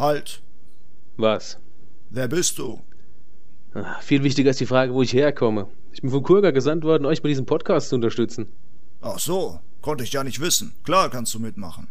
Halt. 0.00 0.40
Was? 1.18 1.58
Wer 2.08 2.26
bist 2.26 2.58
du? 2.58 2.80
Ach, 3.74 4.00
viel 4.00 4.22
wichtiger 4.22 4.48
ist 4.48 4.58
die 4.58 4.64
Frage, 4.64 4.94
wo 4.94 5.02
ich 5.02 5.12
herkomme. 5.12 5.68
Ich 5.92 6.00
bin 6.00 6.08
von 6.08 6.22
Kurga 6.22 6.52
gesandt 6.52 6.84
worden, 6.84 7.04
euch 7.04 7.20
bei 7.20 7.28
diesem 7.28 7.44
Podcast 7.44 7.90
zu 7.90 7.96
unterstützen. 7.96 8.46
Ach 9.02 9.18
so, 9.18 9.60
konnte 9.82 10.02
ich 10.02 10.14
ja 10.14 10.24
nicht 10.24 10.40
wissen. 10.40 10.72
Klar 10.84 11.10
kannst 11.10 11.34
du 11.34 11.38
mitmachen. 11.38 11.86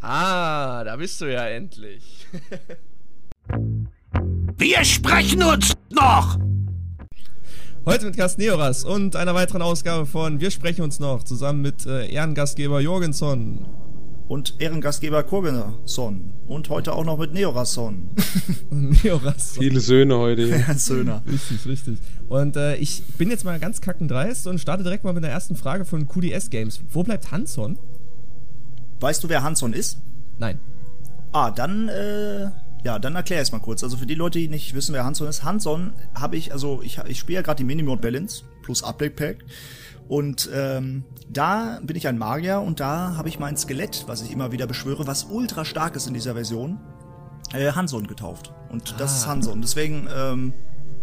Ah, 0.00 0.82
da 0.82 0.96
bist 0.96 1.20
du 1.20 1.32
ja 1.32 1.46
endlich. 1.46 2.26
Wir 4.58 4.84
sprechen 4.84 5.44
uns 5.44 5.74
noch! 5.90 6.40
Heute 7.86 8.06
mit 8.06 8.16
Gast 8.16 8.38
Neoras 8.38 8.82
und 8.82 9.14
einer 9.14 9.36
weiteren 9.36 9.62
Ausgabe 9.62 10.06
von 10.06 10.40
Wir 10.40 10.50
sprechen 10.50 10.82
uns 10.82 10.98
noch, 10.98 11.22
zusammen 11.22 11.62
mit 11.62 11.86
äh, 11.86 12.08
Ehrengastgeber 12.08 12.80
Jorgenson. 12.80 13.83
Und 14.26 14.54
Ehrengastgeber 14.58 15.22
Kurgenerson. 15.22 16.32
Und 16.46 16.70
heute 16.70 16.94
auch 16.94 17.04
noch 17.04 17.18
mit 17.18 17.34
Neorasson. 17.34 18.08
Neoras. 18.70 19.56
Viele 19.58 19.80
Söhne 19.80 20.16
heute. 20.16 20.50
Herr 20.50 20.74
Söhner. 20.78 21.22
Richtig, 21.30 21.66
richtig. 21.66 21.98
Und 22.28 22.56
äh, 22.56 22.76
ich 22.76 23.02
bin 23.18 23.30
jetzt 23.30 23.44
mal 23.44 23.58
ganz 23.58 23.82
kackendreist 23.82 24.46
und 24.46 24.58
starte 24.58 24.82
direkt 24.82 25.04
mal 25.04 25.12
mit 25.12 25.24
der 25.24 25.30
ersten 25.30 25.56
Frage 25.56 25.84
von 25.84 26.08
QDS 26.08 26.48
Games. 26.48 26.80
Wo 26.90 27.02
bleibt 27.02 27.30
Hanson? 27.32 27.78
Weißt 29.00 29.22
du, 29.22 29.28
wer 29.28 29.42
Hanson 29.42 29.74
ist? 29.74 29.98
Nein. 30.38 30.58
Ah, 31.32 31.50
dann, 31.50 31.88
äh, 31.88 32.44
ja, 32.84 32.98
dann 32.98 33.16
erklär 33.16 33.42
es 33.42 33.52
mal 33.52 33.58
kurz. 33.58 33.84
Also 33.84 33.98
für 33.98 34.06
die 34.06 34.14
Leute, 34.14 34.38
die 34.38 34.48
nicht 34.48 34.74
wissen, 34.74 34.94
wer 34.94 35.04
Hanson 35.04 35.28
ist. 35.28 35.44
Hanson 35.44 35.92
habe 36.14 36.36
ich, 36.36 36.52
also 36.52 36.80
ich, 36.82 36.98
ich 37.08 37.18
spiele 37.18 37.36
ja 37.36 37.42
gerade 37.42 37.58
die 37.58 37.64
Minimode 37.64 38.00
Balance 38.00 38.44
plus 38.62 38.82
Update 38.82 39.16
Pack. 39.16 39.44
Und 40.08 40.50
ähm, 40.52 41.04
da 41.30 41.80
bin 41.82 41.96
ich 41.96 42.06
ein 42.08 42.18
Magier 42.18 42.60
und 42.60 42.78
da 42.80 43.16
habe 43.16 43.28
ich 43.28 43.38
mein 43.38 43.56
Skelett, 43.56 44.04
was 44.06 44.22
ich 44.22 44.30
immer 44.30 44.52
wieder 44.52 44.66
beschwöre, 44.66 45.06
was 45.06 45.24
ultra 45.24 45.64
stark 45.64 45.96
ist 45.96 46.06
in 46.06 46.14
dieser 46.14 46.34
Version, 46.34 46.78
äh, 47.54 47.72
Hanson 47.72 48.06
getauft. 48.06 48.52
Und 48.70 48.94
das 48.98 49.12
Ah. 49.12 49.16
ist 49.16 49.26
Hanson. 49.26 49.60
Deswegen, 49.62 50.06
ähm, 50.14 50.52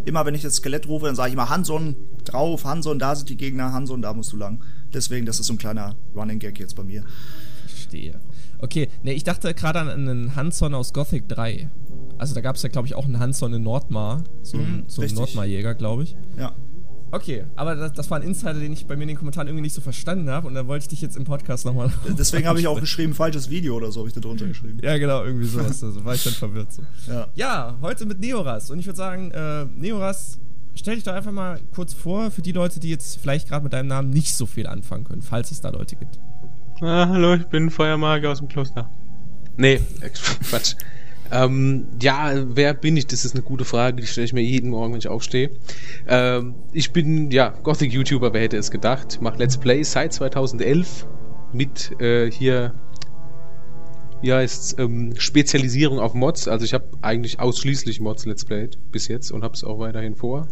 immer 0.06 0.26
wenn 0.26 0.36
ich 0.36 0.44
das 0.44 0.56
Skelett 0.58 0.88
rufe, 0.88 1.08
dann 1.08 1.16
sage 1.16 1.30
ich 1.30 1.34
immer 1.34 1.50
Hanson 1.50 1.96
drauf, 2.26 2.64
Hanson, 2.66 3.00
da 3.00 3.16
sind 3.16 3.30
die 3.30 3.38
Gegner, 3.38 3.74
Hanson, 3.74 4.02
da 4.02 4.14
musst 4.14 4.32
du 4.34 4.38
lang. 4.38 4.64
Deswegen, 4.94 5.26
das 5.26 5.40
ist 5.40 5.48
so 5.48 5.54
ein 5.54 5.58
kleiner 5.58 5.96
Running 6.16 6.38
Gag 6.40 6.60
jetzt 6.60 6.76
bei 6.76 6.84
mir. 6.84 7.04
Verstehe. 7.68 8.20
Okay, 8.60 8.90
ne, 9.02 9.14
ich 9.14 9.24
dachte 9.24 9.52
gerade 9.56 9.80
an 9.80 9.90
einen 9.90 10.36
Hanson 10.36 10.76
aus 10.76 10.94
Gothic 10.94 11.28
3. 11.28 11.72
Also 12.20 12.36
da 12.36 12.42
gab 12.42 12.56
es 12.56 12.62
ja, 12.62 12.70
glaube 12.70 12.88
ich, 12.88 12.94
auch 12.94 13.06
einen 13.06 13.18
Hanson 13.20 13.52
in 13.56 13.64
Nordmar. 13.64 14.24
So 14.44 14.58
ein, 14.58 14.64
Mhm, 14.64 14.84
so 14.88 15.02
ein 15.02 15.04
richtig. 15.06 15.18
Nordmar-Jäger, 15.18 15.74
glaube 15.74 16.04
ich. 16.04 16.16
Ja. 16.38 16.52
Okay, 17.12 17.44
aber 17.56 17.76
das, 17.76 17.94
das 17.94 18.10
war 18.10 18.20
ein 18.20 18.24
Insider, 18.24 18.54
den 18.54 18.72
ich 18.72 18.86
bei 18.86 18.96
mir 18.96 19.04
in 19.04 19.10
den 19.10 19.18
Kommentaren 19.18 19.48
irgendwie 19.48 19.64
nicht 19.64 19.76
so 19.76 19.82
verstanden 19.82 20.30
habe 20.30 20.48
und 20.48 20.54
da 20.54 20.66
wollte 20.66 20.84
ich 20.84 20.90
dich 20.90 21.02
jetzt 21.02 21.18
im 21.18 21.26
Podcast 21.26 21.66
nochmal. 21.66 21.92
Deswegen 22.18 22.48
habe 22.48 22.60
ich 22.60 22.68
auch 22.68 22.80
geschrieben, 22.80 23.14
falsches 23.14 23.50
Video 23.50 23.76
oder 23.76 23.92
so 23.92 24.00
habe 24.00 24.08
ich 24.08 24.14
da 24.16 24.22
drunter 24.22 24.48
geschrieben. 24.48 24.80
Ja, 24.82 24.98
genau, 24.98 25.24
irgendwie 25.24 25.46
sowas. 25.46 25.84
Also 25.84 26.06
war 26.06 26.16
ich 26.16 26.24
dann 26.24 26.34
verwirrt. 26.34 26.72
So. 26.72 26.82
Ja. 27.08 27.28
Ja, 27.36 27.78
heute 27.82 28.06
mit 28.06 28.20
Neoras. 28.22 28.72
Und 28.72 28.80
ich 28.80 28.86
würde 28.86 28.98
sagen, 28.98 29.32
äh, 29.32 29.66
Neoras, 29.66 30.40
stell 30.74 30.96
dich 30.96 31.04
doch 31.04 31.14
einfach 31.14 31.32
mal 31.32 31.60
kurz 31.76 31.94
vor 31.94 32.32
für 32.32 32.42
die 32.42 32.54
Leute, 32.54 32.80
die 32.80 32.90
jetzt 32.90 33.18
vielleicht 33.20 33.50
gerade 33.50 33.64
mit 33.64 33.74
deinem 33.74 33.88
Namen 33.88 34.10
nicht 34.10 34.36
so 34.36 34.46
viel 34.46 34.68
anfangen 34.68 35.04
können, 35.04 35.22
falls 35.22 35.52
es 35.52 35.60
da 35.60 35.70
Leute 35.70 35.98
gibt. 35.98 36.18
Ah, 36.82 37.10
hallo, 37.10 37.36
ich 37.36 37.46
bin 37.46 37.70
Feuermagier 37.70 38.32
aus 38.32 38.40
dem 38.40 38.48
Kloster. 38.48 38.90
Nee, 39.58 39.82
Quatsch. 40.50 40.76
Ähm, 41.32 41.88
ja, 42.02 42.34
wer 42.36 42.74
bin 42.74 42.98
ich? 42.98 43.08
Das 43.08 43.24
ist 43.24 43.36
eine 43.36 43.44
gute 43.44 43.64
Frage, 43.64 44.02
die 44.02 44.08
stelle 44.08 44.26
ich 44.26 44.34
mir 44.34 44.42
jeden 44.42 44.70
Morgen, 44.70 44.92
wenn 44.94 45.00
ich 45.00 45.08
aufstehe. 45.08 45.52
Ähm, 46.08 46.56
ich 46.74 46.92
bin, 46.92 47.32
ja, 47.32 47.50
Gothic-YouTuber, 47.64 48.34
wer 48.34 48.42
hätte 48.42 48.58
es 48.58 48.70
gedacht. 48.70 49.20
Mach 49.22 49.38
Let's 49.38 49.58
Play 49.58 49.84
seit 49.84 50.12
2011 50.12 51.08
mit 51.54 52.00
äh, 52.02 52.30
hier, 52.30 52.74
wie 54.22 54.34
heißt's, 54.34 54.76
ähm, 54.78 55.14
Spezialisierung 55.18 56.00
auf 56.00 56.14
Mods. 56.14 56.50
Also 56.50 56.66
ich 56.66 56.74
habe 56.74 56.86
eigentlich 57.02 57.40
ausschließlich 57.40 58.02
Mods 58.02 58.26
Let's 58.26 58.44
Played 58.44 58.78
bis 58.92 59.08
jetzt 59.08 59.32
und 59.32 59.44
habe 59.44 59.54
es 59.54 59.64
auch 59.64 59.80
weiterhin 59.80 60.16
vor. 60.16 60.48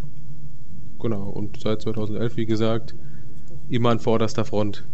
Genau, 1.00 1.30
und 1.30 1.60
seit 1.60 1.82
2011, 1.82 2.38
wie 2.38 2.46
gesagt, 2.46 2.96
immer 3.70 3.90
an 3.90 4.00
vorderster 4.00 4.46
Front. 4.46 4.86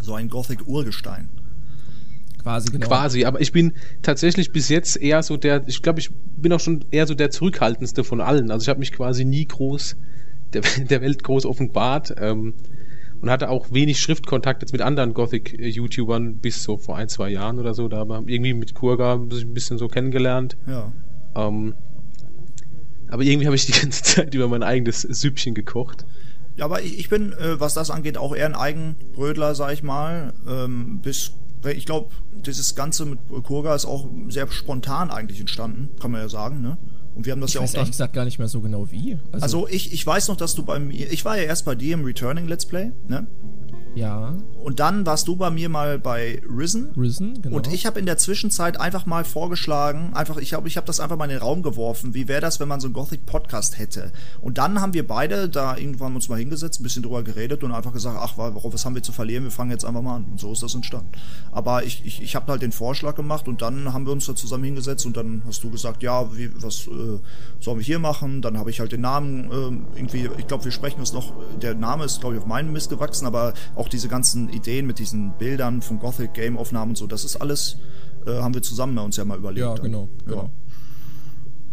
So 0.00 0.14
ein 0.14 0.28
Gothic-Urgestein. 0.28 1.28
Quasi, 2.42 2.70
genau. 2.70 2.86
Quasi, 2.86 3.24
aber 3.24 3.40
ich 3.40 3.52
bin 3.52 3.74
tatsächlich 4.02 4.52
bis 4.52 4.68
jetzt 4.68 4.96
eher 4.96 5.22
so 5.22 5.36
der, 5.36 5.66
ich 5.66 5.82
glaube, 5.82 6.00
ich 6.00 6.10
bin 6.36 6.52
auch 6.52 6.60
schon 6.60 6.84
eher 6.90 7.06
so 7.06 7.14
der 7.14 7.30
zurückhaltendste 7.30 8.04
von 8.04 8.20
allen. 8.20 8.50
Also 8.50 8.64
ich 8.64 8.68
habe 8.68 8.80
mich 8.80 8.92
quasi 8.92 9.24
nie 9.24 9.46
groß 9.46 9.96
der, 10.52 10.62
der 10.90 11.00
Welt 11.02 11.22
groß 11.22 11.44
offenbart 11.44 12.14
ähm, 12.18 12.54
und 13.20 13.30
hatte 13.30 13.50
auch 13.50 13.72
wenig 13.72 14.00
Schriftkontakt 14.00 14.62
jetzt 14.62 14.72
mit 14.72 14.80
anderen 14.80 15.12
Gothic-YouTubern 15.12 16.36
bis 16.36 16.62
so 16.62 16.78
vor 16.78 16.96
ein, 16.96 17.08
zwei 17.08 17.28
Jahren 17.28 17.58
oder 17.58 17.74
so. 17.74 17.88
Da 17.88 17.98
haben 17.98 18.08
wir 18.08 18.34
irgendwie 18.34 18.54
mit 18.54 18.74
Kurga 18.74 19.14
ein 19.14 19.28
bisschen 19.28 19.76
so 19.76 19.88
kennengelernt. 19.88 20.56
Ja. 20.66 20.92
Ähm, 21.36 21.74
aber 23.08 23.22
irgendwie 23.22 23.46
habe 23.46 23.56
ich 23.56 23.66
die 23.66 23.72
ganze 23.80 24.02
Zeit 24.02 24.34
über 24.34 24.48
mein 24.48 24.62
eigenes 24.62 25.02
Süppchen 25.02 25.54
gekocht. 25.54 26.06
Ja, 26.56 26.64
aber 26.64 26.82
ich, 26.82 26.98
ich 26.98 27.08
bin, 27.08 27.32
äh, 27.32 27.60
was 27.60 27.74
das 27.74 27.90
angeht, 27.90 28.16
auch 28.16 28.34
eher 28.34 28.46
ein 28.46 28.54
Eigenbrödler, 28.54 29.54
sag 29.54 29.72
ich 29.72 29.82
mal. 29.82 30.32
Ähm, 30.48 31.00
bis, 31.02 31.32
weil 31.62 31.76
ich 31.76 31.86
glaube, 31.86 32.10
dieses 32.32 32.74
Ganze 32.74 33.04
mit 33.04 33.18
Kurga 33.44 33.74
ist 33.74 33.84
auch 33.86 34.08
sehr 34.28 34.50
spontan 34.50 35.10
eigentlich 35.10 35.40
entstanden, 35.40 35.90
kann 36.00 36.10
man 36.10 36.20
ja 36.22 36.28
sagen, 36.28 36.60
ne? 36.60 36.78
Und 37.14 37.26
wir 37.26 37.32
haben 37.32 37.40
das 37.40 37.50
Ich 37.50 37.54
ja 37.54 37.60
auch 37.60 37.64
weiß 37.64 37.72
dann. 37.72 37.78
ehrlich 37.80 37.90
gesagt 37.90 38.14
gar 38.14 38.24
nicht 38.24 38.38
mehr 38.38 38.46
so 38.48 38.60
genau 38.60 38.90
wie. 38.92 39.18
Also 39.32 39.66
ich, 39.68 39.92
ich 39.92 40.06
weiß 40.06 40.28
noch, 40.28 40.36
dass 40.36 40.54
du 40.54 40.64
bei 40.64 40.78
mir. 40.78 41.10
Ich 41.12 41.24
war 41.24 41.36
ja 41.36 41.42
erst 41.42 41.64
bei 41.64 41.74
dir 41.74 41.94
im 41.94 42.04
Returning 42.04 42.46
Let's 42.46 42.64
Play, 42.66 42.92
ne? 43.08 43.26
ja, 43.96 44.36
Und 44.60 44.80
dann 44.80 45.06
warst 45.06 45.26
du 45.28 45.36
bei 45.36 45.50
mir 45.50 45.68
mal 45.68 45.98
bei 45.98 46.42
Risen. 46.46 46.92
Risen, 46.96 47.40
genau. 47.40 47.56
Und 47.56 47.72
ich 47.72 47.86
habe 47.86 47.98
in 47.98 48.06
der 48.06 48.18
Zwischenzeit 48.18 48.78
einfach 48.78 49.06
mal 49.06 49.24
vorgeschlagen, 49.24 50.12
einfach, 50.14 50.36
ich 50.36 50.54
habe 50.54 50.68
ich 50.68 50.76
hab 50.76 50.86
das 50.86 51.00
einfach 51.00 51.16
mal 51.16 51.24
in 51.24 51.30
den 51.30 51.40
Raum 51.40 51.62
geworfen, 51.62 52.14
wie 52.14 52.28
wäre 52.28 52.40
das, 52.40 52.60
wenn 52.60 52.68
man 52.68 52.80
so 52.80 52.86
einen 52.86 52.94
Gothic-Podcast 52.94 53.78
hätte. 53.78 54.12
Und 54.40 54.58
dann 54.58 54.80
haben 54.80 54.94
wir 54.94 55.06
beide 55.06 55.48
da 55.48 55.76
irgendwann 55.76 56.14
uns 56.14 56.28
mal 56.28 56.38
hingesetzt, 56.38 56.80
ein 56.80 56.82
bisschen 56.82 57.02
drüber 57.02 57.22
geredet 57.22 57.64
und 57.64 57.72
einfach 57.72 57.92
gesagt, 57.92 58.18
ach, 58.20 58.34
was 58.36 58.84
haben 58.84 58.94
wir 58.94 59.02
zu 59.02 59.12
verlieren, 59.12 59.44
wir 59.44 59.50
fangen 59.50 59.70
jetzt 59.70 59.84
einfach 59.84 60.02
mal 60.02 60.16
an. 60.16 60.24
Und 60.30 60.40
so 60.40 60.52
ist 60.52 60.62
das 60.62 60.74
entstanden. 60.74 61.12
Aber 61.52 61.84
ich, 61.84 62.04
ich, 62.04 62.22
ich 62.22 62.36
habe 62.36 62.50
halt 62.52 62.62
den 62.62 62.72
Vorschlag 62.72 63.14
gemacht 63.14 63.48
und 63.48 63.62
dann 63.62 63.92
haben 63.92 64.06
wir 64.06 64.12
uns 64.12 64.26
da 64.26 64.34
zusammen 64.34 64.64
hingesetzt 64.64 65.06
und 65.06 65.16
dann 65.16 65.42
hast 65.46 65.64
du 65.64 65.70
gesagt, 65.70 66.02
ja, 66.02 66.36
wie, 66.36 66.50
was 66.62 66.86
äh, 66.86 67.18
sollen 67.60 67.78
wir 67.78 67.84
hier 67.84 67.98
machen? 67.98 68.42
Dann 68.42 68.58
habe 68.58 68.70
ich 68.70 68.80
halt 68.80 68.92
den 68.92 69.00
Namen 69.00 69.50
ähm, 69.52 69.86
irgendwie, 69.94 70.28
ich 70.38 70.46
glaube, 70.46 70.64
wir 70.64 70.72
sprechen 70.72 71.00
uns 71.00 71.12
noch, 71.12 71.32
der 71.60 71.74
Name 71.74 72.04
ist, 72.04 72.20
glaube 72.20 72.34
ich, 72.34 72.40
auf 72.40 72.46
meinen 72.46 72.72
Mist 72.72 72.90
gewachsen, 72.90 73.26
aber 73.26 73.54
auch 73.74 73.88
diese 73.88 74.08
ganzen 74.08 74.49
Ideen 74.52 74.86
mit 74.86 74.98
diesen 74.98 75.32
Bildern 75.38 75.82
von 75.82 75.98
Gothic, 75.98 76.34
Game-Aufnahmen 76.34 76.90
und 76.90 76.96
so, 76.96 77.06
das 77.06 77.24
ist 77.24 77.36
alles, 77.36 77.78
äh, 78.26 78.32
haben 78.32 78.54
wir 78.54 78.62
zusammen 78.62 78.98
uns 78.98 79.16
ja 79.16 79.24
mal 79.24 79.38
überlegt. 79.38 79.66
ja, 79.66 79.74
dann. 79.74 79.84
genau, 79.84 80.08
genau. 80.24 80.50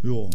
Ja. 0.03 0.29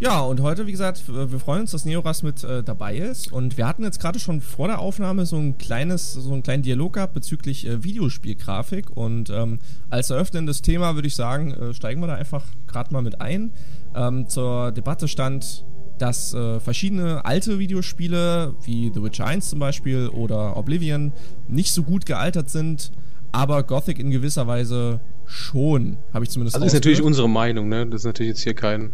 Ja, 0.00 0.20
und 0.20 0.40
heute, 0.42 0.68
wie 0.68 0.70
gesagt, 0.70 1.08
wir 1.08 1.40
freuen 1.40 1.62
uns, 1.62 1.72
dass 1.72 1.84
Neoras 1.84 2.22
mit 2.22 2.44
äh, 2.44 2.62
dabei 2.62 2.96
ist. 2.96 3.32
Und 3.32 3.56
wir 3.56 3.66
hatten 3.66 3.82
jetzt 3.82 3.98
gerade 3.98 4.20
schon 4.20 4.40
vor 4.40 4.68
der 4.68 4.78
Aufnahme 4.78 5.26
so 5.26 5.36
ein 5.36 5.58
kleines, 5.58 6.12
so 6.12 6.32
einen 6.32 6.44
kleinen 6.44 6.62
Dialog 6.62 6.92
gehabt 6.92 7.14
bezüglich 7.14 7.66
äh, 7.66 7.82
Videospielgrafik. 7.82 8.96
Und 8.96 9.28
ähm, 9.30 9.58
als 9.90 10.10
eröffnendes 10.10 10.62
Thema 10.62 10.94
würde 10.94 11.08
ich 11.08 11.16
sagen, 11.16 11.50
äh, 11.50 11.74
steigen 11.74 12.00
wir 12.00 12.06
da 12.06 12.14
einfach 12.14 12.44
gerade 12.68 12.92
mal 12.92 13.02
mit 13.02 13.20
ein. 13.20 13.52
Ähm, 13.96 14.28
zur 14.28 14.70
Debatte 14.70 15.08
stand, 15.08 15.64
dass 15.98 16.32
äh, 16.34 16.60
verschiedene 16.60 17.24
alte 17.24 17.58
Videospiele, 17.58 18.54
wie 18.62 18.90
The 18.94 19.02
Witcher 19.02 19.26
1 19.26 19.50
zum 19.50 19.58
Beispiel 19.58 20.08
oder 20.08 20.56
Oblivion, 20.56 21.12
nicht 21.48 21.72
so 21.72 21.82
gut 21.82 22.06
gealtert 22.06 22.50
sind, 22.50 22.92
aber 23.32 23.62
Gothic 23.62 23.98
in 23.98 24.10
gewisser 24.10 24.46
Weise 24.46 25.00
schon, 25.26 25.98
habe 26.14 26.24
ich 26.24 26.30
zumindest 26.30 26.56
Also 26.56 26.66
ist 26.66 26.72
natürlich 26.72 27.02
unsere 27.02 27.28
Meinung, 27.28 27.68
ne? 27.68 27.86
Das 27.86 28.02
ist 28.02 28.06
natürlich 28.06 28.30
jetzt 28.30 28.42
hier 28.42 28.54
kein. 28.54 28.92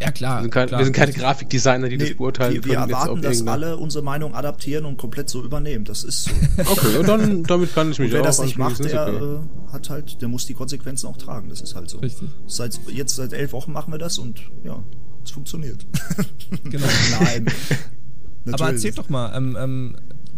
Ja, 0.00 0.10
klar. 0.10 0.38
Wir 0.38 0.42
sind, 0.42 0.50
kein, 0.50 0.66
klar. 0.68 0.80
wir 0.80 0.84
sind 0.86 0.96
keine 0.96 1.12
Grafikdesigner, 1.12 1.88
die 1.88 1.96
das 1.98 2.08
Nee, 2.08 2.14
beurteilen 2.14 2.54
wir, 2.54 2.64
wir 2.64 2.74
können. 2.74 2.88
jetzt 2.88 2.98
erwarten, 2.98 3.22
dass 3.22 3.36
irgendeine- 3.36 3.66
alle 3.66 3.76
unsere 3.76 4.02
Meinung 4.02 4.34
adaptieren 4.34 4.84
und 4.84 4.96
komplett 4.96 5.28
so 5.28 5.44
übernehmen. 5.44 5.84
Das 5.84 6.02
ist 6.02 6.24
so. 6.24 6.30
Okay, 6.72 6.96
und 6.98 7.06
dann, 7.06 7.44
damit 7.44 7.72
kann 7.74 7.90
ich 7.92 7.98
mich 8.00 8.08
Und 8.08 8.14
wer 8.14 8.22
auch 8.22 8.26
das 8.26 8.40
nicht 8.40 8.56
macht, 8.58 8.82
der 8.82 9.06
okay. 9.06 9.24
äh, 9.24 9.72
hat 9.72 9.90
halt, 9.90 10.20
der 10.20 10.28
muss 10.28 10.46
die 10.46 10.54
Konsequenzen 10.54 11.06
auch 11.06 11.18
tragen. 11.18 11.50
Das 11.50 11.60
ist 11.60 11.76
halt 11.76 11.88
so. 11.88 11.98
Richtig. 11.98 12.28
Seit 12.46 12.80
jetzt 12.88 13.14
seit 13.14 13.32
elf 13.32 13.52
Wochen 13.52 13.72
machen 13.72 13.92
wir 13.92 13.98
das 13.98 14.18
und 14.18 14.40
ja, 14.64 14.82
es 15.24 15.30
funktioniert. 15.30 15.86
Genau. 16.64 16.86
Nein. 17.20 17.46
Aber 18.52 18.70
erzähl 18.70 18.92
doch 18.92 19.08
mal, 19.08 19.34
ähm, 19.34 19.56
ähm, 19.58 19.96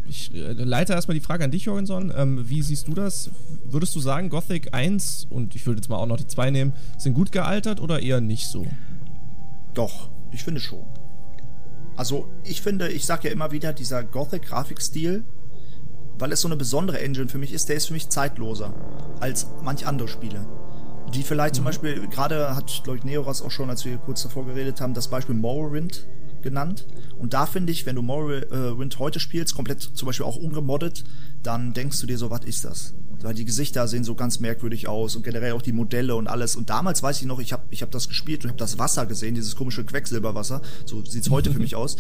ich 0.09 0.33
äh, 0.35 0.53
leite 0.53 0.93
erstmal 0.93 1.15
die 1.15 1.25
Frage 1.25 1.45
an 1.45 1.51
dich, 1.51 1.65
Jorgenson. 1.65 2.13
Ähm, 2.17 2.49
wie 2.49 2.63
siehst 2.63 2.87
du 2.89 2.95
das? 2.95 3.31
Würdest 3.65 3.95
du 3.95 4.01
sagen, 4.01 4.31
Gothic 4.31 4.73
1 4.73 5.27
und 5.31 5.55
ich 5.55 5.67
würde 5.67 5.81
jetzt 5.81 5.89
mal 5.89 5.97
auch 5.97 6.07
noch 6.07 6.17
die 6.17 6.27
2 6.27 6.51
nehmen, 6.51 6.73
sind 6.99 7.15
gut 7.15 7.33
gealtert 7.33 7.81
oder 7.81 8.01
eher 8.01 8.21
nicht 8.21 8.47
so? 8.47 8.67
Doch, 9.75 10.11
ich 10.31 10.45
finde 10.45 10.61
schon. 10.61 10.85
Also, 11.97 12.29
ich 12.45 12.61
finde, 12.63 12.89
ich 12.89 13.07
sag 13.07 13.25
ja 13.25 13.31
immer 13.31 13.51
wieder, 13.53 13.73
dieser 13.73 14.03
Gothic-Grafikstil, 14.03 15.25
weil 16.19 16.33
es 16.33 16.41
so 16.41 16.49
eine 16.49 16.57
besondere 16.57 17.01
Engine 17.01 17.29
für 17.29 17.39
mich 17.39 17.53
ist, 17.53 17.69
der 17.69 17.77
ist 17.77 17.87
für 17.87 17.93
mich 17.93 18.09
zeitloser 18.09 18.75
als 19.21 19.47
manch 19.63 19.87
andere 19.87 20.09
Spiele. 20.09 20.47
Die 21.15 21.23
vielleicht 21.23 21.55
zum 21.55 21.65
Beispiel, 21.65 22.09
gerade 22.09 22.57
hat, 22.57 22.83
glaube 22.83 22.99
ich, 22.99 23.05
Neoras 23.05 23.41
auch 23.41 23.51
schon, 23.51 23.71
als 23.71 23.85
wir 23.85 23.97
kurz 23.99 24.25
davor 24.25 24.47
geredet 24.47 24.81
haben, 24.81 24.95
das 24.95 25.09
Beispiel 25.09 25.37
Morrowind 25.37 26.09
genannt. 26.43 26.87
Und 27.19 27.35
da 27.35 27.47
finde 27.47 27.73
ich, 27.73 27.87
wenn 27.87 27.95
du 27.95 28.03
Morrowind 28.03 28.99
heute 28.99 29.21
spielst, 29.21 29.55
komplett 29.55 29.81
zum 29.81 30.07
Beispiel 30.07 30.27
auch 30.27 30.37
ungemoddet, 30.37 31.05
dann 31.43 31.73
denkst 31.73 32.01
du 32.01 32.07
dir 32.07 32.19
so, 32.19 32.31
was 32.31 32.45
ist 32.45 32.65
das? 32.65 32.95
weil 33.25 33.35
die 33.35 33.47
Gesichter 33.47 33.89
sehen 33.89 34.05
so 34.05 34.15
ganz 34.15 34.39
merkwürdig 34.39 34.87
aus 34.87 35.17
und 35.17 35.23
generell 35.23 35.53
auch 35.53 35.63
die 35.63 35.73
Modelle 35.73 36.15
und 36.15 36.27
alles. 36.27 36.57
Und 36.57 36.69
damals 36.69 37.03
weiß 37.03 37.21
ich 37.21 37.27
noch, 37.27 37.41
ich 37.41 37.53
habe 37.55 37.65
ich 37.71 37.83
hab 37.83 37.91
das 37.91 38.09
gespielt 38.09 38.45
und 38.45 38.51
habe 38.51 38.59
das 38.59 38.79
Wasser 38.79 39.07
gesehen, 39.07 39.35
dieses 39.35 39.57
komische 39.57 39.83
Quecksilberwasser. 39.85 40.61
So 40.85 41.03
sieht's 41.05 41.31
heute 41.31 41.51
für 41.51 41.59
mich 41.61 41.75
aus. 41.75 41.97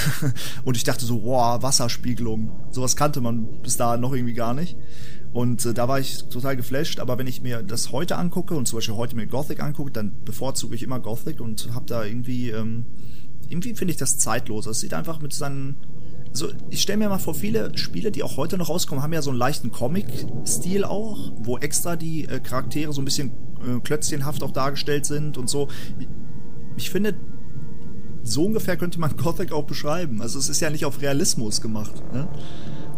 und 0.64 0.76
ich 0.76 0.84
dachte 0.84 1.04
so, 1.04 1.22
wow, 1.22 1.62
Wasserspiegelung. 1.62 2.50
Sowas 2.70 2.96
kannte 2.96 3.20
man 3.20 3.60
bis 3.62 3.76
dahin 3.76 4.00
noch 4.00 4.14
irgendwie 4.14 4.32
gar 4.32 4.54
nicht. 4.54 4.76
Und 5.34 5.66
äh, 5.66 5.74
da 5.74 5.88
war 5.88 5.98
ich 5.98 6.24
total 6.28 6.56
geflasht, 6.56 7.00
aber 7.00 7.18
wenn 7.18 7.26
ich 7.26 7.42
mir 7.42 7.62
das 7.62 7.90
heute 7.90 8.16
angucke 8.16 8.54
und 8.54 8.68
zum 8.68 8.78
Beispiel 8.78 8.94
heute 8.94 9.16
mir 9.16 9.26
Gothic 9.26 9.60
angucke, 9.60 9.90
dann 9.90 10.12
bevorzuge 10.24 10.76
ich 10.76 10.84
immer 10.84 11.00
Gothic 11.00 11.40
und 11.40 11.74
habe 11.74 11.86
da 11.86 12.04
irgendwie, 12.04 12.50
ähm, 12.50 12.86
irgendwie 13.48 13.74
finde 13.74 13.90
ich 13.90 13.96
das 13.96 14.16
zeitlos. 14.16 14.66
Es 14.66 14.78
sieht 14.78 14.94
einfach 14.94 15.20
mit 15.20 15.32
seinen, 15.32 15.76
also 16.28 16.50
ich 16.70 16.80
stelle 16.80 16.98
mir 16.98 17.08
mal 17.08 17.18
vor, 17.18 17.34
viele 17.34 17.76
Spiele, 17.76 18.12
die 18.12 18.22
auch 18.22 18.36
heute 18.36 18.56
noch 18.56 18.68
rauskommen, 18.68 19.02
haben 19.02 19.12
ja 19.12 19.22
so 19.22 19.30
einen 19.30 19.38
leichten 19.40 19.72
Comic-Stil 19.72 20.84
auch, 20.84 21.32
wo 21.36 21.58
extra 21.58 21.96
die 21.96 22.26
äh, 22.26 22.38
Charaktere 22.38 22.92
so 22.92 23.02
ein 23.02 23.04
bisschen 23.04 23.32
äh, 23.58 23.80
klötzchenhaft 23.80 24.40
auch 24.44 24.52
dargestellt 24.52 25.04
sind 25.04 25.36
und 25.36 25.50
so. 25.50 25.66
Ich 26.76 26.90
finde, 26.90 27.16
so 28.22 28.44
ungefähr 28.44 28.76
könnte 28.76 29.00
man 29.00 29.16
Gothic 29.22 29.50
auch 29.50 29.64
beschreiben. 29.64 30.22
Also 30.22 30.38
es 30.38 30.48
ist 30.48 30.60
ja 30.60 30.70
nicht 30.70 30.84
auf 30.84 31.02
Realismus 31.02 31.60
gemacht. 31.60 31.92
Ne? 32.12 32.28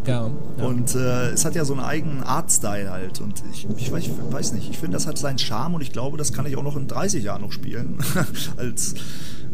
Ja, 0.07 0.31
ja. 0.59 0.65
Und 0.65 0.95
äh, 0.95 1.31
es 1.31 1.45
hat 1.45 1.55
ja 1.55 1.65
so 1.65 1.75
einen 1.75 1.83
eigenen 1.83 2.23
Artstyle 2.23 2.91
halt. 2.91 3.21
Und 3.21 3.43
ich, 3.53 3.67
ich, 3.77 3.93
weiß, 3.93 4.05
ich 4.05 4.11
weiß 4.31 4.53
nicht, 4.53 4.71
ich 4.71 4.79
finde, 4.79 4.97
das 4.97 5.07
hat 5.07 5.19
seinen 5.19 5.39
Charme 5.39 5.75
und 5.75 5.81
ich 5.81 5.93
glaube, 5.93 6.17
das 6.17 6.33
kann 6.33 6.47
ich 6.47 6.57
auch 6.57 6.63
noch 6.63 6.77
in 6.77 6.87
30 6.87 7.25
Jahren 7.25 7.43
noch 7.43 7.53
spielen. 7.53 7.99
Als, 8.57 8.95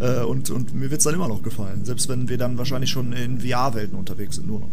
äh, 0.01 0.23
und, 0.23 0.51
und 0.51 0.75
mir 0.75 0.91
wird 0.91 0.99
es 0.99 1.05
dann 1.05 1.15
immer 1.15 1.29
noch 1.29 1.43
gefallen. 1.43 1.85
Selbst 1.85 2.09
wenn 2.09 2.29
wir 2.29 2.39
dann 2.39 2.59
wahrscheinlich 2.59 2.91
schon 2.91 3.13
in 3.13 3.41
VR-Welten 3.41 3.99
unterwegs 3.99 4.37
sind, 4.37 4.47
nur 4.47 4.61
noch. 4.61 4.71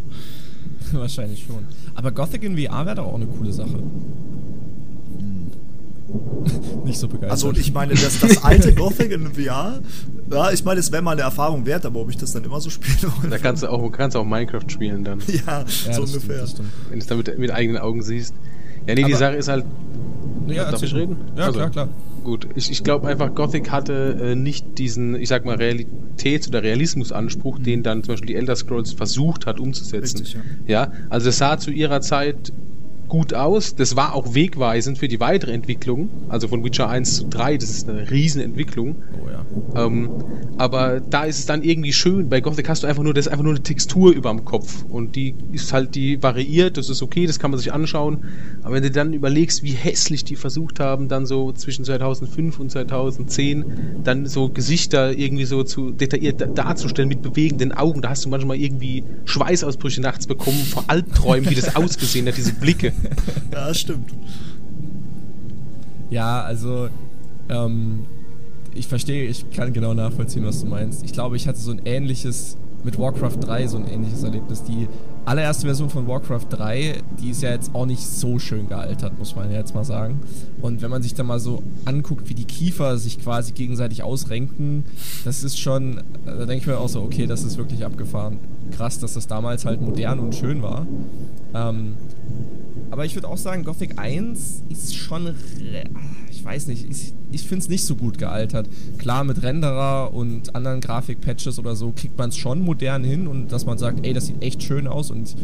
Wahrscheinlich 0.92 1.44
schon. 1.44 1.66
Aber 1.94 2.10
Gothic 2.10 2.42
in 2.42 2.56
VR 2.56 2.84
wäre 2.84 2.96
doch 2.96 3.06
auch 3.06 3.14
eine 3.14 3.26
coole 3.26 3.52
Sache. 3.52 3.82
Nicht 6.84 6.98
so 6.98 7.08
begeistert. 7.08 7.30
Also 7.30 7.52
ich 7.52 7.72
meine, 7.72 7.94
das, 7.94 8.20
das 8.20 8.42
alte 8.44 8.74
Gothic 8.74 9.12
in 9.12 9.26
VR, 9.34 9.80
ja, 10.30 10.50
ich 10.52 10.64
meine, 10.64 10.80
es 10.80 10.90
wäre 10.92 11.02
mal 11.02 11.12
eine 11.12 11.22
Erfahrung 11.22 11.66
wert, 11.66 11.84
aber 11.84 12.00
ob 12.00 12.10
ich 12.10 12.16
das 12.16 12.32
dann 12.32 12.44
immer 12.44 12.60
so 12.60 12.70
spiele. 12.70 13.12
Da 13.30 13.38
kannst 13.38 13.62
du 13.62 13.68
auch, 13.68 13.90
kannst 13.92 14.14
du 14.14 14.20
auch 14.20 14.24
Minecraft 14.24 14.68
spielen 14.68 15.04
dann. 15.04 15.20
Ja, 15.28 15.64
ja 15.64 15.92
so 15.92 16.02
das 16.02 16.14
ungefähr. 16.14 16.46
Stimmt, 16.46 16.50
stimmt. 16.50 16.68
Wenn 16.88 16.98
du 16.98 17.02
es 17.02 17.06
dann 17.06 17.18
mit, 17.18 17.38
mit 17.38 17.50
eigenen 17.50 17.80
Augen 17.80 18.02
siehst. 18.02 18.34
Ja, 18.86 18.94
nee, 18.94 19.02
die 19.02 19.04
Aber- 19.04 19.16
Sache 19.16 19.36
ist 19.36 19.48
halt. 19.48 19.64
Ja, 20.46 20.68
Darf 20.70 20.82
ich 20.82 20.94
reden? 20.94 21.16
Ja, 21.36 21.44
Also, 21.44 21.58
klar, 21.58 21.70
klar. 21.70 21.88
Gut, 22.24 22.48
ich, 22.56 22.70
ich 22.70 22.82
glaube 22.82 23.06
einfach, 23.06 23.34
Gothic 23.34 23.70
hatte 23.70 24.18
äh, 24.20 24.34
nicht 24.34 24.78
diesen, 24.78 25.14
ich 25.14 25.28
sag 25.28 25.44
mal, 25.44 25.56
Realitäts- 25.56 26.48
oder 26.48 26.62
Realismusanspruch, 26.62 27.58
den 27.60 27.82
dann 27.82 28.02
zum 28.02 28.14
Beispiel 28.14 28.28
die 28.28 28.34
Elder 28.34 28.56
Scrolls 28.56 28.92
versucht 28.92 29.46
hat 29.46 29.60
umzusetzen. 29.60 30.18
Richtig, 30.18 30.34
ja. 30.66 30.86
ja, 30.86 30.92
also 31.08 31.28
es 31.28 31.38
sah 31.38 31.56
zu 31.58 31.70
ihrer 31.70 32.00
Zeit 32.00 32.52
gut 33.10 33.34
aus. 33.34 33.74
Das 33.74 33.96
war 33.96 34.14
auch 34.14 34.32
wegweisend 34.34 34.96
für 34.96 35.08
die 35.08 35.20
weitere 35.20 35.52
Entwicklung. 35.52 36.08
Also 36.30 36.48
von 36.48 36.64
Witcher 36.64 36.88
1 36.88 37.16
zu 37.16 37.28
3, 37.28 37.58
das 37.58 37.68
ist 37.68 37.88
eine 37.90 38.10
Riesenentwicklung. 38.10 38.96
Oh 39.22 39.28
ja. 39.28 39.84
Ähm, 39.84 40.08
aber 40.56 41.00
da 41.00 41.24
ist 41.24 41.38
es 41.40 41.46
dann 41.46 41.62
irgendwie 41.62 41.92
schön. 41.92 42.28
Bei 42.30 42.40
Gothic 42.40 42.68
hast 42.68 42.82
du 42.82 42.86
einfach 42.86 43.02
nur 43.02 43.12
das 43.12 43.26
ist 43.26 43.32
einfach 43.32 43.44
nur 43.44 43.52
eine 43.52 43.62
Textur 43.62 44.12
überm 44.12 44.44
Kopf 44.44 44.84
und 44.88 45.16
die 45.16 45.34
ist 45.52 45.72
halt 45.72 45.94
die 45.94 46.22
variiert. 46.22 46.76
Das 46.78 46.88
ist 46.88 47.02
okay, 47.02 47.26
das 47.26 47.38
kann 47.38 47.50
man 47.50 47.58
sich 47.58 47.72
anschauen. 47.72 48.24
Aber 48.62 48.76
wenn 48.76 48.82
du 48.82 48.90
dann 48.90 49.12
überlegst, 49.12 49.62
wie 49.62 49.72
hässlich 49.72 50.24
die 50.24 50.36
versucht 50.36 50.80
haben, 50.80 51.08
dann 51.08 51.26
so 51.26 51.52
zwischen 51.52 51.84
2005 51.84 52.58
und 52.60 52.70
2010 52.70 53.64
dann 54.04 54.26
so 54.26 54.48
Gesichter 54.48 55.18
irgendwie 55.18 55.44
so 55.44 55.64
zu 55.64 55.90
detailliert 55.90 56.40
da- 56.40 56.46
darzustellen 56.46 57.08
mit 57.08 57.22
bewegenden 57.22 57.72
Augen, 57.72 58.02
da 58.02 58.10
hast 58.10 58.24
du 58.24 58.28
manchmal 58.28 58.56
irgendwie 58.58 59.02
Schweißausbrüche 59.24 60.00
nachts 60.00 60.26
bekommen 60.26 60.58
vor 60.64 60.84
Albträumen, 60.86 61.50
wie 61.50 61.54
das 61.54 61.74
ausgesehen 61.76 62.26
hat, 62.28 62.36
diese 62.36 62.52
Blicke. 62.54 62.92
Ja, 63.52 63.74
stimmt. 63.74 64.14
Ja, 66.10 66.42
also 66.42 66.88
ähm, 67.48 68.04
ich 68.74 68.86
verstehe, 68.86 69.24
ich 69.24 69.50
kann 69.50 69.72
genau 69.72 69.94
nachvollziehen, 69.94 70.44
was 70.44 70.60
du 70.60 70.66
meinst. 70.66 71.04
Ich 71.04 71.12
glaube, 71.12 71.36
ich 71.36 71.48
hatte 71.48 71.58
so 71.58 71.72
ein 71.72 71.82
ähnliches 71.84 72.56
mit 72.84 72.98
Warcraft 72.98 73.36
3, 73.40 73.66
so 73.66 73.76
ein 73.76 73.88
ähnliches 73.88 74.22
Erlebnis. 74.22 74.62
Die 74.62 74.88
allererste 75.24 75.66
Version 75.66 75.90
von 75.90 76.06
Warcraft 76.08 76.46
3, 76.50 76.94
die 77.20 77.30
ist 77.30 77.42
ja 77.42 77.50
jetzt 77.50 77.74
auch 77.74 77.86
nicht 77.86 78.06
so 78.06 78.38
schön 78.38 78.68
gealtert, 78.68 79.18
muss 79.18 79.36
man 79.36 79.50
jetzt 79.50 79.74
mal 79.74 79.84
sagen. 79.84 80.20
Und 80.62 80.82
wenn 80.82 80.90
man 80.90 81.02
sich 81.02 81.14
da 81.14 81.22
mal 81.22 81.40
so 81.40 81.62
anguckt, 81.84 82.28
wie 82.28 82.34
die 82.34 82.44
Kiefer 82.44 82.98
sich 82.98 83.20
quasi 83.20 83.52
gegenseitig 83.52 84.02
ausrenken, 84.02 84.84
das 85.24 85.44
ist 85.44 85.58
schon, 85.58 86.02
da 86.24 86.46
denke 86.46 86.56
ich 86.56 86.66
mir 86.66 86.78
auch 86.78 86.88
so, 86.88 87.02
okay, 87.02 87.26
das 87.26 87.44
ist 87.44 87.58
wirklich 87.58 87.84
abgefahren. 87.84 88.38
Krass, 88.70 88.98
dass 88.98 89.14
das 89.14 89.26
damals 89.26 89.64
halt 89.64 89.80
modern 89.80 90.18
und 90.18 90.34
schön 90.34 90.62
war. 90.62 90.86
Ähm, 91.54 91.94
aber 92.90 93.04
ich 93.04 93.14
würde 93.14 93.28
auch 93.28 93.36
sagen, 93.36 93.64
Gothic 93.64 93.98
1 93.98 94.62
ist 94.68 94.94
schon. 94.96 95.26
re- 95.26 95.34
Ich 96.30 96.44
weiß 96.44 96.68
nicht, 96.68 96.88
ich, 96.90 97.12
ich 97.32 97.42
finde 97.42 97.62
es 97.64 97.68
nicht 97.68 97.84
so 97.84 97.94
gut 97.96 98.16
gealtert. 98.18 98.68
Klar, 98.98 99.24
mit 99.24 99.42
Renderer 99.42 100.12
und 100.14 100.54
anderen 100.54 100.80
Grafikpatches 100.80 101.58
oder 101.58 101.76
so 101.76 101.92
kriegt 101.94 102.16
man 102.18 102.30
es 102.30 102.36
schon 102.36 102.62
modern 102.62 103.04
hin 103.04 103.26
und 103.26 103.52
dass 103.52 103.66
man 103.66 103.76
sagt, 103.78 104.06
ey, 104.06 104.12
das 104.14 104.26
sieht 104.26 104.42
echt 104.42 104.62
schön 104.62 104.86
aus. 104.86 105.10
Und 105.10 105.36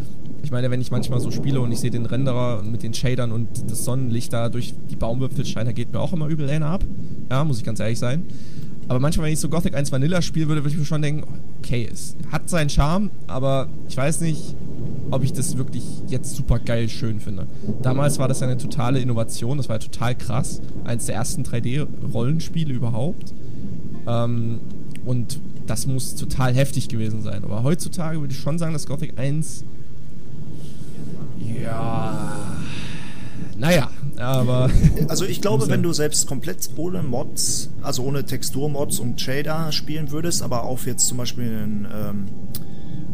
ich 0.42 0.50
meine, 0.50 0.70
wenn 0.70 0.80
ich 0.80 0.90
manchmal 0.90 1.20
so 1.20 1.30
spiele 1.30 1.60
und 1.60 1.70
ich 1.72 1.80
sehe 1.80 1.90
den 1.90 2.06
Renderer 2.06 2.62
mit 2.62 2.82
den 2.82 2.94
Shadern 2.94 3.30
und 3.32 3.48
das 3.70 3.84
Sonnenlicht 3.84 4.32
da 4.32 4.48
durch 4.48 4.74
die 4.90 4.96
Baumwipfel 4.96 5.44
scheint, 5.44 5.68
da 5.68 5.72
geht 5.72 5.92
mir 5.92 6.00
auch 6.00 6.12
immer 6.12 6.28
übel 6.28 6.48
einer 6.48 6.66
ab. 6.66 6.84
Ja, 7.30 7.44
muss 7.44 7.58
ich 7.58 7.64
ganz 7.64 7.78
ehrlich 7.80 7.98
sein. 7.98 8.22
Aber 8.88 9.00
manchmal, 9.00 9.26
wenn 9.26 9.32
ich 9.32 9.40
so 9.40 9.48
Gothic 9.48 9.74
1 9.74 9.90
Vanilla 9.92 10.22
spielen 10.22 10.48
würde, 10.48 10.62
würde 10.62 10.72
ich 10.72 10.78
mir 10.78 10.84
schon 10.86 11.02
denken, 11.02 11.24
okay, 11.58 11.88
es 11.92 12.14
hat 12.30 12.48
seinen 12.48 12.70
Charme, 12.70 13.10
aber 13.26 13.68
ich 13.88 13.96
weiß 13.96 14.20
nicht, 14.20 14.54
ob 15.10 15.22
ich 15.22 15.32
das 15.32 15.56
wirklich 15.56 15.84
jetzt 16.08 16.36
super 16.36 16.58
geil 16.58 16.88
schön 16.88 17.20
finde. 17.20 17.46
Damals 17.82 18.18
war 18.18 18.28
das 18.28 18.42
eine 18.42 18.56
totale 18.58 18.98
Innovation, 18.98 19.56
das 19.56 19.68
war 19.68 19.76
ja 19.76 19.80
total 19.80 20.14
krass. 20.14 20.60
Eines 20.84 21.06
der 21.06 21.14
ersten 21.14 21.42
3D-Rollenspiele 21.42 22.72
überhaupt. 22.72 23.34
Ähm, 24.06 24.60
und 25.04 25.40
das 25.66 25.86
muss 25.86 26.14
total 26.14 26.54
heftig 26.54 26.88
gewesen 26.88 27.22
sein. 27.22 27.44
Aber 27.44 27.62
heutzutage 27.62 28.20
würde 28.20 28.32
ich 28.32 28.40
schon 28.40 28.58
sagen, 28.58 28.72
dass 28.72 28.86
Gothic 28.86 29.18
1. 29.18 29.64
Ja. 31.62 32.36
Naja, 33.58 33.90
aber. 34.16 34.70
Also 35.08 35.24
ich 35.24 35.40
glaube, 35.40 35.68
wenn 35.68 35.82
du 35.82 35.92
selbst 35.92 36.26
komplett 36.26 36.68
ohne 36.76 37.02
Mods, 37.02 37.70
also 37.82 38.02
ohne 38.02 38.24
Texturmods 38.24 38.98
und 38.98 39.20
Shader 39.20 39.70
spielen 39.72 40.10
würdest, 40.10 40.42
aber 40.42 40.64
auf 40.64 40.86
jetzt 40.86 41.06
zum 41.06 41.18
Beispiel 41.18 41.44
einen 41.44 41.86
ähm, 41.92 42.28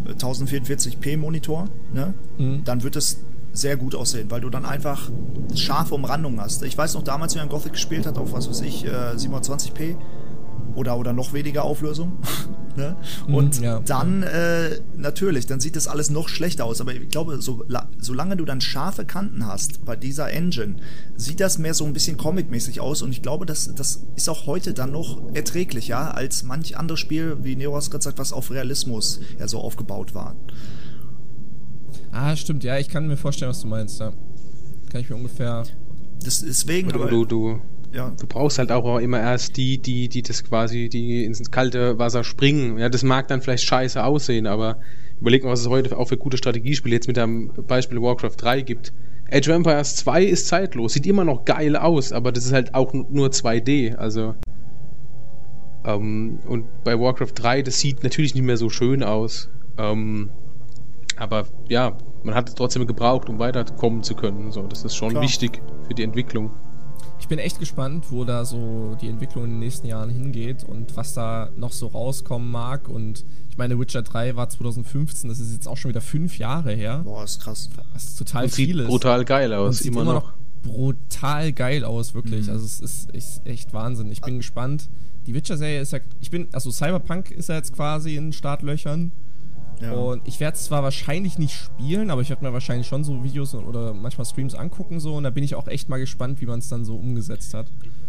1044p 0.08 1.16
Monitor, 1.16 1.66
ne, 1.92 2.14
Mhm. 2.38 2.64
dann 2.64 2.82
wird 2.82 2.96
es 2.96 3.20
sehr 3.52 3.76
gut 3.76 3.94
aussehen, 3.94 4.30
weil 4.30 4.40
du 4.40 4.48
dann 4.48 4.64
einfach 4.64 5.10
scharfe 5.54 5.94
Umrandungen 5.94 6.40
hast. 6.40 6.62
Ich 6.62 6.76
weiß 6.78 6.94
noch 6.94 7.02
damals, 7.02 7.34
wie 7.34 7.38
man 7.38 7.48
Gothic 7.50 7.72
gespielt 7.72 8.06
hat, 8.06 8.16
auf 8.16 8.32
was 8.32 8.48
weiß 8.48 8.62
ich, 8.62 8.84
äh, 8.86 9.14
720p 9.16 9.96
oder, 10.74 10.98
oder 10.98 11.12
noch 11.12 11.32
weniger 11.32 11.64
Auflösung. 11.64 12.18
ne? 12.76 12.96
Und 13.28 13.58
Mhm, 13.58 13.64
ja. 13.64 13.80
dann, 13.80 14.22
äh, 14.22 14.80
natürlich, 14.96 15.46
dann 15.46 15.60
sieht 15.60 15.76
das 15.76 15.88
alles 15.88 16.10
noch 16.10 16.28
schlechter 16.28 16.64
aus. 16.64 16.80
Aber 16.80 16.94
ich 16.94 17.08
glaube, 17.08 17.40
so, 17.42 17.64
la- 17.68 17.88
solange 17.98 18.36
du 18.36 18.44
dann 18.44 18.60
scharfe 18.60 19.04
Kanten 19.04 19.46
hast 19.46 19.84
bei 19.84 19.96
dieser 19.96 20.30
Engine, 20.30 20.76
sieht 21.16 21.40
das 21.40 21.58
mehr 21.58 21.74
so 21.74 21.84
ein 21.84 21.92
bisschen 21.92 22.16
comic-mäßig 22.16 22.80
aus. 22.80 23.02
Und 23.02 23.10
ich 23.12 23.22
glaube, 23.22 23.46
das, 23.46 23.74
das 23.74 24.02
ist 24.16 24.28
auch 24.28 24.46
heute 24.46 24.74
dann 24.74 24.92
noch 24.92 25.34
erträglicher 25.34 26.14
als 26.16 26.42
manch 26.42 26.76
anderes 26.76 27.00
Spiel, 27.00 27.36
wie 27.42 27.56
Neo 27.56 27.74
hast 27.76 27.90
gerade 27.90 28.00
gesagt, 28.00 28.18
was 28.18 28.32
auf 28.32 28.50
Realismus 28.50 29.20
ja 29.38 29.48
so 29.48 29.58
aufgebaut 29.60 30.14
war. 30.14 30.34
Ah, 32.10 32.36
stimmt, 32.36 32.62
ja, 32.64 32.78
ich 32.78 32.88
kann 32.88 33.06
mir 33.06 33.16
vorstellen, 33.16 33.50
was 33.50 33.60
du 33.60 33.68
meinst, 33.68 33.98
ja. 34.00 34.12
Kann 34.90 35.00
ich 35.00 35.08
mir 35.08 35.16
ungefähr. 35.16 35.64
Das, 36.22 36.40
deswegen, 36.40 36.90
Du, 36.90 37.00
aber, 37.00 37.08
du, 37.10 37.24
du, 37.24 37.60
ja, 37.92 38.10
Du 38.18 38.26
brauchst 38.26 38.58
halt 38.58 38.72
auch 38.72 38.98
immer 38.98 39.20
erst 39.20 39.56
die, 39.56 39.78
die, 39.78 40.08
die 40.08 40.22
das 40.22 40.44
quasi, 40.44 40.88
die 40.88 41.24
ins 41.24 41.50
kalte 41.50 41.98
Wasser 41.98 42.24
springen. 42.24 42.78
Ja, 42.78 42.88
das 42.88 43.02
mag 43.02 43.28
dann 43.28 43.42
vielleicht 43.42 43.64
scheiße 43.64 44.02
aussehen, 44.02 44.46
aber 44.46 44.78
überleg 45.20 45.44
mal, 45.44 45.50
was 45.50 45.60
es 45.60 45.68
heute 45.68 45.96
auch 45.96 46.08
für 46.08 46.16
gute 46.16 46.36
Strategiespiele 46.36 46.94
jetzt 46.94 47.06
mit 47.06 47.16
dem 47.16 47.52
Beispiel 47.66 48.00
Warcraft 48.00 48.36
3 48.38 48.62
gibt. 48.62 48.92
Age 49.30 49.48
of 49.48 49.56
Empires 49.56 49.96
2 49.96 50.24
ist 50.24 50.48
zeitlos, 50.48 50.94
sieht 50.94 51.06
immer 51.06 51.24
noch 51.24 51.44
geil 51.44 51.76
aus, 51.76 52.12
aber 52.12 52.32
das 52.32 52.44
ist 52.44 52.52
halt 52.52 52.74
auch 52.74 52.92
nur 52.92 53.28
2D, 53.28 53.96
also. 53.96 54.34
Ähm, 55.84 56.40
und 56.46 56.66
bei 56.84 56.98
Warcraft 56.98 57.32
3, 57.34 57.62
das 57.62 57.78
sieht 57.78 58.02
natürlich 58.02 58.34
nicht 58.34 58.44
mehr 58.44 58.56
so 58.56 58.68
schön 58.68 59.02
aus. 59.02 59.48
Ähm, 59.78 60.30
aber 61.16 61.46
ja, 61.68 61.96
man 62.22 62.34
hat 62.34 62.48
es 62.48 62.54
trotzdem 62.54 62.86
gebraucht, 62.86 63.28
um 63.28 63.38
weiterkommen 63.38 64.02
zu 64.02 64.14
können. 64.14 64.50
So, 64.50 64.62
das 64.66 64.84
ist 64.84 64.96
schon 64.96 65.10
Klar. 65.10 65.22
wichtig 65.22 65.60
für 65.86 65.94
die 65.94 66.02
Entwicklung. 66.02 66.50
Ich 67.32 67.34
bin 67.38 67.46
echt 67.46 67.60
gespannt, 67.60 68.08
wo 68.10 68.24
da 68.26 68.44
so 68.44 68.94
die 69.00 69.08
Entwicklung 69.08 69.44
in 69.44 69.50
den 69.52 69.58
nächsten 69.60 69.86
Jahren 69.86 70.10
hingeht 70.10 70.64
und 70.64 70.94
was 70.98 71.14
da 71.14 71.48
noch 71.56 71.72
so 71.72 71.86
rauskommen 71.86 72.50
mag. 72.50 72.90
Und 72.90 73.24
ich 73.48 73.56
meine, 73.56 73.78
Witcher 73.80 74.02
3 74.02 74.36
war 74.36 74.50
2015, 74.50 75.30
das 75.30 75.40
ist 75.40 75.50
jetzt 75.50 75.66
auch 75.66 75.78
schon 75.78 75.88
wieder 75.88 76.02
fünf 76.02 76.36
Jahre 76.36 76.74
her. 76.74 77.00
boah, 77.02 77.24
ist 77.24 77.40
krass. 77.40 77.70
Was 77.94 78.16
total 78.16 78.44
Und 78.44 78.52
sieht 78.52 78.66
viel 78.66 78.80
ist. 78.80 78.88
brutal 78.88 79.24
geil 79.24 79.50
und 79.50 79.58
aus, 79.60 79.78
sieht 79.78 79.92
immer 79.92 80.04
noch. 80.04 80.34
brutal 80.62 81.54
geil 81.54 81.86
aus, 81.86 82.12
wirklich. 82.12 82.48
Mhm. 82.48 82.52
Also 82.52 82.66
es 82.66 82.80
ist, 82.80 83.10
ist 83.12 83.46
echt 83.46 83.72
Wahnsinn. 83.72 84.12
Ich 84.12 84.20
bin 84.20 84.36
gespannt. 84.36 84.90
Die 85.26 85.32
Witcher-Serie 85.32 85.80
ist 85.80 85.92
ja, 85.92 86.00
ich 86.20 86.30
bin, 86.30 86.48
also 86.52 86.70
Cyberpunk 86.70 87.30
ist 87.30 87.48
ja 87.48 87.54
jetzt 87.54 87.72
quasi 87.72 88.14
in 88.14 88.34
Startlöchern. 88.34 89.10
Ja. 89.82 89.92
Und 89.92 90.26
ich 90.26 90.40
werde 90.40 90.56
es 90.56 90.64
zwar 90.64 90.82
wahrscheinlich 90.82 91.38
nicht 91.38 91.54
spielen, 91.54 92.10
aber 92.10 92.22
ich 92.22 92.28
werde 92.28 92.44
mir 92.44 92.52
wahrscheinlich 92.52 92.86
schon 92.86 93.04
so 93.04 93.24
Videos 93.24 93.54
oder 93.54 93.94
manchmal 93.94 94.24
Streams 94.24 94.54
angucken 94.54 95.00
so 95.00 95.14
und 95.14 95.24
da 95.24 95.30
bin 95.30 95.44
ich 95.44 95.54
auch 95.54 95.66
echt 95.66 95.88
mal 95.88 95.98
gespannt, 95.98 96.40
wie 96.40 96.46
man 96.46 96.60
es 96.60 96.68
dann 96.68 96.84
so 96.84 96.96
umgesetzt 96.96 97.54
hat. 97.54 97.66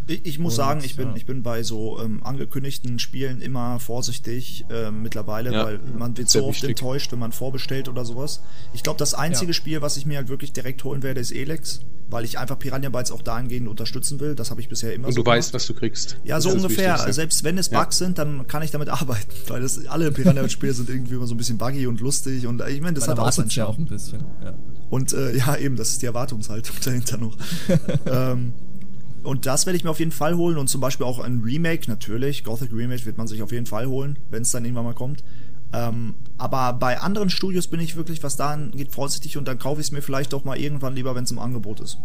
Ich, 0.08 0.26
ich 0.26 0.40
muss 0.40 0.54
und, 0.54 0.58
sagen, 0.58 0.82
ich 0.84 0.96
bin, 0.96 1.10
ja. 1.10 1.16
ich 1.16 1.26
bin 1.26 1.44
bei 1.44 1.64
so 1.64 2.00
ähm, 2.02 2.24
angekündigten 2.24 3.00
Spielen 3.00 3.42
immer 3.42 3.80
vorsichtig 3.80 4.66
äh, 4.70 4.92
mittlerweile, 4.92 5.52
ja, 5.52 5.66
weil 5.66 5.80
man 5.98 6.18
wird 6.18 6.30
so 6.30 6.46
oft 6.46 6.64
wichtig. 6.64 6.82
enttäuscht, 6.82 7.12
wenn 7.12 7.20
man 7.20 7.32
vorbestellt 7.32 7.90
oder 7.90 8.06
sowas. 8.06 8.42
Ich 8.74 8.84
glaube, 8.84 9.00
das 9.00 9.14
einzige 9.14 9.52
ja. 9.52 9.54
Spiel, 9.54 9.82
was 9.82 9.98
ich 9.98 10.06
mir 10.06 10.18
halt 10.18 10.30
wirklich 10.30 10.54
direkt 10.54 10.84
holen 10.84 11.04
werde, 11.04 11.22
ist 11.22 11.32
Elex, 11.32 11.82
weil 12.10 12.26
ich 12.26 12.40
einfach 12.40 12.60
Piranha 12.60 12.90
Bytes 12.90 13.12
auch 13.12 13.22
dahingehend 13.22 13.68
unterstützen 13.68 14.20
will. 14.20 14.36
Das 14.36 14.52
habe 14.52 14.62
ich 14.62 14.70
bisher 14.70 14.94
immer 14.94 15.08
Und 15.08 15.14
so 15.14 15.22
du 15.22 15.24
gemacht. 15.24 15.38
weißt, 15.38 15.54
was 15.54 15.66
du 15.66 15.74
kriegst. 15.74 16.18
Ja, 16.24 16.40
so 16.42 16.52
ungefähr. 16.52 16.98
Selbst 17.12 17.44
wenn 17.44 17.58
es 17.58 17.70
Bugs 17.70 17.98
sind, 17.98 18.18
dann 18.18 18.48
kann 18.48 18.64
ich 18.64 18.72
damit 18.72 18.90
arbeiten, 18.90 19.32
weil 19.48 19.62
das, 19.62 19.86
alle 19.88 20.12
Piranha 20.12 20.42
Bytes 20.42 20.54
Spiele 20.54 20.74
sind 20.74 20.90
irgendwie 20.90 21.16
immer 21.16 21.28
so 21.28 21.34
ein 21.34 21.38
bisschen 21.38 21.58
buggy 21.58 21.88
und 21.88 22.00
lustig 22.00 22.48
und 22.48 22.62
ich 22.68 22.82
meine, 22.82 22.94
das 22.94 23.08
hat 23.08 23.20
auch 23.20 23.32
sein 23.32 23.48
ja 23.50 23.66
auch 23.66 23.78
ein 23.78 23.86
bisschen. 23.86 24.24
Und 24.90 25.12
äh, 25.14 25.36
ja, 25.36 25.58
eben, 25.58 25.76
das 25.76 25.90
ist 25.90 26.02
die 26.02 26.06
Erwartungshaltung 26.06 26.76
dahinter 26.84 27.18
noch. 27.18 27.36
ähm, 28.06 28.54
und 29.24 29.46
das 29.46 29.65
werde 29.65 29.77
ich 29.77 29.84
mir 29.84 29.89
auf 29.89 30.00
jeden 30.00 30.12
Fall 30.12 30.36
holen 30.36 30.58
und 30.58 30.68
zum 30.68 30.82
Beispiel 30.82 31.06
auch 31.06 31.20
ein 31.20 31.42
Remake 31.42 31.89
natürlich. 31.89 32.44
Gothic 32.44 32.72
Remake 32.72 33.06
wird 33.06 33.18
man 33.18 33.27
sich 33.27 33.42
auf 33.42 33.51
jeden 33.51 33.65
Fall 33.65 33.88
holen, 33.88 34.20
wenn 34.30 34.42
es 34.42 34.51
dann 34.51 34.65
irgendwann 34.65 34.86
mal 34.86 34.94
kommt. 34.94 35.24
Ähm, 35.74 36.15
aber 36.38 36.74
bei 36.74 37.00
anderen 37.00 37.30
Studios 37.30 37.68
bin 37.68 37.80
ich 37.80 37.96
wirklich, 37.96 38.22
was 38.22 38.36
da 38.36 38.51
angeht, 38.51 38.92
vorsichtig 38.92 39.38
und 39.38 39.48
dann 39.48 39.58
kaufe 39.58 39.82
ich 39.82 39.88
es 39.88 39.92
mir 39.92 40.01
vielleicht 40.01 40.34
doch 40.34 40.44
mal 40.44 40.58
irgendwann 40.58 40.94
lieber, 40.94 41.15
wenn 41.15 41.24
es 41.24 41.32
im 41.32 41.39
Angebot 41.39 41.80
ist. 41.80 41.98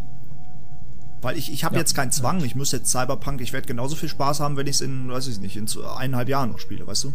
Weil 1.21 1.37
ich, 1.37 1.53
ich 1.53 1.65
habe 1.65 1.75
ja. 1.75 1.81
jetzt 1.81 1.95
keinen 1.95 2.13
Zwang, 2.13 2.43
ich 2.45 2.55
muss 2.55 2.73
jetzt 2.73 2.91
Cyberpunk, 2.91 3.41
ich 3.41 3.53
werde 3.53 3.67
genauso 3.67 3.97
viel 3.97 4.09
Spaß 4.09 4.41
haben, 4.41 4.57
wenn 4.57 4.67
ich 4.67 4.77
es 4.77 4.81
in, 4.81 5.11
weiß 5.11 5.27
ich 5.27 5.41
nicht, 5.41 5.57
in 5.57 5.67
eineinhalb 5.97 6.29
Jahren 6.29 6.51
noch 6.51 6.61
spiele, 6.61 6.87
weißt 6.87 7.05
du? 7.05 7.13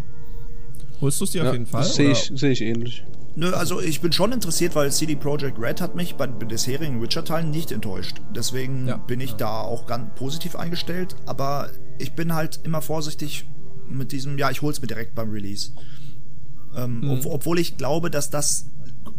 Holst 1.02 1.20
du 1.22 1.26
es 1.26 1.32
dir 1.32 1.44
ja, 1.44 1.50
auf 1.50 1.54
jeden 1.54 1.66
Fall? 1.66 1.84
Sehe 1.86 2.12
ich, 2.12 2.32
seh 2.36 2.50
ich 2.50 2.62
ähnlich. 2.62 3.04
Nö, 3.36 3.52
also 3.52 3.82
ich 3.82 4.00
bin 4.02 4.12
schon 4.12 4.32
interessiert, 4.32 4.76
weil 4.76 4.92
CD 4.92 5.16
Projekt 5.16 5.58
Red 5.60 5.82
hat 5.82 5.96
mich 5.96 6.16
bei 6.16 6.28
den 6.28 6.38
bisherigen 6.48 7.02
Witcher-Teilen 7.02 7.50
nicht 7.50 7.72
enttäuscht. 7.72 8.22
Deswegen 8.36 8.88
ja, 8.88 8.98
bin 8.98 9.20
ich 9.20 9.32
ja. 9.32 9.38
da 9.38 9.62
auch 9.62 9.88
ganz 9.88 10.12
positiv 10.16 10.56
eingestellt. 10.56 11.16
Aber 11.26 11.70
ich 11.98 12.14
bin 12.14 12.34
halt 12.34 12.60
immer 12.64 12.82
vorsichtig 12.82 13.46
mit 13.88 14.12
diesem, 14.12 14.38
ja, 14.38 14.52
ich 14.52 14.62
hol's 14.62 14.82
mir 14.82 14.88
direkt 14.88 15.16
beim 15.16 15.32
Release. 15.32 15.72
Ähm, 16.76 17.02
mhm. 17.02 17.10
ob, 17.10 17.26
obwohl 17.26 17.60
ich 17.60 17.78
glaube, 17.78 18.12
dass 18.12 18.30
das 18.30 18.68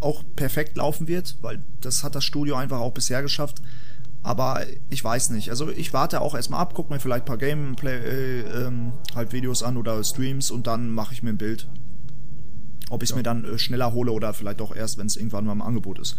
auch 0.01 0.23
perfekt 0.37 0.77
laufen 0.77 1.09
wird, 1.09 1.37
weil 1.41 1.63
das 1.81 2.05
hat 2.05 2.15
das 2.15 2.25
Studio 2.25 2.57
einfach 2.57 2.79
auch 2.81 2.93
bisher 2.93 3.23
geschafft. 3.23 3.63
Aber 4.23 4.63
ich 4.91 5.03
weiß 5.03 5.31
nicht. 5.31 5.51
Also 5.51 5.69
ich 5.71 5.93
warte 5.93 6.21
auch 6.21 6.35
erstmal 6.35 6.61
ab, 6.61 6.73
guck 6.75 6.89
mir 6.89 7.01
vielleicht 7.01 7.25
ein 7.25 7.27
paar 7.27 7.37
Gameplay, 7.37 7.99
äh, 7.99 8.67
ähm, 8.67 8.93
halt 9.15 9.33
Videos 9.33 9.63
an 9.63 9.77
oder 9.77 10.03
Streams 10.05 10.51
und 10.51 10.67
dann 10.67 10.91
mache 10.91 11.13
ich 11.13 11.23
mir 11.23 11.31
ein 11.31 11.37
Bild 11.37 11.69
ob 12.91 13.03
ich 13.03 13.09
es 13.09 13.11
ja. 13.11 13.17
mir 13.17 13.23
dann 13.23 13.45
äh, 13.45 13.59
schneller 13.59 13.93
hole 13.93 14.13
oder 14.13 14.33
vielleicht 14.35 14.61
auch 14.61 14.75
erst, 14.75 14.99
wenn 14.99 15.07
es 15.07 15.17
irgendwann 15.17 15.47
mal 15.47 15.53
im 15.53 15.63
Angebot 15.63 15.99
ist. 15.99 16.17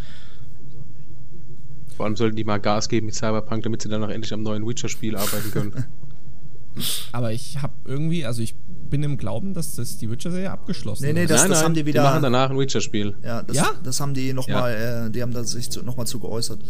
Vor 1.96 2.04
allem 2.04 2.16
sollten 2.16 2.36
die 2.36 2.44
mal 2.44 2.58
Gas 2.58 2.88
geben 2.88 3.06
mit 3.06 3.14
Cyberpunk, 3.14 3.62
damit 3.62 3.82
sie 3.82 3.88
dann 3.88 4.04
auch 4.04 4.10
endlich 4.10 4.32
am 4.34 4.42
neuen 4.42 4.66
Witcher-Spiel 4.66 5.16
arbeiten 5.16 5.50
können. 5.50 5.84
Aber 7.12 7.32
ich 7.32 7.62
habe 7.62 7.72
irgendwie, 7.86 8.26
also 8.26 8.42
ich 8.42 8.54
bin 8.90 9.02
im 9.02 9.16
Glauben, 9.16 9.54
dass 9.54 9.76
das 9.76 9.96
die 9.96 10.10
Witcher-Serie 10.10 10.50
abgeschlossen 10.50 11.04
ist. 11.04 11.08
Nee, 11.08 11.20
nee, 11.20 11.26
das, 11.26 11.40
nein, 11.40 11.50
das 11.50 11.58
nein, 11.58 11.64
haben 11.64 11.74
die 11.74 11.86
wieder. 11.86 12.02
Die 12.02 12.06
machen 12.06 12.22
danach 12.22 12.50
ein 12.50 12.58
Witcher-Spiel. 12.58 13.16
Ja, 13.22 13.42
das, 13.42 13.56
ja? 13.56 13.70
das 13.82 14.00
haben 14.00 14.12
die 14.12 14.34
nochmal, 14.34 14.72
ja. 14.72 15.06
äh, 15.06 15.10
die 15.10 15.22
haben 15.22 15.32
da 15.32 15.42
sich 15.44 15.70
nochmal 15.82 16.06
zu 16.06 16.20
geäußert. 16.20 16.60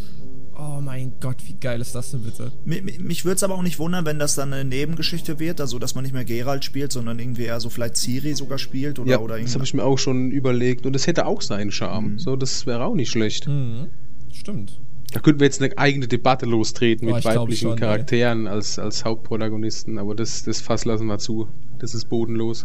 Oh 0.59 0.81
mein 0.81 1.13
Gott, 1.21 1.37
wie 1.47 1.55
geil 1.55 1.81
ist 1.83 1.95
das 1.95 2.13
denn 2.13 2.23
bitte? 2.23 2.51
Mich, 2.65 2.99
mich 2.99 3.25
würde 3.25 3.37
es 3.37 3.43
aber 3.43 3.55
auch 3.55 3.63
nicht 3.63 3.79
wundern, 3.79 4.07
wenn 4.07 4.19
das 4.19 4.35
dann 4.37 4.53
eine 4.53 4.65
Nebengeschichte 4.65 5.39
wird, 5.39 5.61
also 5.61 5.79
dass 5.79 5.95
man 5.95 6.05
nicht 6.05 6.15
mehr 6.15 6.25
Geralt 6.25 6.65
spielt, 6.65 6.93
sondern 6.93 7.19
irgendwie 7.19 7.45
eher 7.45 7.61
so 7.61 7.69
vielleicht 7.69 7.97
Ciri 7.97 8.35
sogar 8.35 8.59
spielt 8.59 8.99
oder 8.99 9.11
ja, 9.11 9.19
oder 9.19 9.39
Das 9.39 9.55
habe 9.55 9.65
ich 9.65 9.75
mir 9.75 9.85
auch 9.85 9.99
schon 9.99 10.31
überlegt 10.31 10.87
und 10.87 10.95
das 10.95 11.07
hätte 11.07 11.27
auch 11.27 11.43
seinen 11.43 11.73
Charme. 11.73 12.13
Mhm. 12.13 12.19
So, 12.19 12.37
das 12.37 12.65
wäre 12.65 12.85
auch 12.85 12.95
nicht 12.95 13.11
schlecht. 13.11 13.47
Mhm. 13.49 13.89
Stimmt. 14.33 14.81
Da 15.13 15.21
könnten 15.21 15.41
wir 15.41 15.47
jetzt 15.47 15.63
eine 15.63 15.77
eigene 15.77 16.09
Debatte 16.09 16.47
lostreten 16.47 17.09
oh, 17.09 17.15
mit 17.15 17.25
weiblichen 17.25 17.71
schon, 17.71 17.79
Charakteren 17.79 18.47
als, 18.47 18.79
als 18.79 19.05
Hauptprotagonisten, 19.05 19.99
aber 19.99 20.15
das, 20.15 20.43
das 20.43 20.61
Fass 20.61 20.85
lassen 20.85 21.07
wir 21.07 21.19
zu. 21.19 21.49
Das 21.79 21.95
ist 21.95 22.09
bodenlos. 22.09 22.65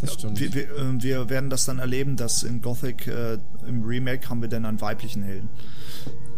Das 0.00 0.14
stimmt. 0.14 0.40
Wir, 0.40 0.54
wir, 0.54 0.62
äh, 0.62 1.02
wir 1.02 1.30
werden 1.30 1.50
das 1.50 1.64
dann 1.64 1.78
erleben, 1.78 2.16
dass 2.16 2.44
in 2.44 2.60
Gothic 2.60 3.06
äh, 3.08 3.38
im 3.66 3.82
Remake 3.82 4.28
haben 4.30 4.40
wir 4.40 4.48
dann 4.48 4.64
einen 4.64 4.80
weiblichen 4.80 5.22
Helden. 5.22 5.48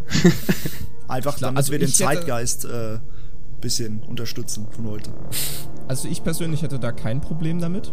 Einfach 1.08 1.38
damit 1.38 1.58
also 1.58 1.72
wir 1.72 1.78
den 1.78 1.88
Zeitgeist 1.88 2.64
äh, 2.64 2.98
bisschen 3.60 4.00
unterstützen 4.00 4.66
von 4.70 4.86
heute. 4.86 5.10
Also 5.88 6.08
ich 6.08 6.22
persönlich 6.22 6.62
hätte 6.62 6.78
da 6.78 6.92
kein 6.92 7.20
Problem 7.20 7.60
damit. 7.60 7.92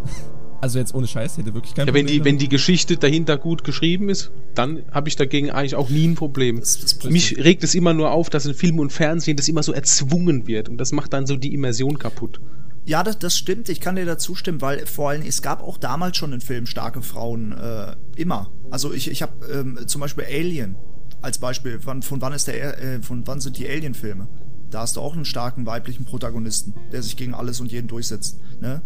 Also 0.61 0.77
jetzt 0.77 0.93
ohne 0.93 1.07
Scheiß 1.07 1.37
hätte 1.37 1.53
wirklich 1.55 1.73
kein 1.73 1.87
ja, 1.87 1.91
Problem. 1.91 2.05
Wenn 2.05 2.11
die, 2.11 2.19
damit. 2.19 2.33
wenn 2.33 2.37
die 2.37 2.49
Geschichte 2.49 2.97
dahinter 2.97 3.37
gut 3.37 3.63
geschrieben 3.63 4.09
ist, 4.09 4.31
dann 4.53 4.83
habe 4.91 5.09
ich 5.09 5.15
dagegen 5.15 5.49
eigentlich 5.49 5.75
auch 5.75 5.89
nie 5.89 6.07
ein 6.07 6.15
Problem. 6.15 6.59
Das, 6.59 6.97
das 6.99 7.09
Mich 7.09 7.37
regt 7.37 7.63
es 7.63 7.73
immer 7.73 7.93
nur 7.93 8.11
auf, 8.11 8.29
dass 8.29 8.45
in 8.45 8.53
Film 8.53 8.79
und 8.79 8.91
Fernsehen 8.91 9.37
das 9.37 9.47
immer 9.47 9.63
so 9.63 9.71
erzwungen 9.71 10.45
wird 10.45 10.69
und 10.69 10.77
das 10.77 10.91
macht 10.91 11.13
dann 11.13 11.25
so 11.25 11.35
die 11.35 11.53
Immersion 11.53 11.97
kaputt. 11.97 12.39
Ja, 12.85 13.03
das, 13.03 13.17
das 13.17 13.37
stimmt. 13.37 13.69
Ich 13.69 13.79
kann 13.79 13.95
dir 13.95 14.05
dazu 14.05 14.35
stimmen, 14.35 14.61
weil 14.61 14.85
vor 14.85 15.09
allem 15.09 15.21
es 15.21 15.41
gab 15.41 15.63
auch 15.63 15.77
damals 15.77 16.17
schon 16.17 16.33
in 16.33 16.41
Filmen 16.41 16.67
starke 16.67 17.01
Frauen 17.01 17.53
äh, 17.53 17.95
immer. 18.15 18.51
Also 18.69 18.93
ich, 18.93 19.09
ich 19.09 19.21
habe 19.21 19.45
ähm, 19.51 19.79
zum 19.87 20.01
Beispiel 20.01 20.25
Alien 20.25 20.75
als 21.21 21.37
Beispiel, 21.37 21.79
von, 21.79 22.01
von 22.01 22.21
wann 22.21 22.33
ist 22.33 22.47
der, 22.47 22.81
äh, 22.81 23.01
von 23.01 23.25
wann 23.27 23.39
sind 23.39 23.57
die 23.57 23.67
Alien-Filme? 23.67 24.27
Da 24.69 24.81
hast 24.81 24.95
du 24.95 25.01
auch 25.01 25.13
einen 25.13 25.25
starken 25.25 25.65
weiblichen 25.65 26.05
Protagonisten, 26.05 26.73
der 26.91 27.03
sich 27.03 27.17
gegen 27.17 27.33
alles 27.33 27.59
und 27.59 27.71
jeden 27.71 27.87
durchsetzt. 27.87 28.39
Ne? 28.61 28.81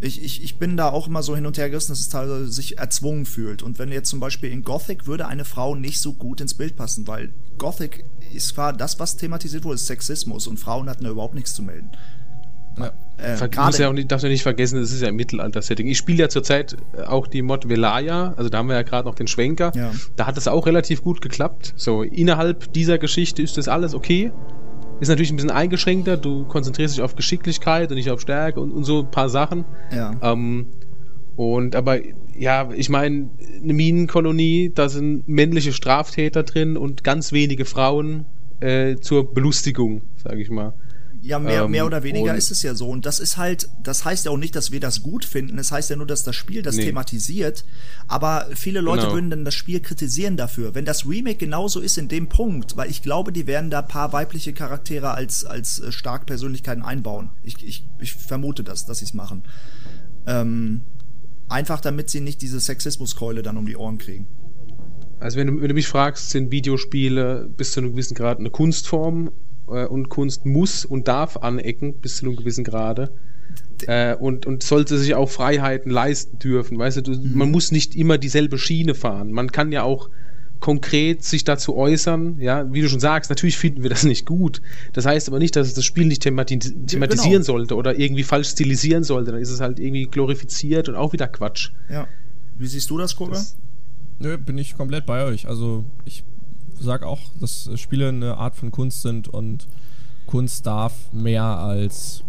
Ich, 0.00 0.22
ich, 0.22 0.42
ich 0.42 0.58
bin 0.58 0.76
da 0.76 0.88
auch 0.90 1.06
immer 1.06 1.22
so 1.22 1.36
hin 1.36 1.46
und 1.46 1.56
her 1.58 1.70
gerissen, 1.70 1.92
dass 1.92 2.00
es 2.00 2.08
teilweise 2.08 2.50
sich 2.50 2.78
erzwungen 2.78 3.24
fühlt. 3.24 3.62
Und 3.62 3.78
wenn 3.78 3.92
jetzt 3.92 4.10
zum 4.10 4.18
Beispiel 4.18 4.50
in 4.50 4.64
Gothic 4.64 5.06
würde 5.06 5.28
eine 5.28 5.44
Frau 5.44 5.76
nicht 5.76 6.00
so 6.00 6.12
gut 6.12 6.40
ins 6.40 6.54
Bild 6.54 6.74
passen, 6.74 7.06
weil 7.06 7.32
Gothic 7.56 8.04
ist 8.34 8.48
zwar 8.48 8.72
das, 8.72 8.98
was 8.98 9.16
thematisiert 9.16 9.64
wurde, 9.64 9.76
ist 9.76 9.86
Sexismus 9.86 10.48
und 10.48 10.58
Frauen 10.58 10.90
hatten 10.90 11.04
da 11.04 11.10
überhaupt 11.10 11.34
nichts 11.34 11.54
zu 11.54 11.62
melden. 11.62 11.92
Ja. 12.78 12.92
Äh, 13.18 13.48
muss 13.64 13.78
ja 13.78 13.88
auch 13.88 13.92
nicht, 13.92 14.10
darfst 14.10 14.24
du 14.24 14.28
nicht 14.28 14.42
vergessen, 14.42 14.80
das 14.80 14.90
ist 14.90 15.00
ja 15.00 15.08
ein 15.08 15.14
Mittelalter-Setting. 15.14 15.86
Ich 15.86 15.98
spiele 15.98 16.18
ja 16.18 16.28
zurzeit 16.28 16.76
auch 17.06 17.26
die 17.26 17.42
Mod 17.42 17.68
Velaya, 17.68 18.34
also 18.36 18.48
da 18.48 18.58
haben 18.58 18.68
wir 18.68 18.74
ja 18.74 18.82
gerade 18.82 19.06
noch 19.06 19.14
den 19.14 19.28
Schwenker. 19.28 19.72
Ja. 19.76 19.92
Da 20.16 20.26
hat 20.26 20.36
es 20.36 20.48
auch 20.48 20.66
relativ 20.66 21.02
gut 21.02 21.20
geklappt. 21.20 21.74
So, 21.76 22.02
innerhalb 22.02 22.72
dieser 22.72 22.98
Geschichte 22.98 23.42
ist 23.42 23.56
das 23.58 23.68
alles 23.68 23.94
okay. 23.94 24.32
Ist 25.00 25.08
natürlich 25.08 25.30
ein 25.32 25.36
bisschen 25.36 25.50
eingeschränkter, 25.50 26.16
du 26.16 26.44
konzentrierst 26.44 26.96
dich 26.96 27.02
auf 27.02 27.14
Geschicklichkeit 27.16 27.90
und 27.90 27.96
nicht 27.96 28.10
auf 28.10 28.20
Stärke 28.20 28.60
und, 28.60 28.72
und 28.72 28.84
so 28.84 29.00
ein 29.00 29.10
paar 29.10 29.28
Sachen. 29.28 29.64
Ja. 29.94 30.16
Ähm, 30.22 30.66
und 31.36 31.76
aber 31.76 31.98
ja, 32.36 32.70
ich 32.74 32.88
meine, 32.88 33.30
eine 33.62 33.72
Minenkolonie, 33.72 34.72
da 34.74 34.88
sind 34.88 35.28
männliche 35.28 35.72
Straftäter 35.72 36.42
drin 36.42 36.76
und 36.76 37.04
ganz 37.04 37.32
wenige 37.32 37.64
Frauen 37.64 38.26
äh, 38.60 38.96
zur 38.96 39.32
Belustigung, 39.32 40.02
sage 40.16 40.40
ich 40.40 40.50
mal. 40.50 40.74
Ja, 41.24 41.38
mehr, 41.38 41.62
ähm, 41.62 41.70
mehr 41.70 41.86
oder 41.86 42.02
weniger 42.02 42.34
ist 42.34 42.50
es 42.50 42.64
ja 42.64 42.74
so. 42.74 42.88
Und 42.88 43.06
das 43.06 43.20
ist 43.20 43.36
halt, 43.36 43.68
das 43.80 44.04
heißt 44.04 44.24
ja 44.24 44.32
auch 44.32 44.36
nicht, 44.36 44.56
dass 44.56 44.72
wir 44.72 44.80
das 44.80 45.02
gut 45.02 45.24
finden. 45.24 45.56
Es 45.56 45.68
das 45.68 45.76
heißt 45.76 45.90
ja 45.90 45.96
nur, 45.96 46.06
dass 46.06 46.24
das 46.24 46.34
Spiel 46.34 46.62
das 46.62 46.74
nee. 46.74 46.86
thematisiert. 46.86 47.64
Aber 48.08 48.48
viele 48.54 48.80
Leute 48.80 49.02
genau. 49.02 49.14
würden 49.14 49.30
dann 49.30 49.44
das 49.44 49.54
Spiel 49.54 49.78
kritisieren 49.78 50.36
dafür. 50.36 50.74
Wenn 50.74 50.84
das 50.84 51.06
Remake 51.08 51.36
genauso 51.36 51.78
ist 51.78 51.96
in 51.96 52.08
dem 52.08 52.28
Punkt, 52.28 52.76
weil 52.76 52.90
ich 52.90 53.02
glaube, 53.02 53.32
die 53.32 53.46
werden 53.46 53.70
da 53.70 53.82
paar 53.82 54.12
weibliche 54.12 54.52
Charaktere 54.52 55.12
als, 55.12 55.44
als 55.44 55.78
äh, 55.78 55.92
stark 55.92 56.26
Persönlichkeiten 56.26 56.82
einbauen. 56.82 57.30
Ich, 57.44 57.64
ich, 57.64 57.86
ich 58.00 58.14
vermute 58.14 58.64
das, 58.64 58.84
dass 58.84 58.98
sie 58.98 59.04
es 59.04 59.14
machen. 59.14 59.44
Ähm, 60.26 60.80
einfach 61.48 61.80
damit 61.80 62.10
sie 62.10 62.20
nicht 62.20 62.42
diese 62.42 62.58
Sexismuskeule 62.58 63.42
dann 63.42 63.56
um 63.56 63.66
die 63.66 63.76
Ohren 63.76 63.98
kriegen. 63.98 64.26
Also 65.20 65.38
wenn 65.38 65.46
du, 65.46 65.60
wenn 65.60 65.68
du 65.68 65.74
mich 65.74 65.86
fragst, 65.86 66.30
sind 66.30 66.50
Videospiele 66.50 67.48
bis 67.56 67.70
zu 67.70 67.80
einem 67.80 67.92
gewissen 67.92 68.16
Grad 68.16 68.40
eine 68.40 68.50
Kunstform 68.50 69.30
und 69.86 70.08
Kunst 70.08 70.46
muss 70.46 70.84
und 70.84 71.08
darf 71.08 71.36
anecken 71.38 71.94
bis 71.94 72.16
zu 72.16 72.26
einem 72.26 72.36
gewissen 72.36 72.64
Grade. 72.64 73.12
Äh, 73.86 74.14
und, 74.14 74.46
und 74.46 74.62
sollte 74.62 74.96
sich 74.98 75.14
auch 75.14 75.28
Freiheiten 75.28 75.90
leisten 75.90 76.38
dürfen. 76.38 76.78
Weißt 76.78 76.98
du, 76.98 77.02
du 77.02 77.12
mhm. 77.12 77.36
man 77.36 77.50
muss 77.50 77.72
nicht 77.72 77.96
immer 77.96 78.16
dieselbe 78.16 78.58
Schiene 78.58 78.94
fahren. 78.94 79.32
Man 79.32 79.50
kann 79.50 79.72
ja 79.72 79.82
auch 79.82 80.08
konkret 80.62 81.24
sich 81.24 81.42
dazu 81.42 81.76
äußern, 81.76 82.38
ja, 82.38 82.72
wie 82.72 82.80
du 82.80 82.88
schon 82.88 83.00
sagst, 83.00 83.30
natürlich 83.30 83.58
finden 83.58 83.82
wir 83.82 83.90
das 83.90 84.04
nicht 84.04 84.24
gut. 84.24 84.62
Das 84.92 85.04
heißt 85.04 85.28
aber 85.28 85.40
nicht, 85.40 85.56
dass 85.56 85.66
es 85.66 85.74
das 85.74 85.84
Spiel 85.84 86.06
nicht 86.06 86.22
themati 86.22 86.60
thematisieren 86.60 87.42
genau. 87.42 87.44
sollte 87.44 87.74
oder 87.74 87.98
irgendwie 87.98 88.22
falsch 88.22 88.50
stilisieren 88.50 89.02
sollte. 89.02 89.32
Dann 89.32 89.40
ist 89.40 89.50
es 89.50 89.60
halt 89.60 89.80
irgendwie 89.80 90.04
glorifiziert 90.04 90.88
und 90.88 90.94
auch 90.94 91.12
wieder 91.12 91.26
Quatsch. 91.26 91.72
Ja. 91.90 92.06
Wie 92.56 92.66
siehst 92.68 92.88
du 92.90 92.96
das, 92.96 93.16
Koga? 93.16 93.42
Nö, 94.20 94.38
bin 94.38 94.56
ich 94.56 94.76
komplett 94.76 95.04
bei 95.04 95.24
euch. 95.24 95.48
Also 95.48 95.84
ich 96.04 96.22
sage 96.82 97.06
auch, 97.06 97.20
dass 97.40 97.70
Spiele 97.76 98.08
eine 98.08 98.36
Art 98.36 98.56
von 98.56 98.70
Kunst 98.70 99.02
sind 99.02 99.28
und 99.28 99.68
Kunst 100.26 100.66
darf 100.66 101.12
mehr 101.12 101.44
als 101.44 102.24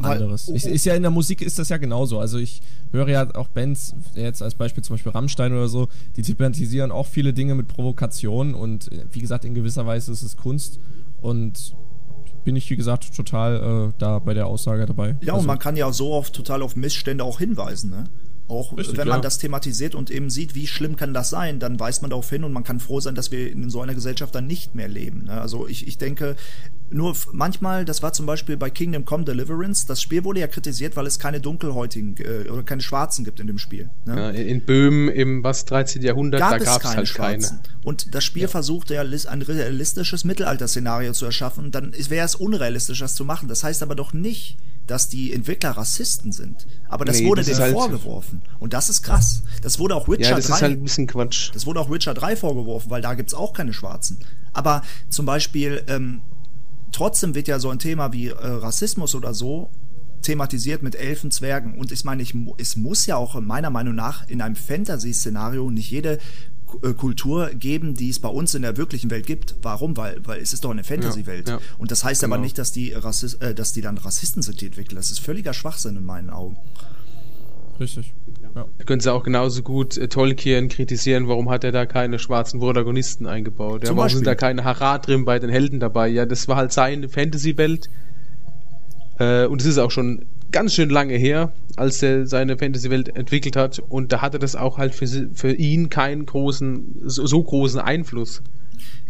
anderes. 0.00 0.48
Ich, 0.48 0.64
ist 0.64 0.84
ja 0.84 0.94
in 0.94 1.02
der 1.02 1.10
Musik 1.10 1.42
ist 1.42 1.58
das 1.58 1.68
ja 1.68 1.76
genauso. 1.76 2.18
Also 2.18 2.38
ich 2.38 2.62
höre 2.92 3.08
ja 3.08 3.34
auch 3.34 3.48
Bands, 3.48 3.94
jetzt 4.14 4.42
als 4.42 4.54
Beispiel 4.54 4.82
zum 4.82 4.94
Beispiel 4.94 5.12
Rammstein 5.12 5.52
oder 5.52 5.68
so, 5.68 5.88
die 6.16 6.22
thematisieren 6.22 6.92
auch 6.92 7.06
viele 7.06 7.32
Dinge 7.32 7.54
mit 7.54 7.68
Provokation 7.68 8.54
und 8.54 8.90
äh, 8.92 9.04
wie 9.10 9.20
gesagt, 9.20 9.44
in 9.44 9.54
gewisser 9.54 9.86
Weise 9.86 10.12
ist 10.12 10.22
es 10.22 10.36
Kunst 10.36 10.78
und 11.20 11.74
bin 12.44 12.56
ich, 12.56 12.70
wie 12.70 12.76
gesagt, 12.76 13.14
total 13.14 13.90
äh, 13.90 13.92
da 13.98 14.20
bei 14.20 14.34
der 14.34 14.46
Aussage 14.46 14.86
dabei. 14.86 15.16
Ja, 15.20 15.34
also, 15.34 15.42
und 15.42 15.46
man 15.46 15.58
kann 15.58 15.76
ja 15.76 15.92
so 15.92 16.12
oft 16.12 16.34
total 16.34 16.62
auf 16.62 16.76
Missstände 16.76 17.24
auch 17.24 17.38
hinweisen, 17.38 17.90
ne? 17.90 18.04
Auch 18.48 18.76
Richtig, 18.76 18.96
wenn 18.96 19.08
man 19.08 19.20
das 19.20 19.38
thematisiert 19.38 19.94
und 19.94 20.10
eben 20.10 20.30
sieht, 20.30 20.54
wie 20.54 20.66
schlimm 20.66 20.96
kann 20.96 21.12
das 21.12 21.28
sein, 21.28 21.60
dann 21.60 21.78
weist 21.78 22.00
man 22.00 22.10
darauf 22.10 22.30
hin 22.30 22.44
und 22.44 22.52
man 22.52 22.64
kann 22.64 22.80
froh 22.80 22.98
sein, 22.98 23.14
dass 23.14 23.30
wir 23.30 23.52
in 23.52 23.68
so 23.68 23.82
einer 23.82 23.94
Gesellschaft 23.94 24.34
dann 24.34 24.46
nicht 24.46 24.74
mehr 24.74 24.88
leben. 24.88 25.24
Ne? 25.24 25.38
Also 25.38 25.68
ich, 25.68 25.86
ich 25.86 25.98
denke, 25.98 26.34
nur 26.90 27.14
manchmal, 27.32 27.84
das 27.84 28.02
war 28.02 28.12
zum 28.12 28.24
Beispiel 28.26 28.56
bei 28.56 28.70
Kingdom 28.70 29.04
Come 29.04 29.24
Deliverance, 29.24 29.86
das 29.86 30.00
Spiel 30.00 30.24
wurde 30.24 30.40
ja 30.40 30.46
kritisiert, 30.46 30.96
weil 30.96 31.06
es 31.06 31.18
keine 31.18 31.40
dunkelhäutigen 31.40 32.16
äh, 32.18 32.48
oder 32.48 32.62
keine 32.62 32.80
Schwarzen 32.82 33.24
gibt 33.24 33.40
in 33.40 33.46
dem 33.46 33.58
Spiel. 33.58 33.90
Ne? 34.06 34.16
Ja, 34.16 34.30
in 34.30 34.62
Böhmen 34.64 35.08
im 35.08 35.42
was 35.44 35.64
13. 35.66 36.02
Jahrhundert, 36.02 36.40
gab 36.40 36.50
da 36.52 36.56
es 36.56 36.64
gab 36.64 36.76
es 36.78 36.82
keine 36.82 36.96
halt 36.96 37.08
Schwarzen. 37.08 37.60
keine. 37.62 37.74
Und 37.84 38.14
das 38.14 38.24
Spiel 38.24 38.48
ja 38.94 39.02
lis- 39.02 39.26
ein 39.26 39.42
realistisches 39.42 40.24
Mittelalter-Szenario 40.24 41.12
zu 41.12 41.24
erschaffen. 41.26 41.70
Dann 41.70 41.92
wäre 42.10 42.24
es 42.24 42.34
unrealistisch, 42.34 43.00
das 43.00 43.14
zu 43.14 43.24
machen. 43.24 43.48
Das 43.48 43.64
heißt 43.64 43.82
aber 43.82 43.94
doch 43.94 44.12
nicht, 44.12 44.56
dass 44.86 45.08
die 45.10 45.34
Entwickler 45.34 45.72
Rassisten 45.72 46.32
sind. 46.32 46.66
Aber 46.88 47.04
das 47.04 47.20
Nee, 47.20 47.26
wurde 47.28 47.42
das 47.42 47.48
denen 47.48 47.60
halt- 47.60 47.72
vorgeworfen. 47.74 48.40
Und 48.58 48.72
das 48.72 48.88
ist 48.88 49.02
krass. 49.02 49.42
Das 49.62 49.78
wurde 49.78 49.94
auch 49.94 50.08
Witcher 50.08 50.30
Ja, 50.30 50.36
das 50.36 50.46
3. 50.46 50.54
ist 50.54 50.62
halt 50.62 50.72
ein 50.78 50.82
bisschen 50.82 51.06
Quatsch. 51.06 51.50
Das 51.52 51.66
wurde 51.66 51.80
auch 51.80 51.90
Witcher 51.90 52.14
3 52.14 52.36
vorgeworfen, 52.36 52.90
weil 52.90 53.02
da 53.02 53.12
gibt's 53.14 53.34
auch 53.34 53.52
keine 53.52 53.74
Schwarzen. 53.74 54.18
Aber 54.54 54.82
zum 55.10 55.26
Beispiel, 55.26 55.82
ähm, 55.88 56.22
trotzdem 56.92 57.34
wird 57.34 57.48
ja 57.48 57.58
so 57.58 57.70
ein 57.70 57.78
Thema 57.78 58.12
wie 58.12 58.28
äh, 58.28 58.34
Rassismus 58.34 59.14
oder 59.14 59.34
so 59.34 59.70
thematisiert 60.22 60.82
mit 60.82 60.96
Elfen, 60.96 61.30
Zwergen. 61.30 61.78
Und 61.78 61.92
ich 61.92 62.04
meine, 62.04 62.22
ich, 62.22 62.34
es 62.58 62.76
muss 62.76 63.06
ja 63.06 63.16
auch 63.16 63.40
meiner 63.40 63.70
Meinung 63.70 63.94
nach 63.94 64.28
in 64.28 64.40
einem 64.42 64.56
Fantasy-Szenario 64.56 65.70
nicht 65.70 65.90
jede 65.90 66.18
äh, 66.82 66.92
Kultur 66.92 67.50
geben, 67.54 67.94
die 67.94 68.10
es 68.10 68.18
bei 68.18 68.28
uns 68.28 68.54
in 68.54 68.62
der 68.62 68.76
wirklichen 68.76 69.10
Welt 69.10 69.26
gibt. 69.26 69.54
Warum? 69.62 69.96
Weil, 69.96 70.20
weil 70.26 70.40
es 70.40 70.52
ist 70.52 70.64
doch 70.64 70.70
eine 70.72 70.82
Fantasy-Welt. 70.84 71.48
Ja, 71.48 71.54
ja. 71.56 71.60
Und 71.78 71.90
das 71.92 72.02
heißt 72.04 72.24
aber 72.24 72.34
Genau. 72.34 72.44
nicht, 72.44 72.58
dass 72.58 72.72
die, 72.72 72.92
äh, 72.92 73.54
dass 73.54 73.72
die 73.72 73.80
dann 73.80 73.96
Rassisten 73.96 74.42
sind, 74.42 74.60
die 74.60 74.66
Entwickler. 74.66 74.96
Das 74.96 75.10
ist 75.10 75.20
völliger 75.20 75.54
Schwachsinn 75.54 75.96
in 75.96 76.04
meinen 76.04 76.30
Augen. 76.30 76.56
Richtig. 77.78 78.12
Ja. 78.54 78.66
Da 78.78 78.84
können 78.84 79.00
sie 79.00 79.12
auch 79.12 79.22
genauso 79.22 79.62
gut 79.62 79.96
äh, 79.96 80.08
Tolkien 80.08 80.68
kritisieren, 80.68 81.28
warum 81.28 81.50
hat 81.50 81.64
er 81.64 81.72
da 81.72 81.86
keine 81.86 82.18
schwarzen 82.18 82.60
Protagonisten 82.60 83.26
eingebaut? 83.26 83.82
Ja, 83.82 83.90
warum 83.90 83.98
Beispiel. 83.98 84.18
sind 84.18 84.26
da 84.26 84.34
keine 84.34 84.64
Harar 84.64 85.00
drin 85.00 85.24
bei 85.24 85.38
den 85.38 85.50
Helden 85.50 85.80
dabei? 85.80 86.08
Ja, 86.08 86.26
das 86.26 86.48
war 86.48 86.56
halt 86.56 86.72
seine 86.72 87.08
Fantasy-Welt. 87.08 87.88
Äh, 89.18 89.46
und 89.46 89.60
es 89.60 89.66
ist 89.66 89.78
auch 89.78 89.90
schon 89.90 90.26
ganz 90.50 90.74
schön 90.74 90.90
lange 90.90 91.14
her, 91.14 91.52
als 91.76 92.02
er 92.02 92.26
seine 92.26 92.56
Fantasy-Welt 92.56 93.14
entwickelt 93.16 93.56
hat. 93.56 93.80
Und 93.88 94.12
da 94.12 94.22
hatte 94.22 94.38
das 94.38 94.56
auch 94.56 94.78
halt 94.78 94.94
für, 94.94 95.06
für 95.34 95.52
ihn 95.52 95.90
keinen 95.90 96.26
großen, 96.26 97.02
so, 97.04 97.26
so 97.26 97.42
großen 97.42 97.80
Einfluss. 97.80 98.42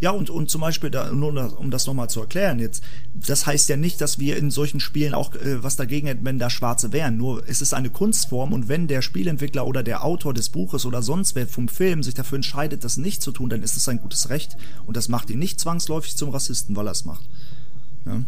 Ja, 0.01 0.11
und, 0.13 0.31
und 0.31 0.49
zum 0.49 0.61
Beispiel, 0.61 0.91
da, 0.91 1.11
nur 1.11 1.33
das- 1.33 1.53
um 1.55 1.71
das 1.71 1.87
nochmal 1.87 2.09
zu 2.09 2.21
erklären 2.21 2.61
jetzt, 2.61 2.85
das 3.15 3.47
heißt 3.47 3.69
ja 3.69 3.77
nicht, 3.77 4.01
dass 4.01 4.19
wir 4.21 4.37
in 4.37 4.51
solchen 4.51 4.79
Spielen 4.81 5.13
auch 5.13 5.35
äh, 5.35 5.63
was 5.63 5.75
dagegen 5.77 6.07
hätten, 6.07 6.25
wenn 6.25 6.39
da 6.39 6.51
Schwarze 6.51 6.93
wären. 6.93 7.17
Nur 7.17 7.43
es 7.49 7.61
ist 7.63 7.75
eine 7.75 7.91
Kunstform 7.91 8.53
und 8.53 8.69
wenn 8.69 8.87
der 8.87 9.03
Spielentwickler 9.03 9.67
oder 9.67 9.83
der 9.83 10.05
Autor 10.05 10.35
des 10.35 10.51
Buches 10.51 10.87
oder 10.87 11.03
sonst 11.03 11.35
wer 11.35 11.47
vom 11.49 11.67
Film 11.69 12.03
sich 12.05 12.15
dafür 12.15 12.37
entscheidet, 12.37 12.85
das 12.85 12.97
nicht 12.97 13.23
zu 13.23 13.33
tun, 13.33 13.49
dann 13.51 13.63
ist 13.63 13.77
es 13.77 13.85
sein 13.85 13.99
gutes 14.01 14.31
Recht. 14.31 14.57
Und 14.87 14.97
das 14.97 15.09
macht 15.09 15.31
ihn 15.31 15.39
nicht 15.41 15.59
zwangsläufig 15.59 16.17
zum 16.17 16.31
Rassisten, 16.31 16.77
weil 16.77 16.87
er 16.87 16.93
es 16.93 17.05
macht. 17.05 17.25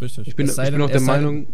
Richtig. 0.01 0.27
Ich 0.29 0.37
bin, 0.37 0.47
ich 0.49 0.57
bin 0.57 0.65
denn- 0.65 0.83
auch 0.83 0.91
der 0.91 1.01
Meinung, 1.01 1.47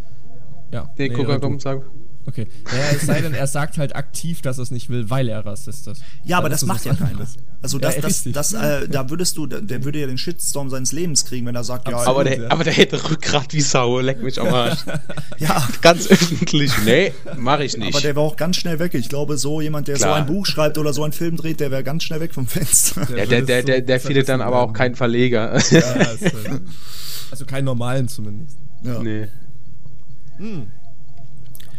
Ja. 0.73 0.91
nee, 0.99 1.09
nee, 1.09 1.15
guck, 1.15 1.29
äh, 1.29 1.39
komm, 1.41 1.61
sag. 1.61 1.83
Okay. 2.27 2.49
Naja, 2.65 2.85
es 2.97 3.07
sei 3.07 3.21
denn, 3.21 3.35
er 3.35 3.47
sagt 3.47 3.79
halt 3.79 3.95
aktiv, 3.95 4.43
dass 4.43 4.59
er 4.59 4.63
es 4.63 4.73
nicht 4.73 4.89
will, 4.89 5.11
weil 5.11 5.29
er 5.29 5.47
Rassist 5.47 5.87
ist. 5.87 6.03
Ja, 6.25 6.39
aber 6.39 6.49
das 6.49 6.63
ist 6.63 6.69
macht 6.69 6.85
ja 6.85 6.91
was 6.93 6.99
keiner. 6.99 7.27
Also 7.63 7.79
Ja, 7.79 7.91
das, 7.91 8.25
das, 8.25 8.53
das, 8.53 8.53
äh, 8.53 8.89
da 8.89 9.11
würdest 9.11 9.37
du, 9.37 9.47
der, 9.47 9.61
der 9.61 9.85
würde 9.85 10.01
ja 10.01 10.07
den 10.07 10.19
Shitstorm 10.19 10.71
seines 10.71 10.93
Lebens 10.93 11.25
kriegen, 11.25 11.47
wenn 11.47 11.55
er 11.55 11.65
sagt, 11.65 11.89
ja, 11.89 11.97
Aber 11.99 12.25
der, 12.25 12.39
ja. 12.39 12.51
aber 12.51 12.65
der 12.65 12.73
hätte 12.73 13.11
Rückgrat 13.11 13.53
wie 13.53 13.61
Sau, 13.61 14.01
leck 14.01 14.23
mich 14.23 14.41
am 14.41 14.49
Arsch. 14.49 14.81
ja, 15.39 15.67
Ganz 15.81 16.07
öffentlich. 16.09 16.73
Nee, 16.85 17.13
mach 17.37 17.61
ich 17.61 17.77
nicht. 17.77 17.95
aber 17.95 18.01
der 18.01 18.17
war 18.17 18.23
auch 18.23 18.37
ganz 18.37 18.57
schnell 18.57 18.79
weg. 18.79 18.95
Ich 18.95 19.09
glaube, 19.09 19.37
so 19.39 19.61
jemand, 19.61 19.89
der 19.89 19.97
Klar. 19.97 20.11
so 20.11 20.15
ein 20.15 20.27
Buch 20.27 20.47
schreibt 20.47 20.79
oder 20.79 20.93
so 20.93 21.03
einen 21.03 21.13
Film 21.13 21.37
dreht, 21.37 21.61
der 21.61 21.71
wäre 21.71 21.83
ganz 21.83 22.05
schnell 22.05 22.21
weg 22.21 22.35
vom 22.35 22.47
Fenster. 22.47 23.07
ja, 23.17 23.27
der, 23.27 23.43
der, 23.43 23.63
der, 23.63 23.81
der 23.81 24.01
findet 24.01 24.29
dann 24.29 24.41
aber 24.41 24.61
auch 24.61 24.73
keinen 24.73 24.95
Verleger. 24.95 25.59
Ja, 25.71 25.91
ist, 26.11 26.23
äh, 26.23 26.61
also 27.31 27.45
keinen 27.47 27.65
normalen 27.65 28.09
zumindest. 28.09 28.59
Ja. 28.83 29.03
nee. 29.03 29.29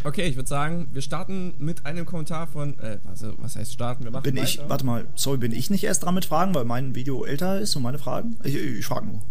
Okay, 0.08 0.26
ich 0.28 0.38
würde 0.38 0.48
sagen, 0.48 0.88
wir 0.94 1.02
starten 1.02 1.54
mit 1.58 1.86
einem 1.86 2.06
Kommentar 2.06 2.48
von. 2.48 2.80
Äh, 2.80 3.00
also, 3.10 3.34
was 3.40 3.58
heißt 3.58 3.74
starten? 3.74 4.06
Wir 4.06 4.12
machen 4.12 4.24
Bin 4.24 4.38
ich, 4.38 4.58
warte 4.68 4.86
mal, 4.86 5.06
sorry, 5.16 5.38
bin 5.38 5.52
ich 5.52 5.70
nicht 5.70 5.84
erst 5.84 6.06
dran 6.06 6.16
mit 6.16 6.24
Fragen, 6.24 6.56
weil 6.56 6.64
mein 6.64 6.96
Video 6.96 7.26
älter 7.26 7.60
ist 7.60 7.76
und 7.76 7.84
meine 7.84 8.00
Fragen? 8.00 8.38
Ich, 8.46 8.56
ich 8.56 8.86
frage 8.86 9.08
nur. 9.08 9.22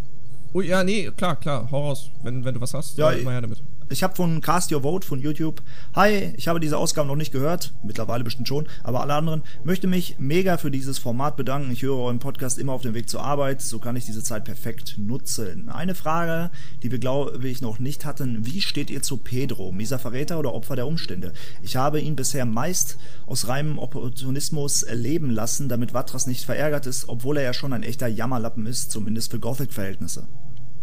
Oh 0.53 0.61
ja, 0.61 0.83
nee, 0.83 1.09
klar, 1.17 1.35
klar. 1.35 1.67
Hau 1.71 1.87
raus, 1.87 2.11
wenn, 2.21 2.45
wenn 2.45 2.53
du 2.53 2.61
was 2.61 2.75
hast. 2.75 2.95
Ja, 2.97 3.11
ich- 3.11 3.21
immer 3.21 3.31
her 3.31 3.41
damit. 3.41 3.61
Ich 3.89 4.03
habe 4.03 4.15
von 4.15 4.41
Cast 4.41 4.69
Your 4.73 4.81
Vote 4.81 5.07
von 5.07 5.21
YouTube. 5.21 5.61
Hi, 5.95 6.33
ich 6.35 6.49
habe 6.49 6.59
diese 6.59 6.77
Ausgabe 6.77 7.07
noch 7.07 7.15
nicht 7.15 7.31
gehört, 7.31 7.73
mittlerweile 7.83 8.25
bestimmt 8.25 8.49
schon, 8.49 8.67
aber 8.83 8.99
alle 8.99 9.13
anderen 9.13 9.43
möchte 9.63 9.87
mich 9.87 10.17
mega 10.19 10.57
für 10.57 10.69
dieses 10.69 10.97
Format 10.97 11.37
bedanken. 11.37 11.71
Ich 11.71 11.83
höre 11.83 11.95
euren 11.95 12.19
Podcast 12.19 12.57
immer 12.57 12.73
auf 12.73 12.81
dem 12.81 12.93
Weg 12.93 13.07
zur 13.07 13.23
Arbeit, 13.23 13.61
so 13.61 13.79
kann 13.79 13.95
ich 13.95 14.03
diese 14.03 14.21
Zeit 14.23 14.43
perfekt 14.43 14.95
nutzen. 14.97 15.69
Eine 15.69 15.95
Frage, 15.95 16.51
die 16.83 16.91
wir 16.91 16.99
glaube 16.99 17.47
ich 17.47 17.61
noch 17.61 17.79
nicht 17.79 18.03
hatten: 18.03 18.45
Wie 18.45 18.59
steht 18.59 18.89
ihr 18.89 19.01
zu 19.01 19.15
Pedro, 19.15 19.71
mieser 19.71 19.99
Verräter 19.99 20.37
oder 20.37 20.53
Opfer 20.53 20.75
der 20.75 20.87
Umstände? 20.87 21.31
Ich 21.61 21.77
habe 21.77 22.01
ihn 22.01 22.17
bisher 22.17 22.45
meist 22.45 22.97
aus 23.25 23.47
reinem 23.47 23.79
Opportunismus 23.79 24.85
leben 24.91 25.29
lassen, 25.29 25.69
damit 25.69 25.91
Vatras 25.91 26.27
nicht 26.27 26.43
verärgert 26.43 26.87
ist, 26.87 27.07
obwohl 27.07 27.37
er 27.37 27.43
ja 27.43 27.53
schon 27.53 27.71
ein 27.71 27.83
echter 27.83 28.07
Jammerlappen 28.07 28.65
ist, 28.65 28.91
zumindest 28.91 29.31
für 29.31 29.39
Gothic-Verhältnisse. 29.39 30.27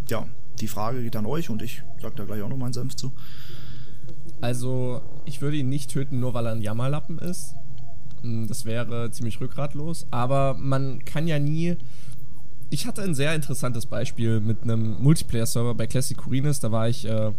Ja, 0.08 0.26
die 0.60 0.68
Frage 0.68 1.02
geht 1.02 1.16
an 1.16 1.26
euch 1.26 1.50
und 1.50 1.62
ich 1.62 1.82
sag 2.00 2.16
da 2.16 2.24
gleich 2.24 2.42
auch 2.42 2.48
noch 2.48 2.56
meinen 2.56 2.72
Senf 2.72 2.96
zu. 2.96 3.12
Also, 4.40 5.00
ich 5.24 5.40
würde 5.40 5.56
ihn 5.56 5.68
nicht 5.68 5.90
töten, 5.90 6.20
nur 6.20 6.34
weil 6.34 6.46
er 6.46 6.52
ein 6.52 6.62
Jammerlappen 6.62 7.18
ist. 7.18 7.54
Mm, 8.22 8.46
Das 8.46 8.64
wäre 8.64 9.10
ziemlich 9.10 9.40
rückgratlos. 9.40 10.06
Aber 10.10 10.54
man 10.54 11.04
kann 11.04 11.26
ja 11.26 11.38
nie. 11.38 11.76
Ich 12.70 12.86
hatte 12.86 13.02
ein 13.02 13.14
sehr 13.14 13.34
interessantes 13.34 13.86
Beispiel 13.86 14.40
mit 14.40 14.62
einem 14.62 15.02
Multiplayer-Server 15.02 15.74
bei 15.74 15.86
Classic 15.86 16.16
Curinis. 16.16 16.60
Da 16.60 16.72
war 16.72 16.88
ich 16.88 17.04
äh, 17.06 17.32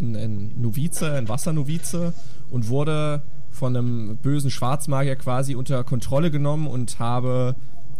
ein, 0.00 0.16
ein 0.16 0.60
Novize, 0.60 1.12
ein 1.12 1.28
Wassernovize 1.28 2.12
und 2.50 2.68
wurde 2.68 3.22
von 3.50 3.76
einem 3.76 4.16
bösen 4.18 4.50
Schwarzmagier 4.50 5.16
quasi 5.16 5.54
unter 5.54 5.82
Kontrolle 5.84 6.30
genommen 6.30 6.66
und 6.66 6.98
habe 6.98 7.56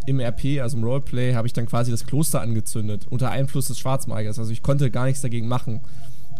im 0.08 0.20
RP, 0.20 0.60
also 0.60 0.76
im 0.76 0.84
Roleplay, 0.84 1.34
habe 1.34 1.46
ich 1.46 1.52
dann 1.52 1.66
quasi 1.66 1.90
das 1.90 2.06
Kloster 2.06 2.40
angezündet 2.40 3.06
unter 3.10 3.30
Einfluss 3.30 3.68
des 3.68 3.78
Schwarzmagiers. 3.78 4.38
Also 4.38 4.50
ich 4.50 4.62
konnte 4.62 4.90
gar 4.90 5.04
nichts 5.04 5.20
dagegen 5.20 5.48
machen. 5.48 5.80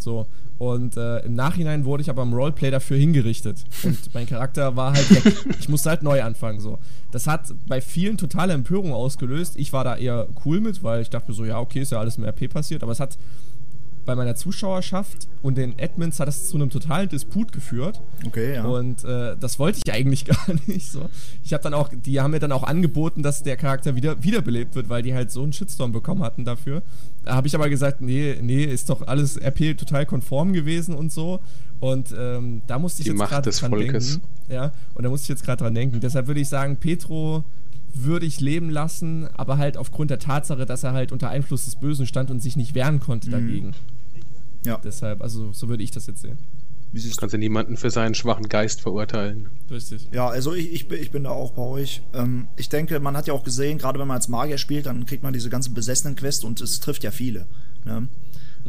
So. 0.01 0.27
Und 0.59 0.97
äh, 0.97 1.21
im 1.21 1.35
Nachhinein 1.35 1.85
wurde 1.85 2.03
ich 2.03 2.11
aber 2.11 2.23
im 2.23 2.33
Roleplay 2.33 2.71
dafür 2.71 2.97
hingerichtet. 2.97 3.65
Und 3.85 4.13
mein 4.13 4.27
Charakter 4.27 4.75
war 4.75 4.93
halt 4.93 5.25
weg. 5.25 5.35
Ich 5.61 5.69
musste 5.69 5.91
halt 5.91 6.03
neu 6.03 6.23
anfangen. 6.23 6.59
So. 6.59 6.79
Das 7.13 7.27
hat 7.27 7.53
bei 7.69 7.81
vielen 7.81 8.17
totale 8.17 8.55
Empörung 8.55 8.93
ausgelöst. 8.93 9.57
Ich 9.57 9.73
war 9.73 9.85
da 9.85 9.97
eher 9.97 10.27
cool 10.45 10.61
mit, 10.61 10.83
weil 10.83 11.03
ich 11.03 11.11
dachte 11.11 11.33
so, 11.33 11.45
ja, 11.45 11.61
okay, 11.61 11.81
ist 11.83 11.93
ja 11.93 12.01
alles 12.01 12.17
im 12.17 12.25
RP 12.25 12.49
passiert. 12.49 12.83
Aber 12.83 12.91
es 12.91 12.99
hat 12.99 13.19
bei 14.09 14.15
meiner 14.15 14.35
Zuschauerschaft 14.35 15.29
und 15.43 15.59
den 15.59 15.75
Admins 15.79 16.19
hat 16.19 16.29
es 16.29 16.49
zu 16.49 16.57
einem 16.57 16.71
totalen 16.71 17.11
Disput 17.11 17.53
geführt. 17.53 18.01
Okay, 18.27 18.55
ja. 18.55 18.65
Und 18.65 19.05
äh, 19.05 19.37
das 19.39 19.59
wollte 19.59 19.81
ich 19.85 19.93
eigentlich 19.93 20.25
gar 20.25 20.47
nicht 20.67 20.91
so. 20.91 21.11
Ich 21.45 21.53
habe 21.53 21.63
dann 21.63 21.75
auch, 21.75 21.91
die 21.93 22.19
haben 22.19 22.31
mir 22.31 22.39
dann 22.39 22.51
auch 22.53 22.63
angeboten, 22.63 23.23
dass 23.23 23.43
der 23.43 23.59
Charakter 23.59 23.97
wieder 23.97 24.23
wiederbelebt 24.23 24.75
wird, 24.77 24.89
weil 24.89 25.03
die 25.03 25.13
halt 25.13 25.31
so 25.31 25.43
einen 25.43 25.53
Shitstorm 25.53 25.93
bekommen 25.93 26.23
hatten 26.23 26.47
dafür. 26.47 26.81
Da 27.27 27.35
habe 27.35 27.49
ich 27.49 27.55
aber 27.55 27.69
gesagt, 27.69 28.01
nee, 28.01 28.39
nee, 28.41 28.65
ist 28.65 28.89
doch 28.89 29.07
alles 29.07 29.37
RP 29.37 29.77
total 29.77 30.07
konform 30.07 30.55
gewesen 30.55 30.95
und 30.95 31.13
so. 31.13 31.41
Und 31.79 32.15
ähm, 32.19 32.63
da 32.67 32.79
musste 32.79 33.03
ich 33.03 33.05
Die 33.05 33.11
jetzt 33.11 33.19
Macht 33.19 33.31
gerade 33.31 33.51
des 33.51 33.59
dran 33.59 33.73
Volkes. 33.73 34.13
denken. 34.13 34.27
Ja, 34.51 34.73
und 34.95 35.03
da 35.03 35.11
musste 35.11 35.27
ich 35.27 35.29
jetzt 35.29 35.45
gerade 35.45 35.63
dran 35.65 35.75
denken. 35.75 36.01
Deshalb 36.01 36.29
würde 36.29 36.41
ich 36.41 36.49
sagen, 36.49 36.79
Petro 36.79 37.45
würde 37.95 38.27
ich 38.27 38.41
leben 38.41 38.71
lassen, 38.71 39.29
aber 39.37 39.59
halt 39.59 39.77
aufgrund 39.77 40.11
der 40.11 40.19
Tatsache, 40.19 40.67
dass 40.67 40.83
er 40.85 40.93
halt 40.93 41.13
unter 41.13 41.29
Einfluss 41.31 41.65
des 41.65 41.77
Bösen 41.77 42.07
stand 42.07 42.31
und 42.31 42.41
sich 42.41 42.57
nicht 42.57 42.75
wehren 42.75 43.01
konnte 43.01 43.31
dagegen. 43.31 43.73
Ja. 44.65 44.79
Deshalb, 44.79 45.23
also 45.23 45.53
so 45.53 45.69
würde 45.69 45.83
ich 45.83 45.91
das 45.91 46.07
jetzt 46.07 46.23
sehen. 46.23 46.39
Wie 46.91 47.01
Du 47.01 47.09
du? 47.09 47.21
kannst 47.21 47.33
ja 47.35 47.39
niemanden 47.39 47.77
für 47.77 47.91
seinen 47.91 48.15
schwachen 48.15 48.49
Geist 48.49 48.81
verurteilen. 48.81 49.51
Richtig. 49.71 50.09
Ja, 50.13 50.29
also 50.29 50.55
ich, 50.55 50.73
ich, 50.73 50.89
bin, 50.89 51.01
ich 51.03 51.11
bin 51.11 51.25
da 51.25 51.31
auch 51.31 51.53
bei 51.53 51.63
euch. 51.63 52.03
Ähm, 52.15 52.49
ich 52.57 52.71
denke, 52.71 52.99
man 53.01 53.17
hat 53.17 53.27
ja 53.27 53.35
auch 53.35 53.45
gesehen, 53.45 53.77
gerade 53.79 53.99
wenn 53.99 54.09
man 54.09 54.17
als 54.17 54.29
Magier 54.29 54.57
spielt, 54.57 54.87
dann 54.87 55.05
kriegt 55.05 55.23
man 55.23 55.33
diese 55.35 55.51
ganzen 55.51 55.75
besessenen 55.75 56.17
Quests 56.17 56.45
und 56.45 56.61
es 56.63 56.81
trifft 56.81 57.05
ja 57.05 57.11
viele. 57.11 57.47
Ne? 57.85 58.09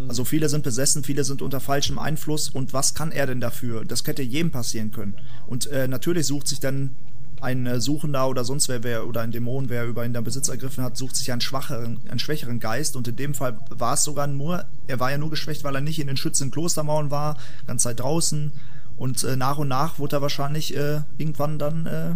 Also 0.07 0.23
viele 0.23 0.47
sind 0.49 0.63
besessen, 0.63 1.03
viele 1.03 1.23
sind 1.23 1.41
unter 1.41 1.59
falschem 1.59 1.97
Einfluss 1.99 2.49
und 2.49 2.73
was 2.73 2.93
kann 2.93 3.11
er 3.11 3.25
denn 3.27 3.41
dafür? 3.41 3.83
Das 3.85 4.05
hätte 4.05 4.21
jedem 4.21 4.51
passieren 4.51 4.91
können. 4.91 5.15
Und 5.47 5.67
äh, 5.67 5.87
natürlich 5.87 6.27
sucht 6.27 6.47
sich 6.47 6.59
dann 6.59 6.95
ein 7.41 7.65
äh, 7.65 7.79
Suchender 7.79 8.27
oder 8.27 8.43
sonst 8.43 8.67
wer, 8.69 8.83
wer 8.83 9.07
oder 9.07 9.21
ein 9.21 9.31
Dämon, 9.31 9.69
wer 9.69 9.85
über 9.85 10.05
ihn 10.05 10.13
dann 10.13 10.23
Besitz 10.23 10.49
ergriffen 10.49 10.83
hat, 10.83 10.97
sucht 10.97 11.15
sich 11.15 11.31
einen 11.31 11.41
schwacheren, 11.41 11.99
einen 12.09 12.19
schwächeren 12.19 12.59
Geist 12.59 12.95
und 12.95 13.07
in 13.07 13.15
dem 13.15 13.33
Fall 13.33 13.59
war 13.69 13.93
es 13.93 14.03
sogar 14.03 14.27
nur, 14.27 14.65
er 14.87 14.99
war 14.99 15.11
ja 15.11 15.17
nur 15.17 15.29
geschwächt, 15.29 15.63
weil 15.63 15.75
er 15.75 15.81
nicht 15.81 15.99
in 15.99 16.07
den 16.07 16.17
schützenden 16.17 16.51
Klostermauern 16.51 17.11
war, 17.11 17.37
ganze 17.67 17.83
Zeit 17.83 17.99
draußen 17.99 18.51
und 18.99 19.23
äh, 19.23 19.37
nach 19.37 19.57
und 19.57 19.69
nach 19.69 19.97
wurde 19.97 20.17
er 20.17 20.21
wahrscheinlich 20.21 20.75
äh, 20.75 21.01
irgendwann 21.17 21.57
dann 21.57 21.85
äh, 21.85 22.15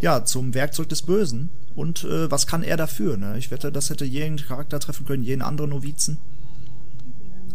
ja 0.00 0.24
zum 0.24 0.54
Werkzeug 0.54 0.88
des 0.88 1.02
Bösen. 1.02 1.50
Und 1.74 2.04
äh, 2.04 2.30
was 2.30 2.46
kann 2.46 2.62
er 2.62 2.78
dafür? 2.78 3.18
Ne? 3.18 3.36
Ich 3.36 3.50
wette, 3.50 3.70
das 3.70 3.90
hätte 3.90 4.06
jeden 4.06 4.38
Charakter 4.38 4.80
treffen 4.80 5.04
können, 5.04 5.22
jeden 5.22 5.42
anderen 5.42 5.70
Novizen. 5.70 6.18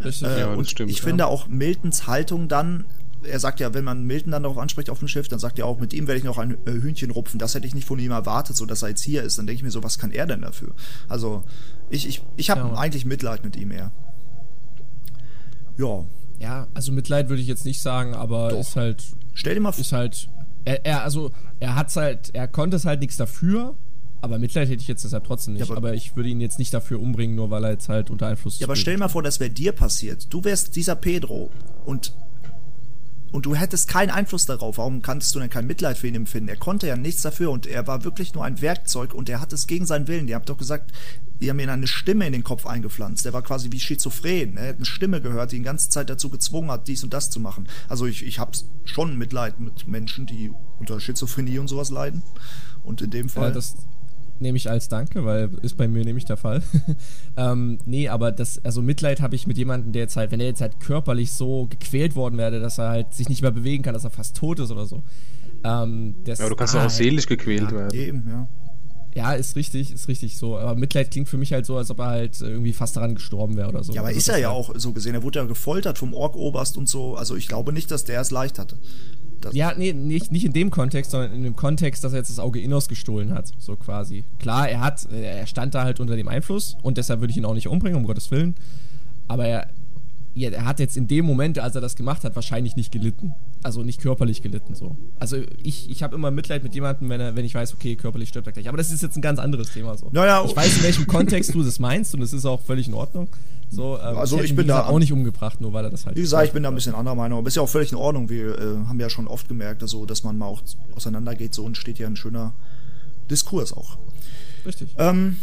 Richtig. 0.03 0.27
Äh, 0.27 0.41
Ja, 0.41 0.53
und 0.53 0.69
stimmt, 0.69 0.91
ich 0.91 0.99
ja. 0.99 1.03
finde 1.03 1.25
auch 1.25 1.47
Miltons 1.47 2.05
Haltung 2.05 2.47
dann 2.47 2.85
er 3.23 3.39
sagt 3.39 3.59
ja, 3.59 3.73
wenn 3.73 3.83
man 3.83 4.03
Milton 4.03 4.31
dann 4.31 4.43
darauf 4.43 4.57
anspricht 4.57 4.89
auf 4.89 4.99
dem 4.99 5.07
Schiff, 5.07 5.27
dann 5.27 5.39
sagt 5.39 5.59
er 5.59 5.65
auch, 5.65 5.79
mit 5.79 5.93
ihm 5.93 6.07
werde 6.07 6.19
ich 6.19 6.23
noch 6.23 6.37
ein 6.37 6.51
äh, 6.65 6.71
Hühnchen 6.71 7.11
rupfen. 7.11 7.39
Das 7.39 7.53
hätte 7.55 7.67
ich 7.67 7.75
nicht 7.75 7.85
von 7.87 7.99
ihm 7.99 8.11
erwartet, 8.11 8.55
so 8.55 8.65
dass 8.65 8.81
er 8.81 8.89
jetzt 8.89 9.01
hier 9.03 9.23
ist. 9.23 9.37
Dann 9.37 9.45
denke 9.47 9.57
ich 9.57 9.63
mir 9.63 9.71
so, 9.71 9.83
was 9.83 9.97
kann 9.99 10.11
er 10.11 10.25
denn 10.25 10.41
dafür? 10.41 10.73
Also, 11.07 11.43
ich, 11.89 12.07
ich, 12.07 12.21
ich 12.37 12.49
habe 12.49 12.61
Ja. 12.61 12.73
eigentlich 12.75 13.05
Mitleid 13.05 13.43
mit 13.43 13.55
ihm 13.55 13.71
eher. 13.71 13.91
Ja, 15.77 16.05
Ja, 16.39 16.67
also 16.73 16.91
Mitleid 16.91 17.29
würde 17.29 17.41
ich 17.41 17.47
jetzt 17.47 17.65
nicht 17.65 17.81
sagen, 17.81 18.13
aber 18.13 18.49
Doch. 18.49 18.59
ist 18.59 18.75
halt, 18.75 19.03
stell 19.33 19.55
dir 19.55 19.61
mal 19.61 19.71
vor, 19.71 19.81
ist 19.81 19.91
halt, 19.91 20.29
er, 20.65 20.85
er 20.85 21.03
also, 21.03 21.31
er 21.59 21.75
hat's 21.75 21.95
halt, 21.95 22.33
er 22.33 22.47
konnte 22.47 22.77
es 22.77 22.85
halt 22.85 23.01
nichts 23.01 23.17
dafür, 23.17 23.75
aber 24.21 24.37
Mitleid 24.39 24.69
hätte 24.69 24.81
ich 24.81 24.87
jetzt 24.87 25.03
deshalb 25.03 25.23
trotzdem 25.25 25.53
nicht. 25.53 25.61
Ja, 25.65 25.69
aber, 25.69 25.77
aber- 25.77 25.93
ich 25.93 26.15
würde 26.15 26.29
ihn 26.29 26.39
jetzt 26.41 26.59
nicht 26.59 26.73
dafür 26.73 26.99
umbringen, 27.01 27.35
nur 27.35 27.49
weil 27.49 27.63
er 27.65 27.71
jetzt 27.71 27.89
halt 27.89 28.09
unter 28.09 28.27
Einfluss 28.27 28.59
Ja, 28.59 28.67
aber 28.67 28.75
stell 28.75 28.93
dir 28.95 28.99
mal 28.99 29.07
vor, 29.09 29.23
das 29.23 29.39
wäre 29.39 29.49
dir 29.49 29.71
passiert. 29.73 30.33
Du 30.33 30.43
wärst 30.43 30.75
dieser 30.75 30.95
Pedro 30.95 31.49
und 31.85 32.13
und 33.31 33.45
du 33.45 33.55
hättest 33.55 33.87
keinen 33.87 34.09
Einfluss 34.09 34.45
darauf. 34.45 34.77
Warum 34.77 35.01
kannst 35.01 35.33
du 35.35 35.39
denn 35.39 35.49
kein 35.49 35.67
Mitleid 35.67 35.97
für 35.97 36.07
ihn 36.07 36.15
empfinden? 36.15 36.49
Er 36.49 36.55
konnte 36.55 36.87
ja 36.87 36.95
nichts 36.95 37.21
dafür 37.21 37.51
und 37.51 37.67
er 37.67 37.87
war 37.87 38.03
wirklich 38.03 38.33
nur 38.33 38.43
ein 38.43 38.61
Werkzeug 38.61 39.13
und 39.13 39.29
er 39.29 39.39
hat 39.39 39.53
es 39.53 39.67
gegen 39.67 39.85
seinen 39.85 40.07
Willen. 40.07 40.27
Ihr 40.27 40.35
habt 40.35 40.49
doch 40.49 40.57
gesagt, 40.57 40.91
ihr 41.39 41.51
haben 41.51 41.59
ihm 41.59 41.69
eine 41.69 41.87
Stimme 41.87 42.25
in 42.25 42.33
den 42.33 42.43
Kopf 42.43 42.65
eingepflanzt. 42.65 43.25
Der 43.25 43.33
war 43.33 43.41
quasi 43.41 43.71
wie 43.71 43.79
schizophren. 43.79 44.57
Er 44.57 44.69
hat 44.69 44.77
eine 44.77 44.85
Stimme 44.85 45.21
gehört, 45.21 45.51
die 45.51 45.57
ihn 45.57 45.63
die 45.63 45.65
ganze 45.65 45.89
Zeit 45.89 46.09
dazu 46.09 46.29
gezwungen 46.29 46.71
hat, 46.71 46.87
dies 46.87 47.03
und 47.03 47.13
das 47.13 47.29
zu 47.29 47.39
machen. 47.39 47.67
Also 47.87 48.05
ich, 48.05 48.25
ich 48.25 48.39
habe 48.39 48.51
schon 48.85 49.17
Mitleid 49.17 49.59
mit 49.59 49.87
Menschen, 49.87 50.25
die 50.25 50.51
unter 50.79 50.99
Schizophrenie 50.99 51.59
und 51.59 51.67
sowas 51.67 51.89
leiden. 51.89 52.23
Und 52.83 53.01
in 53.01 53.11
dem 53.11 53.29
Fall. 53.29 53.49
Ja, 53.49 53.51
das 53.51 53.75
nehme 54.41 54.57
ich 54.57 54.69
als 54.69 54.89
Danke, 54.89 55.25
weil 55.25 55.49
ist 55.61 55.77
bei 55.77 55.87
mir 55.87 56.03
nämlich 56.05 56.25
der 56.25 56.37
Fall. 56.37 56.61
ähm, 57.37 57.79
nee, 57.85 58.07
aber 58.09 58.31
das, 58.31 58.63
also 58.63 58.81
Mitleid 58.81 59.21
habe 59.21 59.35
ich 59.35 59.47
mit 59.47 59.57
jemandem, 59.57 59.91
der 59.91 60.03
jetzt 60.03 60.15
halt, 60.15 60.31
wenn 60.31 60.39
er 60.39 60.47
jetzt 60.47 60.61
halt 60.61 60.79
körperlich 60.79 61.31
so 61.33 61.67
gequält 61.67 62.15
worden 62.15 62.37
wäre, 62.37 62.59
dass 62.59 62.77
er 62.77 62.89
halt 62.89 63.13
sich 63.13 63.29
nicht 63.29 63.41
mehr 63.41 63.51
bewegen 63.51 63.83
kann, 63.83 63.93
dass 63.93 64.03
er 64.03 64.09
fast 64.11 64.35
tot 64.37 64.59
ist 64.59 64.71
oder 64.71 64.85
so. 64.85 65.03
Ähm, 65.63 66.15
das, 66.25 66.39
Ja, 66.39 66.45
aber 66.45 66.51
du 66.51 66.55
kannst 66.55 66.75
ah, 66.75 66.79
doch 66.79 66.85
auch 66.85 66.89
seelisch 66.89 67.25
gequält 67.27 67.71
werden. 67.71 67.97
eben, 67.99 68.23
ja. 68.27 68.47
Ja, 69.15 69.33
ist 69.33 69.55
richtig, 69.55 69.91
ist 69.91 70.07
richtig 70.07 70.37
so. 70.37 70.57
Aber 70.57 70.75
Mitleid 70.79 71.09
klingt 71.09 71.27
für 71.27 71.37
mich 71.37 71.51
halt 71.51 71.65
so, 71.65 71.75
als 71.77 71.89
ob 71.89 71.99
er 71.99 72.05
halt 72.07 72.39
irgendwie 72.41 72.73
fast 72.73 72.95
daran 72.95 73.15
gestorben 73.15 73.57
wäre 73.57 73.67
oder 73.69 73.83
so. 73.83 73.91
Ja, 73.91 74.01
aber 74.01 74.09
Also 74.09 74.19
ist 74.19 74.29
er 74.29 74.37
ja 74.37 74.49
halt- 74.49 74.57
auch 74.57 74.71
so 74.77 74.93
gesehen. 74.93 75.15
Er 75.15 75.23
wurde 75.23 75.39
ja 75.39 75.45
gefoltert 75.45 75.97
vom 75.97 76.13
Ork-Oberst 76.13 76.77
und 76.77 76.87
so. 76.87 77.15
Also 77.15 77.35
ich 77.35 77.47
glaube 77.47 77.73
nicht, 77.73 77.89
dass 77.89 78.05
der 78.05 78.21
es 78.21 78.29
leicht 78.29 78.59
hatte. 78.59 78.77
Das, 79.41 79.53
Ja, 79.53 79.73
nee, 79.75 79.93
nicht, 79.93 80.31
nicht 80.31 80.45
in 80.45 80.53
dem 80.53 80.69
Kontext, 80.69 81.11
sondern 81.11 81.33
in 81.33 81.43
dem 81.43 81.55
Kontext, 81.55 82.03
dass 82.03 82.13
er 82.13 82.19
jetzt 82.19 82.29
das 82.29 82.39
Auge 82.39 82.59
Innos 82.59 82.87
gestohlen 82.87 83.33
hat, 83.33 83.51
so 83.57 83.75
quasi. 83.75 84.23
Klar, 84.39 84.69
er 84.69 84.81
hat, 84.81 85.07
er 85.11 85.45
stand 85.47 85.75
da 85.75 85.83
halt 85.83 85.99
unter 85.99 86.15
dem 86.15 86.27
Einfluss 86.27 86.77
und 86.81 86.97
deshalb 86.97 87.19
würde 87.21 87.31
ich 87.31 87.37
ihn 87.37 87.45
auch 87.45 87.53
nicht 87.53 87.67
umbringen, 87.67 87.97
um 87.97 88.05
Gottes 88.05 88.31
Willen. 88.31 88.55
Aber 89.27 89.45
er, 89.45 89.69
ja, 90.33 90.49
er 90.49 90.65
hat 90.65 90.79
jetzt 90.79 90.97
in 90.97 91.07
dem 91.07 91.25
Moment, 91.25 91.59
als 91.59 91.75
er 91.75 91.81
das 91.81 91.95
gemacht 91.95 92.23
hat, 92.23 92.35
wahrscheinlich 92.35 92.75
nicht 92.75 92.91
gelitten. 92.91 93.33
Also 93.61 93.83
nicht 93.83 93.99
körperlich 93.99 94.41
gelitten, 94.41 94.73
so. 94.73 94.95
Also 95.19 95.37
ich, 95.61 95.89
ich 95.89 96.01
habe 96.01 96.15
immer 96.15 96.31
Mitleid 96.31 96.63
mit 96.63 96.73
jemandem, 96.73 97.09
wenn, 97.09 97.19
er, 97.19 97.35
wenn 97.35 97.43
ich 97.43 97.55
weiß, 97.55 97.73
okay, 97.73 97.95
körperlich 97.95 98.29
stirbt 98.29 98.47
er 98.47 98.53
gleich. 98.53 98.69
Aber 98.69 98.77
das 98.77 98.89
ist 98.89 99.01
jetzt 99.01 99.17
ein 99.17 99.21
ganz 99.21 99.39
anderes 99.39 99.73
Thema, 99.73 99.97
so. 99.97 100.09
Naja, 100.11 100.43
ich 100.45 100.55
weiß, 100.55 100.77
in 100.77 100.83
welchem 100.83 101.07
Kontext 101.07 101.53
du 101.53 101.61
das 101.61 101.79
meinst 101.79 102.15
und 102.15 102.21
es 102.21 102.31
ist 102.31 102.45
auch 102.45 102.61
völlig 102.61 102.87
in 102.87 102.93
Ordnung. 102.93 103.27
So, 103.69 103.97
ähm, 103.99 104.17
Also 104.17 104.41
ich 104.41 104.55
bin 104.55 104.67
da- 104.67 104.87
auch 104.87 104.97
nicht 104.99 105.11
umgebracht, 105.13 105.61
nur 105.61 105.73
weil 105.73 105.85
er 105.85 105.91
das 105.91 106.05
halt. 106.05 106.15
Wie 106.17 106.21
gesagt, 106.21 106.47
ich 106.47 106.53
bin 106.53 106.63
da 106.63 106.69
ein 106.69 106.75
bisschen 106.75 106.95
anderer 106.95 107.15
Meinung. 107.15 107.39
Aber 107.39 107.47
ist 107.47 107.55
ja 107.55 107.61
auch 107.61 107.69
völlig 107.69 107.91
in 107.91 107.97
Ordnung. 107.97 108.27
Wir 108.29 108.57
äh, 108.57 108.77
haben 108.87 108.99
ja 108.99 109.09
schon 109.09 109.27
oft 109.27 109.47
gemerkt, 109.47 109.81
also, 109.83 110.05
dass 110.05 110.23
man 110.23 110.37
mal 110.37 110.47
auch 110.47 110.61
auseinandergeht. 110.95 111.53
So 111.53 111.65
entsteht 111.67 111.99
ja 111.99 112.07
ein 112.07 112.15
schöner 112.15 112.53
Diskurs 113.29 113.73
auch. 113.73 113.97
Richtig. 114.65 114.95
Ähm, 114.97 115.37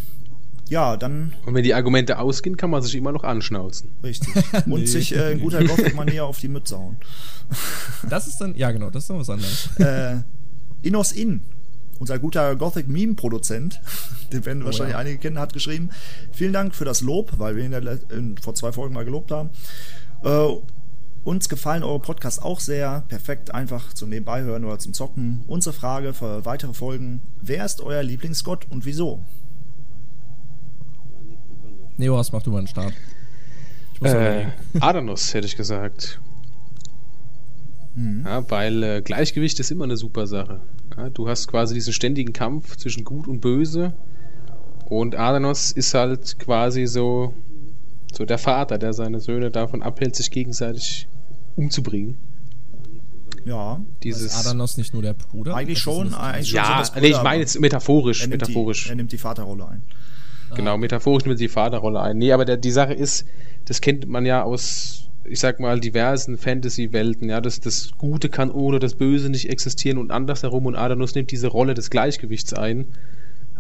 ja, 0.69 0.97
dann 0.97 1.33
Und 1.47 1.55
wenn 1.55 1.63
die 1.63 1.75
Argumente 1.75 2.19
ausgehen, 2.19 2.57
kann 2.57 2.71
man 2.71 2.83
sich 2.83 2.95
immer 2.97 3.13
noch 3.13 3.23
anschnauzen. 3.23 3.91
richtig. 4.03 4.35
Und 4.67 4.81
Nee. 4.81 4.87
sich 4.87 5.15
äh, 5.15 5.31
in 5.33 5.41
guter 5.41 5.63
Gothic-Manier 5.65 6.25
auf 6.27 6.41
die 6.41 6.49
Mütze 6.49 6.77
hauen. 6.77 6.97
Das 8.09 8.27
ist 8.27 8.39
dann, 8.41 8.57
ja 8.57 8.73
genau, 8.73 8.91
das 8.91 9.05
ist 9.05 9.11
dann 9.11 9.19
was 9.21 9.31
anderes. 9.31 9.69
Äh, 9.79 10.17
Innos 10.83 11.13
In, 11.13 11.43
unser 11.99 12.19
guter 12.19 12.57
Gothic-Meme-Produzent, 12.57 13.81
den 14.33 14.45
werden 14.45 14.65
wahrscheinlich 14.65 14.95
ja. 14.95 14.99
einige 14.99 15.19
kennen, 15.19 15.39
hat 15.39 15.53
geschrieben, 15.53 15.91
vielen 16.33 16.53
Dank 16.53 16.75
für 16.75 16.85
das 16.85 17.01
Lob, 17.01 17.33
weil 17.39 17.57
wir 17.57 17.65
ihn 17.65 17.73
ja 17.73 17.81
vor 18.43 18.55
zwei 18.55 18.73
Folgen 18.73 18.95
mal 18.95 19.05
gelobt 19.05 19.31
haben. 19.31 19.51
Äh, 20.23 20.49
uns 21.25 21.49
gefallen 21.49 21.83
eure 21.83 21.99
Podcasts 21.99 22.41
auch 22.41 22.61
sehr. 22.61 23.03
Perfekt, 23.09 23.53
einfach 23.53 23.93
zum 23.93 24.11
Nebenbeihören 24.11 24.65
oder 24.65 24.79
zum 24.79 24.93
Zocken. 24.93 25.43
Unsere 25.49 25.73
Frage 25.73 26.15
für 26.15 26.45
weitere 26.45 26.73
Folgen. 26.73 27.21
Wer 27.43 27.65
ist 27.65 27.81
euer 27.81 28.03
Lieblingsgott 28.03 28.67
und 28.71 28.85
wieso? 28.87 29.25
Neos, 31.97 32.31
mach 32.31 32.43
du 32.43 32.51
mal 32.53 32.59
einen 32.59 32.69
Start. 32.69 32.93
Äh. 34.03 34.47
Adanos, 34.79 35.35
hätte 35.35 35.47
ich 35.47 35.57
gesagt. 35.57 36.21
Ja, 37.97 38.49
weil 38.51 38.83
äh, 38.83 39.03
Gleichgewicht 39.03 39.59
ist 39.59 39.71
immer 39.71 39.85
eine 39.85 39.97
super 39.97 40.27
Sache. 40.27 40.61
Ja, 40.97 41.11
du 41.11 41.29
hast 41.29 41.49
quasi 41.49 41.75
diesen 41.75 41.93
ständigen 41.93 42.33
Kampf 42.33 42.77
zwischen 42.77 43.05
Gut 43.05 43.29
und 43.29 43.41
Böse. 43.41 43.95
Und 44.89 45.17
Adanos 45.17 45.73
ist 45.73 45.95
halt 45.95 46.39
quasi 46.39 46.87
so, 46.87 47.35
so 48.13 48.25
der 48.25 48.39
Vater, 48.39 48.79
der 48.79 48.93
seine 48.93 49.21
Söhne 49.21 49.51
davon 49.51 49.83
abhält, 49.83 50.15
sich 50.15 50.31
gegenseitig 50.31 51.09
umzubringen. 51.57 52.17
Ja, 53.45 53.81
Dieses. 54.03 54.35
ist 54.35 54.47
Adanos 54.47 54.77
nicht 54.77 54.93
nur 54.93 55.03
der 55.03 55.15
Bruder? 55.15 55.55
eigentlich 55.55 55.79
schon. 55.79 56.15
Eigentlich 56.15 56.51
schon 56.51 56.57
ja, 56.57 56.85
so 56.85 57.01
nee, 57.01 57.09
ich 57.09 57.23
meine 57.23 57.41
jetzt 57.41 57.59
metaphorisch. 57.61 58.23
er 58.23 58.29
nimmt, 58.29 58.41
metaphorisch. 58.41 58.85
Die, 58.85 58.91
er 58.91 58.97
nimmt 58.97 59.13
die 59.13 59.19
Vaterrolle 59.19 59.69
ein. 59.69 59.83
Genau, 60.55 60.79
metaphorisch 60.79 61.25
nimmt 61.27 61.41
die 61.41 61.49
Vaterrolle 61.49 62.01
ein. 62.01 62.19
Nee, 62.19 62.33
aber 62.33 62.45
der, 62.45 62.57
die 62.57 62.71
Sache 62.71 62.95
ist, 62.95 63.27
das 63.65 63.81
kennt 63.81 64.09
man 64.09 64.27
ja 64.27 64.43
aus, 64.43 65.11
ich 65.29 65.41
sag 65.41 65.61
mal, 65.61 65.81
diversen 65.81 66.39
Fantasy-Welten, 66.39 67.29
ja, 67.29 67.41
dass 67.41 67.61
das 67.61 67.91
Gute 67.99 68.29
kann 68.29 68.51
ohne 68.51 68.79
das 68.79 68.95
Böse 68.95 69.31
nicht 69.31 69.49
existieren 69.49 69.99
und 69.99 70.11
andersherum 70.11 70.67
und 70.67 70.77
Adanus 70.77 71.15
nimmt 71.15 71.31
diese 71.31 71.49
Rolle 71.49 71.75
des 71.75 71.91
Gleichgewichts 71.91 72.55
ein 72.55 72.87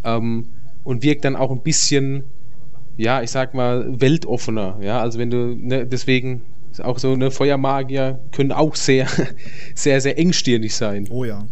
ähm, 0.05 0.49
und 0.85 1.03
wirkt 1.03 1.25
dann 1.25 1.37
auch 1.37 1.51
ein 1.51 1.63
bisschen, 1.63 2.25
ja, 2.97 3.23
ich 3.23 3.31
sag 3.31 3.55
mal, 3.55 4.01
weltoffener, 4.01 4.79
ja, 4.83 5.01
also 5.01 5.19
wenn 5.19 5.31
du, 5.31 5.55
ne, 5.55 5.87
deswegen 5.87 6.43
auch 6.81 6.99
so, 6.99 7.17
ne, 7.17 7.31
Feuermagier 7.31 8.21
können 8.33 8.53
auch 8.53 8.75
sehr, 8.75 9.07
sehr, 9.75 10.01
sehr 10.01 10.19
engstirnig 10.19 10.75
sein. 10.75 11.07
Oh 11.11 11.25
ja. 11.25 11.47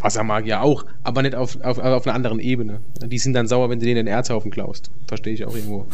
Wassermagier 0.00 0.62
auch, 0.62 0.84
aber 1.02 1.22
nicht 1.22 1.34
auf, 1.34 1.60
auf, 1.60 1.78
auf 1.78 2.06
einer 2.06 2.14
anderen 2.14 2.38
Ebene. 2.38 2.80
Die 3.04 3.18
sind 3.18 3.32
dann 3.32 3.48
sauer, 3.48 3.68
wenn 3.68 3.80
du 3.80 3.86
denen 3.86 3.96
den 3.96 4.06
Erzhaufen 4.06 4.52
klaust. 4.52 4.92
Verstehe 5.08 5.32
ich 5.32 5.44
auch 5.44 5.54
irgendwo. 5.54 5.88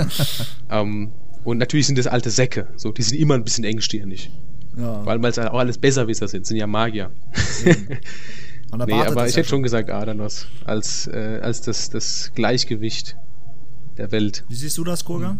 ähm, 0.70 1.12
und 1.44 1.58
natürlich 1.58 1.86
sind 1.86 1.98
das 1.98 2.06
alte 2.06 2.30
Säcke. 2.30 2.68
So, 2.76 2.92
die 2.92 3.02
sind 3.02 3.18
immer 3.18 3.34
ein 3.34 3.44
bisschen 3.44 3.64
engstirnig. 3.64 4.30
ja. 4.76 5.04
Weil 5.04 5.24
es 5.24 5.38
auch 5.38 5.58
alles 5.58 5.78
Besserwisser 5.78 6.28
sind, 6.28 6.46
sind 6.46 6.56
ja 6.56 6.66
Magier. 6.66 7.10
Man 8.70 8.78
nee, 8.88 8.94
aber 8.94 9.26
ich 9.26 9.32
ja 9.32 9.38
hätte 9.38 9.48
schon 9.48 9.62
gesagt 9.62 9.90
Adanos 9.90 10.46
als, 10.64 11.06
äh, 11.06 11.40
als 11.42 11.60
das, 11.60 11.90
das 11.90 12.32
Gleichgewicht 12.34 13.16
der 13.96 14.10
Welt. 14.10 14.44
Wie 14.48 14.54
siehst 14.54 14.76
du 14.78 14.84
das, 14.84 15.04
Kurga? 15.04 15.38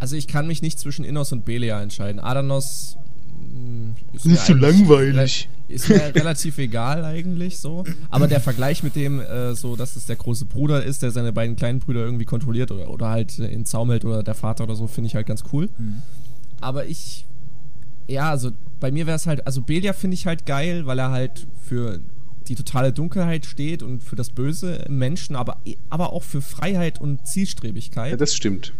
Also 0.00 0.16
ich 0.16 0.26
kann 0.26 0.46
mich 0.46 0.62
nicht 0.62 0.78
zwischen 0.78 1.04
Innos 1.04 1.32
und 1.32 1.44
Belia 1.44 1.80
entscheiden. 1.82 2.20
Adanos 2.20 2.96
mh, 3.52 3.94
ist, 4.12 4.26
Ist 4.26 4.46
so 4.46 4.54
langweilig. 4.54 5.48
Ist 5.68 5.88
mir 5.88 5.96
relativ 6.14 6.58
egal 6.58 7.04
eigentlich 7.04 7.58
so. 7.58 7.84
Aber 8.10 8.28
der 8.28 8.40
Vergleich 8.40 8.82
mit 8.82 8.96
dem, 8.96 9.20
äh, 9.20 9.54
so 9.54 9.76
dass 9.76 9.96
es 9.96 10.06
der 10.06 10.16
große 10.16 10.44
Bruder 10.44 10.82
ist, 10.82 11.02
der 11.02 11.10
seine 11.10 11.32
beiden 11.32 11.56
kleinen 11.56 11.78
Brüder 11.78 12.04
irgendwie 12.04 12.24
kontrolliert 12.24 12.70
oder, 12.70 12.90
oder 12.90 13.08
halt 13.08 13.38
in 13.38 13.64
Zaum 13.64 13.90
hält 13.90 14.04
oder 14.04 14.22
der 14.22 14.34
Vater 14.34 14.64
oder 14.64 14.74
so, 14.74 14.86
finde 14.86 15.08
ich 15.08 15.14
halt 15.14 15.26
ganz 15.26 15.42
cool. 15.52 15.68
Aber 16.60 16.86
ich, 16.86 17.26
ja, 18.06 18.30
also 18.30 18.50
bei 18.80 18.90
mir 18.92 19.06
wäre 19.06 19.16
es 19.16 19.26
halt, 19.26 19.46
also 19.46 19.62
Belia 19.62 19.92
finde 19.92 20.14
ich 20.14 20.26
halt 20.26 20.46
geil, 20.46 20.86
weil 20.86 20.98
er 20.98 21.10
halt 21.10 21.46
für 21.62 22.00
die 22.48 22.54
totale 22.54 22.92
Dunkelheit 22.92 23.46
steht 23.46 23.82
und 23.82 24.02
für 24.02 24.16
das 24.16 24.30
Böse 24.30 24.74
im 24.86 24.98
Menschen, 24.98 25.36
aber, 25.36 25.58
aber 25.88 26.12
auch 26.12 26.22
für 26.22 26.42
Freiheit 26.42 27.00
und 27.00 27.26
Zielstrebigkeit. 27.26 28.10
Ja, 28.10 28.16
das 28.16 28.34
stimmt. 28.34 28.74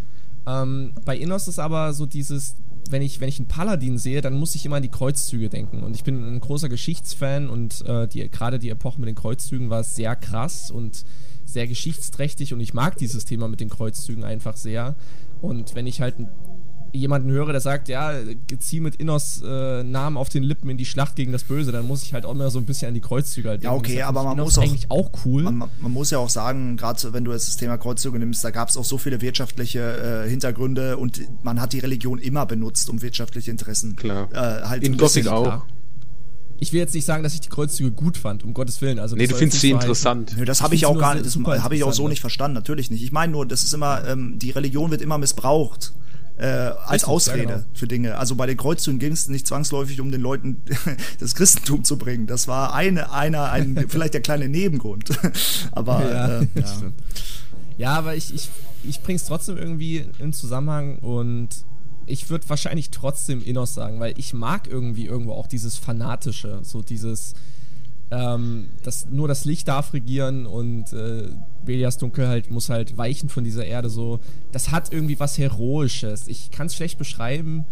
Ähm, 0.46 0.92
bei 1.04 1.16
Innos 1.16 1.48
ist 1.48 1.58
aber 1.58 1.94
so 1.94 2.04
dieses, 2.04 2.56
wenn 2.90 3.02
ich, 3.02 3.20
wenn 3.20 3.28
ich 3.28 3.38
einen 3.38 3.48
Paladin 3.48 3.98
sehe, 3.98 4.20
dann 4.20 4.34
muss 4.34 4.54
ich 4.54 4.64
immer 4.66 4.76
an 4.76 4.82
die 4.82 4.90
Kreuzzüge 4.90 5.48
denken. 5.48 5.82
Und 5.82 5.96
ich 5.96 6.04
bin 6.04 6.22
ein 6.24 6.40
großer 6.40 6.68
Geschichtsfan 6.68 7.48
und 7.48 7.84
äh, 7.86 8.06
die, 8.08 8.28
gerade 8.30 8.58
die 8.58 8.68
Epoche 8.70 9.00
mit 9.00 9.08
den 9.08 9.14
Kreuzzügen 9.14 9.70
war 9.70 9.84
sehr 9.84 10.16
krass 10.16 10.70
und 10.70 11.04
sehr 11.46 11.66
geschichtsträchtig 11.66 12.54
und 12.54 12.60
ich 12.60 12.74
mag 12.74 12.96
dieses 12.96 13.24
Thema 13.26 13.48
mit 13.48 13.60
den 13.60 13.68
Kreuzzügen 13.68 14.24
einfach 14.24 14.56
sehr. 14.56 14.94
Und 15.42 15.74
wenn 15.74 15.86
ich 15.86 16.00
halt 16.00 16.18
n- 16.18 16.28
jemanden 16.94 17.30
höre, 17.30 17.52
der 17.52 17.60
sagt, 17.60 17.88
ja, 17.88 18.12
zieh 18.58 18.80
mit 18.80 18.96
Innos 18.96 19.42
äh, 19.44 19.82
Namen 19.82 20.16
auf 20.16 20.28
den 20.28 20.42
Lippen 20.44 20.70
in 20.70 20.76
die 20.78 20.84
Schlacht 20.86 21.16
gegen 21.16 21.32
das 21.32 21.42
Böse, 21.44 21.72
dann 21.72 21.86
muss 21.86 22.02
ich 22.02 22.14
halt 22.14 22.24
auch 22.24 22.32
immer 22.32 22.50
so 22.50 22.58
ein 22.58 22.64
bisschen 22.66 22.88
an 22.88 22.94
die 22.94 23.00
Kreuzzüge 23.00 23.48
halt 23.48 23.62
Ja, 23.62 23.70
denken. 23.70 23.84
okay, 23.84 24.02
aber 24.02 24.22
man 24.22 24.34
Innos 24.34 24.46
muss 24.46 24.58
auch- 24.58 24.62
eigentlich 24.62 24.90
auch 24.90 25.10
cool. 25.24 25.42
Man, 25.42 25.68
man 25.80 25.92
muss 25.92 26.10
ja 26.10 26.18
auch 26.18 26.30
sagen, 26.30 26.76
gerade 26.76 27.12
wenn 27.12 27.24
du 27.24 27.32
jetzt 27.32 27.48
das 27.48 27.56
Thema 27.56 27.76
Kreuzzüge 27.78 28.18
nimmst, 28.18 28.44
da 28.44 28.50
gab 28.50 28.68
es 28.68 28.76
auch 28.76 28.84
so 28.84 28.96
viele 28.98 29.20
wirtschaftliche 29.20 30.24
äh, 30.24 30.30
Hintergründe 30.30 30.96
und 30.96 31.20
man 31.42 31.60
hat 31.60 31.72
die 31.72 31.80
Religion 31.80 32.18
immer 32.18 32.46
benutzt, 32.46 32.88
um 32.88 33.02
wirtschaftliche 33.02 33.50
Interessen 33.50 33.96
Klar. 33.96 34.28
äh, 34.32 34.66
halt 34.68 34.82
In 34.84 34.96
Gothic 34.96 35.26
auch. 35.28 35.42
Klar. 35.42 35.66
Ich 36.60 36.72
will 36.72 36.78
jetzt 36.78 36.94
nicht 36.94 37.04
sagen, 37.04 37.24
dass 37.24 37.34
ich 37.34 37.40
die 37.40 37.48
Kreuzzüge 37.48 37.90
gut 37.90 38.16
fand, 38.16 38.44
um 38.44 38.54
Gottes 38.54 38.80
Willen. 38.80 39.00
Also 39.00 39.16
Nee, 39.16 39.26
du 39.26 39.34
findest 39.34 39.60
sie 39.60 39.70
so 39.70 39.74
interessant. 39.74 40.34
Nö, 40.38 40.44
das 40.44 40.62
habe 40.62 40.74
ich 40.76 40.86
auch 40.86 40.96
gar 40.96 41.14
nicht, 41.14 41.26
das 41.26 41.36
habe 41.62 41.74
ich 41.74 41.82
auch 41.82 41.92
so 41.92 42.06
nicht 42.08 42.20
verstanden, 42.20 42.54
natürlich 42.54 42.90
nicht. 42.90 43.02
Ich 43.02 43.10
meine 43.12 43.32
nur, 43.32 43.44
das 43.44 43.64
ist 43.64 43.74
immer, 43.74 44.06
ähm, 44.06 44.38
die 44.38 44.50
Religion 44.52 44.90
wird 44.92 45.02
immer 45.02 45.18
missbraucht 45.18 45.92
äh, 46.36 46.46
als 46.46 47.04
Ausrede 47.04 47.38
ja, 47.38 47.56
genau. 47.56 47.64
für 47.74 47.86
Dinge. 47.86 48.16
Also 48.18 48.34
bei 48.34 48.46
den 48.46 48.56
Kreuzzügen 48.56 48.98
ging 48.98 49.12
es 49.12 49.28
nicht 49.28 49.46
zwangsläufig 49.46 50.00
um 50.00 50.10
den 50.10 50.20
Leuten 50.20 50.62
das 51.20 51.34
Christentum 51.34 51.84
zu 51.84 51.96
bringen. 51.96 52.26
Das 52.26 52.48
war 52.48 52.74
eine, 52.74 53.12
einer, 53.12 53.50
ein, 53.52 53.84
vielleicht 53.88 54.14
der 54.14 54.20
kleine 54.20 54.48
Nebengrund. 54.48 55.10
Aber 55.72 56.10
ja, 56.10 56.40
äh, 56.40 56.46
ja. 56.54 56.92
Ja, 57.76 57.98
aber 57.98 58.14
ich, 58.14 58.32
ich, 58.32 58.50
ich 58.84 59.00
bring's 59.00 59.24
trotzdem 59.24 59.56
irgendwie 59.56 60.04
in 60.20 60.32
Zusammenhang 60.32 60.98
und 61.00 61.48
ich 62.06 62.30
würde 62.30 62.48
wahrscheinlich 62.48 62.90
trotzdem 62.90 63.42
Innos 63.42 63.74
sagen, 63.74 63.98
weil 63.98 64.14
ich 64.16 64.32
mag 64.32 64.68
irgendwie 64.68 65.06
irgendwo 65.06 65.32
auch 65.32 65.48
dieses 65.48 65.76
Fanatische, 65.76 66.60
so 66.62 66.82
dieses, 66.82 67.34
ähm, 68.10 68.68
das, 68.82 69.06
nur 69.10 69.28
das 69.28 69.44
Licht 69.44 69.68
darf 69.68 69.92
regieren 69.92 70.46
und 70.46 70.92
äh, 70.92 71.28
Belias 71.64 71.98
Dunkelheit 71.98 72.50
muss 72.50 72.68
halt 72.68 72.96
weichen 72.96 73.28
von 73.28 73.44
dieser 73.44 73.64
Erde, 73.64 73.88
so, 73.88 74.20
das 74.52 74.70
hat 74.70 74.92
irgendwie 74.92 75.18
was 75.18 75.38
Heroisches. 75.38 76.28
Ich 76.28 76.50
kann 76.50 76.66
es 76.66 76.74
schlecht 76.74 76.98
beschreiben 76.98 77.64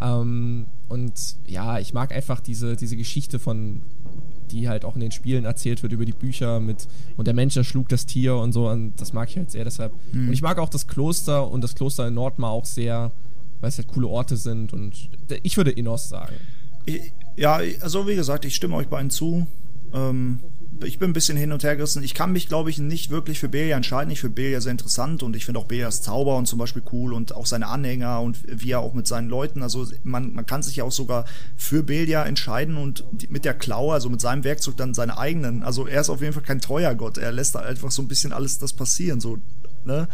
ähm, 0.00 0.66
und 0.88 1.12
ja, 1.46 1.78
ich 1.78 1.92
mag 1.92 2.14
einfach 2.14 2.40
diese, 2.40 2.76
diese 2.76 2.96
Geschichte 2.96 3.38
von, 3.38 3.82
die 4.50 4.68
halt 4.68 4.84
auch 4.84 4.94
in 4.94 5.00
den 5.00 5.12
Spielen 5.12 5.44
erzählt 5.44 5.82
wird 5.82 5.92
über 5.92 6.04
die 6.04 6.12
Bücher 6.12 6.60
mit 6.60 6.88
und 7.16 7.26
der 7.26 7.34
Mensch 7.34 7.56
erschlug 7.56 7.88
das 7.88 8.06
Tier 8.06 8.36
und 8.36 8.52
so 8.52 8.68
und 8.68 9.00
das 9.00 9.12
mag 9.12 9.28
ich 9.28 9.36
halt 9.36 9.50
sehr 9.50 9.64
deshalb. 9.64 9.92
Und 10.12 10.32
ich 10.32 10.42
mag 10.42 10.58
auch 10.58 10.68
das 10.68 10.86
Kloster 10.86 11.50
und 11.50 11.62
das 11.62 11.74
Kloster 11.74 12.08
in 12.08 12.14
Nordmar 12.14 12.50
auch 12.50 12.64
sehr, 12.64 13.12
weil 13.60 13.68
es 13.68 13.76
halt 13.76 13.88
coole 13.88 14.06
Orte 14.06 14.36
sind 14.36 14.72
und 14.72 15.10
ich 15.42 15.56
würde 15.56 15.70
Innos 15.70 16.08
sagen. 16.08 16.34
Ich, 16.86 17.12
ja, 17.36 17.60
also 17.80 18.08
wie 18.08 18.14
gesagt, 18.14 18.44
ich 18.44 18.54
stimme 18.54 18.76
euch 18.76 18.88
beiden 18.88 19.10
zu. 19.10 19.46
Ähm, 19.92 20.40
ich 20.84 20.98
bin 20.98 21.10
ein 21.10 21.12
bisschen 21.12 21.36
hin 21.36 21.52
und 21.52 21.62
her 21.62 21.76
gerissen. 21.76 22.02
Ich 22.02 22.14
kann 22.14 22.32
mich, 22.32 22.48
glaube 22.48 22.70
ich, 22.70 22.78
nicht 22.78 23.10
wirklich 23.10 23.38
für 23.38 23.48
Belia 23.48 23.76
entscheiden. 23.76 24.10
Ich 24.10 24.20
finde 24.20 24.34
Belia 24.34 24.60
sehr 24.60 24.72
interessant 24.72 25.22
und 25.22 25.36
ich 25.36 25.44
finde 25.44 25.60
auch 25.60 25.66
Belias 25.66 26.02
Zauber 26.02 26.36
und 26.36 26.46
zum 26.46 26.58
Beispiel 26.58 26.82
cool 26.92 27.12
und 27.12 27.34
auch 27.34 27.46
seine 27.46 27.66
Anhänger 27.66 28.20
und 28.20 28.38
wie 28.46 28.70
er 28.70 28.80
auch 28.80 28.94
mit 28.94 29.06
seinen 29.06 29.28
Leuten, 29.28 29.62
also 29.62 29.86
man, 30.04 30.32
man 30.32 30.46
kann 30.46 30.62
sich 30.62 30.76
ja 30.76 30.84
auch 30.84 30.92
sogar 30.92 31.26
für 31.56 31.82
Belia 31.82 32.24
entscheiden 32.24 32.76
und 32.76 33.04
die, 33.12 33.28
mit 33.28 33.44
der 33.44 33.54
Klaue, 33.54 33.92
also 33.92 34.08
mit 34.08 34.20
seinem 34.20 34.44
Werkzeug 34.44 34.76
dann 34.76 34.94
seine 34.94 35.18
eigenen, 35.18 35.62
also 35.62 35.86
er 35.86 36.00
ist 36.00 36.10
auf 36.10 36.20
jeden 36.20 36.32
Fall 36.32 36.42
kein 36.42 36.60
treuer 36.60 36.94
Gott. 36.94 37.18
Er 37.18 37.32
lässt 37.32 37.54
da 37.54 37.60
einfach 37.60 37.90
so 37.90 38.02
ein 38.02 38.08
bisschen 38.08 38.32
alles 38.32 38.58
das 38.58 38.72
passieren, 38.72 39.20
so, 39.20 39.38
ne? 39.84 40.08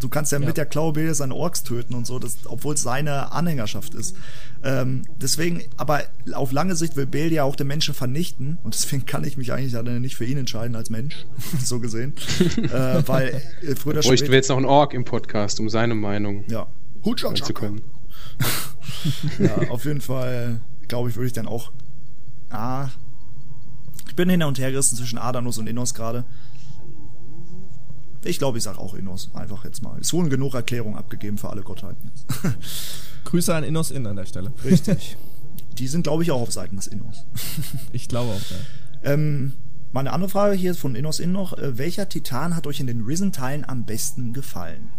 Du 0.00 0.08
kannst 0.08 0.32
ja, 0.32 0.40
Ja. 0.40 0.46
mit 0.46 0.56
der 0.56 0.66
Klaue 0.66 1.14
seine 1.14 1.34
Orks 1.34 1.62
töten 1.62 1.94
und 1.94 2.06
so, 2.06 2.18
das, 2.18 2.38
obwohl 2.46 2.74
es 2.74 2.82
seine 2.82 3.32
Anhängerschaft 3.32 3.94
ist. 3.94 4.16
Ähm, 4.64 5.02
deswegen, 5.20 5.62
aber 5.76 6.02
auf 6.32 6.52
lange 6.52 6.74
Sicht 6.74 6.96
will 6.96 7.06
Bale 7.06 7.28
ja 7.28 7.44
auch 7.44 7.54
den 7.54 7.66
Menschen 7.66 7.94
vernichten 7.94 8.58
und 8.62 8.74
deswegen 8.74 9.04
kann 9.06 9.24
ich 9.24 9.36
mich 9.36 9.52
eigentlich 9.52 9.72
dann 9.72 10.00
nicht 10.00 10.16
für 10.16 10.24
ihn 10.24 10.38
entscheiden 10.38 10.74
als 10.74 10.90
Mensch, 10.90 11.26
so 11.64 11.80
gesehen. 11.80 12.14
äh, 12.56 13.02
weil 13.06 13.42
äh, 13.62 13.74
früher 13.76 13.92
oder 13.92 14.02
wir 14.12 14.16
später. 14.16 14.32
jetzt 14.34 14.48
noch 14.48 14.56
einen 14.56 14.66
Ork 14.66 14.94
im 14.94 15.04
Podcast, 15.04 15.60
um 15.60 15.68
seine 15.68 15.94
Meinung 15.94 16.44
Ja. 16.48 16.66
hören 17.04 17.42
zu 17.42 17.52
können. 17.54 17.82
ja, 19.38 19.70
auf 19.70 19.84
jeden 19.84 20.00
Fall, 20.00 20.60
glaube 20.88 21.10
ich, 21.10 21.16
würde 21.16 21.26
ich 21.26 21.32
dann 21.32 21.46
auch. 21.46 21.72
Ah. 22.50 22.88
Ich 24.08 24.16
bin 24.16 24.28
hin 24.28 24.42
und 24.42 24.58
her 24.58 24.70
gerissen 24.72 24.96
zwischen 24.96 25.18
Adanus 25.18 25.58
und 25.58 25.68
Innos 25.68 25.94
gerade. 25.94 26.24
Ich 28.24 28.38
glaube, 28.38 28.58
ich 28.58 28.64
sage 28.64 28.78
auch 28.78 28.94
Innos. 28.94 29.30
Einfach 29.34 29.64
jetzt 29.64 29.82
mal. 29.82 29.98
Es 30.00 30.12
wurden 30.12 30.30
genug 30.30 30.54
Erklärungen 30.54 30.96
abgegeben 30.96 31.38
für 31.38 31.50
alle 31.50 31.62
Gottheiten. 31.62 32.10
Grüße 33.24 33.54
an 33.54 33.64
Innos 33.64 33.90
In 33.90 34.06
an 34.06 34.16
der 34.16 34.26
Stelle. 34.26 34.52
Richtig. 34.64 35.16
Die 35.78 35.88
sind, 35.88 36.02
glaube 36.02 36.22
ich, 36.22 36.30
auch 36.30 36.42
auf 36.42 36.52
Seiten 36.52 36.76
des 36.76 36.86
Innos. 36.86 37.24
Ich 37.92 38.08
glaube 38.08 38.32
auch, 38.32 38.50
ja. 38.50 39.12
Ähm, 39.12 39.54
meine 39.92 40.12
andere 40.12 40.28
Frage 40.28 40.54
hier 40.54 40.74
von 40.74 40.94
Innos 40.94 41.20
In 41.20 41.32
noch. 41.32 41.56
Äh, 41.56 41.78
welcher 41.78 42.08
Titan 42.08 42.54
hat 42.54 42.66
euch 42.66 42.80
in 42.80 42.86
den 42.86 43.02
Risen-Teilen 43.02 43.64
am 43.64 43.84
besten 43.84 44.32
gefallen? 44.32 44.90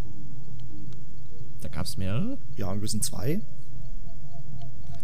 Da 1.61 1.69
gab 1.69 1.85
es 1.85 1.97
mehrere. 1.97 2.39
Ja, 2.55 2.71
Risen 2.71 3.01
2. 3.01 3.41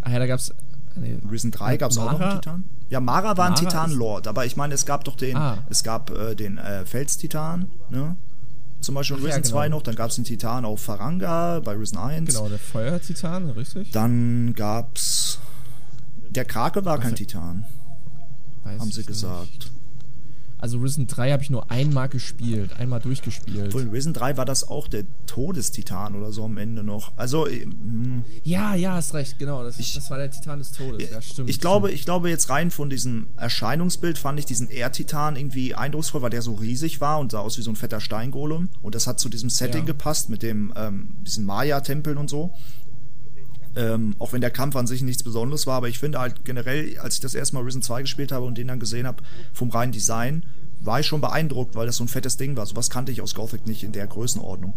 Ah 0.01 0.12
ja, 0.12 0.19
da 0.19 0.25
gab 0.25 0.39
es. 0.39 0.53
Nee, 0.99 1.19
Risen 1.29 1.51
3 1.51 1.77
gab 1.77 1.91
es 1.91 1.97
auch 1.97 2.12
noch 2.12 2.19
einen? 2.19 2.36
Titan. 2.41 2.63
Ja, 2.89 2.99
Mara 2.99 3.38
war 3.38 3.45
ein 3.47 3.51
Mara 3.53 3.55
Titan-Lord, 3.63 4.27
aber 4.27 4.45
ich 4.45 4.55
meine, 4.57 4.73
es 4.73 4.86
gab 4.86 5.03
doch 5.03 5.15
den, 5.15 5.36
Ah. 5.36 5.57
es 5.69 5.83
gab 5.83 6.10
äh, 6.12 6.36
den 6.36 6.57
äh, 6.57 6.86
Felstitan, 6.86 7.69
ne? 7.89 8.15
Zum 8.79 8.93
Beispiel 8.95 9.17
in 9.17 9.23
Ach 9.23 9.27
ja, 9.29 9.36
Risen 9.36 9.43
genau. 9.43 9.55
2 9.55 9.69
noch, 9.69 9.81
dann 9.81 9.95
gab 9.95 10.10
es 10.12 10.15
den 10.15 10.23
Titan 10.23 10.63
auf 10.65 10.79
Faranga 10.81 11.60
bei 11.62 11.73
Risen 11.73 11.97
1. 11.97 12.29
Genau, 12.33 12.47
der 12.47 12.60
Feuertitan, 12.60 13.49
richtig? 13.49 13.91
Dann 13.91 14.53
gab's 14.53 15.39
der 16.29 16.45
Krake 16.45 16.86
war 16.86 16.99
kein 16.99 17.12
Was- 17.13 17.17
Titan, 17.17 17.65
Weiß 18.63 18.79
haben 18.79 18.91
sie 18.91 19.01
ich 19.01 19.07
nicht. 19.10 19.71
Also 20.60 20.80
Risen 20.80 21.06
3 21.08 21.32
habe 21.32 21.43
ich 21.43 21.50
nur 21.52 21.70
einmal 21.70 22.10
gespielt, 22.10 22.72
einmal 22.80 23.00
durchgespielt. 23.00 23.67
Obwohl 23.67 23.84
in 23.84 23.89
Risen 23.89 24.13
3 24.13 24.38
war 24.38 24.46
das 24.46 24.67
auch 24.67 24.88
der 24.88 25.04
Todestitan 25.28 26.15
oder 26.15 26.32
so 26.32 26.43
am 26.46 26.58
Ende 26.58 26.84
noch. 26.84 27.12
Also, 27.15 27.46
äh, 27.48 27.62
hm, 27.63 28.24
Ja, 28.43 28.74
ja, 28.74 28.93
hast 28.93 29.13
recht, 29.13 29.38
genau. 29.38 29.63
Das, 29.63 29.78
Ich- 29.78 29.93
das 29.93 30.10
war 30.10 30.17
der 30.17 30.32
Titan 30.32 30.58
des 30.60 30.72
Todes. 30.72 31.10
Ja, 31.12 31.22
stimmt. 31.22 31.50
Ich 31.50 31.60
glaube, 31.60 31.88
stimmt. 31.88 32.00
ich 32.00 32.06
glaube 32.06 32.30
jetzt 32.30 32.50
rein 32.50 32.72
von 32.72 32.89
diesem 32.89 33.28
Erscheinungsbild 33.38 34.17
fand 34.17 34.39
ich 34.39 34.46
diesen 34.46 34.70
Erdtitan 34.70 35.36
irgendwie 35.36 35.76
eindrucksvoll, 35.76 36.22
weil 36.24 36.30
der 36.32 36.41
so 36.41 36.54
riesig 36.56 37.02
war 37.02 37.20
und 37.20 37.32
sah 37.32 37.39
aus 37.39 37.58
wie 37.58 37.62
so 37.62 37.72
ein 37.72 37.76
fetter 37.76 38.00
Steingolem. 38.02 38.70
Und 38.82 38.96
das 38.96 39.06
hat 39.06 39.20
zu 39.20 39.30
diesem 39.30 39.50
Setting 39.52 39.82
Ja. 39.82 39.86
gepasst 39.88 40.30
mit 40.30 40.41
dem 40.41 40.74
ähm, 40.76 41.17
diesen 41.22 41.46
Maya-Tempeln 41.46 42.17
und 42.17 42.30
so. 42.30 42.52
Ähm, 43.77 44.15
auch 44.17 44.33
wenn 44.33 44.41
der 44.41 44.49
Kampf 44.49 44.75
an 44.75 44.87
sich 44.87 45.03
nichts 45.03 45.21
Besonderes 45.23 45.67
war, 45.67 45.75
aber 45.75 45.87
ich 45.87 45.99
finde 45.99 46.19
halt 46.19 46.43
generell, 46.45 46.97
als 46.99 47.15
ich 47.15 47.21
das 47.21 47.35
erste 47.35 47.55
Mal 47.55 47.63
Risen 47.63 47.83
2 47.83 48.01
gespielt 48.01 48.31
habe 48.31 48.45
und 48.45 48.57
den 48.57 48.67
dann 48.67 48.79
gesehen 48.79 49.05
habe, 49.05 49.21
vom 49.53 49.69
reinen 49.69 49.91
Design, 49.91 50.43
war 50.79 50.99
ich 50.99 51.07
schon 51.07 51.21
beeindruckt, 51.21 51.75
weil 51.75 51.85
das 51.87 51.97
so 51.97 52.03
ein 52.03 52.07
fettes 52.07 52.37
Ding 52.37 52.55
war. 52.55 52.65
Sowas 52.65 52.89
kannte 52.89 53.11
ich 53.11 53.21
aus 53.21 53.33
Gothic 53.35 53.65
nicht 53.67 53.83
in 53.83 53.91
der 53.91 54.07
Größenordnung. 54.07 54.75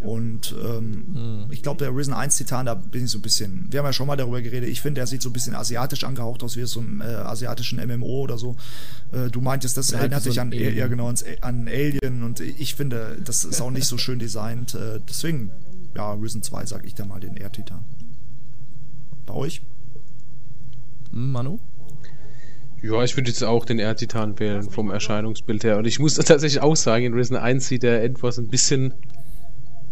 Und 0.00 0.54
ähm, 0.64 1.46
ich 1.50 1.62
glaube, 1.62 1.78
der 1.84 1.94
Risen 1.94 2.14
1 2.14 2.36
Titan, 2.36 2.66
da 2.66 2.74
bin 2.74 3.04
ich 3.04 3.10
so 3.10 3.18
ein 3.18 3.22
bisschen, 3.22 3.66
wir 3.70 3.78
haben 3.80 3.86
ja 3.86 3.92
schon 3.92 4.06
mal 4.06 4.16
darüber 4.16 4.40
geredet, 4.42 4.68
ich 4.68 4.80
finde, 4.80 5.00
der 5.00 5.06
sieht 5.06 5.22
so 5.22 5.28
ein 5.28 5.32
bisschen 5.32 5.54
asiatisch 5.54 6.04
angehaucht 6.04 6.42
aus, 6.42 6.56
wie 6.56 6.64
so 6.64 6.80
einem 6.80 7.00
äh, 7.00 7.04
asiatischen 7.04 7.78
MMO 7.86 8.22
oder 8.22 8.38
so. 8.38 8.56
Äh, 9.12 9.30
du 9.30 9.40
meintest, 9.40 9.76
das 9.76 9.90
Ja, 9.90 9.98
erinnert 9.98 10.22
so 10.24 10.30
dich 10.30 10.40
ein 10.40 10.48
an, 10.48 10.52
Alien. 10.52 10.76
ja, 10.76 10.86
genau, 10.88 11.06
ans, 11.06 11.24
an 11.42 11.68
Alien 11.68 12.22
und 12.22 12.40
ich 12.40 12.74
finde, 12.74 13.18
das 13.24 13.44
ist 13.44 13.60
auch 13.60 13.70
nicht 13.70 13.86
so 13.86 13.98
schön 13.98 14.18
designt. 14.18 14.74
Äh, 14.74 15.00
deswegen, 15.08 15.50
ja, 15.94 16.12
Risen 16.14 16.42
2 16.42 16.66
sag 16.66 16.84
ich 16.86 16.94
da 16.94 17.04
mal 17.04 17.20
den 17.20 17.36
Erdtitan. 17.36 17.84
Bei 19.26 19.34
euch? 19.34 19.62
Hm, 21.10 21.32
Manu? 21.32 21.58
Ja, 22.82 23.04
ich 23.04 23.16
würde 23.16 23.30
jetzt 23.30 23.44
auch 23.44 23.64
den 23.64 23.78
Erdtitan 23.78 24.38
wählen 24.40 24.68
vom 24.68 24.90
Erscheinungsbild 24.90 25.62
her. 25.62 25.78
Und 25.78 25.86
ich 25.86 25.98
muss 26.00 26.14
tatsächlich 26.16 26.60
auch 26.62 26.74
sagen, 26.74 27.04
in 27.04 27.14
Risen 27.14 27.36
1 27.36 27.68
sieht 27.68 27.84
er 27.84 28.02
etwas 28.02 28.38
ein 28.38 28.48
bisschen 28.48 28.94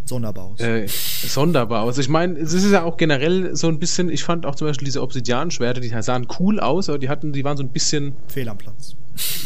Sonderbar 0.05 0.47
aus. 0.47 0.61
äh, 0.61 0.89
sonderbar 0.89 1.83
aus. 1.83 1.99
Ich 1.99 2.09
meine, 2.09 2.37
es 2.37 2.53
ist 2.53 2.69
ja 2.69 2.83
auch 2.83 2.97
generell 2.97 3.55
so 3.55 3.69
ein 3.69 3.79
bisschen, 3.79 4.09
ich 4.11 4.25
fand 4.25 4.45
auch 4.45 4.57
zum 4.57 4.67
Beispiel 4.67 4.87
diese 4.87 5.03
Obsidian-Schwerter, 5.03 5.81
die 5.81 5.95
sahen 6.03 6.27
cool 6.41 6.59
aus, 6.59 6.89
aber 6.89 6.99
die 6.99 7.09
hatten, 7.09 7.33
die 7.33 7.45
waren 7.45 7.57
so 7.57 7.63
ein 7.63 7.69
bisschen, 7.69 8.15
Fehl 8.27 8.49
am 8.49 8.59
Platz. 8.59 8.97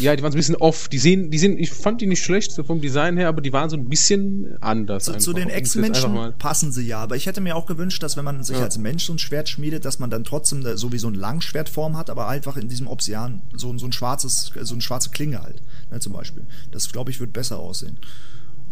Ja, 0.01 0.15
die 0.17 0.23
waren 0.23 0.33
so 0.33 0.37
ein 0.37 0.41
bisschen 0.41 0.57
off. 0.57 0.89
Die 0.89 0.99
sehen, 0.99 1.31
die 1.31 1.39
sind, 1.39 1.59
ich 1.59 1.71
fand 1.71 2.01
die 2.01 2.07
nicht 2.07 2.23
schlecht 2.23 2.53
so 2.53 2.65
vom 2.65 2.81
Design 2.81 3.17
her, 3.17 3.29
aber 3.29 3.41
die 3.41 3.53
waren 3.53 3.71
so 3.71 3.77
ein 3.77 3.89
bisschen 3.89 4.57
anders. 4.61 5.05
Zu, 5.05 5.19
zu 5.19 5.33
den 5.33 5.49
Ex-Menschen 5.49 6.35
passen 6.39 6.73
sie 6.73 6.87
ja, 6.87 6.99
aber 7.01 7.17
ich 7.17 7.27
hätte 7.27 7.41
mir 7.41 7.57
auch 7.57 7.67
gewünscht, 7.67 8.03
dass 8.03 8.17
wenn 8.17 8.25
man 8.25 8.43
sich 8.43 8.57
Ja. 8.59 8.65
als 8.65 8.79
Mensch 8.79 9.05
so 9.05 9.13
ein 9.13 9.19
Schwert 9.19 9.49
schmiedet, 9.49 9.85
dass 9.85 9.99
man 9.99 10.11
dann 10.11 10.25
trotzdem 10.25 10.63
da 10.63 10.77
so 10.77 10.93
wie 10.93 10.99
so 10.99 11.09
ein 11.09 11.15
Langschwertform 11.15 11.97
hat, 11.97 12.11
aber 12.11 12.29
einfach 12.29 12.57
in 12.57 12.69
diesem 12.69 12.87
Obsidian 12.87 13.43
so, 13.55 13.77
so 13.79 13.87
ein 13.87 13.93
schwarzes, 13.93 14.53
so 14.63 14.75
eine 14.75 14.83
schwarze 14.83 15.11
Klinge 15.11 15.43
halt, 15.43 15.63
ne, 15.91 16.01
zum 16.01 16.13
Beispiel. 16.13 16.47
Das 16.71 16.91
glaube 16.93 17.11
ich 17.11 17.21
wird 17.21 17.33
besser 17.33 17.59
aussehen. 17.59 17.99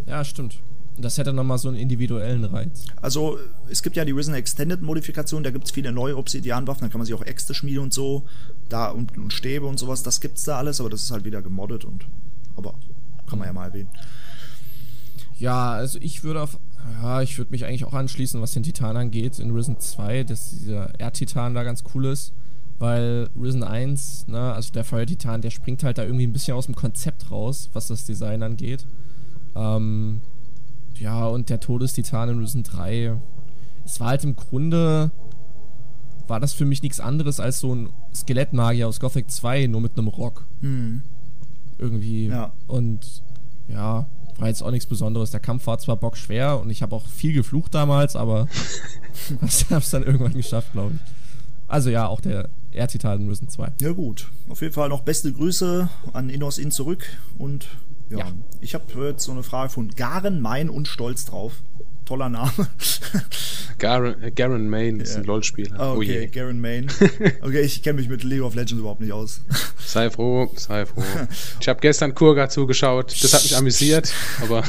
Ja, 0.06 0.24
stimmt. 0.24 0.58
Das 0.98 1.16
hätte 1.16 1.32
nochmal 1.32 1.56
so 1.56 1.68
einen 1.68 1.78
individuellen 1.78 2.44
Reiz. 2.44 2.84
Also 3.00 3.38
es 3.70 3.82
gibt 3.82 3.96
ja 3.96 4.04
die 4.04 4.12
Risen 4.12 4.34
Extended 4.34 4.82
Modifikation, 4.82 5.42
da 5.42 5.50
gibt 5.50 5.64
es 5.64 5.70
viele 5.70 5.90
neue 5.90 6.18
Obsidian-Waffen, 6.18 6.82
da 6.82 6.88
kann 6.88 6.98
man 6.98 7.06
sich 7.06 7.14
auch 7.14 7.22
Äxte 7.24 7.54
schmieden 7.54 7.84
und 7.84 7.94
so, 7.94 8.24
da 8.72 8.88
und, 8.88 9.16
und 9.18 9.32
Stäbe 9.32 9.66
und 9.66 9.78
sowas, 9.78 10.02
das 10.02 10.20
gibt's 10.20 10.44
da 10.44 10.58
alles, 10.58 10.80
aber 10.80 10.90
das 10.90 11.02
ist 11.02 11.10
halt 11.10 11.24
wieder 11.24 11.42
gemoddet 11.42 11.84
und 11.84 12.06
aber 12.56 12.74
kann 13.26 13.38
man 13.38 13.48
ja 13.48 13.52
mal 13.52 13.66
erwähnen. 13.66 13.88
Ja, 15.38 15.72
also 15.72 15.98
ich 16.00 16.22
würde 16.22 16.42
auf. 16.42 16.58
Ja, 17.00 17.22
ich 17.22 17.38
würde 17.38 17.52
mich 17.52 17.64
eigentlich 17.64 17.84
auch 17.84 17.94
anschließen, 17.94 18.40
was 18.40 18.52
den 18.52 18.62
Titan 18.62 18.96
angeht, 18.96 19.38
in 19.38 19.52
Risen 19.52 19.78
2, 19.78 20.24
dass 20.24 20.50
dieser 20.50 20.98
Erdtitan 20.98 21.54
da 21.54 21.62
ganz 21.62 21.84
cool 21.94 22.06
ist. 22.06 22.32
Weil 22.78 23.28
Risen 23.40 23.62
1, 23.62 24.26
ne, 24.26 24.52
also 24.52 24.72
der 24.72 24.82
Feuertitan, 24.82 25.40
der 25.40 25.50
springt 25.50 25.84
halt 25.84 25.98
da 25.98 26.04
irgendwie 26.04 26.26
ein 26.26 26.32
bisschen 26.32 26.54
aus 26.56 26.66
dem 26.66 26.74
Konzept 26.74 27.30
raus, 27.30 27.70
was 27.72 27.86
das 27.86 28.04
Design 28.04 28.42
angeht. 28.42 28.86
Ähm, 29.54 30.20
ja, 30.98 31.26
und 31.26 31.50
der 31.50 31.60
Todestitan 31.60 32.28
in 32.28 32.38
Risen 32.38 32.64
3, 32.64 33.16
es 33.84 34.00
war 34.00 34.08
halt 34.08 34.24
im 34.24 34.34
Grunde, 34.34 35.12
war 36.26 36.40
das 36.40 36.52
für 36.52 36.64
mich 36.64 36.82
nichts 36.82 36.98
anderes 36.98 37.38
als 37.38 37.60
so 37.60 37.74
ein 37.74 37.90
Skelettmagier 38.14 38.88
aus 38.88 39.00
Gothic 39.00 39.30
2, 39.30 39.66
nur 39.66 39.80
mit 39.80 39.96
einem 39.98 40.08
Rock 40.08 40.44
Hm. 40.60 41.02
irgendwie. 41.78 42.26
Ja. 42.28 42.52
Und 42.66 43.22
ja, 43.68 44.06
war 44.38 44.48
jetzt 44.48 44.62
auch 44.62 44.70
nichts 44.70 44.86
Besonderes. 44.86 45.30
Der 45.30 45.40
Kampf 45.40 45.66
war 45.66 45.78
zwar 45.78 45.96
bockschwer 45.96 46.60
und 46.60 46.70
ich 46.70 46.82
habe 46.82 46.94
auch 46.96 47.06
viel 47.06 47.32
geflucht 47.32 47.74
damals, 47.74 48.16
aber 48.16 48.48
ich 49.46 49.64
habe 49.70 49.80
es 49.80 49.90
dann 49.90 50.02
irgendwann 50.02 50.34
geschafft, 50.34 50.72
glaube 50.72 50.94
ich. 50.94 51.00
Also 51.68 51.88
ja, 51.90 52.06
auch 52.06 52.20
der 52.20 52.50
Erdtitan 52.72 53.22
in 53.22 53.28
Risen 53.28 53.48
2. 53.48 53.72
Ja 53.80 53.92
gut, 53.92 54.28
auf 54.48 54.60
jeden 54.60 54.74
Fall 54.74 54.88
noch 54.90 55.02
beste 55.02 55.32
Grüße 55.32 55.88
an 56.12 56.28
Innos 56.28 56.58
In 56.58 56.70
zurück 56.70 57.04
und 57.38 57.66
ja, 58.10 58.18
Ja. 58.18 58.32
ich 58.60 58.74
habe 58.74 58.84
jetzt 59.06 59.24
so 59.24 59.32
eine 59.32 59.42
Frage 59.42 59.70
von 59.70 59.88
Garen, 59.90 60.40
Mein 60.42 60.68
und 60.68 60.86
Stolz 60.88 61.24
drauf. 61.24 61.62
Toller 62.04 62.28
Name. 62.28 62.50
Garen, 63.78 64.22
äh, 64.22 64.30
Garen 64.30 64.68
Main 64.68 65.00
ist 65.00 65.16
ein 65.16 65.24
LOL-Spieler. 65.24 65.78
Ah, 65.78 65.92
Oh 65.92 65.96
okay, 65.96 66.20
je. 66.22 66.26
Garen 66.28 66.60
Main. 66.60 66.86
Okay, 67.42 67.62
ich 67.62 67.82
kenne 67.82 67.98
mich 68.00 68.08
mit 68.08 68.22
League 68.22 68.42
of 68.42 68.54
Legends 68.54 68.80
überhaupt 68.80 69.00
nicht 69.00 69.12
aus. 69.12 69.40
Sei 69.84 70.08
froh, 70.10 70.52
sei 70.56 70.86
froh. 70.86 71.02
Ich 71.60 71.68
habe 71.68 71.80
gestern 71.80 72.14
Kurga 72.14 72.48
zugeschaut. 72.48 73.12
Das 73.22 73.32
hat 73.32 73.42
mich 73.42 73.56
amüsiert, 73.56 74.12
aber 74.42 74.62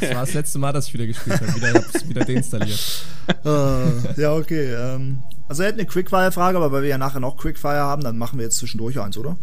Das 0.00 0.14
war 0.14 0.20
das 0.26 0.34
letzte 0.34 0.58
Mal, 0.58 0.72
dass 0.72 0.88
ich 0.88 0.94
wieder 0.94 1.06
gespielt 1.06 1.40
habe. 1.40 1.54
Wieder, 1.54 1.74
hab's 1.74 2.08
wieder 2.08 2.24
deinstalliert. 2.24 3.04
Äh, 3.44 4.20
ja, 4.20 4.34
okay. 4.34 4.74
Ähm, 4.74 5.22
also 5.48 5.62
er 5.62 5.68
hat 5.68 5.74
eine 5.74 5.86
Quickfire-Frage, 5.86 6.56
aber 6.58 6.70
weil 6.72 6.82
wir 6.82 6.88
ja 6.90 6.98
nachher 6.98 7.20
noch 7.20 7.36
Quickfire 7.36 7.74
haben, 7.80 8.02
dann 8.02 8.18
machen 8.18 8.38
wir 8.38 8.44
jetzt 8.44 8.58
zwischendurch 8.58 9.00
eins, 9.00 9.16
oder? 9.16 9.36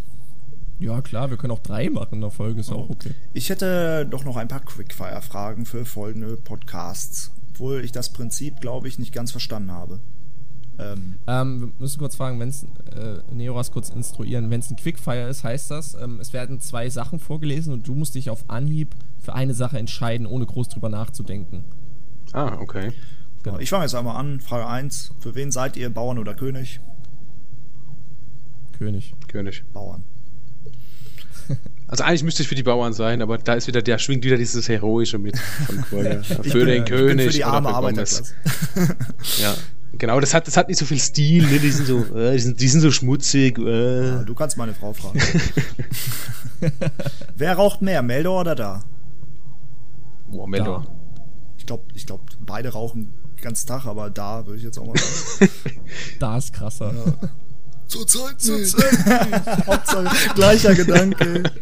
Ja, 0.79 1.01
klar, 1.01 1.29
wir 1.29 1.37
können 1.37 1.51
auch 1.51 1.59
drei 1.63 1.89
machen 1.89 2.15
in 2.15 2.21
der 2.21 2.29
Folge, 2.29 2.59
ist 2.59 2.71
auch 2.71 2.89
okay. 2.89 3.11
Ich 3.33 3.49
hätte 3.49 4.05
doch 4.09 4.23
noch 4.23 4.37
ein 4.37 4.47
paar 4.47 4.59
Quickfire-Fragen 4.59 5.65
für 5.65 5.85
folgende 5.85 6.37
Podcasts. 6.37 7.31
Obwohl 7.51 7.83
ich 7.83 7.91
das 7.91 8.13
Prinzip, 8.13 8.61
glaube 8.61 8.87
ich, 8.87 8.99
nicht 8.99 9.11
ganz 9.13 9.31
verstanden 9.31 9.71
habe. 9.71 9.99
Ähm, 10.77 11.15
Ähm, 11.25 11.59
wir 11.61 11.71
müssen 11.79 11.97
kurz 11.97 12.15
fragen, 12.15 12.39
wenn 12.39 12.49
es 12.49 12.63
äh, 12.95 13.21
Neoras 13.33 13.71
kurz 13.71 13.89
instruieren, 13.89 14.51
wenn 14.51 14.59
es 14.59 14.69
ein 14.69 14.75
Quickfire 14.75 15.27
ist, 15.27 15.43
heißt 15.43 15.71
das, 15.71 15.95
ähm, 15.95 16.19
es 16.19 16.33
werden 16.33 16.59
zwei 16.59 16.89
Sachen 16.89 17.17
vorgelesen 17.19 17.73
und 17.73 17.87
du 17.87 17.95
musst 17.95 18.13
dich 18.13 18.29
auf 18.29 18.47
Anhieb 18.47 18.95
für 19.17 19.33
eine 19.33 19.55
Sache 19.55 19.79
entscheiden, 19.79 20.27
ohne 20.27 20.45
groß 20.45 20.69
drüber 20.69 20.89
nachzudenken. 20.89 21.63
ah, 22.33 22.57
okay. 22.59 22.91
Genau. 23.41 23.57
Ich 23.59 23.69
fange 23.69 23.85
jetzt 23.85 23.95
einmal 23.95 24.17
an. 24.17 24.39
Frage 24.41 24.67
1. 24.67 25.13
Für 25.19 25.33
wen 25.33 25.51
seid 25.51 25.77
ihr, 25.77 25.89
Bauern 25.89 26.19
oder 26.19 26.35
König? 26.35 26.79
König. 28.73 29.15
König. 29.27 29.63
Bauern. 29.73 30.03
Also 31.87 32.03
eigentlich 32.03 32.23
müsste 32.23 32.43
ich 32.43 32.49
für 32.49 32.55
die 32.55 32.63
Bauern 32.63 32.91
sein, 32.93 33.21
aber 33.21 33.37
da 33.37 33.53
ist 33.53 33.67
wieder, 33.67 33.81
der 33.81 33.97
schwingt 33.97 34.23
wieder 34.25 34.35
dieses 34.37 34.67
Heroische 34.67 35.17
mit 35.19 35.37
von. 35.89 36.03
Ja, 36.05 36.19
Ich 36.21 36.27
für 36.27 36.59
bin- 36.59 36.67
den 36.67 36.83
ich 36.83 36.83
bin 36.83 36.85
König. 36.85 37.25
für 37.27 37.33
die 37.33 37.43
oder 37.43 37.53
arme. 37.53 37.69
Arbeiterklasse. 37.69 38.23
Ja. 39.41 39.55
Genau, 39.93 40.19
das 40.19 40.33
hat, 40.33 40.45
das 40.47 40.57
hat 40.57 40.67
nicht 40.67 40.77
so 40.77 40.85
viel 40.85 40.99
Stil, 40.99 41.47
ne? 41.47 41.59
Die 41.59 41.71
sind 41.71 41.87
so, 41.87 42.03
äh, 42.15 42.33
die, 42.33 42.39
sind, 42.39 42.59
die 42.59 42.67
sind 42.67 42.81
so 42.81 42.91
schmutzig. 42.91 43.57
Äh. 43.57 44.07
Ja, 44.09 44.23
du 44.23 44.35
kannst 44.35 44.57
meine 44.57 44.73
Frau 44.73 44.91
fragen. 44.93 45.19
Wer 47.35 47.53
raucht 47.55 47.81
mehr, 47.81 48.01
Meldor 48.03 48.41
oder 48.41 48.53
da? 48.55 48.83
Boah, 50.29 50.47
Meldor. 50.47 50.83
Da. 50.85 50.91
Ich 51.57 51.65
glaube, 51.65 51.83
ich 51.95 52.05
glaub, 52.05 52.21
beide 52.41 52.69
rauchen 52.69 53.13
den 53.37 53.41
ganzen 53.41 53.65
Tag, 53.67 53.85
aber 53.85 54.09
da 54.09 54.45
würde 54.45 54.57
ich 54.57 54.63
jetzt 54.63 54.77
auch 54.77 54.85
mal 54.87 54.97
sagen. 54.97 55.51
Da 56.19 56.37
ist 56.37 56.53
krasser. 56.53 56.93
Zurzeit 57.87 58.35
nicht. 58.43 58.75
Hauptsache, 59.67 60.33
gleicher 60.35 60.75
Gedanke. 60.75 61.43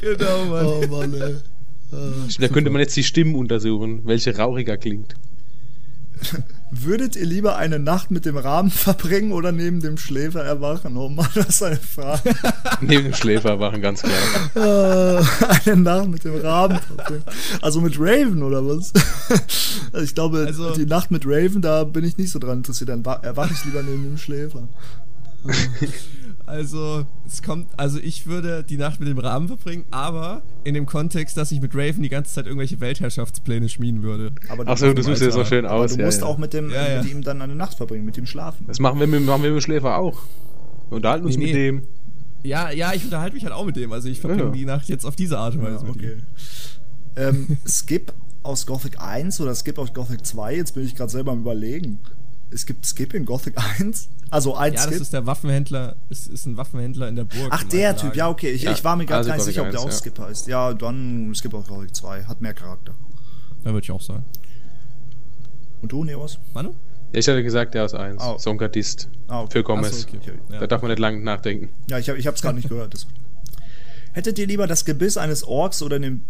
Genau, 0.00 0.44
Mann. 0.46 0.66
Oh 0.66 0.84
Mann, 0.90 1.14
ey. 1.14 1.36
Da 2.40 2.48
könnte 2.48 2.68
man 2.70 2.80
jetzt 2.80 2.96
die 2.96 3.04
Stimmen 3.04 3.36
untersuchen, 3.36 4.00
welche 4.04 4.36
rauchiger 4.36 4.76
klingt. 4.76 5.14
Würdet 6.72 7.14
ihr 7.16 7.24
lieber 7.24 7.56
eine 7.56 7.78
Nacht 7.78 8.10
mit 8.10 8.24
dem 8.26 8.36
Rahmen 8.36 8.70
verbringen 8.70 9.30
oder 9.32 9.52
neben 9.52 9.80
dem 9.80 9.96
Schläfer 9.96 10.42
erwachen? 10.44 10.96
Oh 10.96 11.08
Mann, 11.08 11.28
das 11.34 11.48
ist 11.48 11.62
eine 11.62 11.76
Frage. 11.76 12.34
Neben 12.80 13.04
dem 13.04 13.14
Schläfer 13.14 13.58
waren 13.60 13.80
ganz 13.80 14.02
klar. 14.02 15.20
Äh, 15.20 15.22
eine 15.70 15.76
Nacht 15.80 16.08
mit 16.08 16.24
dem 16.24 16.36
Rahmen 16.40 16.78
verbringen. 16.80 17.22
Also 17.62 17.80
mit 17.80 17.94
Raven 18.00 18.42
oder 18.42 18.66
was? 18.66 18.92
Also 19.92 20.04
ich 20.04 20.14
glaube, 20.14 20.44
Also- 20.46 20.74
die 20.74 20.86
Nacht 20.86 21.10
mit 21.12 21.22
Raven, 21.24 21.62
da 21.62 21.84
bin 21.84 22.04
ich 22.04 22.18
nicht 22.18 22.32
so 22.32 22.38
dran 22.40 22.58
interessiert. 22.58 22.90
Dann 22.90 23.06
wa- 23.06 23.20
erwache 23.22 23.52
ich 23.54 23.64
lieber 23.64 23.82
neben 23.82 24.02
dem 24.02 24.18
Schläfer. 24.18 24.68
Also, 26.46 27.04
es 27.26 27.42
kommt, 27.42 27.68
also 27.76 27.98
ich 27.98 28.26
würde 28.26 28.64
die 28.64 28.78
Nacht 28.78 29.00
mit 29.00 29.08
dem 29.10 29.18
Rahmen 29.18 29.48
verbringen, 29.48 29.84
aber 29.90 30.40
in 30.64 30.72
dem 30.72 30.86
Kontext, 30.86 31.36
dass 31.36 31.52
ich 31.52 31.60
mit 31.60 31.74
Raven 31.74 32.02
die 32.02 32.08
ganze 32.08 32.32
Zeit 32.32 32.46
irgendwelche 32.46 32.80
Weltherrschaftspläne 32.80 33.68
schmieden 33.68 34.02
würde. 34.02 34.32
Aber 34.48 34.64
Ach 34.66 34.78
so, 34.78 34.90
du 34.94 35.02
suchst 35.02 35.20
dir 35.20 35.30
so 35.30 35.44
schön 35.44 35.66
aber 35.66 35.80
aus. 35.84 35.92
Du 35.92 35.98
ja, 36.00 36.06
musst 36.06 36.22
ja. 36.22 36.26
auch 36.26 36.38
mit, 36.38 36.54
dem, 36.54 36.70
Ja, 36.70 36.88
ja. 36.88 37.02
mit 37.02 37.12
ihm 37.12 37.20
dann 37.20 37.42
eine 37.42 37.54
Nacht 37.54 37.76
verbringen, 37.76 38.06
mit 38.06 38.16
ihm 38.16 38.24
schlafen. 38.24 38.64
Das 38.66 38.78
machen 38.80 38.98
wir 38.98 39.06
mit, 39.06 39.26
machen 39.26 39.42
wir 39.42 39.50
mit 39.50 39.58
dem 39.58 39.62
Schläfer 39.62 39.98
auch. 39.98 40.22
Wir 40.88 40.96
unterhalten 40.96 41.26
uns 41.26 41.36
Nee, 41.36 41.44
mit 41.44 41.54
nee. 41.54 41.66
dem. 41.66 41.82
Ja, 42.44 42.70
ja, 42.70 42.94
ich 42.94 43.04
unterhalte 43.04 43.34
mich 43.34 43.44
halt 43.44 43.52
auch 43.52 43.66
mit 43.66 43.76
dem. 43.76 43.92
Also 43.92 44.08
ich 44.08 44.18
verbringe 44.18 44.44
Ja. 44.44 44.50
die 44.50 44.64
Nacht 44.64 44.88
jetzt 44.88 45.04
auf 45.04 45.16
diese 45.16 45.36
Art 45.38 45.54
und 45.54 45.64
Weise 45.64 45.84
Ja, 45.84 45.90
okay. 45.90 46.16
ähm, 47.16 47.58
Skip 47.68 48.14
aus 48.42 48.64
Gothic 48.64 48.98
1 49.02 49.38
oder 49.42 49.54
Skip 49.54 49.78
aus 49.78 49.92
Gothic 49.92 50.24
2? 50.24 50.56
Jetzt 50.56 50.72
bin 50.74 50.82
ich 50.84 50.94
gerade 50.94 51.10
selber 51.12 51.32
am 51.32 51.40
überlegen. 51.40 51.98
Es 52.50 52.64
gibt 52.64 52.86
Skip 52.86 53.12
in 53.12 53.26
Gothic 53.26 53.52
1? 53.78 54.08
Also 54.30 54.54
ein 54.54 54.74
Ja, 54.74 54.80
das 54.80 54.90
Skip? 54.90 55.00
ist 55.00 55.12
der 55.12 55.26
Waffenhändler, 55.26 55.96
ist, 56.10 56.28
ist 56.28 56.46
ein 56.46 56.56
Waffenhändler 56.56 57.08
in 57.08 57.16
der 57.16 57.24
Burg. 57.24 57.48
Ach, 57.50 57.64
der 57.64 57.88
alten 57.88 58.00
Typ, 58.00 58.16
ja, 58.16 58.28
okay. 58.28 58.50
Ich, 58.50 58.62
Ja, 58.62 58.72
ich 58.72 58.84
war 58.84 58.96
mir 58.96 59.06
gerade 59.06 59.18
also 59.18 59.28
gar 59.30 59.36
nicht 59.36 59.44
sicher, 59.44 59.62
ob 59.62 59.70
der 59.70 59.80
1, 59.80 59.86
auch 59.86 59.90
ja. 59.90 59.96
Skip 59.96 60.18
heißt. 60.18 60.46
Ja, 60.48 60.74
dann 60.74 61.34
Skip 61.34 61.54
aus 61.54 61.66
Gothic 61.66 61.94
2. 61.94 62.24
Hat 62.24 62.40
mehr 62.40 62.54
Charakter. 62.54 62.94
Ja, 63.64 63.72
würde 63.72 63.84
ich 63.84 63.90
auch 63.90 64.00
sagen. 64.00 64.24
Und 65.80 65.92
du, 65.92 66.04
Neos? 66.04 66.38
Manu? 66.54 66.70
Ja, 67.12 67.20
ich 67.20 67.28
hatte 67.28 67.42
gesagt, 67.42 67.74
der 67.74 67.86
ist 67.86 67.94
eins. 67.94 68.22
Oh. 68.22 68.36
Sonkadist. 68.38 69.08
Ah, 69.28 69.42
okay. 69.42 69.52
Für 69.52 69.62
Gomez. 69.62 70.02
So, 70.02 70.08
okay. 70.08 70.32
Ja. 70.50 70.60
Da 70.60 70.66
darf 70.66 70.82
man 70.82 70.90
nicht 70.90 71.00
lange 71.00 71.20
nachdenken. 71.20 71.70
Ja, 71.88 71.98
ich 71.98 72.08
habe 72.08 72.18
es 72.18 72.42
gerade 72.42 72.56
nicht 72.56 72.68
gehört. 72.68 72.92
Das 72.94 73.06
Hättet 74.12 74.38
ihr 74.38 74.46
lieber 74.46 74.66
das 74.66 74.84
Gebiss 74.84 75.16
eines 75.16 75.44
Orks 75.44 75.82
oder 75.82 75.98
den. 75.98 76.24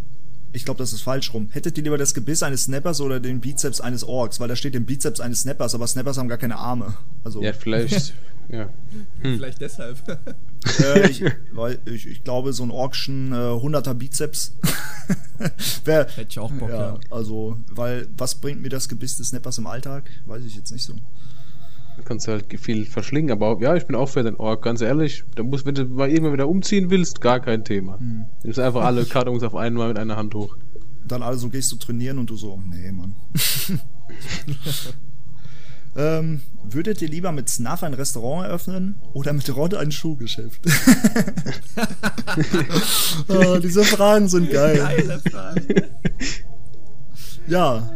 Ich 0.52 0.64
glaube, 0.64 0.78
das 0.78 0.92
ist 0.92 1.02
falsch 1.02 1.34
rum. 1.34 1.48
Hättet 1.52 1.76
ihr 1.76 1.84
lieber 1.84 1.98
das 1.98 2.14
Gebiss 2.14 2.42
eines 2.42 2.64
Snappers 2.64 3.00
oder 3.00 3.20
den 3.20 3.40
Bizeps 3.40 3.80
eines 3.80 4.02
Orks? 4.04 4.40
Weil 4.40 4.48
da 4.48 4.56
steht 4.56 4.74
den 4.74 4.86
Bizeps 4.86 5.20
eines 5.20 5.42
Snappers, 5.42 5.74
aber 5.74 5.86
Snappers 5.86 6.16
haben 6.16 6.28
gar 6.28 6.38
keine 6.38 6.56
Arme. 6.56 6.94
Also, 7.22 7.42
Ja, 7.42 7.52
vielleicht. 7.52 8.14
ja. 8.48 8.70
Vielleicht 9.20 9.60
deshalb. 9.60 9.98
äh, 10.80 11.10
ich, 11.10 11.22
weil 11.52 11.78
ich, 11.84 12.06
ich 12.06 12.24
glaube, 12.24 12.52
so 12.52 12.62
ein 12.62 12.70
Orkschen 12.70 13.32
äh, 13.32 13.36
100er 13.36 13.94
Bizeps. 13.94 14.54
Wär, 15.84 16.08
Hätte 16.08 16.26
ich 16.30 16.38
auch 16.38 16.50
Bock, 16.52 16.70
ja, 16.70 16.94
ja. 16.94 17.00
also, 17.10 17.58
weil, 17.70 18.08
was 18.16 18.34
bringt 18.34 18.62
mir 18.62 18.70
das 18.70 18.88
Gebiss 18.88 19.16
des 19.18 19.28
Snappers 19.28 19.58
im 19.58 19.66
Alltag? 19.66 20.10
Weiß 20.26 20.42
ich 20.44 20.56
jetzt 20.56 20.72
nicht 20.72 20.84
so. 20.84 20.94
Kannst 22.04 22.26
du 22.26 22.32
halt 22.32 22.46
viel 22.60 22.86
verschlingen, 22.86 23.30
aber 23.30 23.58
ja, 23.60 23.76
ich 23.76 23.86
bin 23.86 23.96
auch 23.96 24.08
für 24.08 24.22
den 24.22 24.36
Ork, 24.36 24.62
ganz 24.62 24.80
ehrlich. 24.80 25.24
Da 25.34 25.42
musst, 25.42 25.66
wenn 25.66 25.74
du 25.74 25.84
mal 25.84 26.08
irgendwann 26.08 26.32
wieder 26.32 26.48
umziehen 26.48 26.90
willst, 26.90 27.20
gar 27.20 27.40
kein 27.40 27.64
Thema. 27.64 27.98
Hm. 27.98 28.26
Nimmst 28.42 28.58
einfach 28.58 28.84
alle 28.84 29.04
Kartons 29.06 29.42
auf 29.42 29.54
einmal 29.54 29.88
mit 29.88 29.98
einer 29.98 30.16
Hand 30.16 30.34
hoch. 30.34 30.56
dann 31.06 31.22
alle 31.22 31.36
so 31.36 31.48
gehst 31.48 31.72
du 31.72 31.76
trainieren 31.76 32.18
und 32.18 32.30
du 32.30 32.36
so, 32.36 32.62
nee, 32.70 32.92
Mann. 32.92 33.14
ähm, 35.96 36.40
würdet 36.64 37.02
ihr 37.02 37.08
lieber 37.08 37.32
mit 37.32 37.48
Snuff 37.48 37.82
ein 37.82 37.94
Restaurant 37.94 38.46
eröffnen 38.46 38.96
oder 39.12 39.32
mit 39.32 39.54
Rod 39.54 39.74
ein 39.74 39.92
Schuhgeschäft? 39.92 40.60
oh, 43.28 43.58
diese 43.58 43.84
Fragen 43.84 44.28
sind 44.28 44.50
geil. 44.50 44.76
Geile 44.78 45.20
Frage. 45.20 45.88
Ja, 47.46 47.90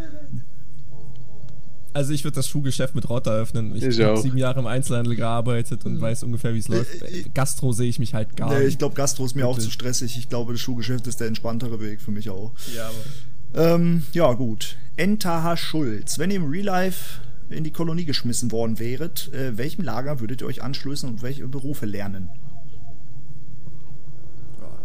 Also 1.94 2.12
ich 2.12 2.24
würde 2.24 2.36
das 2.36 2.48
Schuhgeschäft 2.48 2.94
mit 2.94 3.08
Rotter 3.08 3.32
öffnen. 3.32 3.74
Ich, 3.76 3.84
Ich 3.84 4.00
habe 4.00 4.14
auch. 4.14 4.22
sieben 4.22 4.38
Jahre 4.38 4.60
im 4.60 4.66
Einzelhandel 4.66 5.14
gearbeitet 5.14 5.84
und 5.84 6.00
weiß 6.00 6.22
ungefähr, 6.22 6.54
wie 6.54 6.58
es 6.58 6.68
läuft. 6.68 7.02
äh, 7.02 7.24
Gastro 7.34 7.72
sehe 7.72 7.88
ich 7.88 7.98
mich 7.98 8.14
halt 8.14 8.36
gar 8.36 8.48
nee, 8.50 8.60
nicht. 8.60 8.68
ich 8.68 8.78
glaube, 8.78 8.94
Gastro 8.94 9.24
ist 9.26 9.34
mir 9.34 9.46
auch 9.46 9.56
Bitte. 9.56 9.66
zu 9.66 9.72
stressig. 9.72 10.16
Ich 10.16 10.28
glaube, 10.30 10.52
das 10.52 10.60
Schuhgeschäft 10.62 11.06
ist 11.06 11.20
der 11.20 11.26
entspanntere 11.26 11.80
Weg 11.80 12.00
für 12.00 12.10
mich 12.10 12.30
auch. 12.30 12.52
Ja, 12.74 12.88
aber 12.88 13.74
Ähm, 13.74 14.04
ja, 14.12 14.32
gut. 14.32 14.76
Entaha 14.96 15.56
Schulz. 15.58 16.18
Wenn 16.18 16.30
ihr 16.30 16.36
im 16.36 16.48
Real 16.50 16.64
Life 16.64 17.20
in 17.50 17.64
die 17.64 17.70
Kolonie 17.72 18.06
geschmissen 18.06 18.50
worden 18.52 18.78
wäret, 18.78 19.30
äh, 19.34 19.58
welchem 19.58 19.84
Lager 19.84 20.20
würdet 20.20 20.40
ihr 20.40 20.46
euch 20.46 20.62
anschließen 20.62 21.06
und 21.08 21.20
welche 21.22 21.46
Berufe 21.46 21.84
lernen? 21.84 22.30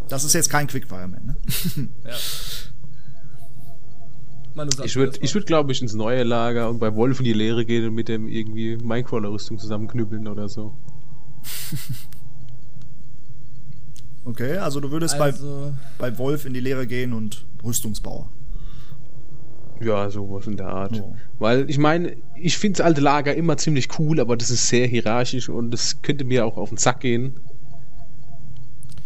Das 0.09 0.23
ist 0.23 0.33
jetzt 0.33 0.49
kein 0.49 0.67
Quickfire 0.67 1.07
mehr, 1.07 1.21
ne? 1.21 1.35
ja. 2.05 2.11
Manu, 4.57 4.71
sag 4.71 4.87
Ich 4.87 4.95
würde, 4.95 5.19
ich 5.21 5.45
glaube 5.45 5.71
ich, 5.71 5.81
ins 5.81 5.93
neue 5.93 6.23
Lager 6.23 6.67
und 6.69 6.79
bei 6.79 6.95
Wolf 6.95 7.19
in 7.19 7.25
die 7.25 7.33
Lehre 7.33 7.63
gehen 7.63 7.87
und 7.87 7.93
mit 7.93 8.09
dem 8.09 8.27
irgendwie 8.27 8.75
Minecrawler-Rüstung 8.75 9.59
zusammenknüppeln 9.59 10.27
oder 10.27 10.49
so. 10.49 10.73
Okay, 14.25 14.57
also 14.57 14.81
du 14.81 14.91
würdest 14.91 15.15
also, 15.15 15.71
bei, 15.97 16.09
bei 16.09 16.17
Wolf 16.17 16.43
in 16.43 16.53
die 16.53 16.59
Lehre 16.59 16.85
gehen 16.85 17.13
und 17.13 17.45
Rüstungsbauer. 17.63 18.29
Ja, 19.79 20.09
sowas 20.09 20.47
in 20.47 20.57
der 20.57 20.67
Art. 20.67 20.97
Ja. 20.97 21.03
Weil 21.39 21.69
ich 21.69 21.77
meine, 21.77 22.17
ich 22.35 22.57
finde 22.57 22.79
das 22.79 22.85
alte 22.85 22.99
Lager 22.99 23.33
immer 23.35 23.55
ziemlich 23.55 23.87
cool, 23.97 24.19
aber 24.19 24.35
das 24.35 24.51
ist 24.51 24.67
sehr 24.67 24.85
hierarchisch 24.85 25.47
und 25.47 25.71
das 25.71 26.01
könnte 26.01 26.25
mir 26.25 26.45
auch 26.45 26.57
auf 26.57 26.67
den 26.67 26.77
Sack 26.77 26.99
gehen. 26.99 27.39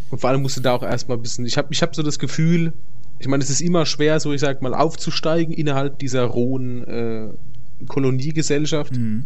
Und 0.09 0.19
vor 0.19 0.31
allem 0.31 0.41
musst 0.41 0.57
du 0.57 0.61
da 0.61 0.73
auch 0.73 0.81
erstmal 0.81 1.17
ein 1.17 1.21
bisschen. 1.21 1.45
Ich 1.45 1.55
habe 1.55 1.67
ich 1.69 1.83
hab 1.83 1.93
so 1.95 2.01
das 2.01 2.17
Gefühl, 2.17 2.73
ich 3.21 3.27
meine, 3.27 3.43
es 3.43 3.49
ist 3.49 3.61
immer 3.61 3.85
schwer, 3.85 4.19
so 4.19 4.33
ich 4.33 4.41
sag 4.41 4.61
mal, 4.61 4.73
aufzusteigen 4.73 5.53
innerhalb 5.53 5.99
dieser 5.99 6.23
rohen 6.23 6.83
äh, 6.87 7.29
Koloniegesellschaft. 7.87 8.95
Mhm. 8.97 9.25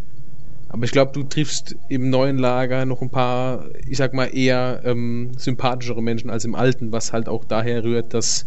Aber 0.69 0.83
ich 0.83 0.91
glaube, 0.91 1.13
du 1.13 1.23
triffst 1.23 1.75
im 1.87 2.09
neuen 2.09 2.37
Lager 2.37 2.85
noch 2.85 3.01
ein 3.01 3.09
paar, 3.09 3.65
ich 3.87 3.97
sag 3.97 4.13
mal, 4.13 4.25
eher 4.25 4.81
ähm, 4.83 5.31
sympathischere 5.37 6.03
Menschen 6.03 6.29
als 6.29 6.43
im 6.43 6.55
alten, 6.55 6.91
was 6.91 7.13
halt 7.13 7.29
auch 7.29 7.45
daher 7.45 7.83
rührt, 7.83 8.13
dass 8.13 8.45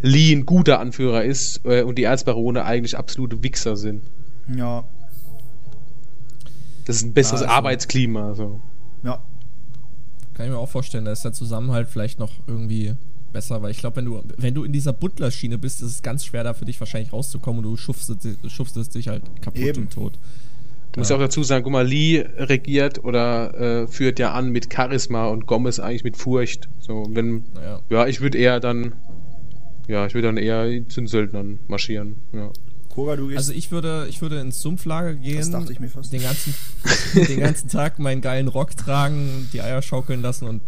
Lee 0.00 0.32
ein 0.32 0.44
guter 0.46 0.80
Anführer 0.80 1.24
ist 1.24 1.60
äh, 1.64 1.82
und 1.82 1.96
die 1.96 2.04
Erzbarone 2.04 2.64
eigentlich 2.64 2.96
absolute 2.98 3.42
Wichser 3.42 3.76
sind. 3.76 4.02
Ja, 4.52 4.84
Das 6.86 6.96
ist 6.96 7.02
ein 7.04 7.12
besseres 7.12 7.42
Also- 7.42 7.52
Arbeitsklima. 7.54 8.34
So. 8.34 8.60
ja. 9.04 9.22
kann 10.34 10.46
ich 10.46 10.52
mir 10.52 10.58
auch 10.58 10.68
vorstellen, 10.68 11.04
da 11.04 11.12
ist 11.12 11.24
der 11.24 11.32
Zusammenhalt 11.32 11.88
vielleicht 11.88 12.18
noch 12.18 12.32
irgendwie 12.46 12.94
besser, 13.32 13.62
weil 13.62 13.70
ich 13.70 13.78
glaube, 13.78 13.96
wenn 13.96 14.04
du, 14.04 14.22
wenn 14.36 14.54
du 14.54 14.64
in 14.64 14.72
dieser 14.72 14.92
Butler-Schiene 14.92 15.58
bist, 15.58 15.82
ist 15.82 15.90
es 15.90 16.02
ganz 16.02 16.24
schwer 16.24 16.44
da 16.44 16.54
für 16.54 16.64
dich 16.64 16.78
wahrscheinlich 16.80 17.12
rauszukommen 17.12 17.64
und 17.64 17.70
du 17.70 17.76
schufstest, 17.76 18.26
schufstest 18.48 18.94
dich 18.94 19.08
halt 19.08 19.22
kaputt 19.42 19.60
Eben. 19.60 19.82
und 19.82 19.92
tot. 19.92 20.18
Du 20.92 21.00
musst 21.00 21.12
auch 21.12 21.18
dazu 21.18 21.42
sagen, 21.42 21.64
guck 21.64 21.72
mal, 21.72 21.86
Lee 21.86 22.24
regiert 22.36 23.04
oder 23.04 23.82
äh, 23.82 23.86
führt 23.86 24.18
ja 24.18 24.32
an 24.32 24.50
mit 24.50 24.72
Charisma 24.72 25.26
und 25.26 25.46
Gomez 25.46 25.78
eigentlich 25.78 26.02
mit 26.02 26.16
Furcht. 26.16 26.68
So, 26.80 27.06
wenn, 27.10 27.44
Naja. 27.54 27.80
ja, 27.90 28.06
ich 28.06 28.20
würde 28.20 28.38
eher 28.38 28.58
dann, 28.58 28.94
ja, 29.86 30.06
ich 30.06 30.14
würde 30.14 30.28
dann 30.28 30.38
eher 30.38 30.66
zu 30.88 31.00
den 31.00 31.06
Söldnern 31.06 31.58
marschieren. 31.68 32.16
Ja. 32.32 32.50
Koga, 32.88 33.16
du 33.16 33.28
gehst. 33.28 33.38
Also 33.38 33.52
ich 33.52 33.70
würde, 33.70 34.06
ich 34.08 34.22
würde 34.22 34.40
ins 34.40 34.60
Sumpflager 34.60 35.14
gehen. 35.14 35.36
Das 35.36 35.50
dachte 35.50 35.72
ich 35.72 35.78
mir 35.78 35.88
fast. 35.88 36.12
Den 36.12 36.22
ganzen, 36.22 36.54
den 37.28 37.40
ganzen 37.40 37.68
Tag 37.68 37.98
meinen 37.98 38.22
geilen 38.22 38.48
Rock 38.48 38.76
tragen, 38.76 39.48
die 39.52 39.60
Eier 39.60 39.82
schaukeln 39.82 40.22
lassen 40.22 40.48
und 40.48 40.62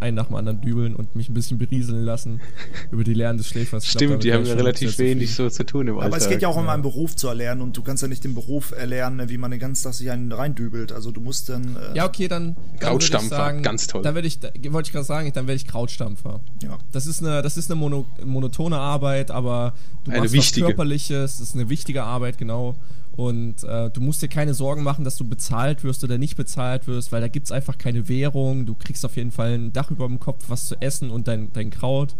einen 0.00 0.16
nach 0.16 0.26
dem 0.26 0.36
anderen 0.36 0.60
dübeln 0.60 0.94
und 0.94 1.14
mich 1.16 1.28
ein 1.28 1.34
bisschen 1.34 1.58
berieseln 1.58 2.04
lassen 2.04 2.40
über 2.90 3.04
die 3.04 3.14
Lehren 3.14 3.36
des 3.36 3.48
Schläfers. 3.48 3.84
Glaub, 3.84 3.90
Stimmt, 3.90 4.10
damit 4.10 4.24
die 4.24 4.32
haben 4.32 4.44
ja 4.44 4.54
relativ 4.54 4.98
wenig 4.98 5.34
so 5.34 5.48
zu 5.50 5.64
tun 5.64 5.88
im 5.88 5.98
aber 5.98 6.16
es 6.16 6.28
geht 6.28 6.42
ja 6.42 6.48
auch 6.48 6.56
um 6.56 6.66
ja. 6.66 6.72
einen 6.72 6.82
Beruf 6.82 7.16
zu 7.16 7.28
erlernen 7.28 7.62
und 7.62 7.76
du 7.76 7.82
kannst 7.82 8.02
ja 8.02 8.08
nicht 8.08 8.24
den 8.24 8.34
Beruf 8.34 8.72
erlernen, 8.72 9.28
wie 9.28 9.38
man 9.38 9.50
den 9.50 9.60
ganzen 9.60 9.84
Tag 9.84 9.94
sich 9.94 10.10
einen 10.10 10.32
reindübelt. 10.32 10.92
Also 10.92 11.10
du 11.10 11.20
musst 11.20 11.48
dann. 11.48 11.76
Äh, 11.76 11.96
Ja, 11.96 12.06
okay, 12.06 12.28
dann. 12.28 12.54
dann 12.54 12.78
Krautstampfer, 12.78 13.36
sagen, 13.36 13.62
ganz 13.62 13.86
toll. 13.86 14.02
Dann 14.02 14.14
werde 14.14 14.28
ich, 14.28 14.40
da, 14.40 14.48
wollte 14.72 14.88
ich 14.88 14.92
gerade 14.92 15.06
sagen, 15.06 15.30
dann 15.32 15.46
werde 15.46 15.56
ich 15.56 15.66
Krautstampfer. 15.66 16.40
ja. 16.62 16.78
Das 16.92 17.06
ist 17.06 17.22
eine, 17.22 17.42
das 17.42 17.56
ist 17.56 17.70
eine 17.70 17.78
mono, 17.78 18.06
monotone 18.24 18.78
Arbeit, 18.78 19.30
aber 19.30 19.74
du 20.04 20.10
Eine 20.10 20.20
machst 20.20 20.32
wichtige. 20.32 20.66
was 20.66 20.70
Körperliches, 20.70 21.38
das 21.38 21.48
ist 21.48 21.54
eine 21.54 21.68
wichtige 21.68 22.02
Arbeit, 22.02 22.38
genau. 22.38 22.76
Und 23.20 23.64
äh, 23.64 23.90
du 23.90 24.00
musst 24.00 24.22
dir 24.22 24.28
keine 24.28 24.54
Sorgen 24.54 24.82
machen, 24.82 25.04
dass 25.04 25.16
du 25.18 25.24
bezahlt 25.28 25.84
wirst 25.84 26.02
oder 26.04 26.16
nicht 26.16 26.36
bezahlt 26.36 26.86
wirst, 26.86 27.12
weil 27.12 27.20
da 27.20 27.28
gibt 27.28 27.44
es 27.46 27.52
einfach 27.52 27.76
keine 27.76 28.08
Währung. 28.08 28.64
Du 28.64 28.74
kriegst 28.74 29.04
auf 29.04 29.16
jeden 29.16 29.30
Fall 29.30 29.52
ein 29.58 29.72
Dach 29.74 29.90
über 29.90 30.06
dem 30.06 30.18
Kopf, 30.20 30.44
was 30.48 30.68
zu 30.68 30.80
essen 30.80 31.10
und 31.10 31.28
dein, 31.28 31.52
dein 31.52 31.68
Kraut. 31.68 32.14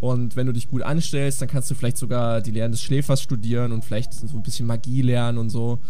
Und 0.00 0.36
wenn 0.36 0.46
du 0.46 0.52
dich 0.54 0.68
gut 0.70 0.80
anstellst, 0.82 1.42
dann 1.42 1.48
kannst 1.48 1.70
du 1.70 1.74
vielleicht 1.74 1.98
sogar 1.98 2.40
die 2.40 2.52
Lehren 2.52 2.70
des 2.72 2.80
Schläfers 2.82 3.20
studieren 3.20 3.72
und 3.72 3.84
vielleicht 3.84 4.14
so 4.14 4.36
ein 4.36 4.42
bisschen 4.42 4.66
Magie 4.66 5.02
lernen 5.02 5.36
und 5.36 5.50
so. 5.50 5.80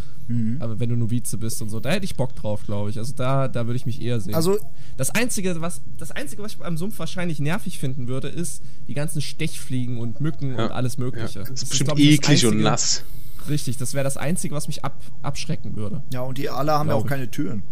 Aber 0.60 0.78
wenn 0.78 0.90
du 0.90 0.96
Novize 0.96 1.38
bist 1.38 1.62
und 1.62 1.70
so, 1.70 1.78
da 1.80 1.90
hätte 1.90 2.04
ich 2.04 2.14
Bock 2.16 2.34
drauf, 2.34 2.62
glaube 2.64 2.90
ich. 2.90 2.98
Also 2.98 3.14
da, 3.14 3.48
da 3.48 3.66
würde 3.66 3.76
ich 3.76 3.86
mich 3.86 4.02
eher 4.02 4.20
sehen. 4.20 4.34
Also 4.34 4.58
Das 4.98 5.08
Einzige, 5.10 5.58
was, 5.62 5.80
das 5.98 6.10
Einzige, 6.10 6.42
was 6.42 6.52
ich 6.54 6.60
am 6.62 6.76
Sumpf 6.76 6.98
wahrscheinlich 6.98 7.38
nervig 7.40 7.78
finden 7.78 8.08
würde, 8.08 8.28
ist 8.28 8.62
die 8.88 8.94
ganzen 8.94 9.22
Stechfliegen 9.22 9.98
und 9.98 10.20
Mücken 10.20 10.56
Ja. 10.58 10.64
und 10.66 10.72
alles 10.72 10.98
Mögliche. 10.98 11.38
Ja, 11.38 11.44
das 11.46 11.62
ist 11.62 11.68
bestimmt 11.70 11.88
glaub 11.88 11.98
ich, 11.98 12.20
das 12.20 12.28
eklig 12.28 12.46
und 12.46 12.60
nass. 12.60 13.04
Richtig, 13.48 13.76
das 13.76 13.94
wäre 13.94 14.04
das 14.04 14.16
Einzige, 14.16 14.54
was 14.54 14.66
mich 14.68 14.84
ab, 14.84 15.00
abschrecken 15.22 15.76
würde. 15.76 16.02
Ja, 16.12 16.22
und 16.22 16.38
die 16.38 16.50
alle 16.50 16.72
haben 16.72 16.88
ja 16.88 16.94
auch 16.94 17.04
ich. 17.04 17.08
keine 17.08 17.30
Türen. 17.30 17.62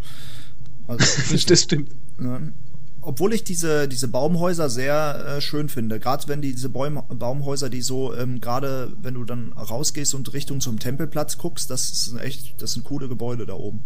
Also, 0.86 1.04
Das 1.48 1.62
stimmt. 1.62 1.90
ne? 2.18 2.52
Obwohl 3.00 3.32
ich 3.34 3.44
diese, 3.44 3.86
diese 3.86 4.08
Baumhäuser 4.08 4.68
sehr 4.68 5.36
äh, 5.36 5.40
schön 5.40 5.68
finde. 5.68 6.00
Gerade 6.00 6.26
wenn 6.26 6.42
die, 6.42 6.52
diese 6.52 6.68
Bäum, 6.68 7.00
Baumhäuser, 7.08 7.70
die 7.70 7.80
so, 7.80 8.12
ähm, 8.14 8.40
gerade 8.40 8.92
wenn 9.00 9.14
du 9.14 9.24
dann 9.24 9.52
rausgehst 9.52 10.12
und 10.14 10.32
Richtung 10.32 10.60
zum 10.60 10.80
Tempelplatz 10.80 11.38
guckst, 11.38 11.70
das 11.70 11.90
ist 11.90 12.16
echt, 12.20 12.60
das 12.60 12.72
sind 12.72 12.84
coole 12.84 13.08
Gebäude 13.08 13.46
da 13.46 13.54
oben. 13.54 13.84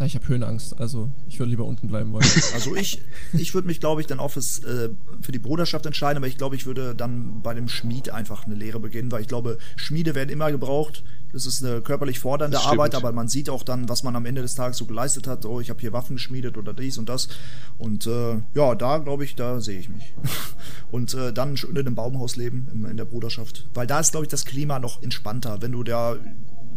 Na, 0.00 0.06
ich 0.06 0.14
habe 0.14 0.26
Höhenangst, 0.28 0.80
also 0.80 1.12
ich 1.28 1.38
würde 1.38 1.50
lieber 1.50 1.66
unten 1.66 1.86
bleiben 1.86 2.10
wollen. 2.12 2.24
Also 2.54 2.74
ich, 2.74 3.02
ich 3.34 3.52
würde 3.52 3.68
mich, 3.68 3.80
glaube 3.80 4.00
ich, 4.00 4.06
dann 4.06 4.18
auch 4.18 4.30
fürs, 4.30 4.60
äh, 4.60 4.88
für 5.20 5.30
die 5.30 5.38
Bruderschaft 5.38 5.84
entscheiden, 5.84 6.16
aber 6.16 6.26
ich 6.26 6.38
glaube, 6.38 6.56
ich 6.56 6.64
würde 6.64 6.94
dann 6.94 7.42
bei 7.42 7.52
dem 7.52 7.68
Schmied 7.68 8.08
einfach 8.08 8.46
eine 8.46 8.54
Lehre 8.54 8.80
beginnen, 8.80 9.12
weil 9.12 9.20
ich 9.20 9.28
glaube, 9.28 9.58
Schmiede 9.76 10.14
werden 10.14 10.30
immer 10.30 10.50
gebraucht. 10.50 11.04
Das 11.34 11.44
ist 11.44 11.62
eine 11.62 11.82
körperlich 11.82 12.18
fordernde. 12.18 12.58
Arbeit, 12.60 12.94
aber 12.94 13.12
man 13.12 13.28
sieht 13.28 13.50
auch 13.50 13.62
dann, 13.62 13.90
was 13.90 14.02
man 14.02 14.16
am 14.16 14.24
Ende 14.24 14.40
des 14.40 14.54
Tages 14.54 14.78
so 14.78 14.86
geleistet 14.86 15.26
hat. 15.26 15.44
Oh, 15.44 15.60
ich 15.60 15.68
habe 15.68 15.80
hier 15.80 15.92
Waffen 15.92 16.16
geschmiedet 16.16 16.56
oder 16.56 16.72
dies 16.72 16.96
und 16.96 17.10
das. 17.10 17.28
Und 17.76 18.06
äh, 18.06 18.40
ja, 18.54 18.74
da 18.74 18.98
glaube 18.98 19.24
ich, 19.24 19.36
da 19.36 19.60
sehe 19.60 19.78
ich 19.78 19.90
mich. 19.90 20.14
Und 20.90 21.14
äh, 21.14 21.32
dann 21.32 21.56
schön 21.56 21.76
in 21.76 21.86
einem 21.86 21.94
Baumhaus 21.94 22.36
leben, 22.36 22.68
in, 22.72 22.84
in 22.84 22.96
der 22.96 23.04
Bruderschaft. 23.04 23.68
Weil 23.74 23.86
da 23.86 24.00
ist, 24.00 24.10
glaube 24.12 24.24
ich, 24.24 24.30
das 24.30 24.44
Klima 24.44 24.78
noch 24.78 25.02
entspannter. 25.02 25.60
Wenn 25.60 25.72
du 25.72 25.84
da 25.84 26.16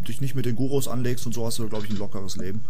dich 0.06 0.20
nicht 0.20 0.34
mit 0.34 0.44
den 0.44 0.54
Gurus 0.54 0.86
anlegst 0.86 1.26
und 1.26 1.32
so, 1.32 1.46
hast 1.46 1.58
du, 1.58 1.68
glaube 1.68 1.86
ich, 1.86 1.90
ein 1.90 1.96
lockeres 1.96 2.36
Leben. 2.36 2.60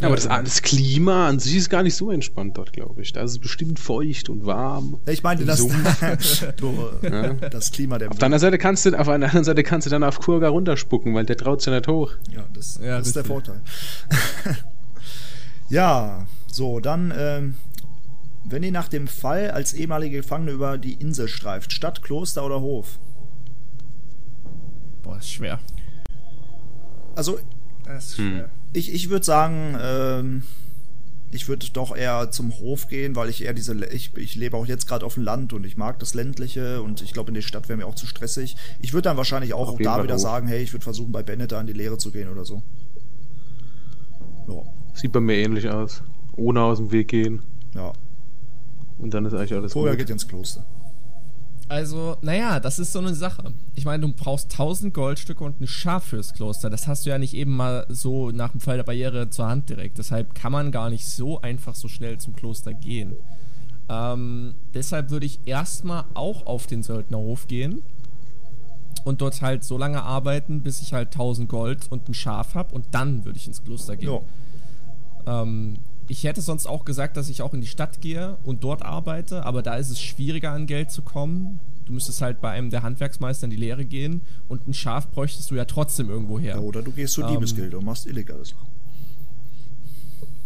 Ja, 0.00 0.08
aber 0.08 0.16
das, 0.16 0.28
das 0.28 0.62
Klima 0.62 1.28
an 1.28 1.38
sich 1.38 1.56
ist 1.56 1.70
gar 1.70 1.82
nicht 1.82 1.94
so 1.94 2.10
entspannt 2.10 2.58
dort, 2.58 2.72
glaube 2.72 3.00
ich. 3.02 3.12
Da 3.12 3.22
ist 3.22 3.30
es 3.32 3.38
bestimmt 3.38 3.78
feucht 3.78 4.28
und 4.28 4.44
warm. 4.44 5.00
Ich 5.06 5.22
meinte 5.22 5.44
das, 5.44 5.66
du, 6.56 6.88
äh, 7.02 7.34
das 7.50 7.72
Klima 7.72 7.98
der 7.98 8.10
Auf 8.10 8.18
der 8.18 8.26
anderen 8.26 8.40
Seite 8.40 8.58
kannst 8.58 8.84
du, 8.84 8.98
auf 8.98 9.08
einer 9.08 9.26
anderen 9.26 9.44
Seite 9.44 9.62
kannst 9.62 9.86
du 9.86 9.90
dann 9.90 10.04
auf 10.04 10.20
Kurga 10.20 10.48
runterspucken, 10.48 11.14
weil 11.14 11.24
der 11.24 11.36
traut 11.36 11.62
sich 11.62 11.70
ja 11.70 11.78
nicht 11.78 11.88
hoch. 11.88 12.12
Ja, 12.34 12.44
das, 12.52 12.78
Ja, 12.82 12.98
das 12.98 13.08
ist 13.08 13.16
der. 13.16 13.24
Vorteil. 13.24 13.62
ja, 15.68 16.26
so, 16.52 16.80
dann, 16.80 17.12
ähm, 17.16 17.54
wenn 18.44 18.62
ihr 18.62 18.72
nach 18.72 18.88
dem 18.88 19.08
Fall 19.08 19.50
als 19.50 19.72
ehemalige 19.72 20.18
Gefangene 20.18 20.52
über 20.52 20.78
die 20.78 20.94
Insel 20.94 21.28
streift, 21.28 21.72
Stadt, 21.72 22.02
Kloster 22.02 22.44
oder 22.44 22.60
Hof? 22.60 22.98
Boah, 25.02 25.18
ist 25.18 25.30
schwer. 25.30 25.58
Also, 27.14 27.38
Das 27.84 28.08
ist 28.08 28.16
schwer. 28.16 28.50
Ich, 28.76 28.92
ich 28.92 29.08
würde 29.10 29.24
sagen, 29.24 29.76
ähm, 29.80 30.42
ich 31.32 31.48
würde 31.48 31.66
doch 31.72 31.94
eher 31.96 32.30
zum 32.30 32.56
Hof 32.58 32.88
gehen, 32.88 33.16
weil 33.16 33.28
ich 33.28 33.42
eher 33.44 33.52
diese, 33.54 33.74
ich, 33.86 34.16
ich 34.16 34.36
lebe 34.36 34.56
auch 34.56 34.66
jetzt 34.66 34.86
gerade 34.86 35.04
auf 35.04 35.14
dem 35.14 35.24
Land 35.24 35.52
und 35.52 35.64
ich 35.64 35.76
mag 35.76 35.98
das 35.98 36.14
Ländliche 36.14 36.82
und 36.82 37.02
ich 37.02 37.12
glaube, 37.12 37.28
in 37.28 37.34
der 37.34 37.42
Stadt 37.42 37.68
wäre 37.68 37.76
mir 37.76 37.86
auch 37.86 37.94
zu 37.94 38.06
stressig. 38.06 38.56
Ich 38.80 38.92
würde 38.92 39.02
dann 39.08 39.16
wahrscheinlich 39.16 39.54
auch, 39.54 39.68
auch 39.70 39.78
da 39.78 39.94
Fall 39.94 40.04
wieder 40.04 40.14
Hof. 40.14 40.20
sagen, 40.22 40.46
hey, 40.46 40.62
ich 40.62 40.72
würde 40.72 40.84
versuchen, 40.84 41.12
bei 41.12 41.22
Bennett 41.22 41.52
da 41.52 41.60
in 41.60 41.66
die 41.66 41.72
Lehre 41.72 41.98
zu 41.98 42.12
gehen 42.12 42.28
oder 42.28 42.44
so. 42.44 42.62
Ja, 44.48 44.62
Sieht 44.94 45.12
bei 45.12 45.20
mir 45.20 45.36
ähnlich 45.36 45.68
aus. 45.68 46.02
Ohne 46.36 46.62
aus 46.62 46.78
dem 46.78 46.92
Weg 46.92 47.08
gehen. 47.08 47.42
ja. 47.74 47.92
Und 48.98 49.12
dann 49.12 49.26
ist 49.26 49.34
eigentlich 49.34 49.52
alles 49.52 49.74
Vorher 49.74 49.92
gut. 49.92 49.98
geht 49.98 50.08
ihr 50.08 50.14
ins 50.14 50.26
Kloster. 50.26 50.64
Also, 51.68 52.16
naja, 52.22 52.60
das 52.60 52.78
ist 52.78 52.92
so 52.92 53.00
eine 53.00 53.14
Sache. 53.14 53.52
Ich 53.74 53.84
meine, 53.84 54.06
du 54.06 54.12
brauchst 54.12 54.52
1000 54.52 54.94
Goldstücke 54.94 55.42
und 55.42 55.60
ein 55.60 55.66
Schaf 55.66 56.04
fürs 56.04 56.32
Kloster. 56.32 56.70
Das 56.70 56.86
hast 56.86 57.04
du 57.04 57.10
ja 57.10 57.18
nicht 57.18 57.34
eben 57.34 57.56
mal 57.56 57.86
so 57.88 58.30
nach 58.30 58.52
dem 58.52 58.60
Fall 58.60 58.76
der 58.76 58.84
Barriere 58.84 59.30
zur 59.30 59.48
Hand 59.48 59.68
direkt. 59.68 59.98
Deshalb 59.98 60.34
kann 60.34 60.52
man 60.52 60.70
gar 60.70 60.90
nicht 60.90 61.06
so 61.08 61.40
einfach 61.40 61.74
so 61.74 61.88
schnell 61.88 62.18
zum 62.18 62.36
Kloster 62.36 62.72
gehen. 62.72 63.16
Ähm, 63.88 64.54
deshalb 64.74 65.10
würde 65.10 65.26
ich 65.26 65.40
erstmal 65.44 66.04
auch 66.14 66.46
auf 66.46 66.66
den 66.66 66.82
Söldnerhof 66.82 67.48
gehen 67.48 67.82
und 69.04 69.20
dort 69.20 69.42
halt 69.42 69.64
so 69.64 69.76
lange 69.78 70.02
arbeiten, 70.02 70.62
bis 70.62 70.82
ich 70.82 70.92
halt 70.92 71.08
1000 71.08 71.48
Gold 71.48 71.86
und 71.90 72.08
ein 72.08 72.14
Schaf 72.14 72.54
habe 72.54 72.74
und 72.74 72.86
dann 72.92 73.24
würde 73.24 73.38
ich 73.38 73.46
ins 73.46 73.62
Kloster 73.62 73.96
gehen. 73.96 74.20
Ja. 75.26 75.42
Ähm, 75.42 75.78
ich 76.08 76.24
hätte 76.24 76.40
sonst 76.40 76.66
auch 76.66 76.84
gesagt, 76.84 77.16
dass 77.16 77.28
ich 77.28 77.42
auch 77.42 77.54
in 77.54 77.60
die 77.60 77.66
Stadt 77.66 78.00
gehe 78.00 78.38
und 78.44 78.62
dort 78.64 78.82
arbeite, 78.82 79.44
aber 79.44 79.62
da 79.62 79.74
ist 79.76 79.90
es 79.90 80.00
schwieriger 80.00 80.52
an 80.52 80.66
Geld 80.66 80.90
zu 80.90 81.02
kommen. 81.02 81.60
Du 81.84 81.92
müsstest 81.92 82.20
halt 82.20 82.40
bei 82.40 82.50
einem 82.50 82.70
der 82.70 82.82
Handwerksmeister 82.82 83.44
in 83.44 83.50
die 83.50 83.56
Lehre 83.56 83.84
gehen 83.84 84.22
und 84.48 84.66
ein 84.66 84.74
Schaf 84.74 85.08
bräuchtest 85.08 85.50
du 85.50 85.54
ja 85.54 85.64
trotzdem 85.64 86.08
irgendwo 86.10 86.38
her. 86.38 86.56
Ja, 86.56 86.60
oder 86.60 86.82
du 86.82 86.90
gehst 86.90 87.14
zur 87.14 87.24
Ähm, 87.24 87.34
Diebesgilde 87.34 87.78
und 87.78 87.84
machst 87.84 88.06
Illegales. 88.06 88.54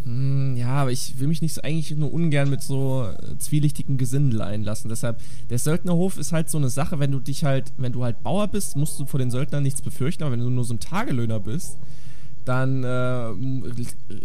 Hm, 0.05 0.57
ja, 0.57 0.69
aber 0.69 0.93
ich 0.93 1.19
will 1.19 1.29
mich 1.29 1.43
nicht 1.43 1.63
eigentlich 1.63 1.91
nur 1.95 2.13
ungern 2.13 2.49
mit 2.49 2.63
so 2.63 3.07
äh, 3.07 3.39
zwielichtigen 3.39 3.99
Gesindel 3.99 4.41
einlassen. 4.41 4.89
Deshalb, 4.89 5.21
der 5.51 5.59
Söldnerhof 5.59 6.17
ist 6.17 6.33
halt 6.33 6.49
so 6.49 6.59
eine 6.59 6.71
Sache, 6.71 6.99
wenn 6.99 7.11
du 7.13 7.21
dich 7.21 7.45
halt, 7.45 7.73
wenn 7.77 7.93
du 7.93 8.03
halt 8.03 8.23
Bauer 8.23 8.49
bist, 8.49 8.77
musst 8.77 8.99
du 8.99 9.07
vor 9.07 9.19
den 9.21 9.31
Söldnern 9.31 9.63
nichts 9.63 9.83
befürchten, 9.83 10.23
aber 10.23 10.33
wenn 10.33 10.41
du 10.41 10.49
nur 10.49 10.65
so 10.65 10.75
ein 10.75 10.81
Tagelöhner 10.81 11.41
bist, 11.41 11.77
dann 12.45 12.85
äh, 12.85 12.89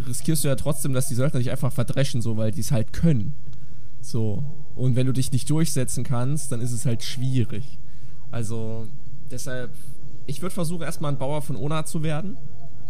riskierst 0.08 0.44
du 0.44 0.48
ja 0.48 0.56
trotzdem, 0.56 0.94
dass 0.94 1.08
die 1.08 1.16
Söldner 1.16 1.40
dich 1.40 1.52
einfach 1.52 1.72
verdreschen, 1.72 2.22
so, 2.22 2.38
weil 2.38 2.52
die 2.52 2.62
es 2.62 2.72
halt 2.72 2.94
können. 2.94 3.36
So. 4.02 4.44
Und 4.76 4.96
wenn 4.96 5.08
du 5.08 5.14
dich 5.14 5.32
nicht 5.32 5.50
durchsetzen 5.50 6.04
kannst, 6.04 6.52
dann 6.52 6.62
ist 6.62 6.72
es 6.72 6.86
halt 6.86 7.04
schwierig. 7.04 7.80
Also, 8.32 8.88
deshalb, 9.32 9.72
ich 10.26 10.42
würde 10.42 10.54
versuchen, 10.54 10.84
erstmal 10.84 11.12
ein 11.12 11.18
Bauer 11.18 11.42
von 11.42 11.56
Ona 11.56 11.86
zu 11.86 12.04
werden, 12.04 12.38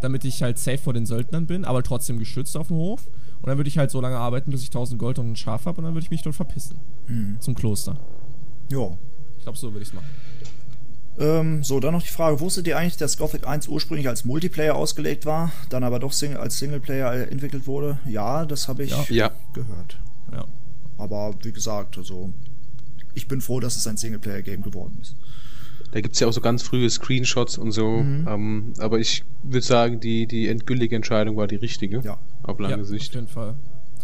damit 0.02 0.26
ich 0.26 0.42
halt 0.44 0.58
safe 0.58 0.78
vor 0.78 0.94
den 0.94 1.06
Söldnern 1.06 1.46
bin, 1.48 1.66
aber 1.66 1.84
trotzdem 1.84 2.20
geschützt 2.20 2.58
auf 2.58 2.68
dem 2.68 2.78
Hof. 2.78 3.08
Und 3.42 3.50
dann 3.50 3.58
würde 3.58 3.68
ich 3.68 3.78
halt 3.78 3.92
so 3.92 4.02
lange 4.02 4.18
arbeiten, 4.18 4.52
bis 4.52 4.62
ich 4.62 4.70
1000 4.70 5.00
Gold 5.00 5.20
und 5.20 5.32
ein 5.32 5.36
Schaf 5.36 5.66
habe 5.66 5.78
und 5.78 5.84
dann 5.86 5.94
würde 5.94 6.04
ich 6.04 6.12
mich 6.12 6.24
dort 6.24 6.36
verpissen. 6.36 6.78
Zum 7.40 7.56
Kloster. 7.56 7.98
Ja. 8.72 8.98
Ich 9.38 9.44
glaube, 9.44 9.58
so 9.58 9.72
würde 9.72 9.84
ich 9.84 9.90
es 9.90 9.94
machen. 9.94 10.08
Ähm, 11.18 11.64
so, 11.64 11.80
dann 11.80 11.94
noch 11.94 12.04
die 12.04 12.10
Frage, 12.10 12.40
wusstet 12.42 12.68
ihr 12.68 12.78
eigentlich, 12.78 12.98
dass 12.98 13.18
Gothic 13.18 13.48
1 13.48 13.68
ursprünglich 13.70 14.08
als 14.10 14.26
Multiplayer 14.26 14.76
ausgelegt 14.76 15.26
war, 15.26 15.52
dann 15.70 15.84
aber 15.84 16.00
doch 16.00 16.12
Sing 16.12 16.36
als 16.36 16.58
Singleplayer 16.60 17.14
äh, 17.14 17.24
entwickelt 17.32 17.68
wurde? 17.68 18.00
Ja, 18.06 18.46
das 18.46 18.68
habe 18.68 18.84
ich 18.84 18.92
Ja. 18.92 19.06
Ja. 19.10 19.32
gehört. 19.54 19.98
Ja. 20.32 20.46
Aber 20.98 21.34
wie 21.44 21.52
gesagt, 21.54 21.98
also 21.98 22.34
ich 23.14 23.28
bin 23.28 23.40
froh, 23.40 23.60
dass 23.62 23.78
es 23.78 23.88
ein 23.88 23.96
Singleplayer-Game 23.98 24.62
geworden 24.62 24.98
ist. 25.02 25.16
Da 25.92 26.02
gibt's 26.02 26.20
ja 26.20 26.28
auch 26.28 26.34
so 26.34 26.42
ganz 26.42 26.62
frühe 26.64 26.90
Screenshots 26.90 27.58
und 27.58 27.72
so. 27.72 28.04
Mhm. 28.04 28.28
Ähm, 28.28 28.74
aber 28.80 29.00
ich 29.00 29.24
würde 29.44 29.66
sagen, 29.66 30.02
die, 30.02 30.28
die 30.28 30.50
endgültige 30.50 30.96
Entscheidung 30.98 31.38
war 31.38 31.48
die 31.48 31.56
richtige. 31.56 32.02
Ja. 32.02 32.18
Auf 32.44 32.60
lange 32.60 32.78
ja, 32.78 32.84
Sicht. 32.84 33.10
Auf 33.12 33.16
jeden 33.16 33.28
Fall. 33.30 33.56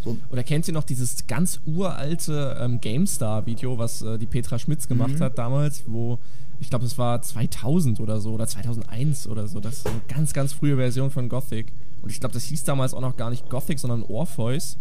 So, 0.04 0.18
Oder 0.32 0.44
kennt 0.44 0.68
ihr 0.68 0.74
noch 0.74 0.84
dieses 0.86 1.28
ganz 1.28 1.60
uralte 1.66 2.58
ähm, 2.60 2.80
GameStar-Video, 2.82 3.78
was 3.78 4.02
äh, 4.02 4.18
die 4.18 4.26
Petra 4.26 4.58
Schmitz 4.58 4.88
gemacht 4.88 5.16
Mhm. 5.16 5.20
hat 5.20 5.38
damals, 5.38 5.84
wo 5.86 6.18
ich 6.62 6.70
glaube, 6.70 6.86
es 6.86 6.98
war 6.98 7.22
2000 7.22 8.00
oder 8.00 8.22
so 8.22 8.32
oder 8.32 8.48
2001 8.48 9.28
oder 9.28 9.48
so. 9.48 9.60
Das 9.60 9.80
ist 9.80 9.88
eine 9.88 10.02
ganz, 10.08 10.32
ganz 10.32 10.54
frühe 10.54 10.78
Version 10.78 11.10
von 11.12 11.28
Gothic. 11.28 11.74
Und 12.02 12.12
ich 12.12 12.20
glaube, 12.20 12.34
das 12.34 12.44
hieß 12.46 12.64
damals 12.64 12.94
auch 12.94 13.02
noch 13.02 13.18
gar 13.18 13.32
nicht 13.32 13.50
Gothic, 13.50 13.80
sondern 13.80 14.04
Orpheus. 14.04 14.78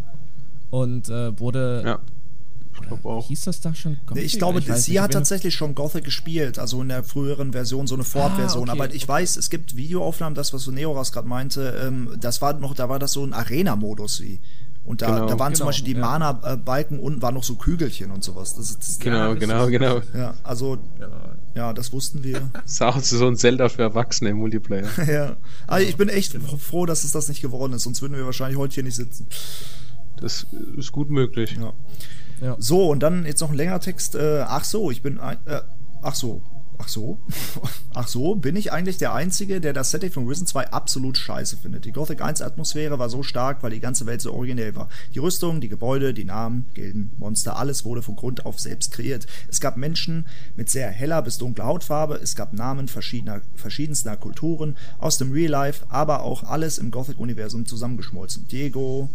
Und 0.71 1.09
äh, 1.09 1.39
wurde 1.41 1.83
Ja. 1.85 1.99
Ich 2.73 2.89
glaube 2.89 3.09
auch. 3.09 3.27
Hieß 3.27 3.45
das 3.45 3.61
da 3.61 3.75
schon 3.75 3.99
Gothic? 4.07 4.25
Ich 4.25 4.39
glaube, 4.39 4.59
ich 4.61 4.67
sie 4.67 4.93
nicht, 4.93 5.01
hat 5.01 5.13
tatsächlich 5.13 5.55
schon 5.55 5.75
Gothic 5.75 6.05
gespielt, 6.05 6.59
also 6.59 6.81
in 6.83 6.89
der 6.89 7.03
früheren 7.03 7.53
Version, 7.53 7.87
so 7.87 7.95
eine 7.95 8.05
Ford-Version. 8.05 8.69
Ah, 8.69 8.73
okay, 8.73 8.83
aber 8.83 8.95
ich 8.95 9.05
okay. 9.05 9.13
weiß, 9.13 9.37
es 9.37 9.51
gibt 9.51 9.77
Videoaufnahmen, 9.77 10.35
das, 10.35 10.53
was 10.53 10.63
so 10.63 10.71
Neoras 10.71 11.13
gerade 11.13 11.29
meinte, 11.29 11.75
ähm, 11.83 12.17
das 12.21 12.41
war 12.41 12.55
noch, 12.55 12.75
da 12.75 12.89
war 12.89 12.99
das 12.99 13.13
so 13.13 13.25
ein 13.25 13.33
Arena-Modus 13.33 14.21
wie. 14.21 14.41
Und 14.85 15.03
da, 15.03 15.07
genau, 15.07 15.27
da 15.27 15.39
waren 15.39 15.53
genau, 15.53 15.59
zum 15.59 15.67
Beispiel 15.67 15.95
die 15.95 16.01
ja. 16.01 16.07
Mana-Balken 16.07 16.99
unten 16.99 17.21
waren 17.21 17.35
noch 17.35 17.45
so 17.45 17.57
Kügelchen 17.57 18.11
und 18.11 18.25
sowas. 18.25 18.55
Das, 18.55 18.79
das, 18.79 18.99
genau, 18.99 19.35
genau, 19.35 19.67
genau. 19.67 20.01
Ja, 20.15 20.35
also, 20.43 20.79
ja, 21.61 21.75
das 21.75 21.93
wussten 21.93 22.25
wir. 22.25 22.49
das 22.55 22.65
ist 22.73 22.83
auch 22.83 22.99
so 23.01 23.27
ein 23.27 23.37
Zelda 23.37 23.69
für 23.69 23.83
Erwachsene 23.83 24.31
im 24.31 24.39
Multiplayer. 24.39 24.89
ja. 25.07 25.37
Also 25.67 25.87
ich 25.87 25.97
bin 25.97 26.09
echt 26.09 26.33
genau. 26.33 26.57
froh, 26.57 26.87
dass 26.87 27.05
es 27.05 27.13
das 27.13 27.29
nicht 27.29 27.43
geworden 27.43 27.75
ist, 27.75 27.83
sonst 27.83 28.01
würden 28.01 28.17
wir 28.17 28.25
wahrscheinlich 28.25 28.59
heute 28.59 28.75
hier 28.75 28.83
nicht 28.83 28.97
sitzen. 28.97 29.27
Das 30.17 30.47
ist 30.77 30.91
gut 30.91 31.11
möglich. 31.11 31.59
Ja. 31.61 31.75
ja. 32.41 32.57
So, 32.59 32.89
und 32.89 33.01
dann 33.01 33.27
jetzt 33.27 33.41
noch 33.41 33.51
ein 33.51 33.57
längerer 33.57 33.81
Text. 33.81 34.15
Äh, 34.15 34.45
ach 34.47 34.65
so, 34.65 34.91
ich 34.91 35.03
bin. 35.03 35.19
Äh, 35.19 35.61
ach 36.03 36.15
so. 36.15 36.43
Ach 36.81 36.89
so? 36.89 37.19
Ach 37.95 38.09
so, 38.09 38.37
bin 38.37 38.57
ich 38.57 38.73
eigentlich 38.73 38.97
der 38.97 39.13
Einzige, 39.13 39.61
der 39.61 39.73
das 39.73 39.91
Setting 39.91 40.11
von 40.11 40.27
Risen 40.27 40.47
2 40.47 40.71
absolut 40.71 41.19
scheiße 41.19 41.59
findet. 41.59 41.85
Die 41.85 41.93
Gothic 41.93 42.23
1 42.23 42.41
Atmosphäre 42.41 42.99
war 42.99 43.11
so 43.11 43.23
stark, 43.23 43.63
weil 43.63 43.73
die 43.73 43.81
ganze 43.81 44.07
Welt 44.07 44.23
so 44.23 44.33
originell 44.33 44.75
war. 44.77 44.89
Die 45.15 45.19
Rüstung, 45.19 45.61
die 45.61 45.69
Gebäude, 45.69 46.15
die 46.15 46.25
Namen, 46.25 46.67
Gilden, 46.73 47.13
Monster, 47.19 47.57
alles 47.57 47.85
wurde 47.85 48.01
von 48.03 48.17
Grund 48.17 48.47
auf 48.47 48.59
selbst 48.59 48.93
kreiert. 48.93 49.27
Es 49.49 49.61
gab 49.61 49.77
Menschen 49.77 50.27
mit 50.57 50.71
sehr 50.71 50.91
heller 50.91 51.21
bis 51.21 51.37
dunkler 51.37 51.67
Hautfarbe, 51.67 52.15
es 52.15 52.35
gab 52.35 52.55
Namen 52.55 52.89
verschiedener, 52.89 53.43
verschiedenster 53.55 54.17
Kulturen 54.17 54.77
aus 54.99 55.19
dem 55.19 55.33
Real 55.33 55.51
Life, 55.51 55.85
aber 55.91 56.23
auch 56.23 56.45
alles 56.45 56.79
im 56.79 56.91
Gothic-Universum 56.91 57.67
zusammengeschmolzen. 57.67 58.49
Diego, 58.49 59.11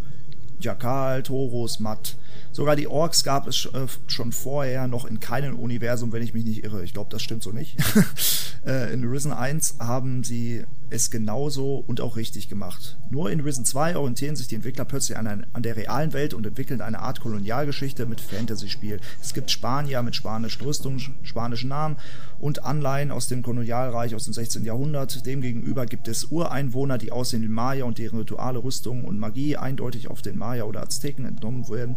Jakal, 0.60 1.22
Taurus, 1.22 1.80
Matt. 1.80 2.16
Sogar 2.52 2.76
die 2.76 2.88
Orks 2.88 3.22
gab 3.22 3.46
es 3.46 3.66
äh, 3.66 3.86
schon 4.06 4.32
vorher 4.32 4.88
noch 4.88 5.04
in 5.04 5.20
keinem 5.20 5.58
Universum, 5.58 6.12
wenn 6.12 6.22
ich 6.22 6.34
mich 6.34 6.44
nicht 6.44 6.64
irre. 6.64 6.82
Ich 6.84 6.94
glaube, 6.94 7.10
das 7.10 7.22
stimmt 7.22 7.42
so 7.42 7.50
nicht. 7.50 7.76
äh, 8.66 8.92
in 8.92 9.04
Risen 9.04 9.32
1 9.32 9.76
haben 9.78 10.24
sie 10.24 10.64
es 10.90 11.10
genauso 11.10 11.76
und 11.86 12.00
auch 12.00 12.16
richtig 12.16 12.48
gemacht. 12.48 12.96
Nur 13.10 13.30
in 13.30 13.40
Risen 13.40 13.64
2 13.64 13.96
orientieren 13.96 14.36
sich 14.36 14.48
die 14.48 14.54
Entwickler 14.54 14.84
plötzlich 14.84 15.18
an, 15.18 15.46
an 15.52 15.62
der 15.62 15.76
realen 15.76 16.12
Welt 16.12 16.34
und 16.34 16.46
entwickeln 16.46 16.80
eine 16.80 17.00
Art 17.00 17.20
Kolonialgeschichte 17.20 18.06
mit 18.06 18.20
Fantasy-Spiel. 18.20 19.00
Es 19.20 19.34
gibt 19.34 19.50
Spanier 19.50 20.02
mit 20.02 20.14
spanischen 20.14 20.64
Rüstungen, 20.64 21.00
spanischen 21.22 21.68
Namen 21.68 21.96
und 22.38 22.64
Anleihen 22.64 23.10
aus 23.10 23.28
dem 23.28 23.42
Kolonialreich 23.42 24.14
aus 24.14 24.24
dem 24.24 24.34
16. 24.34 24.64
Jahrhundert. 24.64 25.26
Demgegenüber 25.26 25.86
gibt 25.86 26.08
es 26.08 26.26
Ureinwohner, 26.26 26.98
die 26.98 27.12
aussehen 27.12 27.42
wie 27.42 27.48
Maya 27.48 27.84
und 27.84 27.98
deren 27.98 28.18
Rituale, 28.18 28.62
Rüstungen 28.62 29.04
und 29.04 29.18
Magie 29.18 29.56
eindeutig 29.56 30.08
auf 30.08 30.22
den 30.22 30.38
Maya 30.38 30.64
oder 30.64 30.82
Azteken 30.82 31.24
entnommen 31.24 31.68
werden. 31.68 31.96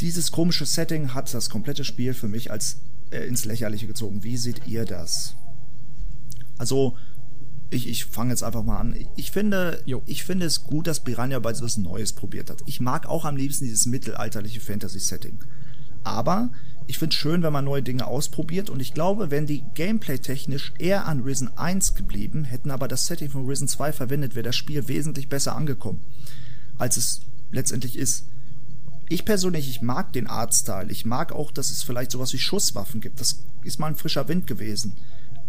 Dieses 0.00 0.32
komische 0.32 0.66
Setting 0.66 1.14
hat 1.14 1.32
das 1.32 1.50
komplette 1.50 1.84
Spiel 1.84 2.14
für 2.14 2.28
mich 2.28 2.50
als 2.50 2.78
äh, 3.10 3.26
ins 3.26 3.44
Lächerliche 3.44 3.86
gezogen. 3.86 4.24
Wie 4.24 4.36
seht 4.36 4.66
ihr 4.66 4.84
das? 4.84 5.34
Also, 6.58 6.96
ich, 7.74 7.88
ich 7.88 8.04
fange 8.04 8.30
jetzt 8.30 8.42
einfach 8.42 8.64
mal 8.64 8.78
an. 8.78 8.96
Ich 9.16 9.30
finde, 9.30 9.82
ich 10.06 10.24
finde 10.24 10.46
es 10.46 10.64
gut, 10.64 10.86
dass 10.86 11.04
Piranha 11.04 11.38
bei 11.38 11.52
so 11.54 11.64
was 11.64 11.76
Neues 11.76 12.12
probiert 12.12 12.50
hat. 12.50 12.62
Ich 12.66 12.80
mag 12.80 13.06
auch 13.06 13.24
am 13.24 13.36
liebsten 13.36 13.64
dieses 13.64 13.86
mittelalterliche 13.86 14.60
Fantasy-Setting. 14.60 15.38
Aber 16.04 16.50
ich 16.86 16.98
finde 16.98 17.14
es 17.14 17.20
schön, 17.20 17.42
wenn 17.42 17.52
man 17.52 17.64
neue 17.64 17.82
Dinge 17.82 18.06
ausprobiert 18.06 18.68
und 18.68 18.80
ich 18.80 18.92
glaube, 18.92 19.30
wenn 19.30 19.46
die 19.46 19.64
gameplay-technisch 19.74 20.74
eher 20.78 21.06
an 21.06 21.20
Risen 21.20 21.56
1 21.56 21.94
geblieben, 21.94 22.44
hätten 22.44 22.70
aber 22.70 22.88
das 22.88 23.06
Setting 23.06 23.30
von 23.30 23.46
Risen 23.46 23.68
2 23.68 23.92
verwendet, 23.92 24.34
wäre 24.34 24.44
das 24.44 24.56
Spiel 24.56 24.86
wesentlich 24.86 25.28
besser 25.28 25.56
angekommen, 25.56 26.04
als 26.76 26.98
es 26.98 27.22
letztendlich 27.50 27.96
ist. 27.96 28.26
Ich 29.08 29.24
persönlich, 29.24 29.68
ich 29.68 29.82
mag 29.82 30.12
den 30.12 30.26
Artstyle. 30.26 30.90
Ich 30.90 31.04
mag 31.04 31.32
auch, 31.32 31.50
dass 31.50 31.70
es 31.70 31.82
vielleicht 31.82 32.10
sowas 32.10 32.32
wie 32.32 32.38
Schusswaffen 32.38 33.00
gibt. 33.00 33.20
Das 33.20 33.44
ist 33.62 33.78
mal 33.78 33.88
ein 33.88 33.96
frischer 33.96 34.28
Wind 34.28 34.46
gewesen. 34.46 34.96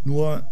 Nur 0.03 0.47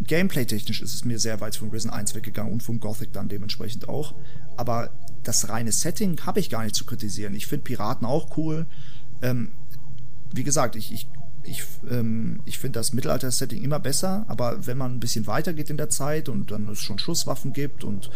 Gameplay-technisch 0.00 0.82
ist 0.82 0.94
es 0.94 1.04
mir 1.04 1.18
sehr 1.18 1.40
weit 1.40 1.56
von 1.56 1.70
Risen 1.70 1.90
1 1.90 2.14
weggegangen 2.14 2.52
und 2.52 2.62
vom 2.62 2.80
Gothic 2.80 3.12
dann 3.12 3.28
dementsprechend 3.28 3.88
auch. 3.88 4.14
Aber 4.56 4.90
das 5.22 5.48
reine 5.48 5.72
Setting 5.72 6.20
habe 6.24 6.40
ich 6.40 6.50
gar 6.50 6.64
nicht 6.64 6.74
zu 6.74 6.84
kritisieren. 6.84 7.34
Ich 7.34 7.46
finde 7.46 7.64
Piraten 7.64 8.06
auch 8.06 8.36
cool. 8.36 8.66
Ähm, 9.22 9.52
wie 10.32 10.44
gesagt, 10.44 10.76
ich, 10.76 10.92
ich, 10.92 11.08
ich, 11.42 11.64
ähm, 11.90 12.40
ich 12.44 12.58
finde 12.58 12.78
das 12.78 12.92
Mittelalter-Setting 12.92 13.62
immer 13.62 13.80
besser, 13.80 14.24
aber 14.28 14.66
wenn 14.66 14.78
man 14.78 14.94
ein 14.94 15.00
bisschen 15.00 15.26
weiter 15.26 15.54
geht 15.54 15.70
in 15.70 15.76
der 15.76 15.88
Zeit 15.88 16.28
und 16.28 16.50
dann 16.50 16.68
es 16.68 16.80
schon 16.80 16.98
Schusswaffen 16.98 17.52
gibt 17.52 17.84
und 17.84 18.10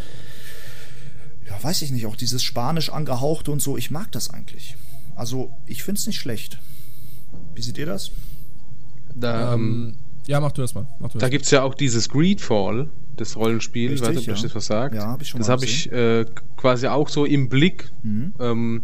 ja, 1.47 1.63
weiß 1.63 1.83
ich 1.83 1.91
nicht, 1.91 2.07
auch 2.07 2.17
dieses 2.17 2.43
Spanisch 2.43 2.91
angehauchte 2.91 3.51
und 3.51 3.61
so, 3.61 3.77
ich 3.77 3.91
mag 3.91 4.13
das 4.13 4.31
eigentlich. 4.31 4.77
Also, 5.17 5.53
ich 5.67 5.83
finde 5.83 5.99
es 5.99 6.07
nicht 6.07 6.19
schlecht. 6.19 6.59
Wie 7.55 7.63
seht 7.63 7.79
ihr 7.79 7.87
das? 7.87 8.13
Da, 9.15 9.55
ähm, 9.55 9.95
ähm 9.95 10.10
ja, 10.27 10.41
mach 10.41 10.53
du 10.53 10.63
das 10.63 10.75
mal. 10.75 10.87
Mach 10.99 11.11
du 11.11 11.19
da 11.19 11.29
gibt 11.29 11.45
es 11.45 11.51
ja 11.51 11.63
auch 11.63 11.75
dieses 11.75 12.09
Greedfall, 12.09 12.89
das 13.17 13.37
Rollenspiel, 13.37 13.91
Richtig, 13.91 14.03
ich 14.03 14.09
weiß 14.09 14.17
nicht, 14.17 14.31
ob 14.31 14.37
ja. 14.37 14.43
das 14.43 14.55
was 14.55 14.67
sagt. 14.67 14.95
Ja, 14.95 15.07
hab 15.09 15.23
ich 15.23 15.29
schon 15.29 15.41
Das 15.41 15.49
habe 15.49 15.65
ich 15.65 15.91
äh, 15.93 16.25
quasi 16.57 16.87
auch 16.87 17.09
so 17.09 17.25
im 17.25 17.49
Blick. 17.49 17.91
Mhm. 18.03 18.33
Ähm, 18.39 18.83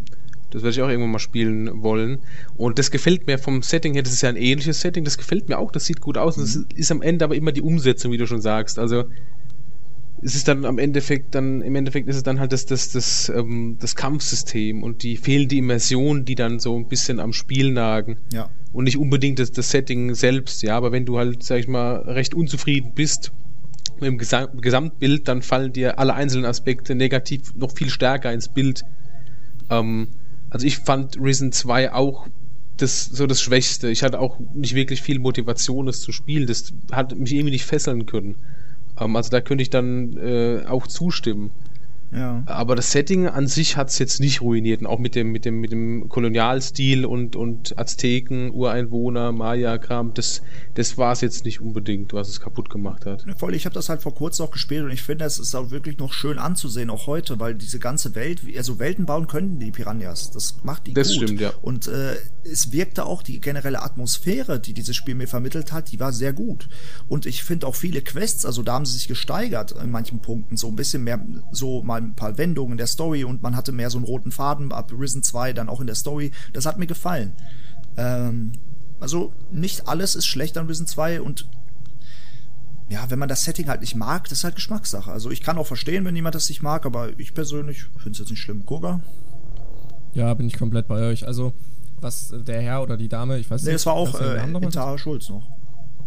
das 0.49 0.63
werde 0.63 0.71
ich 0.71 0.81
auch 0.81 0.89
irgendwann 0.89 1.11
mal 1.11 1.19
spielen 1.19 1.83
wollen. 1.83 2.19
Und 2.55 2.79
das 2.79 2.89
gefällt 2.89 3.27
mir 3.27 3.37
vom 3.37 3.61
Setting 3.61 3.93
her, 3.93 4.03
das 4.03 4.13
ist 4.13 4.21
ja 4.21 4.29
ein 4.29 4.37
ähnliches 4.37 4.79
Setting, 4.79 5.03
das 5.03 5.17
gefällt 5.17 5.49
mir 5.49 5.57
auch, 5.57 5.71
das 5.71 5.85
sieht 5.85 5.99
gut 5.99 6.17
aus. 6.17 6.37
Mhm. 6.37 6.41
Das 6.41 6.55
ist 6.75 6.91
am 6.91 7.01
Ende 7.01 7.25
aber 7.25 7.35
immer 7.35 7.51
die 7.51 7.61
Umsetzung, 7.61 8.11
wie 8.11 8.17
du 8.17 8.27
schon 8.27 8.41
sagst. 8.41 8.79
Also 8.79 9.05
es 10.21 10.35
ist 10.35 10.47
dann 10.47 10.65
am 10.65 10.79
Endeffekt 10.79 11.35
dann, 11.35 11.61
im 11.61 11.75
Endeffekt 11.75 12.07
ist 12.07 12.15
es 12.15 12.23
dann 12.23 12.39
halt 12.39 12.51
das, 12.51 12.65
das, 12.65 12.91
das, 12.91 13.29
ähm, 13.29 13.77
das 13.79 13.95
Kampfsystem 13.95 14.83
und 14.83 15.03
die 15.03 15.17
fehlende 15.17 15.55
Immersion, 15.55 16.25
die 16.25 16.35
dann 16.35 16.59
so 16.59 16.75
ein 16.75 16.87
bisschen 16.87 17.19
am 17.19 17.33
Spiel 17.33 17.71
nagen. 17.71 18.17
Ja. 18.33 18.49
Und 18.73 18.85
nicht 18.85 18.97
unbedingt 18.97 19.39
das, 19.39 19.51
das 19.51 19.69
Setting 19.69 20.15
selbst, 20.15 20.63
ja, 20.63 20.75
aber 20.75 20.91
wenn 20.91 21.05
du 21.05 21.17
halt, 21.17 21.43
sag 21.43 21.59
ich 21.59 21.67
mal, 21.67 21.97
recht 22.01 22.33
unzufrieden 22.33 22.93
bist 22.95 23.31
mit 23.95 24.07
dem 24.07 24.17
Gesam 24.17 24.59
Gesamtbild, 24.59 25.27
dann 25.27 25.41
fallen 25.41 25.73
dir 25.73 25.99
alle 25.99 26.13
einzelnen 26.13 26.45
Aspekte 26.45 26.95
negativ 26.95 27.53
noch 27.55 27.71
viel 27.71 27.89
stärker 27.89 28.33
ins 28.33 28.49
Bild. 28.49 28.83
Ähm, 29.69 30.07
also 30.49 30.65
ich 30.65 30.77
fand 30.77 31.19
Risen 31.19 31.51
2 31.51 31.93
auch 31.93 32.27
das 32.77 33.05
so 33.05 33.25
das 33.25 33.41
Schwächste. 33.41 33.89
Ich 33.89 34.03
hatte 34.03 34.19
auch 34.19 34.39
nicht 34.53 34.75
wirklich 34.75 35.01
viel 35.01 35.19
Motivation, 35.19 35.87
das 35.87 35.99
zu 35.99 36.11
spielen. 36.11 36.47
Das 36.47 36.73
hat 36.91 37.17
mich 37.17 37.33
irgendwie 37.33 37.51
nicht 37.51 37.65
fesseln 37.65 38.05
können. 38.05 38.35
Ähm, 38.99 39.15
also 39.15 39.29
da 39.29 39.41
könnte 39.41 39.61
ich 39.61 39.69
dann 39.69 40.17
äh, 40.17 40.65
auch 40.67 40.87
zustimmen. 40.87 41.51
Ja. 42.11 42.43
Aber 42.45 42.75
das 42.75 42.91
Setting 42.91 43.27
an 43.27 43.47
sich 43.47 43.75
hat 43.75 43.89
es 43.89 43.99
jetzt 43.99 44.19
nicht 44.19 44.41
ruiniert. 44.41 44.81
Und 44.81 44.87
auch 44.87 44.99
mit 44.99 45.15
dem, 45.15 45.31
mit 45.31 45.45
dem, 45.45 45.59
mit 45.59 45.71
dem 45.71 46.07
Kolonialstil 46.07 47.05
und, 47.05 47.35
und 47.35 47.77
Azteken, 47.77 48.51
Ureinwohner, 48.51 49.31
Maya-Kram, 49.31 50.13
das, 50.13 50.41
das 50.75 50.97
war 50.97 51.11
es 51.11 51.21
jetzt 51.21 51.45
nicht 51.45 51.61
unbedingt, 51.61 52.13
was 52.13 52.29
es 52.29 52.39
kaputt 52.39 52.69
gemacht 52.69 53.05
hat. 53.05 53.25
Voll, 53.37 53.55
ich 53.55 53.65
habe 53.65 53.73
das 53.73 53.89
halt 53.89 54.01
vor 54.01 54.15
kurzem 54.15 54.45
auch 54.45 54.51
gespielt 54.51 54.83
und 54.83 54.91
ich 54.91 55.03
finde, 55.03 55.25
es 55.25 55.39
ist 55.39 55.53
auch 55.55 55.71
wirklich 55.71 55.97
noch 55.97 56.13
schön 56.13 56.37
anzusehen, 56.37 56.89
auch 56.89 57.07
heute, 57.07 57.39
weil 57.39 57.55
diese 57.55 57.79
ganze 57.79 58.15
Welt, 58.15 58.41
also 58.55 58.79
Welten 58.79 59.05
bauen 59.05 59.27
können 59.27 59.59
die 59.59 59.71
Piranhas. 59.71 60.31
Das 60.31 60.55
macht 60.63 60.87
die 60.87 60.93
das 60.93 61.09
gut. 61.09 61.17
Das 61.17 61.23
stimmt, 61.23 61.41
ja. 61.41 61.51
Und 61.61 61.87
äh, 61.87 62.15
es 62.43 62.71
wirkte 62.71 63.05
auch 63.05 63.21
die 63.21 63.41
generelle 63.41 63.81
Atmosphäre, 63.81 64.59
die 64.59 64.73
dieses 64.73 64.95
Spiel 64.95 65.15
mir 65.15 65.27
vermittelt 65.27 65.71
hat, 65.73 65.91
die 65.91 65.99
war 65.99 66.13
sehr 66.13 66.33
gut. 66.33 66.69
Und 67.07 67.25
ich 67.25 67.43
finde 67.43 67.67
auch 67.67 67.75
viele 67.75 68.01
Quests, 68.01 68.45
also 68.45 68.63
da 68.63 68.73
haben 68.73 68.85
sie 68.85 68.93
sich 68.93 69.07
gesteigert 69.07 69.73
in 69.73 69.91
manchen 69.91 70.19
Punkten, 70.19 70.55
so 70.55 70.67
ein 70.67 70.75
bisschen 70.75 71.03
mehr, 71.03 71.23
so 71.51 71.83
mal 71.83 71.96
ein 72.03 72.15
paar 72.15 72.37
Wendungen 72.37 72.73
in 72.73 72.77
der 72.77 72.87
Story 72.87 73.23
und 73.23 73.41
man 73.41 73.55
hatte 73.55 73.71
mehr 73.71 73.89
so 73.89 73.97
einen 73.97 74.05
roten 74.05 74.31
Faden 74.31 74.71
ab 74.71 74.91
Risen 74.97 75.23
2 75.23 75.53
dann 75.53 75.69
auch 75.69 75.81
in 75.81 75.87
der 75.87 75.95
Story. 75.95 76.31
Das 76.53 76.65
hat 76.65 76.77
mir 76.77 76.87
gefallen. 76.87 77.33
Ähm, 77.97 78.53
also 78.99 79.33
nicht 79.51 79.87
alles 79.87 80.15
ist 80.15 80.25
schlecht 80.25 80.57
an 80.57 80.67
Risen 80.67 80.87
2 80.87 81.21
und 81.21 81.47
ja, 82.89 83.09
wenn 83.09 83.19
man 83.19 83.27
das 83.27 83.43
Setting 83.43 83.67
halt 83.67 83.81
nicht 83.81 83.95
mag, 83.95 84.29
das 84.29 84.39
ist 84.39 84.43
halt 84.43 84.55
Geschmackssache. 84.55 85.11
Also 85.11 85.29
ich 85.29 85.41
kann 85.41 85.57
auch 85.57 85.67
verstehen, 85.67 86.05
wenn 86.05 86.15
jemand 86.15 86.35
das 86.35 86.47
nicht 86.47 86.61
mag, 86.61 86.85
aber 86.85 87.19
ich 87.19 87.33
persönlich 87.33 87.83
finde 87.97 88.11
es 88.11 88.19
jetzt 88.19 88.29
nicht 88.29 88.39
schlimm. 88.39 88.65
Koga? 88.65 89.01
Ja, 90.13 90.33
bin 90.33 90.47
ich 90.47 90.57
komplett 90.57 90.87
bei 90.87 91.01
euch. 91.01 91.27
Also 91.27 91.53
was 91.99 92.33
der 92.33 92.61
Herr 92.61 92.81
oder 92.81 92.95
die 92.95 93.09
Dame, 93.09 93.39
ich 93.39 93.49
weiß 93.49 93.63
nee, 93.63 93.67
nicht. 93.67 93.71
Nee, 93.71 93.75
es 93.75 93.85
war 93.85 93.93
auch 93.93 94.19
äh, 94.21 94.97
Schulz 94.97 95.29
noch. 95.29 95.56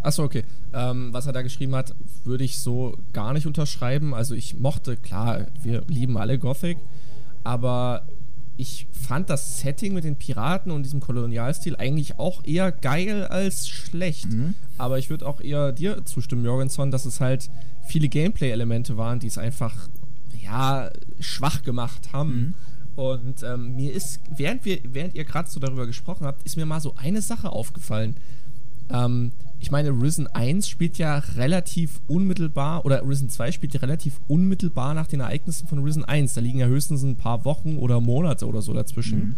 Achso, 0.02 0.24
okay. 0.24 0.44
Ähm, 0.72 1.12
was 1.12 1.26
er 1.26 1.32
da 1.32 1.42
geschrieben 1.42 1.74
hat, 1.74 1.94
würde 2.24 2.44
ich 2.44 2.58
so 2.58 2.96
gar 3.12 3.32
nicht 3.32 3.46
unterschreiben. 3.46 4.14
Also 4.14 4.34
ich 4.34 4.58
mochte, 4.58 4.96
klar, 4.96 5.46
wir 5.62 5.82
lieben 5.88 6.16
alle 6.16 6.38
Gothic, 6.38 6.78
aber 7.44 8.06
ich 8.56 8.86
fand 8.92 9.30
das 9.30 9.60
Setting 9.60 9.94
mit 9.94 10.04
den 10.04 10.16
Piraten 10.16 10.70
und 10.70 10.82
diesem 10.82 11.00
Kolonialstil 11.00 11.76
eigentlich 11.76 12.18
auch 12.18 12.44
eher 12.44 12.72
geil 12.72 13.24
als 13.24 13.68
schlecht. 13.68 14.30
Mhm. 14.30 14.54
Aber 14.76 14.98
ich 14.98 15.08
würde 15.08 15.26
auch 15.26 15.40
eher 15.40 15.72
dir 15.72 16.04
zustimmen, 16.04 16.44
Jorgenson, 16.44 16.90
dass 16.90 17.06
es 17.06 17.20
halt 17.20 17.50
viele 17.86 18.08
Gameplay-Elemente 18.08 18.96
waren, 18.96 19.18
die 19.18 19.28
es 19.28 19.38
einfach, 19.38 19.88
ja, 20.42 20.90
schwach 21.20 21.62
gemacht 21.62 22.12
haben. 22.12 22.34
Mhm. 22.34 22.54
Und 22.96 23.42
ähm, 23.42 23.76
mir 23.76 23.92
ist, 23.94 24.20
während, 24.30 24.66
wir, 24.66 24.78
während 24.84 25.14
ihr 25.14 25.24
gerade 25.24 25.48
so 25.48 25.58
darüber 25.58 25.86
gesprochen 25.86 26.26
habt, 26.26 26.42
ist 26.42 26.56
mir 26.56 26.66
mal 26.66 26.80
so 26.80 26.94
eine 26.96 27.22
Sache 27.22 27.50
aufgefallen. 27.50 28.16
Ähm, 28.90 29.32
ich 29.60 29.70
meine, 29.70 29.90
Risen 29.90 30.26
1 30.26 30.68
spielt 30.68 30.98
ja 30.98 31.18
relativ 31.36 32.00
unmittelbar, 32.08 32.84
oder 32.86 33.06
Risen 33.06 33.28
2 33.28 33.52
spielt 33.52 33.74
ja 33.74 33.80
relativ 33.80 34.20
unmittelbar 34.26 34.94
nach 34.94 35.06
den 35.06 35.20
Ereignissen 35.20 35.68
von 35.68 35.80
Risen 35.84 36.04
1. 36.04 36.32
Da 36.34 36.40
liegen 36.40 36.58
ja 36.58 36.66
höchstens 36.66 37.02
ein 37.02 37.16
paar 37.16 37.44
Wochen 37.44 37.76
oder 37.76 38.00
Monate 38.00 38.46
oder 38.46 38.62
so 38.62 38.72
dazwischen. 38.72 39.18
Mhm. 39.18 39.36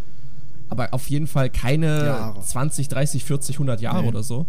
aber 0.68 0.94
auf 0.94 1.10
jeden 1.10 1.26
Fall 1.26 1.50
keine 1.50 2.06
Jahre. 2.06 2.40
20, 2.40 2.88
30, 2.88 3.24
40, 3.24 3.56
100 3.56 3.82
Jahre 3.82 4.02
Nee. 4.04 4.08
oder 4.08 4.22
so. 4.22 4.46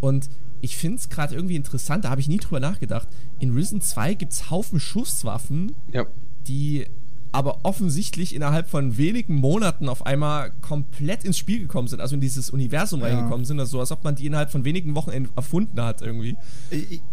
Und 0.00 0.30
ich 0.62 0.78
finde 0.78 0.96
es 0.96 1.10
gerade 1.10 1.34
irgendwie 1.34 1.56
interessant, 1.56 2.06
da 2.06 2.10
habe 2.10 2.22
ich 2.22 2.28
nie 2.28 2.38
drüber 2.38 2.58
nachgedacht. 2.58 3.06
In 3.38 3.52
Risen 3.52 3.82
2 3.82 4.14
gibt 4.14 4.32
es 4.32 4.50
Haufen 4.50 4.80
Schusswaffen, 4.80 5.72
Ja. 5.92 6.06
die 6.46 6.86
aber 7.32 7.60
offensichtlich 7.64 8.34
innerhalb 8.34 8.68
von 8.70 8.96
wenigen 8.96 9.34
Monaten 9.34 9.88
auf 9.88 10.06
einmal 10.06 10.50
komplett 10.62 11.24
ins 11.24 11.36
Spiel 11.38 11.60
gekommen 11.60 11.86
sind, 11.88 12.00
also 12.00 12.14
in 12.14 12.20
dieses 12.20 12.50
Universum 12.50 13.00
Ja. 13.00 13.06
reingekommen 13.06 13.44
sind, 13.44 13.60
also 13.60 13.72
so 13.72 13.80
als 13.80 13.92
ob 13.92 14.02
man 14.04 14.14
die 14.14 14.26
innerhalb 14.26 14.50
von 14.50 14.64
wenigen 14.64 14.94
Wochen 14.94 15.10
en- 15.10 15.28
erfunden 15.36 15.80
hat 15.82 16.00
irgendwie. 16.02 16.36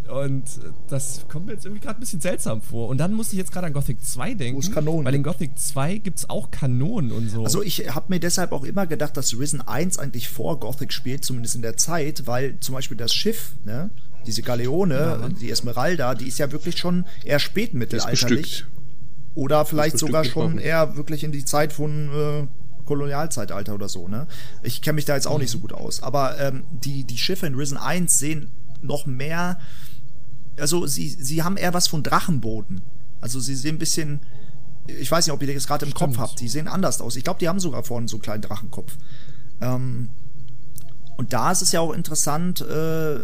Und 0.10 0.44
äh, 0.44 0.72
das 0.88 1.26
kommt 1.28 1.48
mir 1.48 1.54
jetzt 1.54 1.66
irgendwie 1.66 1.82
gerade 1.82 1.98
ein 1.98 2.00
bisschen 2.00 2.22
seltsam 2.22 2.62
vor. 2.62 2.88
Und 2.90 2.98
dann 3.00 3.14
musste 3.14 3.34
ich 3.36 3.40
jetzt 3.40 3.52
gerade 3.52 3.68
an 3.68 3.74
Gothic 3.74 4.02
2 4.06 4.34
denken, 4.36 4.56
Wo 4.56 4.60
es 4.60 4.72
Kanonen 4.72 5.06
weil 5.06 5.16
in. 5.16 5.24
Gothic 5.24 5.58
2 5.58 5.98
gibt 5.98 6.20
es 6.20 6.30
auch 6.30 6.52
Kanonen 6.52 7.12
und 7.12 7.30
so. 7.30 7.44
Also 7.44 7.62
ich 7.64 7.94
habe 7.94 8.06
mir 8.10 8.20
deshalb 8.20 8.52
auch 8.52 8.64
immer 8.64 8.88
gedacht, 8.88 9.18
dass 9.18 9.38
Risen 9.38 9.62
1 9.62 9.98
eigentlich 10.00 10.30
vor 10.30 10.60
Gothic 10.60 10.94
spielt, 10.94 11.26
zumindest 11.26 11.56
in 11.56 11.62
der 11.62 11.78
Zeit, 11.78 12.28
weil 12.28 12.60
zum 12.60 12.74
Beispiel 12.76 12.98
das 12.98 13.14
Schiff, 13.14 13.54
ne, 13.66 13.90
diese 14.26 14.42
Galeone, 14.42 15.32
die 15.40 15.50
Esmeralda, 15.52 16.16
die 16.16 16.28
ist 16.28 16.40
ja 16.40 16.52
wirklich 16.52 16.78
schon 16.78 17.06
eher 17.24 17.38
spätmittelalterlich. 17.40 18.66
Oder 19.36 19.66
vielleicht 19.66 20.00
sogar 20.00 20.24
schon 20.24 20.58
eher 20.58 20.96
wirklich 20.96 21.24
in 21.24 21.32
die 21.32 21.44
Zeit 21.44 21.74
von 21.74 22.10
äh, 22.10 22.48
Kolonialzeitalter 22.86 23.74
oder 23.74 23.90
so, 23.90 24.08
ne? 24.08 24.28
Ich 24.64 24.82
kenne 24.82 24.96
mich 24.96 25.06
da 25.06 25.16
jetzt 25.16 25.28
auch 25.28 25.40
nicht 25.40 25.52
so 25.52 25.60
gut 25.60 25.74
aus. 25.74 26.02
Aber 26.02 26.40
ähm, 26.40 26.64
die, 26.72 27.04
die 27.04 27.18
Schiffe 27.18 27.46
in 27.46 27.56
Risen 27.56 27.78
1 27.78 28.18
sehen 28.18 28.52
noch 28.82 29.06
mehr. 29.06 29.60
Also 30.58 30.88
sie, 30.88 31.10
sie 31.10 31.44
haben 31.44 31.58
eher 31.58 31.74
was 31.74 31.88
von 31.88 32.02
Drachenboden. 32.02 32.82
Also 33.20 33.40
sie 33.40 33.56
sehen 33.56 33.76
ein 33.76 33.80
bisschen. 33.80 34.22
Ich 34.88 35.12
weiß 35.12 35.26
nicht, 35.26 35.34
ob 35.34 35.42
ihr 35.42 35.54
das 35.54 35.68
gerade 35.68 35.86
im 35.86 35.94
Kopf 35.94 36.14
Stimmt. 36.14 36.20
habt. 36.20 36.40
Die 36.40 36.48
sehen 36.48 36.68
anders 36.68 37.02
aus. 37.02 37.16
Ich 37.16 37.24
glaube, 37.24 37.40
die 37.40 37.50
haben 37.50 37.60
sogar 37.60 37.84
vorne 37.84 38.08
so 38.08 38.18
einen 38.18 38.22
kleinen 38.22 38.42
Drachenkopf. 38.44 38.96
Ähm, 39.60 40.10
und 41.18 41.34
da 41.34 41.52
ist 41.52 41.62
es 41.62 41.72
ja 41.72 41.80
auch 41.80 41.92
interessant, 41.92 42.62
äh, 42.62 43.20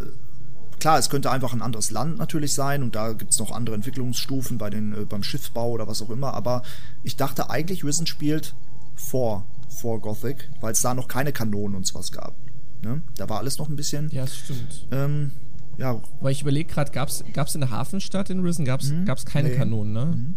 klar, 0.82 0.98
es 1.00 1.10
könnte 1.10 1.32
einfach 1.32 1.54
ein 1.54 1.62
anderes 1.62 1.92
Land 1.92 2.18
natürlich 2.18 2.54
sein 2.54 2.84
und 2.84 2.96
da 2.96 3.14
gibt's 3.14 3.40
noch 3.40 3.52
andere 3.52 3.76
Entwicklungsstufen 3.76 4.58
bei 4.58 4.70
den, 4.70 4.94
äh, 4.94 5.06
beim 5.06 5.24
Schiffsbau 5.24 5.70
oder 5.72 5.88
was 5.88 6.02
auch 6.02 6.10
immer, 6.10 6.34
aber 6.34 6.64
ich 7.04 7.16
dachte 7.16 7.50
eigentlich, 7.50 7.84
Risen 7.86 8.08
spielt 8.08 8.54
vor, 8.96 9.46
vor 9.70 10.00
Gothic, 10.02 10.50
weil 10.60 10.74
es 10.74 10.82
da 10.82 10.94
noch 10.94 11.08
keine 11.08 11.32
Kanonen 11.32 11.76
und 11.78 11.88
sowas 11.88 12.12
gab. 12.12 12.36
Ne? 12.84 13.02
Da 13.16 13.30
war 13.30 13.40
alles 13.40 13.58
noch 13.58 13.70
ein 13.70 13.76
bisschen, 13.76 14.10
ja, 14.12 14.24
das 14.24 14.36
stimmt. 14.36 14.88
ähm, 14.92 15.32
ja, 15.78 16.02
Weil 16.20 16.34
ich 16.34 16.42
überlege 16.42 16.72
gerade, 16.72 16.92
gab 16.92 17.08
es 17.10 17.22
in 17.56 17.62
der 17.62 17.70
Hafenstadt 17.72 18.30
in 18.30 18.42
Risen, 18.42 18.66
gab 18.66 18.82
es 18.82 19.26
keine 19.26 19.50
Nee. 19.50 19.56
Kanonen, 19.56 19.94
ne? 19.94 20.36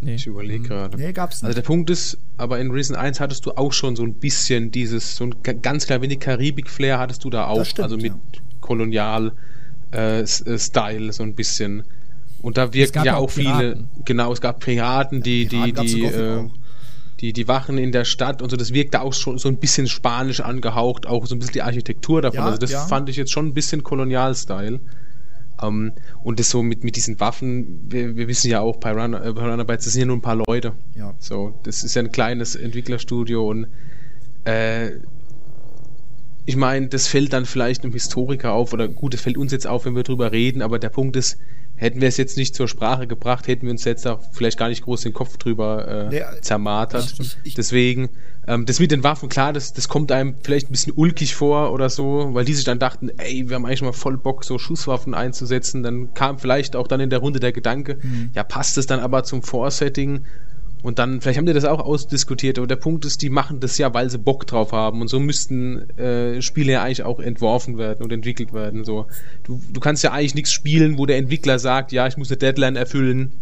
Nee. 0.00 0.16
Ich 0.16 0.26
überlege 0.26 0.66
gerade. 0.66 0.96
nee, 0.98 1.12
gab's 1.12 1.36
Also 1.36 1.46
nicht. 1.46 1.56
der 1.58 1.62
Punkt 1.62 1.88
ist, 1.90 2.18
aber 2.36 2.58
in 2.58 2.70
Risen 2.72 2.96
1 2.96 3.20
hattest 3.20 3.46
du 3.46 3.52
auch 3.52 3.72
schon 3.72 3.94
so 3.94 4.02
ein 4.02 4.14
bisschen 4.14 4.72
dieses, 4.72 5.14
so 5.14 5.24
ein 5.24 5.42
ga- 5.44 5.52
ganz 5.52 5.86
klein 5.86 6.02
wenig 6.02 6.18
Karibik-Flair 6.18 6.98
hattest 6.98 7.22
du 7.24 7.30
da 7.30 7.46
auch. 7.46 7.58
Das 7.58 7.68
stimmt, 7.68 7.84
also 7.84 7.96
mit 7.96 8.06
ja. 8.06 8.18
Kolonial-Style 9.92 11.12
so 11.12 11.22
ein 11.22 11.34
bisschen. 11.34 11.84
Und 12.40 12.56
da 12.56 12.72
wirken 12.72 13.04
ja 13.04 13.16
auch 13.16 13.22
auch 13.24 13.30
viele, 13.30 13.84
genau, 14.04 14.32
es 14.32 14.40
gab 14.40 14.60
Piraten, 14.60 15.22
die, 15.22 15.46
Piraten 15.46 15.86
die, 15.86 15.94
die, 15.94 16.04
äh, 16.04 16.48
die, 17.20 17.32
die 17.32 17.46
Wachen 17.46 17.78
in 17.78 17.92
der 17.92 18.04
Stadt 18.04 18.42
und 18.42 18.50
so, 18.50 18.56
das 18.56 18.72
wirkte 18.72 19.00
auch 19.00 19.12
schon 19.12 19.38
so 19.38 19.48
ein 19.48 19.58
bisschen 19.58 19.86
spanisch 19.86 20.40
angehaucht, 20.40 21.06
auch 21.06 21.24
so 21.26 21.36
ein 21.36 21.38
bisschen 21.38 21.52
die 21.52 21.62
Architektur 21.62 22.20
davon. 22.20 22.40
Ja, 22.40 22.46
also 22.46 22.58
das 22.58 22.72
ja. 22.72 22.86
fand 22.86 23.08
ich 23.08 23.16
jetzt 23.16 23.30
schon 23.30 23.46
ein 23.46 23.54
bisschen 23.54 23.84
Kolonial-Style. 23.84 24.80
Ähm, 25.62 25.92
und 26.24 26.40
das 26.40 26.50
so 26.50 26.62
mit, 26.62 26.82
mit 26.82 26.96
diesen 26.96 27.20
Waffen, 27.20 27.86
wir, 27.88 28.16
wir 28.16 28.26
wissen 28.26 28.50
ja 28.50 28.60
auch 28.60 28.76
bei, 28.78 28.90
Run, 28.90 29.14
äh, 29.14 29.32
bei 29.32 29.48
Runabout, 29.48 29.74
das 29.74 29.84
sind 29.84 30.00
ja 30.00 30.06
nur 30.06 30.16
ein 30.16 30.22
paar 30.22 30.36
Leute. 30.36 30.72
Ja. 30.96 31.14
So, 31.20 31.58
das 31.62 31.84
ist 31.84 31.94
ja 31.94 32.02
ein 32.02 32.10
kleines 32.10 32.56
Entwicklerstudio 32.56 33.48
und 33.48 33.68
äh, 34.44 34.92
ich 36.44 36.56
meine, 36.56 36.88
das 36.88 37.06
fällt 37.06 37.32
dann 37.32 37.46
vielleicht 37.46 37.84
einem 37.84 37.92
Historiker 37.92 38.52
auf 38.52 38.72
oder 38.72 38.88
gut, 38.88 39.14
das 39.14 39.20
fällt 39.20 39.36
uns 39.38 39.52
jetzt 39.52 39.66
auf, 39.66 39.84
wenn 39.84 39.94
wir 39.94 40.02
drüber 40.02 40.32
reden, 40.32 40.62
aber 40.62 40.78
der 40.78 40.88
Punkt 40.88 41.16
ist, 41.16 41.38
hätten 41.76 42.00
wir 42.00 42.08
es 42.08 42.16
jetzt 42.16 42.36
nicht 42.36 42.54
zur 42.54 42.68
Sprache 42.68 43.06
gebracht, 43.06 43.48
hätten 43.48 43.62
wir 43.66 43.70
uns 43.72 43.84
jetzt 43.84 44.06
auch 44.06 44.20
vielleicht 44.32 44.58
gar 44.58 44.68
nicht 44.68 44.82
groß 44.82 45.00
den 45.02 45.12
Kopf 45.12 45.36
drüber 45.36 45.88
äh, 45.88 46.08
Nee, 46.10 46.22
zermartert. 46.40 47.02
ich- 47.44 47.54
Deswegen, 47.54 48.10
ähm, 48.46 48.66
das 48.66 48.78
mit 48.78 48.90
den 48.92 49.02
Waffen, 49.02 49.28
klar, 49.28 49.52
das, 49.52 49.72
das 49.72 49.88
kommt 49.88 50.12
einem 50.12 50.34
vielleicht 50.42 50.68
ein 50.68 50.72
bisschen 50.72 50.92
ulkig 50.94 51.34
vor 51.34 51.72
oder 51.72 51.88
so, 51.90 52.28
weil 52.34 52.44
die 52.44 52.54
sich 52.54 52.64
dann 52.64 52.78
dachten, 52.78 53.08
ey, 53.18 53.48
wir 53.48 53.56
haben 53.56 53.64
eigentlich 53.66 53.82
mal 53.82 53.92
voll 53.92 54.16
Bock, 54.18 54.44
so 54.44 54.58
Schusswaffen 54.58 55.14
einzusetzen. 55.14 55.82
Dann 55.82 56.12
kam 56.14 56.38
vielleicht 56.38 56.76
auch 56.76 56.86
dann 56.86 57.00
in 57.00 57.10
der 57.10 57.18
Runde 57.20 57.40
der 57.40 57.52
Gedanke, 57.52 57.98
ja, 58.34 58.44
passt 58.44 58.78
es 58.78 58.86
dann 58.86 59.00
aber 59.00 59.24
zum 59.24 59.42
Vorsetting? 59.42 60.24
Und 60.82 60.98
dann, 60.98 61.20
vielleicht 61.20 61.38
haben 61.38 61.46
die 61.46 61.52
das 61.52 61.64
auch 61.64 61.78
ausdiskutiert, 61.78 62.58
aber 62.58 62.66
der 62.66 62.76
Punkt 62.76 63.04
ist, 63.04 63.22
die 63.22 63.30
machen 63.30 63.60
das 63.60 63.78
ja, 63.78 63.94
weil 63.94 64.10
sie 64.10 64.18
Bock 64.18 64.46
drauf 64.48 64.72
haben. 64.72 65.00
Und 65.00 65.08
so 65.08 65.20
müssten 65.20 65.88
äh, 65.96 66.42
Spiele 66.42 66.72
ja 66.72 66.82
eigentlich 66.82 67.04
auch 67.04 67.20
entworfen 67.20 67.78
werden 67.78 68.02
und 68.02 68.12
entwickelt 68.12 68.52
werden. 68.52 68.84
So, 68.84 69.06
du, 69.44 69.60
du 69.72 69.80
kannst 69.80 70.02
ja 70.02 70.10
eigentlich 70.10 70.34
nichts 70.34 70.52
spielen, 70.52 70.98
wo 70.98 71.06
der 71.06 71.18
Entwickler 71.18 71.60
sagt, 71.60 71.92
ja, 71.92 72.06
ich 72.08 72.16
muss 72.16 72.30
eine 72.30 72.38
Deadline 72.38 72.74
erfüllen 72.74 73.32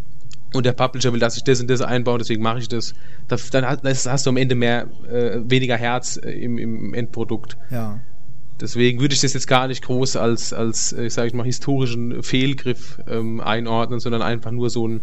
und 0.53 0.67
der 0.67 0.73
Publisher 0.73 1.13
will, 1.13 1.21
dass 1.21 1.37
ich 1.37 1.45
das 1.45 1.61
und 1.61 1.71
das 1.71 1.81
einbaue, 1.81 2.19
deswegen 2.19 2.43
mache 2.43 2.59
ich 2.59 2.69
das. 2.69 2.95
Da, 3.29 3.37
dann 3.53 3.65
hast, 3.65 4.07
hast 4.07 4.27
du 4.27 4.31
am 4.31 4.37
Ende 4.37 4.55
mehr, 4.55 4.89
äh, 5.11 5.39
weniger 5.45 5.77
Herz 5.77 6.19
äh, 6.23 6.31
im, 6.31 6.59
im 6.59 6.93
Endprodukt. 6.93 7.57
Ja. 7.71 8.01
Deswegen 8.61 9.01
würde 9.01 9.15
ich 9.15 9.21
das 9.21 9.33
jetzt 9.33 9.47
gar 9.47 9.69
nicht 9.69 9.83
groß 9.83 10.17
als, 10.17 10.53
als 10.53 10.93
äh, 10.93 11.09
sage 11.09 11.29
ich 11.29 11.35
mal, 11.35 11.45
historischen 11.45 12.23
Fehlgriff 12.23 13.01
ähm, 13.09 13.41
einordnen, 13.41 14.01
sondern 14.01 14.23
einfach 14.23 14.51
nur 14.51 14.69
so 14.69 14.87
ein, 14.87 15.01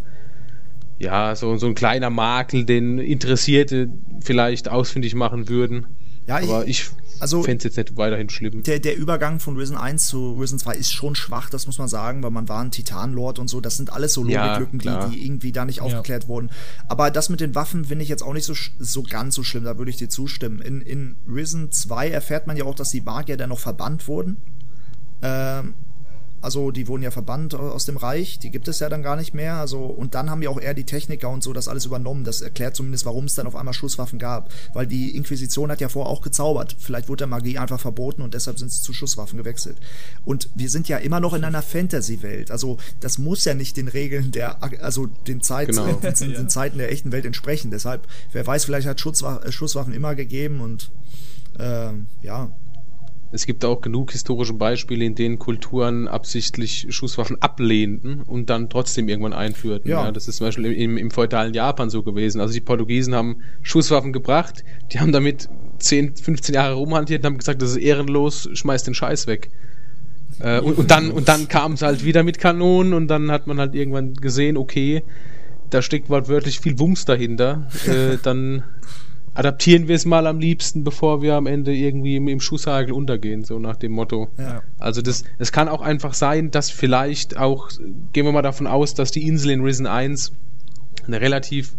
ja, 0.99 1.35
so, 1.35 1.57
so 1.57 1.67
ein 1.67 1.75
kleiner 1.75 2.09
Makel, 2.09 2.65
den 2.65 2.97
Interessierte 2.99 3.89
vielleicht 4.21 4.69
ausfindig 4.69 5.13
machen 5.15 5.47
würden. 5.49 5.87
Ja, 6.27 6.39
ich- 6.41 6.49
Aber 6.49 6.67
ich 6.67 6.89
also- 7.19 7.41
fände 7.43 7.59
es 7.59 7.63
jetzt 7.63 7.77
nicht 7.77 7.95
weiterhin 7.97 8.29
schlimm. 8.29 8.63
Der, 8.63 8.79
der 8.79 8.97
Übergang 8.97 9.39
von 9.39 9.55
Risen 9.55 9.77
1 9.77 10.07
zu 10.07 10.33
Risen 10.33 10.59
2 10.59 10.75
ist 10.75 10.91
schon 10.91 11.15
schwach, 11.15 11.49
das 11.49 11.65
muss 11.67 11.77
man 11.77 11.87
sagen, 11.87 12.21
weil 12.21 12.31
man 12.31 12.49
war 12.49 12.61
ein 12.61 12.71
Titanlord 12.71 13.39
und 13.39 13.47
so. 13.47 13.61
Das 13.61 13.77
sind 13.77 13.93
alles 13.93 14.13
so 14.13 14.25
Ja, 14.27 14.45
Logiklücken, 14.47 14.79
klar. 14.79 15.07
die, 15.09 15.15
die 15.15 15.25
irgendwie 15.25 15.53
da 15.53 15.63
nicht 15.63 15.79
aufgeklärt 15.81 16.27
wurden. 16.27 16.49
Aber 16.89 17.11
das 17.11 17.29
mit 17.29 17.39
den 17.39 17.55
Waffen 17.55 17.85
finde 17.85 18.03
ich 18.03 18.09
jetzt 18.09 18.23
auch 18.23 18.33
nicht 18.33 18.43
so, 18.45 18.51
sch- 18.53 18.71
so 18.77 19.03
ganz 19.03 19.35
so 19.35 19.43
schlimm, 19.43 19.63
da 19.63 19.77
würde 19.77 19.89
ich 19.89 19.97
dir 19.97 20.09
zustimmen. 20.09 20.59
In, 20.59 20.81
in 20.81 21.15
Risen 21.33 21.71
2 21.71 22.09
erfährt 22.09 22.45
man 22.47 22.57
ja 22.57 22.65
auch, 22.65 22.75
dass 22.75 22.91
die 22.91 23.01
Magier 23.01 23.37
dann 23.37 23.49
noch 23.49 23.59
verbannt 23.59 24.07
wurden. 24.09 24.37
Ähm, 25.21 25.75
also 26.41 26.71
die 26.71 26.87
wurden 26.87 27.03
ja 27.03 27.11
verbannt 27.11 27.55
aus 27.55 27.85
dem 27.85 27.97
Reich, 27.97 28.39
die 28.39 28.51
gibt 28.51 28.67
es 28.67 28.79
ja 28.79 28.89
dann 28.89 29.01
gar 29.01 29.15
nicht 29.15 29.33
mehr. 29.33 29.55
Also 29.55 29.85
und 29.85 30.13
dann 30.15 30.29
haben 30.29 30.41
ja 30.41 30.49
auch 30.49 30.59
eher 30.59 30.73
die 30.73 30.85
Techniker 30.85 31.29
und 31.29 31.43
so 31.43 31.51
das 31.53 31.67
alles 31.67 31.85
übernommen. 31.85 32.23
Das 32.23 32.41
erklärt 32.41 32.75
zumindest, 32.75 33.05
warum 33.05 33.25
es 33.25 33.35
dann 33.35 33.47
auf 33.47 33.55
einmal 33.55 33.73
Schusswaffen 33.73 34.19
gab, 34.19 34.51
weil 34.73 34.85
die 34.87 35.15
Inquisition 35.15 35.71
hat 35.71 35.81
ja 35.81 35.89
vorher 35.89 36.11
auch 36.11 36.21
gezaubert. 36.21 36.75
Vielleicht 36.79 37.09
wurde 37.09 37.19
der 37.21 37.27
Magie 37.27 37.57
einfach 37.57 37.79
verboten 37.79 38.21
und 38.21 38.33
deshalb 38.33 38.59
sind 38.59 38.71
sie 38.71 38.81
zu 38.81 38.93
Schusswaffen 38.93 39.37
gewechselt. 39.37 39.77
Und 40.25 40.49
wir 40.55 40.69
sind 40.69 40.87
ja 40.87 40.97
immer 40.97 41.19
noch 41.19 41.33
in 41.33 41.43
einer 41.43 41.61
Fantasy-Welt. 41.61 42.51
Also 42.51 42.77
das 42.99 43.17
muss 43.17 43.43
ja 43.45 43.53
nicht 43.53 43.75
den 43.77 43.87
Regeln 43.87 44.31
der, 44.31 44.61
also 44.83 45.07
den, 45.07 45.41
Zeit, 45.41 45.69
Genau. 45.69 45.87
äh, 46.01 46.13
den, 46.19 46.33
den 46.33 46.49
Zeiten 46.49 46.77
der 46.77 46.91
echten 46.91 47.11
Welt 47.11 47.25
entsprechen. 47.25 47.71
Deshalb, 47.71 48.07
wer 48.31 48.45
weiß, 48.45 48.65
vielleicht 48.65 48.87
hat 48.87 49.03
äh, 49.03 49.51
Schusswaffen 49.51 49.93
immer 49.93 50.15
gegeben 50.15 50.61
und 50.61 50.91
ähm, 51.59 52.07
ja, 52.21 52.51
Es 53.31 53.45
gibt 53.45 53.65
auch 53.65 53.81
genug 53.81 54.11
historische 54.11 54.53
Beispiele, 54.53 55.03
in 55.03 55.15
denen 55.15 55.37
Kulturen 55.37 56.07
absichtlich 56.07 56.87
Schusswaffen 56.89 57.41
ablehnten 57.41 58.21
und 58.21 58.49
dann 58.49 58.69
trotzdem 58.69 59.09
irgendwann 59.09 59.33
einführten. 59.33 59.89
Ja. 59.89 60.05
Ja. 60.05 60.11
das 60.11 60.27
ist 60.27 60.37
zum 60.37 60.47
Beispiel 60.47 60.71
im, 60.71 60.97
im 60.97 61.11
feudalen 61.11 61.53
Japan 61.53 61.89
so 61.89 62.03
gewesen. 62.03 62.39
Also 62.39 62.53
die 62.53 62.61
Portugiesen 62.61 63.13
haben 63.13 63.41
Schusswaffen 63.61 64.13
gebracht, 64.13 64.63
die 64.93 64.99
haben 64.99 65.11
damit 65.11 65.49
10, 65.79 66.15
15 66.15 66.55
Jahre 66.55 66.75
rumhantiert 66.75 67.23
und 67.23 67.25
haben 67.25 67.37
gesagt, 67.37 67.61
das 67.61 67.71
ist 67.71 67.77
ehrenlos, 67.77 68.49
schmeißt 68.53 68.87
den 68.87 68.93
Scheiß 68.93 69.27
weg. 69.27 69.49
Äh, 70.39 70.59
und, 70.59 70.77
und 70.77 70.91
dann, 70.91 71.11
und 71.11 71.27
dann 71.27 71.47
kam 71.47 71.73
es 71.73 71.81
halt 71.81 72.05
wieder 72.05 72.23
mit 72.23 72.39
Kanonen 72.39 72.93
und 72.93 73.07
dann 73.07 73.31
hat 73.31 73.47
man 73.47 73.59
halt 73.59 73.75
irgendwann 73.75 74.13
gesehen, 74.13 74.55
okay, 74.55 75.03
da 75.69 75.81
steckt 75.81 76.09
wortwörtlich 76.09 76.59
viel 76.59 76.79
Wumms 76.79 77.05
dahinter. 77.05 77.67
Äh, 77.85 78.17
dann 78.23 78.63
adaptieren 79.37 79.87
wir 79.87 79.95
es 79.95 80.03
mal 80.03 80.25
am 80.25 80.39
liebsten, 80.39 80.83
bevor 80.83 81.21
wir 81.21 81.35
am 81.35 81.45
Ende 81.45 81.71
irgendwie 81.71 82.15
im, 82.15 82.27
im 82.27 82.39
Schusshagel 82.39 82.91
untergehen, 82.91 83.43
so 83.43 83.59
nach 83.59 83.75
dem 83.75 83.91
Motto. 83.91 84.29
Ja. 84.35 84.63
Also 84.79 85.03
das, 85.03 85.25
es 85.37 85.51
kann 85.51 85.69
auch 85.69 85.81
einfach 85.81 86.15
sein, 86.15 86.49
dass 86.49 86.71
vielleicht 86.71 87.37
auch, 87.37 87.69
gehen 88.13 88.25
wir 88.25 88.31
mal 88.31 88.41
davon 88.41 88.65
aus, 88.65 88.95
dass 88.95 89.11
die 89.11 89.27
Insel 89.27 89.51
in 89.51 89.61
Risen 89.61 89.85
1 89.85 90.31
eine 91.05 91.21
relativ, 91.21 91.75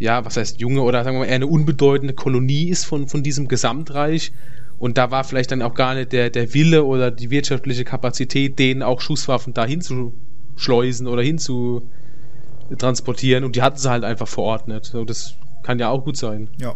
ja, 0.00 0.24
was 0.24 0.36
heißt 0.36 0.60
junge 0.60 0.82
oder 0.82 1.04
sagen 1.04 1.14
wir 1.14 1.20
mal 1.20 1.26
eher 1.26 1.36
eine 1.36 1.46
unbedeutende 1.46 2.14
Kolonie 2.14 2.68
ist 2.68 2.84
von, 2.84 3.06
von 3.06 3.22
diesem 3.22 3.46
Gesamtreich. 3.46 4.32
Und 4.80 4.98
da 4.98 5.12
war 5.12 5.22
vielleicht 5.22 5.52
dann 5.52 5.62
auch 5.62 5.74
gar 5.74 5.94
nicht 5.94 6.10
der, 6.10 6.30
der 6.30 6.52
Wille 6.52 6.82
oder 6.82 7.12
die 7.12 7.30
wirtschaftliche 7.30 7.84
Kapazität, 7.84 8.58
denen 8.58 8.82
auch 8.82 9.00
Schusswaffen 9.00 9.54
dahin 9.54 9.82
zu 9.82 10.14
schleusen 10.56 11.06
oder 11.06 11.22
hin 11.22 11.38
zu 11.38 11.88
transportieren. 12.76 13.44
Und 13.44 13.54
die 13.54 13.62
hatten 13.62 13.78
sie 13.78 13.88
halt 13.88 14.02
einfach 14.02 14.26
verordnet. 14.26 14.84
So, 14.84 15.04
das 15.04 15.36
kann 15.62 15.78
ja 15.78 15.90
auch 15.90 16.04
gut 16.04 16.16
sein. 16.16 16.50
ja. 16.60 16.74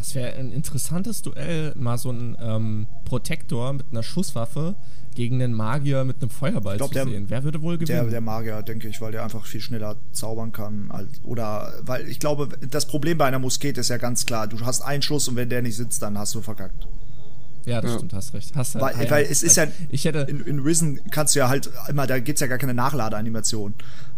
Das 0.00 0.14
wäre 0.14 0.34
ein 0.36 0.50
interessantes 0.50 1.20
Duell, 1.20 1.74
mal 1.76 1.98
so 1.98 2.10
ein 2.10 2.36
ähm, 2.40 2.86
Protektor 3.04 3.72
mit 3.74 3.86
einer 3.90 4.02
Schusswaffe 4.02 4.74
gegen 5.14 5.42
einen 5.42 5.52
Magier 5.52 6.04
mit 6.04 6.22
einem 6.22 6.30
Feuerball 6.30 6.78
glaub, 6.78 6.88
zu 6.88 6.94
der- 6.94 7.04
sehen. 7.04 7.26
Wer 7.28 7.44
würde 7.44 7.60
wohl 7.60 7.76
Der, 7.76 7.86
gewinnen? 7.98 8.10
der 8.10 8.20
Magier, 8.22 8.62
denke 8.62 8.88
ich, 8.88 9.00
weil 9.02 9.12
der 9.12 9.24
einfach 9.24 9.44
viel 9.44 9.60
schneller 9.60 9.96
zaubern 10.12 10.52
kann. 10.52 10.90
Als, 10.90 11.22
oder, 11.24 11.74
weil 11.82 12.08
ich 12.08 12.18
glaube, 12.18 12.48
das 12.70 12.86
Problem 12.86 13.18
bei 13.18 13.26
einer 13.26 13.38
Muskete 13.38 13.80
ist 13.80 13.90
ja 13.90 13.98
ganz 13.98 14.24
klar, 14.24 14.46
du 14.48 14.58
hast 14.64 14.80
einen 14.80 15.02
Schuss 15.02 15.28
und 15.28 15.36
wenn 15.36 15.50
der 15.50 15.60
nicht 15.62 15.76
sitzt, 15.76 16.00
dann 16.00 16.16
hast 16.16 16.34
du 16.34 16.40
verkackt. 16.40 16.88
ja, 17.66 17.80
das 17.82 17.90
Ja. 17.90 17.96
stimmt, 17.98 18.14
hast 18.14 18.32
recht. 18.32 18.56
Hast 18.56 18.74
halt, 18.76 18.98
Weil, 18.98 19.10
weil 19.10 19.24
es 19.26 19.42
ist 19.42 19.56
ja, 19.58 19.66
Ich 19.90 20.06
hätte. 20.06 20.20
in, 20.20 20.40
in 20.40 20.60
Risen 20.60 20.98
kannst 21.10 21.34
du 21.34 21.40
ja 21.40 21.48
halt 21.50 21.68
immer, 21.90 22.06
da 22.06 22.18
gibt's 22.20 22.40
ja 22.40 22.46
gar 22.46 22.56
keine 22.58 22.72
Nachladeanimation. 22.74 23.74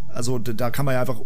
Also 0.07 0.37
da 0.39 0.69
kann 0.69 0.85
man 0.85 0.93
ja 0.93 1.01
einfach 1.01 1.19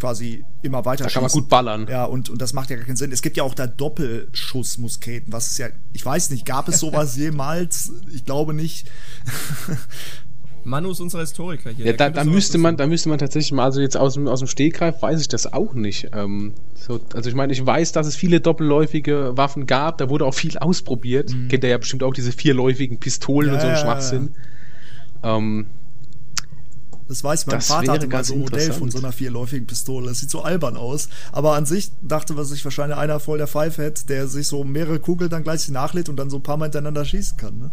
quasi 0.00 0.44
immer 0.62 0.84
weiter 0.84 1.04
Da 1.04 1.10
kann 1.10 1.22
man 1.22 1.30
gut 1.30 1.48
ballern. 1.48 1.86
Ja, 1.88 2.04
und, 2.04 2.30
und 2.30 2.40
das 2.40 2.52
macht 2.52 2.70
ja 2.70 2.76
gar 2.76 2.86
keinen 2.86 2.96
Sinn. 2.96 3.12
Es 3.12 3.22
gibt 3.22 3.36
ja 3.36 3.44
auch 3.44 3.54
da 3.54 3.66
Doppelschussmusketen, 3.66 5.32
was 5.32 5.52
ist 5.52 5.58
ja, 5.58 5.68
ich 5.92 6.04
weiß 6.04 6.30
nicht, 6.30 6.46
gab 6.46 6.68
es 6.68 6.80
sowas 6.80 7.16
jemals? 7.18 7.92
Ich 8.12 8.24
glaube 8.24 8.54
nicht. 8.54 8.90
Manu 10.64 10.90
ist 10.90 11.00
unser 11.00 11.20
Historiker 11.20 11.70
hier. 11.70 11.86
Ja, 11.86 11.92
da, 11.92 12.10
da 12.10 12.24
müsste 12.24 12.58
man, 12.58 12.76
da 12.76 12.86
müsste 12.86 13.08
man 13.08 13.18
tatsächlich 13.18 13.52
mal, 13.52 13.64
also 13.64 13.80
jetzt 13.80 13.96
aus 13.96 14.14
dem, 14.14 14.28
aus 14.28 14.40
dem 14.40 14.48
Stegreif 14.48 15.00
weiß 15.00 15.20
ich 15.20 15.28
das 15.28 15.52
auch 15.52 15.74
nicht. 15.74 16.08
Ähm, 16.12 16.54
so, 16.74 17.00
also 17.14 17.28
ich 17.28 17.34
meine, 17.34 17.52
ich 17.52 17.64
weiß, 17.64 17.92
dass 17.92 18.06
es 18.06 18.16
viele 18.16 18.40
doppelläufige 18.40 19.36
Waffen 19.36 19.66
gab, 19.66 19.98
da 19.98 20.10
wurde 20.10 20.26
auch 20.26 20.34
viel 20.34 20.58
ausprobiert. 20.58 21.34
Kennt 21.48 21.64
ihr 21.64 21.70
ja 21.70 21.78
bestimmt 21.78 22.02
auch 22.02 22.14
diese 22.14 22.32
vierläufigen 22.32 22.98
Pistolen 22.98 23.50
Mhm. 23.50 23.54
Ja, 23.54 23.54
und 23.54 23.60
so 23.60 23.66
ein 23.66 23.72
ja, 23.72 23.78
ja. 23.78 23.84
Schwachsinn. 23.84 24.34
Ähm, 25.22 25.66
Das 27.10 27.24
weiß 27.24 27.46
mein 27.46 27.56
Das 27.56 27.66
Vater 27.66 27.90
hatte 27.90 28.06
mal 28.06 28.22
so 28.22 28.34
ein 28.34 28.38
Modell 28.38 28.72
von 28.72 28.88
so 28.88 28.98
einer 28.98 29.10
vierläufigen 29.10 29.66
Pistole. 29.66 30.06
Das 30.06 30.20
sieht 30.20 30.30
so 30.30 30.42
albern 30.42 30.76
aus. 30.76 31.08
Aber 31.32 31.56
an 31.56 31.66
sich 31.66 31.90
dachte 32.02 32.34
man 32.34 32.44
sich 32.44 32.64
wahrscheinlich 32.64 32.96
einer 32.96 33.18
voll 33.18 33.38
der 33.38 33.48
Pfeifhead, 33.48 34.08
der 34.08 34.28
sich 34.28 34.46
so 34.46 34.62
mehrere 34.62 35.00
Kugeln 35.00 35.28
dann 35.28 35.42
gleich 35.42 35.68
nachlädt 35.70 36.08
und 36.08 36.14
dann 36.14 36.30
so 36.30 36.36
ein 36.36 36.44
paar 36.44 36.56
Mal 36.56 36.66
hintereinander 36.66 37.04
schießen 37.04 37.36
kann. 37.36 37.58
Ne? 37.58 37.72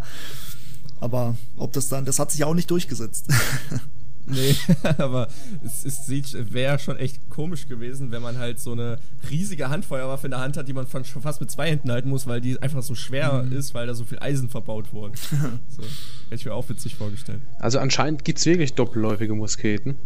Aber 1.00 1.36
ob 1.56 1.72
das 1.72 1.88
dann, 1.88 2.04
das 2.04 2.18
hat 2.18 2.32
sich 2.32 2.40
ja 2.40 2.48
auch 2.48 2.56
nicht 2.56 2.72
durchgesetzt. 2.72 3.28
Nee, 4.30 4.56
aber 4.98 5.28
es, 5.64 5.86
es 5.86 6.08
wäre 6.54 6.80
schon 6.80 6.98
echt 6.98 7.30
komisch 7.30 7.68
gewesen, 7.68 8.12
wenn 8.12 8.22
man 8.22 8.38
halt 8.38 8.60
so 8.60 8.74
eine 8.74 9.00
riesige 9.30 9.70
Handfeuerwaffe 9.70 10.28
in 10.28 10.32
der 10.32 10.42
Hand 10.42 10.58
hat, 10.58 10.68
die 10.68 10.74
man 10.74 10.86
von, 10.86 11.06
schon 11.06 11.22
fast 11.22 11.40
mit 11.40 11.50
zwei 11.50 11.70
Händen 11.70 11.90
halten 11.92 12.10
muss, 12.10 12.28
weil 12.28 12.42
die 12.42 12.62
einfach 12.62 12.84
so 12.84 12.94
schwer 12.96 13.44
Mhm. 13.44 13.54
ist, 13.54 13.74
weil 13.74 13.88
da 13.88 13.94
so 13.94 14.04
viel 14.06 14.20
Eisen 14.20 14.50
verbaut 14.50 14.92
wurde. 14.94 15.14
so, 15.70 15.82
hätte 15.82 16.36
ich 16.36 16.46
mir 16.46 16.54
auch 16.54 16.68
witzig 16.70 16.96
vorgestellt. 16.96 17.42
also 17.60 17.80
anscheinend 17.80 18.26
gibt's 18.26 18.46
wirklich 18.46 18.74
doppelläufige 18.74 19.34
Musketen. 19.34 19.98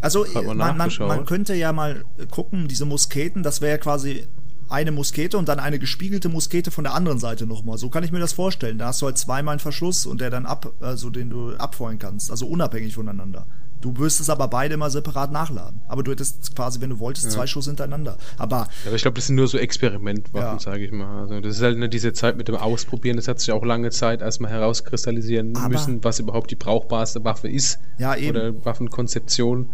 Also 0.00 0.24
man 0.44 0.56
man, 0.56 0.76
man 1.00 1.26
könnte 1.26 1.54
ja 1.54 1.72
mal 1.72 2.04
gucken, 2.30 2.68
diese 2.68 2.84
Musketen, 2.84 3.42
das 3.42 3.60
wäre 3.60 3.72
ja 3.72 3.78
quasi 3.78 4.24
eine 4.70 4.92
Muskete 4.92 5.38
und 5.38 5.48
dann 5.48 5.60
eine 5.60 5.78
gespiegelte 5.78 6.28
Muskete 6.28 6.70
von 6.70 6.84
der 6.84 6.92
anderen 6.94 7.18
Seite 7.18 7.46
nochmal. 7.46 7.78
So 7.78 7.88
kann 7.88 8.04
ich 8.04 8.12
mir 8.12 8.18
das 8.20 8.34
vorstellen. 8.34 8.78
Da 8.78 8.88
hast 8.88 9.00
du 9.00 9.06
halt 9.06 9.16
zweimal 9.18 9.52
einen 9.52 9.60
Verschluss 9.60 10.04
und 10.06 10.20
der 10.20 10.28
dann 10.30 10.44
ab, 10.46 10.72
also 10.80 11.08
den 11.10 11.30
du 11.30 11.54
abfeuern 11.56 11.98
kannst, 11.98 12.30
also 12.30 12.46
unabhängig 12.46 12.94
voneinander. 12.94 13.46
Du 13.80 13.92
müsstest 13.92 14.28
aber 14.28 14.48
beide 14.48 14.74
immer 14.74 14.90
separat 14.90 15.30
nachladen. 15.30 15.80
Aber 15.86 16.02
du 16.02 16.10
hättest 16.10 16.54
quasi, 16.56 16.80
wenn 16.80 16.90
du 16.90 16.98
wolltest, 16.98 17.30
zwei 17.30 17.46
Schuss 17.46 17.66
hintereinander. 17.66 18.18
Aber 18.36 18.56
Ja, 18.56 18.68
Aber 18.86 18.96
ich 18.96 19.02
glaube, 19.02 19.14
das 19.14 19.26
sind 19.28 19.36
nur 19.36 19.46
so 19.46 19.56
Experimentwaffen, 19.56 20.58
Ja. 20.58 20.58
sage 20.58 20.84
ich 20.84 20.90
mal. 20.92 21.20
Also 21.22 21.40
das 21.40 21.56
ist 21.56 21.62
halt 21.62 21.78
ne, 21.78 21.88
diese 21.88 22.12
Zeit 22.12 22.36
mit 22.36 22.48
dem 22.48 22.56
Ausprobieren, 22.56 23.16
das 23.16 23.28
hat 23.28 23.38
sich 23.38 23.52
auch 23.52 23.64
lange 23.64 23.90
Zeit 23.90 24.20
erstmal 24.20 24.50
herauskristallisieren 24.50 25.56
Aber- 25.56 25.68
müssen, 25.68 26.02
was 26.02 26.18
überhaupt 26.18 26.50
die 26.50 26.56
brauchbarste 26.56 27.22
Waffe 27.24 27.48
ist. 27.48 27.78
Ja, 27.98 28.16
eben. 28.16 28.30
Oder 28.36 28.64
Waffenkonzeption. 28.64 29.70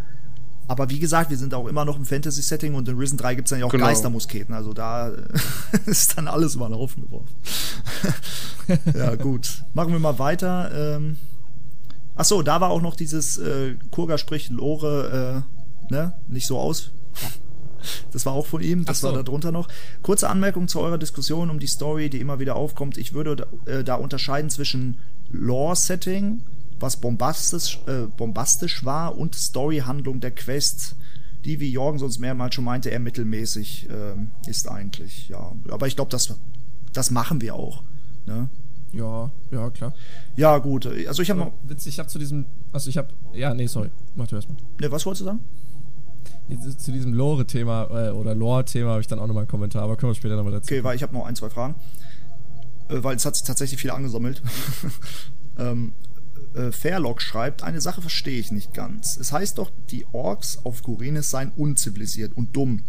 Aber 0.68 0.88
wie 0.88 0.98
gesagt, 0.98 1.28
wir 1.30 1.36
sind 1.36 1.52
auch 1.54 1.66
immer 1.66 1.84
noch 1.84 1.96
im 1.98 2.06
Fantasy-Setting 2.06 2.74
und 2.74 2.88
in 2.88 2.96
Risen 2.98 3.18
3 3.18 3.34
gibt's 3.34 3.50
dann 3.50 3.60
ja 3.60 3.66
auch 3.66 3.70
Genau. 3.70 3.84
Geistermusketen. 3.86 4.54
Also 4.54 4.72
da 4.72 5.12
ist 5.86 6.16
dann 6.16 6.26
alles 6.28 6.54
über 6.54 6.68
den 6.68 6.74
Haufen 6.76 7.02
geworfen. 7.04 7.34
ja, 8.94 9.14
gut. 9.16 9.62
Machen 9.74 9.92
wir 9.92 9.98
mal 9.98 10.18
weiter. 10.18 10.96
Ähm, 10.96 11.18
ach 12.16 12.24
so, 12.24 12.42
da 12.42 12.60
war 12.60 12.70
auch 12.70 12.82
noch 12.82 12.96
dieses 12.96 13.38
äh, 13.38 13.76
Kurga 13.90 14.18
spricht 14.18 14.50
Lore, 14.50 15.44
äh, 15.90 15.92
ne? 15.92 16.14
Nicht 16.28 16.46
so 16.46 16.58
aus. 16.58 16.90
Das 18.12 18.24
war 18.24 18.32
auch 18.32 18.46
von 18.46 18.62
ihm, 18.62 18.86
das 18.86 19.00
so. 19.00 19.08
war 19.08 19.14
da 19.14 19.22
drunter 19.22 19.52
noch. 19.52 19.68
Kurze 20.02 20.30
Anmerkung 20.30 20.68
zu 20.68 20.80
eurer 20.80 20.96
Diskussion 20.96 21.50
um 21.50 21.58
die 21.58 21.66
Story, 21.66 22.08
die 22.08 22.18
immer 22.20 22.38
wieder 22.38 22.56
aufkommt. 22.56 22.96
Ich 22.96 23.12
würde 23.12 23.36
da, 23.36 23.70
äh, 23.70 23.84
da 23.84 23.96
unterscheiden 23.96 24.48
zwischen 24.48 24.98
Lore-Setting, 25.30 26.42
was 26.80 26.96
bombastisch, 26.96 27.80
äh, 27.86 28.06
bombastisch 28.16 28.84
war, 28.84 29.18
und 29.18 29.34
Story-Handlung 29.34 30.20
der 30.20 30.30
Quest, 30.30 30.96
die, 31.44 31.60
wie 31.60 31.70
Jorgen 31.70 31.98
sonst 31.98 32.18
mehrmals 32.18 32.54
schon 32.54 32.64
meinte, 32.64 32.88
eher 32.88 33.00
mittelmäßig 33.00 33.88
ähm, 33.90 34.30
ist 34.46 34.70
eigentlich. 34.70 35.28
Ja, 35.28 35.52
aber 35.68 35.86
ich 35.86 35.96
glaube, 35.96 36.10
das, 36.10 36.34
das 36.92 37.10
machen 37.10 37.42
wir 37.42 37.54
auch. 37.54 37.82
Ne? 38.24 38.48
Ja, 38.94 39.30
ja, 39.50 39.70
klar. 39.70 39.92
Ja, 40.36 40.58
gut. 40.58 40.86
Also 41.06 41.22
ich 41.22 41.30
habe 41.30 41.40
noch. 41.40 41.52
Witzig, 41.64 41.94
ich 41.94 41.98
habe 41.98 42.08
zu 42.08 42.18
diesem, 42.18 42.46
also 42.72 42.88
ich 42.90 42.96
habe, 42.96 43.08
ja, 43.32 43.52
nee, 43.54 43.66
sorry, 43.66 43.90
mach 44.14 44.26
du 44.26 44.36
erstmal. 44.36 44.56
Ne, 44.80 44.90
was 44.90 45.04
wolltest 45.04 45.22
du 45.22 45.24
sagen? 45.26 45.40
Zu- 46.78 46.92
diesem 46.92 47.14
Lore-Thema 47.14 48.08
äh, 48.08 48.10
oder 48.10 48.34
Lore-Thema 48.34 48.90
habe 48.90 49.00
ich 49.00 49.06
dann 49.06 49.18
auch 49.18 49.26
nochmal 49.26 49.42
einen 49.42 49.50
Kommentar, 49.50 49.82
aber 49.82 49.96
können 49.96 50.10
wir 50.10 50.14
später 50.14 50.36
nochmal 50.36 50.52
dazu. 50.52 50.66
Okay, 50.66 50.84
weil 50.84 50.94
ich 50.96 51.02
habe 51.02 51.14
noch 51.14 51.24
ein, 51.26 51.34
zwei 51.36 51.48
Fragen. 51.50 51.74
Äh, 52.88 53.02
weil 53.02 53.16
es 53.16 53.24
hat 53.24 53.34
sich 53.34 53.44
tatsächlich 53.44 53.80
viel 53.80 53.90
angesammelt. 53.90 54.42
ähm, 55.58 55.92
äh, 56.54 56.70
Fairlock 56.70 57.22
schreibt, 57.22 57.62
eine 57.62 57.80
Sache 57.80 58.00
verstehe 58.00 58.38
ich 58.38 58.52
nicht 58.52 58.74
ganz. 58.74 59.16
Es 59.16 59.32
heißt 59.32 59.58
doch, 59.58 59.70
die 59.90 60.06
Orks 60.12 60.58
auf 60.64 60.82
Gurinis 60.82 61.30
seien 61.30 61.50
unzivilisiert 61.56 62.36
und 62.36 62.54
dumm 62.54 62.82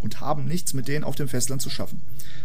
und 0.00 0.20
haben 0.20 0.44
nichts 0.44 0.74
mit 0.74 0.88
denen 0.88 1.04
auf 1.04 1.16
dem 1.16 1.28
Festland 1.28 1.62
zu 1.62 1.70
schaffen. 1.70 2.02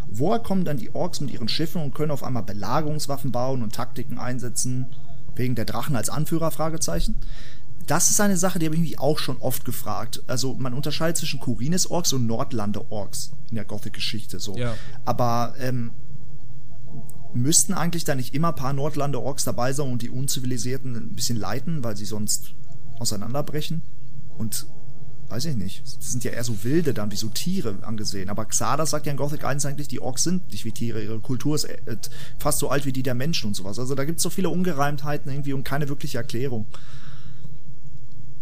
Woher 0.09 0.39
kommen 0.39 0.65
dann 0.65 0.77
die 0.77 0.93
Orks 0.95 1.21
mit 1.21 1.31
ihren 1.31 1.47
Schiffen 1.47 1.81
und 1.81 1.93
können 1.93 2.11
auf 2.11 2.23
einmal 2.23 2.43
Belagerungswaffen 2.43 3.31
bauen 3.31 3.61
und 3.61 3.73
Taktiken 3.73 4.17
einsetzen? 4.17 4.87
Wegen 5.35 5.55
der 5.55 5.65
Drachen 5.65 5.95
als 5.95 6.09
Anführer? 6.09 6.51
Fragezeichen. 6.51 7.15
Das 7.87 8.09
ist 8.09 8.21
eine 8.21 8.37
Sache, 8.37 8.59
die 8.59 8.65
habe 8.65 8.75
ich 8.75 8.81
mich 8.81 8.99
auch 8.99 9.17
schon 9.17 9.37
oft 9.37 9.65
gefragt. 9.65 10.23
Also 10.27 10.53
man 10.53 10.73
unterscheidet 10.73 11.17
zwischen 11.17 11.39
Kurinis-Orks 11.39 12.13
und 12.13 12.27
Nordlande-Orks 12.27 13.31
in 13.49 13.55
der 13.55 13.65
Gothic-Geschichte 13.65 14.39
so. 14.39 14.55
Ja. 14.55 14.75
Aber 15.05 15.55
ähm, 15.59 15.91
müssten 17.33 17.73
eigentlich 17.73 18.03
da 18.03 18.15
nicht 18.15 18.33
immer 18.33 18.49
ein 18.49 18.55
paar 18.55 18.73
Nordlande-Orks 18.73 19.43
dabei 19.43 19.73
sein 19.73 19.91
und 19.91 20.01
die 20.01 20.09
Unzivilisierten 20.09 20.95
ein 20.95 21.15
bisschen 21.15 21.37
leiten, 21.37 21.83
weil 21.83 21.97
sie 21.97 22.05
sonst 22.05 22.53
auseinanderbrechen? 22.99 23.81
Und 24.37 24.67
weiß 25.31 25.45
ich 25.45 25.55
nicht. 25.55 25.83
Das 25.85 26.11
sind 26.11 26.23
ja 26.23 26.31
eher 26.31 26.43
so 26.43 26.63
wilde 26.63 26.93
dann, 26.93 27.11
wie 27.11 27.15
so 27.15 27.29
Tiere 27.29 27.75
angesehen. 27.83 28.29
Aber 28.29 28.45
Xardas 28.45 28.89
sagt 28.91 29.05
ja 29.05 29.11
in 29.11 29.17
Gothic 29.17 29.43
1 29.43 29.65
eigentlich, 29.65 29.87
die 29.87 30.01
Orks 30.01 30.23
sind 30.23 30.51
nicht 30.51 30.65
wie 30.65 30.71
Tiere. 30.71 31.01
Ihre 31.03 31.19
Kultur 31.19 31.55
ist 31.55 31.63
äh, 31.65 31.97
fast 32.39 32.59
so 32.59 32.69
alt 32.69 32.85
wie 32.85 32.93
die 32.93 33.03
der 33.03 33.15
Menschen 33.15 33.47
und 33.47 33.53
sowas. 33.55 33.79
Also 33.79 33.95
da 33.95 34.03
gibt 34.05 34.17
es 34.17 34.23
so 34.23 34.29
viele 34.29 34.49
Ungereimtheiten 34.49 35.31
irgendwie 35.31 35.53
und 35.53 35.63
keine 35.63 35.89
wirkliche 35.89 36.17
Erklärung. 36.17 36.65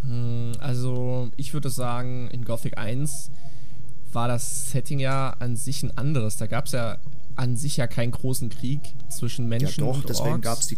Hm, 0.03 0.53
Also, 0.59 1.29
ich 1.37 1.53
würde 1.53 1.69
sagen, 1.69 2.29
in 2.31 2.45
Gothic 2.45 2.77
1 2.77 3.31
war 4.11 4.27
das 4.27 4.71
Setting 4.71 4.99
ja 4.99 5.31
an 5.39 5.55
sich 5.55 5.83
ein 5.83 5.95
anderes. 5.97 6.37
Da 6.37 6.47
gab 6.47 6.65
es 6.65 6.71
ja 6.71 6.97
an 7.35 7.55
sich 7.55 7.77
ja 7.77 7.87
keinen 7.87 8.11
großen 8.11 8.49
Krieg 8.49 8.81
zwischen 9.09 9.43
Ja 9.45 9.49
Menschen 9.59 9.85
doch, 9.85 9.95
und 9.97 10.09
deswegen 10.09 10.29
Orks. 10.31 10.41
gab 10.43 10.59
es 10.59 10.67
die. 10.67 10.77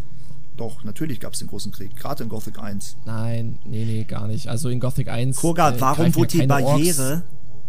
Doch, 0.58 0.84
natürlich 0.84 1.20
gab 1.20 1.34
es 1.34 1.39
den 1.39 1.47
großen 1.47 1.72
Krieg. 1.72 1.95
Gerade 1.95 2.24
in 2.24 2.30
Gothic 2.30 2.60
1. 2.60 2.97
Nein, 3.06 3.60
nee, 3.66 3.86
nee, 3.86 4.04
gar 4.04 4.28
nicht. 4.28 4.47
Also 4.47 4.70
in 4.70 4.80
Gothic 4.80 5.08
1. 5.08 5.38
Kurgat, 5.38 5.78
äh, 5.78 5.82
warum 5.82 6.14
wurde 6.16 6.28
die 6.28 6.38
ja 6.39 6.45
Barriere 6.45 7.12
Orks. 7.14 7.24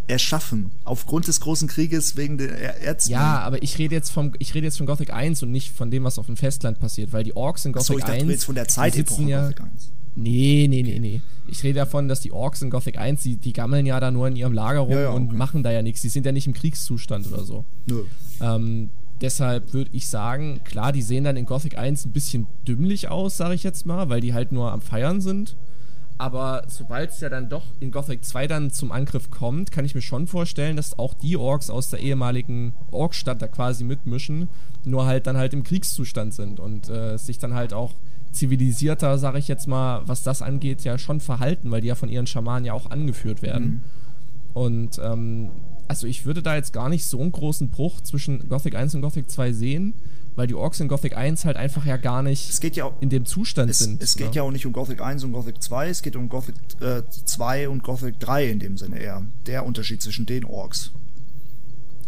erschaffen? 0.08 0.72
Aufgrund 0.84 1.28
des 1.28 1.40
großen 1.40 1.68
Krieges 1.68 2.16
wegen 2.16 2.38
der 2.38 2.58
er 2.58 2.78
Ärzte? 2.78 3.12
Ja, 3.12 3.38
aber 3.40 3.62
ich 3.62 3.78
rede 3.78 3.94
jetzt 3.94 4.10
vom 4.10 4.32
ich 4.38 4.54
rede 4.54 4.66
jetzt 4.66 4.78
von 4.78 4.86
Gothic 4.86 5.12
1 5.12 5.42
und 5.42 5.50
nicht 5.52 5.70
von 5.70 5.90
dem, 5.90 6.04
was 6.04 6.18
auf 6.18 6.26
dem 6.26 6.36
Festland 6.36 6.80
passiert, 6.80 7.12
weil 7.12 7.24
die 7.24 7.36
Orks 7.36 7.64
in 7.64 7.72
Gothic 7.72 7.82
Achso, 7.82 7.98
ich 7.98 8.00
dachte, 8.00 8.12
1 8.14 8.22
du 8.22 8.28
willst 8.28 8.44
von 8.44 8.54
der 8.54 8.64
die 8.64 8.70
Zeitepoche 8.70 9.22
ja, 9.22 9.42
Gothic 9.42 9.60
1. 9.60 9.92
Nee, 10.14 10.66
nee, 10.68 10.82
nee, 10.82 10.98
nee. 10.98 11.20
Ich 11.48 11.62
rede 11.62 11.80
davon, 11.80 12.08
dass 12.08 12.20
die 12.20 12.32
Orks 12.32 12.62
in 12.62 12.70
Gothic 12.70 12.98
1, 12.98 13.22
die, 13.22 13.36
die 13.36 13.52
gammeln 13.52 13.86
ja 13.86 13.98
da 14.00 14.10
nur 14.10 14.28
in 14.28 14.36
ihrem 14.36 14.52
Lager 14.52 14.80
rum 14.80 14.92
Ja, 14.92 15.00
ja, 15.02 15.10
und 15.10 15.28
okay. 15.28 15.36
machen 15.36 15.62
da 15.62 15.70
ja 15.70 15.82
nichts. 15.82 16.02
Die 16.02 16.08
sind 16.08 16.26
ja 16.26 16.32
nicht 16.32 16.46
im 16.46 16.52
Kriegszustand 16.52 17.26
oder 17.26 17.44
so. 17.44 17.64
Nö. 17.86 18.04
Ähm, 18.40 18.90
deshalb 19.22 19.72
würde 19.72 19.90
ich 19.92 20.08
sagen, 20.08 20.60
klar, 20.64 20.92
die 20.92 21.02
sehen 21.02 21.24
dann 21.24 21.36
in 21.36 21.46
Gothic 21.46 21.78
1 21.78 22.04
ein 22.04 22.12
bisschen 22.12 22.46
dümmlich 22.66 23.08
aus, 23.08 23.36
sage 23.36 23.54
ich 23.54 23.62
jetzt 23.62 23.86
mal, 23.86 24.08
weil 24.08 24.20
die 24.20 24.34
halt 24.34 24.52
nur 24.52 24.72
am 24.72 24.82
Feiern 24.82 25.20
sind. 25.20 25.56
Aber 26.18 26.64
sobald 26.68 27.10
es 27.10 27.20
ja 27.20 27.28
dann 27.28 27.48
doch 27.48 27.64
in 27.80 27.90
Gothic 27.90 28.24
2 28.24 28.46
dann 28.46 28.70
zum 28.70 28.92
Angriff 28.92 29.30
kommt, 29.30 29.72
kann 29.72 29.84
ich 29.84 29.94
mir 29.94 30.02
schon 30.02 30.26
vorstellen, 30.26 30.76
dass 30.76 30.98
auch 30.98 31.14
die 31.14 31.36
Orks 31.36 31.70
aus 31.70 31.90
der 31.90 32.00
ehemaligen 32.00 32.74
Orkstadt 32.90 33.40
da 33.42 33.48
quasi 33.48 33.82
mitmischen, 33.82 34.48
nur 34.84 35.06
halt 35.06 35.26
dann 35.26 35.36
halt 35.36 35.54
im 35.54 35.62
Kriegszustand 35.62 36.34
sind 36.34 36.60
und 36.60 36.88
äh, 36.88 37.16
sich 37.16 37.38
dann 37.38 37.54
halt 37.54 37.72
auch 37.72 37.94
zivilisierter, 38.30 39.18
sage 39.18 39.38
ich 39.38 39.48
jetzt 39.48 39.66
mal, 39.66 40.02
was 40.06 40.22
das 40.22 40.42
angeht, 40.42 40.84
ja 40.84 40.98
schon 40.98 41.20
verhalten, 41.20 41.70
weil 41.70 41.80
die 41.80 41.88
ja 41.88 41.94
von 41.94 42.08
ihren 42.08 42.26
Schamanen 42.26 42.64
ja 42.64 42.72
auch 42.72 42.90
angeführt 42.90 43.42
werden. 43.42 43.82
Und 44.54 45.00
ähm, 45.02 45.50
also 45.92 46.06
ich 46.06 46.24
würde 46.24 46.42
da 46.42 46.54
jetzt 46.56 46.72
gar 46.72 46.88
nicht 46.88 47.04
so 47.04 47.20
einen 47.20 47.32
großen 47.32 47.68
Bruch 47.68 48.00
zwischen 48.00 48.48
Gothic 48.48 48.74
1 48.74 48.94
und 48.94 49.02
Gothic 49.02 49.30
2 49.30 49.52
sehen, 49.52 49.92
weil 50.36 50.46
die 50.46 50.54
Orks 50.54 50.80
in 50.80 50.88
Gothic 50.88 51.14
1 51.14 51.44
halt 51.44 51.58
einfach 51.58 51.84
ja 51.84 51.98
gar 51.98 52.22
nicht 52.22 52.48
Es 52.48 52.60
geht 52.60 52.76
ja 52.76 52.86
auch. 52.86 52.94
in 53.02 53.10
dem 53.10 53.26
Zustand 53.26 53.68
Es, 53.70 53.80
sind. 53.80 54.02
es 54.02 54.16
geht 54.16 54.30
ne? 54.30 54.36
ja 54.36 54.42
auch 54.42 54.50
nicht 54.50 54.64
um 54.64 54.72
Gothic 54.72 55.02
1 55.02 55.22
und 55.24 55.32
Gothic 55.32 55.62
2, 55.62 55.90
es 55.90 56.00
geht 56.00 56.16
um 56.16 56.30
Gothic 56.30 56.54
äh, 56.80 57.02
2 57.26 57.68
und 57.68 57.82
Gothic 57.82 58.18
3 58.20 58.48
in 58.48 58.58
dem 58.58 58.78
Sinne 58.78 58.98
eher. 59.00 59.26
Der 59.46 59.66
Unterschied 59.66 60.00
zwischen 60.02 60.24
den 60.24 60.46
Orks. 60.46 60.92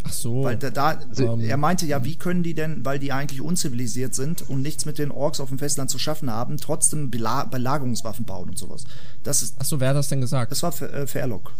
Ach 0.03 0.13
so. 0.13 0.43
Weil 0.43 0.57
da, 0.57 0.71
da 0.71 0.99
Also, 1.09 1.39
er 1.39 1.57
meinte 1.57 1.85
ja, 1.85 2.03
wie 2.03 2.15
können 2.15 2.41
die 2.41 2.55
denn, 2.55 2.83
weil 2.85 2.97
die 2.97 3.11
eigentlich 3.11 3.41
unzivilisiert 3.41 4.15
sind 4.15 4.49
und 4.49 4.63
nichts 4.63 4.85
mit 4.85 4.97
den 4.97 5.11
Orks 5.11 5.39
auf 5.39 5.49
dem 5.49 5.59
Festland 5.59 5.91
zu 5.91 5.99
schaffen 5.99 6.31
haben, 6.31 6.57
trotzdem 6.57 7.11
Bela 7.11 7.45
Belagerungswaffen 7.45 8.25
bauen 8.25 8.49
und 8.49 8.57
sowas. 8.57 8.85
Das 9.23 9.43
ist, 9.43 9.55
Ach 9.59 9.65
so, 9.65 9.79
wer 9.79 9.89
hat 9.89 9.95
das 9.95 10.09
denn 10.09 10.21
gesagt? 10.21 10.51
das 10.51 10.63
war 10.63 10.79
äh, 10.81 11.05
Fairlock. 11.05 11.51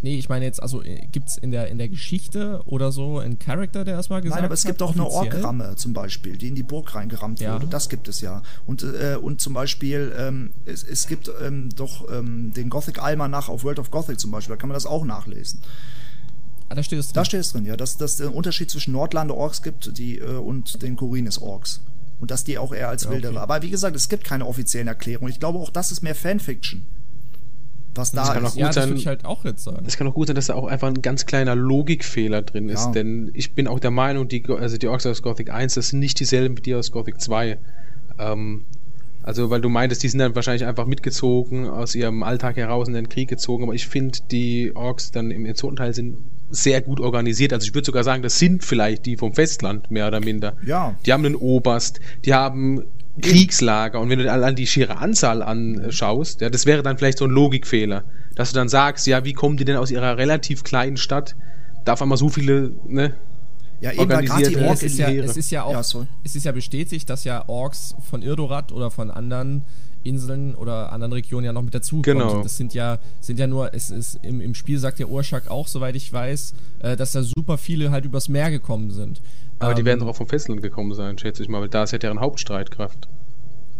Nee, 0.00 0.16
ich 0.16 0.28
meine 0.28 0.44
jetzt, 0.44 0.62
also 0.62 0.82
äh, 0.82 1.06
gibt's 1.10 1.36
in 1.36 1.50
der, 1.50 1.68
in 1.68 1.78
der 1.78 1.88
Geschichte 1.88 2.62
oder 2.66 2.92
so 2.92 3.18
einen 3.18 3.38
Charakter, 3.40 3.84
der 3.84 3.96
das 3.96 4.08
mal 4.10 4.20
gesagt 4.20 4.36
hat? 4.36 4.42
Nein, 4.42 4.44
aber 4.46 4.54
es 4.54 4.64
gibt 4.64 4.80
auch 4.80 4.94
eine 4.94 5.04
offiziell? 5.04 5.34
Orkramme 5.36 5.74
zum 5.76 5.92
Beispiel, 5.92 6.36
die 6.36 6.48
in 6.48 6.54
die 6.54 6.62
Burg 6.62 6.94
reingerammt 6.94 7.40
Ja. 7.40 7.54
wurde. 7.54 7.66
Das 7.66 7.88
gibt 7.88 8.06
es 8.06 8.20
ja. 8.20 8.42
Und, 8.64 8.84
äh, 8.84 9.16
und 9.20 9.40
zum 9.40 9.54
Beispiel, 9.54 10.12
ähm, 10.16 10.52
es, 10.66 10.84
es 10.84 11.08
gibt 11.08 11.30
ähm, 11.42 11.70
doch 11.74 12.06
ähm, 12.12 12.52
den 12.54 12.70
Gothic 12.70 13.02
Almanach 13.02 13.48
auf 13.48 13.64
World 13.64 13.80
of 13.80 13.90
Gothic 13.90 14.20
zum 14.20 14.30
Beispiel, 14.30 14.54
da 14.54 14.60
kann 14.60 14.68
man 14.68 14.74
das 14.74 14.86
auch 14.86 15.04
nachlesen. 15.04 15.60
Ah, 16.68 16.74
da 16.76 16.82
steht 16.82 16.98
es 17.00 17.06
drin. 17.08 17.14
Da 17.14 17.24
steht 17.24 17.40
es 17.40 17.52
drin, 17.52 17.64
ja, 17.64 17.76
dass 17.76 17.96
dass 17.96 18.12
es 18.12 18.16
den 18.18 18.28
Unterschied 18.28 18.70
zwischen 18.70 18.92
Nordlande-Orks 18.92 19.62
gibt 19.62 19.96
die, 19.98 20.18
äh, 20.18 20.36
und 20.36 20.80
den 20.82 20.96
Korinis-Orks. 20.96 21.80
Und 22.20 22.30
dass 22.30 22.44
die 22.44 22.58
auch 22.58 22.72
eher 22.72 22.88
als 22.88 23.04
Ja, 23.04 23.08
okay. 23.10 23.16
wildere. 23.22 23.40
Aber 23.40 23.62
wie 23.62 23.70
gesagt, 23.70 23.96
es 23.96 24.08
gibt 24.08 24.24
keine 24.24 24.44
offiziellen 24.46 24.86
Erklärungen. 24.88 25.30
Ich 25.32 25.40
glaube, 25.40 25.58
auch 25.58 25.70
das 25.70 25.90
ist 25.92 26.02
mehr 26.02 26.14
Fanfiction. 26.14 26.84
Was 27.98 28.12
da 28.12 28.32
kann 28.32 28.44
ist. 28.44 28.52
auch 28.52 28.56
ja, 28.56 28.66
gut 28.66 28.68
das 28.68 28.74
sein- 28.76 28.88
würde 28.90 29.00
ich 29.00 29.06
halt 29.06 29.24
auch 29.24 29.44
jetzt 29.44 29.64
sagen. 29.64 29.84
Es 29.86 29.96
kann 29.96 30.06
auch 30.06 30.14
gut 30.14 30.28
sein, 30.28 30.36
dass 30.36 30.46
da 30.46 30.54
auch 30.54 30.66
einfach 30.66 30.88
ein 30.88 31.02
ganz 31.02 31.26
kleiner 31.26 31.54
Logikfehler 31.54 32.42
drin 32.42 32.68
ist, 32.68 32.86
Ja. 32.86 32.92
denn 32.92 33.30
ich 33.34 33.54
bin 33.54 33.66
auch 33.68 33.80
der 33.80 33.90
Meinung, 33.90 34.28
die, 34.28 34.42
also 34.48 34.78
die 34.78 34.88
Orks 34.88 35.04
aus 35.06 35.22
Gothic 35.22 35.50
1, 35.50 35.74
das 35.74 35.88
sind 35.88 35.98
nicht 36.00 36.18
dieselben 36.20 36.56
wie 36.56 36.62
die 36.62 36.74
aus 36.74 36.90
Gothic 36.92 37.20
2. 37.20 37.58
Ähm, 38.18 38.64
also, 39.22 39.50
weil 39.50 39.60
du 39.60 39.68
meintest, 39.68 40.02
die 40.02 40.08
sind 40.08 40.20
dann 40.20 40.34
wahrscheinlich 40.34 40.64
einfach 40.64 40.86
mitgezogen, 40.86 41.68
aus 41.68 41.94
ihrem 41.94 42.22
Alltag 42.22 42.56
heraus 42.56 42.88
in 42.88 42.94
den 42.94 43.08
Krieg 43.10 43.28
gezogen, 43.28 43.64
aber 43.64 43.74
ich 43.74 43.86
finde, 43.86 44.18
die 44.30 44.72
Orks 44.74 45.10
dann 45.10 45.30
im 45.30 45.54
zweiten 45.54 45.76
Teil 45.76 45.92
sind 45.92 46.18
sehr 46.50 46.80
gut 46.80 46.98
organisiert. 46.98 47.52
Also 47.52 47.66
ich 47.66 47.74
würde 47.74 47.84
sogar 47.84 48.04
sagen, 48.04 48.22
das 48.22 48.38
sind 48.38 48.64
vielleicht 48.64 49.04
die 49.04 49.18
vom 49.18 49.34
Festland, 49.34 49.90
mehr 49.90 50.06
oder 50.08 50.20
minder. 50.20 50.56
Ja. 50.64 50.94
Die 51.04 51.12
haben 51.12 51.26
einen 51.26 51.34
Oberst, 51.34 52.00
die 52.24 52.32
haben 52.32 52.84
Kriegslager. 53.20 54.00
Und 54.00 54.10
wenn 54.10 54.18
du 54.18 54.30
allein 54.30 54.54
die 54.54 54.66
schiere 54.66 54.98
Anzahl 54.98 55.42
anschaust, 55.42 56.40
ja, 56.40 56.50
das 56.50 56.66
wäre 56.66 56.82
dann 56.82 56.98
vielleicht 56.98 57.18
so 57.18 57.24
ein 57.24 57.30
Logikfehler, 57.30 58.04
dass 58.34 58.50
du 58.50 58.54
dann 58.54 58.68
sagst, 58.68 59.06
ja, 59.06 59.24
wie 59.24 59.32
kommen 59.32 59.56
die 59.56 59.64
denn 59.64 59.76
aus 59.76 59.90
ihrer 59.90 60.16
relativ 60.16 60.64
kleinen 60.64 60.96
Stadt, 60.96 61.34
da 61.84 61.94
auf 61.94 62.02
einmal 62.02 62.18
so 62.18 62.28
viele, 62.28 62.76
ne? 62.86 63.14
Ja, 63.80 63.92
eben 63.92 64.08
weil 64.08 64.24
gerade 64.24 64.48
die 64.48 64.56
Orks 64.56 64.82
es, 64.82 64.92
ist 64.92 64.98
ja, 64.98 65.08
es 65.08 65.36
ist 65.36 65.50
ja 65.50 65.62
auch, 65.62 65.72
Ja, 65.72 65.80
es 66.24 66.34
ist 66.34 66.44
ja 66.44 66.52
bestätigt, 66.52 67.08
dass 67.08 67.24
ja 67.24 67.48
Orks 67.48 67.94
von 68.10 68.22
Irdorat 68.22 68.72
oder 68.72 68.90
von 68.90 69.10
anderen 69.10 69.64
Inseln 70.04 70.54
oder 70.54 70.92
anderen 70.92 71.12
Regionen 71.12 71.44
ja 71.46 71.52
noch 71.52 71.62
mit 71.62 71.74
dazu 71.74 72.02
Genau. 72.02 72.42
Das 72.42 72.56
sind 72.56 72.74
ja, 72.74 72.98
sind 73.20 73.38
ja 73.38 73.46
nur, 73.46 73.74
es 73.74 73.90
ist 73.90 74.18
im, 74.22 74.40
im 74.40 74.54
Spiel 74.54 74.78
sagt 74.78 74.98
der 74.98 75.08
Urschak 75.08 75.48
auch, 75.50 75.68
soweit 75.68 75.96
ich 75.96 76.12
weiß, 76.12 76.54
äh, 76.80 76.96
dass 76.96 77.12
da 77.12 77.22
super 77.22 77.58
viele 77.58 77.90
halt 77.90 78.04
übers 78.04 78.28
Meer 78.28 78.50
gekommen 78.50 78.90
sind. 78.90 79.20
Aber 79.58 79.74
die 79.74 79.80
Ähm, 79.80 79.86
werden 79.86 80.00
doch 80.00 80.08
auch 80.08 80.16
vom 80.16 80.28
Festland 80.28 80.62
gekommen 80.62 80.94
sein, 80.94 81.18
schätze 81.18 81.42
ich 81.42 81.48
mal, 81.48 81.60
weil 81.60 81.68
da 81.68 81.82
ist 81.84 81.90
ja 81.92 81.98
deren 81.98 82.20
Hauptstreitkraft. 82.20 83.08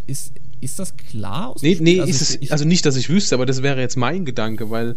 Ist, 0.07 0.33
ist 0.61 0.77
das 0.79 0.97
klar 0.97 1.49
aus 1.49 1.61
Nee, 1.61 1.77
nee, 1.79 1.99
Also 1.99 2.09
ist 2.11 2.21
es, 2.21 2.35
ich- 2.41 2.51
also 2.51 2.65
nicht, 2.65 2.85
dass 2.85 2.95
ich 2.95 3.09
wüsste, 3.09 3.35
aber 3.35 3.45
das 3.45 3.61
wäre 3.63 3.79
jetzt 3.79 3.95
mein 3.95 4.25
Gedanke, 4.25 4.69
weil 4.69 4.95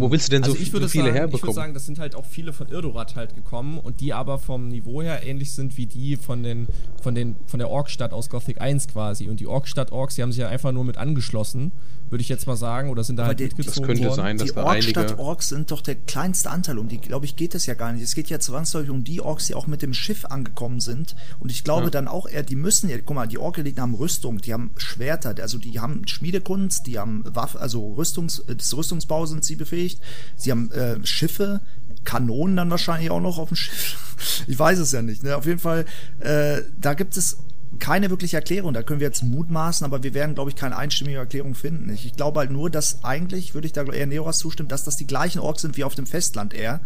wo 0.00 0.10
willst 0.10 0.28
du 0.28 0.30
denn 0.32 0.42
also 0.42 0.54
so, 0.54 0.60
ich 0.62 0.70
so 0.70 0.78
viele 0.78 0.88
sagen, 0.88 0.98
Ich 0.98 1.04
würde 1.04 1.18
herbekommen? 1.18 1.54
sagen, 1.54 1.74
das 1.74 1.86
sind 1.86 1.98
halt 1.98 2.14
auch 2.14 2.24
viele 2.26 2.52
von 2.52 2.68
Irdorat 2.68 3.16
halt 3.16 3.34
gekommen 3.34 3.78
und 3.78 4.00
die 4.00 4.12
aber 4.12 4.38
vom 4.38 4.68
Niveau 4.68 5.02
her 5.02 5.22
ähnlich 5.26 5.52
sind 5.52 5.76
wie 5.76 5.86
die 5.86 6.16
von 6.16 6.42
den 6.42 6.66
von 7.02 7.14
den 7.14 7.36
von 7.46 7.58
der 7.58 7.70
Orkstadt 7.70 8.12
aus 8.12 8.28
Gothic 8.30 8.60
1 8.60 8.88
quasi 8.88 9.28
und 9.28 9.40
die 9.40 9.46
Orkstadt 9.46 9.92
Orks, 9.92 10.14
die 10.16 10.22
haben 10.22 10.32
sich 10.32 10.40
ja 10.40 10.48
einfach 10.48 10.72
nur 10.72 10.84
mit 10.84 10.96
angeschlossen, 10.98 11.72
würde 12.10 12.22
ich 12.22 12.28
jetzt 12.28 12.46
mal 12.46 12.56
sagen, 12.56 12.90
oder 12.90 13.02
sind 13.02 13.16
da 13.16 13.22
Aber 13.24 13.28
halt 13.28 13.40
die- 13.40 13.48
das 13.48 13.58
mitgezogen 13.58 13.86
könnte 13.88 14.04
worden. 14.04 14.16
sein, 14.16 14.38
dass 14.38 14.48
die 14.48 14.54
da 14.54 14.64
Orkstadt 14.64 15.04
einige. 15.08 15.18
Orks 15.18 15.48
sind 15.48 15.70
doch 15.70 15.80
der 15.80 15.94
kleinste 15.96 16.50
Anteil. 16.50 16.78
Um 16.78 16.88
die, 16.88 16.98
glaube 16.98 17.24
ich, 17.26 17.34
geht 17.36 17.54
es 17.54 17.66
ja 17.66 17.74
gar 17.74 17.92
nicht. 17.92 18.02
Es 18.02 18.14
geht 18.14 18.28
ja 18.30 18.38
zwangsläufig 18.38 18.90
um 18.90 19.02
die 19.04 19.20
Orks, 19.20 19.46
die 19.46 19.54
auch 19.54 19.66
mit 19.66 19.82
dem 19.82 19.94
Schiff 19.94 20.24
angekommen 20.26 20.80
sind. 20.80 21.16
Und 21.40 21.50
ich 21.50 21.64
glaube 21.64 21.84
Ja. 21.84 21.90
dann 21.90 22.06
auch 22.08 22.28
eher, 22.28 22.42
die 22.42 22.56
müssen 22.56 22.88
ja, 22.90 22.98
guck 22.98 23.16
mal, 23.16 23.26
die 23.26 23.38
Orkeliten 23.38 23.80
haben 23.82 23.94
Rüstung, 23.94 24.38
die 24.38 24.52
haben 24.52 24.70
Schwerter, 24.76 25.34
also 25.40 25.58
die 25.58 25.80
haben 25.80 26.06
Schmiedekunst, 26.06 26.86
die 26.86 26.98
haben 26.98 27.24
Waffen, 27.26 27.58
also 27.60 27.94
Rüstungs, 27.94 28.40
äh, 28.40 28.54
des 28.54 28.76
Rüstungsbau 28.76 29.26
sind 29.26 29.44
sie 29.44 29.56
befähigt. 29.56 30.00
Sie 30.36 30.50
haben 30.50 30.70
äh, 30.72 31.04
Schiffe, 31.04 31.60
Kanonen 32.04 32.56
dann 32.56 32.70
wahrscheinlich 32.70 33.10
auch 33.10 33.20
noch 33.20 33.38
auf 33.38 33.48
dem 33.48 33.56
Schiff. 33.56 33.98
Ich 34.46 34.56
weiß 34.58 34.78
es 34.78 34.92
ja 34.92 35.02
nicht. 35.02 35.24
Ne? 35.24 35.36
Auf 35.36 35.44
jeden 35.46 35.58
Fall, 35.58 35.86
äh, 36.20 36.62
da 36.80 36.94
gibt 36.94 37.16
es 37.16 37.36
keine 37.78 38.10
wirkliche 38.10 38.36
Erklärung. 38.36 38.72
Da 38.74 38.82
können 38.82 39.00
wir 39.00 39.06
jetzt 39.06 39.22
mutmaßen, 39.22 39.84
aber 39.84 40.02
wir 40.02 40.14
werden, 40.14 40.34
glaube 40.34 40.50
ich, 40.50 40.56
keine 40.56 40.76
einstimmige 40.76 41.18
Erklärung 41.18 41.54
finden. 41.54 41.88
Ich, 41.92 42.06
ich 42.06 42.14
glaube 42.16 42.40
halt 42.40 42.50
nur, 42.50 42.70
dass 42.70 43.02
eigentlich, 43.04 43.54
würde 43.54 43.66
ich 43.66 43.72
da 43.72 43.84
eher 43.84 44.06
Neoras 44.06 44.38
zustimmen, 44.38 44.68
dass 44.68 44.84
das 44.84 44.96
die 44.96 45.06
gleichen 45.06 45.38
Orks 45.38 45.62
sind 45.62 45.76
wie 45.76 45.84
auf 45.84 45.94
dem 45.94 46.06
Festland 46.06 46.54
eher. 46.54 46.80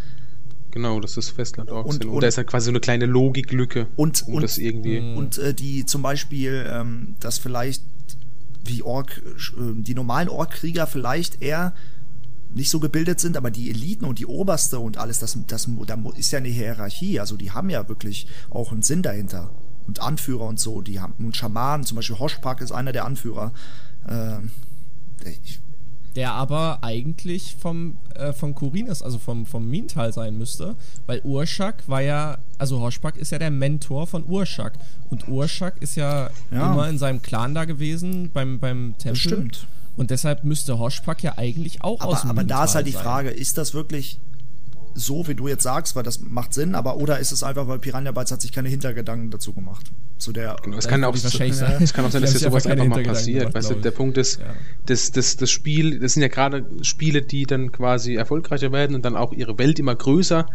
Genau, 0.70 1.00
das 1.00 1.16
ist 1.16 1.30
Festland 1.30 1.70
Orks 1.70 1.86
Und- 1.86 1.92
sind. 1.94 2.04
Und, 2.06 2.14
und- 2.16 2.22
da 2.22 2.28
ist 2.28 2.36
halt 2.36 2.46
quasi 2.46 2.66
so 2.66 2.70
eine 2.70 2.80
kleine 2.80 3.06
Logiklücke, 3.06 3.86
Und- 3.96 4.24
um 4.26 4.34
und- 4.34 4.42
das 4.42 4.58
irgendwie. 4.58 4.98
Und 4.98 5.38
äh, 5.38 5.54
die 5.54 5.86
zum 5.86 6.02
Beispiel, 6.02 6.66
ähm, 6.70 7.16
dass 7.20 7.38
vielleicht 7.38 7.82
wie 8.64 8.82
Ork, 8.82 9.22
äh, 9.56 9.82
die 9.82 9.94
normalen 9.94 10.28
Orkkrieger 10.28 10.86
vielleicht 10.86 11.42
eher 11.42 11.74
nicht 12.54 12.70
so 12.70 12.80
gebildet 12.80 13.20
sind, 13.20 13.36
aber 13.36 13.50
die 13.50 13.70
Eliten 13.70 14.04
und 14.04 14.18
die 14.18 14.26
Oberste 14.26 14.78
und 14.78 14.96
alles, 14.96 15.18
das, 15.18 15.38
das 15.46 15.68
da 15.86 15.98
ist 16.16 16.30
ja 16.32 16.38
eine 16.38 16.48
Hierarchie. 16.48 17.20
Also 17.20 17.36
die 17.36 17.50
haben 17.50 17.70
ja 17.70 17.88
wirklich 17.88 18.26
auch 18.50 18.72
einen 18.72 18.82
Sinn 18.82 19.02
dahinter. 19.02 19.50
Und 19.88 20.00
Anführer 20.00 20.44
und 20.46 20.60
so, 20.60 20.82
die 20.82 21.00
haben 21.00 21.14
und 21.18 21.36
Schamanen, 21.36 21.84
zum 21.84 21.96
Beispiel 21.96 22.18
Hoshpak 22.18 22.60
ist 22.60 22.70
einer 22.72 22.92
der 22.92 23.04
Anführer. 23.06 23.52
Ähm, 24.08 24.50
ich, 25.24 25.60
der 26.14 26.32
aber 26.32 26.78
eigentlich 26.82 27.56
vom, 27.58 27.98
äh, 28.14 28.32
vom 28.32 28.54
Kurinis, 28.54 29.02
also 29.02 29.18
vom, 29.18 29.46
vom 29.46 29.68
Mintal 29.68 30.12
sein 30.12 30.36
müsste, 30.36 30.74
weil 31.06 31.20
Urshak 31.22 31.88
war 31.88 32.00
ja, 32.02 32.38
also 32.58 32.80
Hoshpak 32.80 33.16
ist 33.16 33.30
ja 33.32 33.38
der 33.38 33.50
Mentor 33.50 34.06
von 34.06 34.24
Urshak 34.26 34.74
und 35.10 35.28
Urshak 35.28 35.80
ist 35.80 35.94
ja, 35.96 36.28
Ja. 36.50 36.72
immer 36.72 36.88
in 36.88 36.98
seinem 36.98 37.22
Clan 37.22 37.54
da 37.54 37.64
gewesen, 37.66 38.30
beim, 38.32 38.58
beim 38.58 38.94
Tempel. 38.98 39.16
stimmt. 39.16 39.66
Und 39.96 40.10
deshalb 40.10 40.44
müsste 40.44 40.78
Hoshpak 40.78 41.22
ja 41.22 41.38
eigentlich 41.38 41.82
auch 41.82 42.00
aus 42.00 42.20
aber, 42.20 42.22
dem 42.22 42.30
aber 42.30 42.44
da 42.44 42.64
ist 42.64 42.70
Mintal 42.70 42.74
halt 42.74 42.86
die 42.86 42.92
sein. 42.92 43.02
Frage, 43.02 43.30
ist 43.30 43.56
das 43.58 43.74
wirklich 43.74 44.20
so, 44.98 45.26
wie 45.28 45.34
du 45.34 45.48
jetzt 45.48 45.62
sagst, 45.62 45.96
weil 45.96 46.02
das 46.02 46.20
macht 46.20 46.52
Sinn, 46.52 46.74
aber 46.74 46.96
oder 46.96 47.18
ist 47.18 47.32
es 47.32 47.42
einfach, 47.42 47.68
weil 47.68 47.78
Piranha 47.78 48.10
Bytes 48.12 48.32
hat 48.32 48.42
sich 48.42 48.52
keine 48.52 48.68
Hintergedanken 48.68 49.30
dazu 49.30 49.52
gemacht? 49.52 49.90
Zu 50.18 50.32
der 50.32 50.56
Genau, 50.62 50.76
es 50.76 50.88
kann 50.88 51.04
auch, 51.04 51.14
ich 51.14 51.22
wahrscheinlich 51.22 51.56
so- 51.56 51.64
sagen, 51.66 51.84
es 51.84 51.92
kann 51.92 52.04
auch 52.04 52.10
sein, 52.10 52.22
dass 52.22 52.32
sich 52.32 52.42
sowas 52.42 52.66
einfach 52.66 52.86
mal 52.86 53.02
passiert. 53.04 53.40
gemacht, 53.40 53.54
Weißt 53.54 53.70
du, 53.70 53.74
der. 53.76 53.92
Punkt 53.92 54.18
ist, 54.18 54.40
Ja. 54.40 54.46
das, 54.86 55.12
das, 55.12 55.36
das 55.36 55.50
Spiel, 55.50 56.00
das 56.00 56.14
sind 56.14 56.22
ja 56.22 56.28
gerade 56.28 56.66
Spiele, 56.82 57.22
die 57.22 57.44
dann 57.44 57.70
quasi 57.72 58.16
erfolgreicher 58.16 58.72
werden 58.72 58.96
und 58.96 59.04
dann 59.04 59.16
auch 59.16 59.32
ihre 59.32 59.56
Welt 59.58 59.78
immer 59.78 59.94
größer 59.94 60.46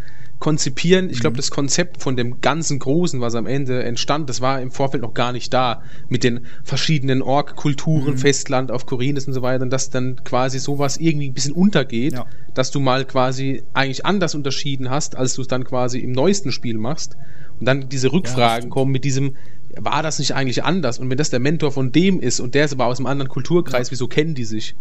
konzipieren. 0.43 1.09
Ich 1.09 1.17
Mhm. 1.17 1.21
glaube, 1.21 1.37
das 1.37 1.51
Konzept 1.51 2.01
von 2.01 2.17
dem 2.17 2.41
ganzen 2.41 2.77
Großen, 2.77 3.21
was 3.21 3.33
am 3.33 3.45
Ende 3.47 3.81
entstand, 3.83 4.29
das 4.29 4.41
war 4.41 4.59
im 4.61 4.71
Vorfeld 4.71 5.01
noch 5.01 5.13
gar 5.13 5.31
nicht 5.31 5.53
da. 5.53 5.81
Mit 6.09 6.25
den 6.25 6.47
verschiedenen 6.65 7.19
Mhm. 7.19 7.23
Ork-Kulturen, 7.25 8.17
Festland 8.17 8.69
auf 8.69 8.85
Korinis 8.85 9.25
und 9.25 9.31
so 9.33 9.41
weiter, 9.41 9.63
und 9.63 9.69
dass 9.69 9.89
dann 9.89 10.17
quasi 10.25 10.59
sowas 10.59 10.97
irgendwie 10.97 11.29
ein 11.29 11.33
bisschen 11.33 11.53
untergeht, 11.53 12.13
Ja. 12.13 12.25
dass 12.53 12.71
du 12.71 12.81
mal 12.81 13.05
quasi 13.05 13.63
eigentlich 13.73 14.05
anders 14.05 14.35
unterschieden 14.35 14.89
hast, 14.89 15.15
als 15.15 15.33
du 15.35 15.41
es 15.43 15.47
dann 15.47 15.63
quasi 15.63 15.99
im 15.99 16.11
neuesten 16.11 16.51
Spiel 16.51 16.77
machst. 16.77 17.15
Und 17.61 17.65
dann 17.65 17.87
diese 17.87 18.11
Rückfragen 18.11 18.63
stimmt. 18.63 18.73
kommen 18.73 18.91
mit 18.91 19.05
diesem, 19.05 19.37
war 19.77 20.03
das 20.03 20.19
nicht 20.19 20.35
eigentlich 20.35 20.65
anders? 20.65 20.99
Und 20.99 21.09
wenn 21.09 21.17
das 21.17 21.29
der 21.29 21.39
Mentor 21.39 21.71
von 21.71 21.93
dem 21.93 22.19
ist 22.19 22.41
und 22.41 22.53
der 22.53 22.65
ist 22.65 22.73
aber 22.73 22.87
aus 22.87 22.97
einem 22.99 23.05
anderen 23.07 23.29
Kulturkreis, 23.29 23.91
wieso 23.91 24.09
kennen 24.09 24.35
die 24.35 24.43
sich? 24.43 24.75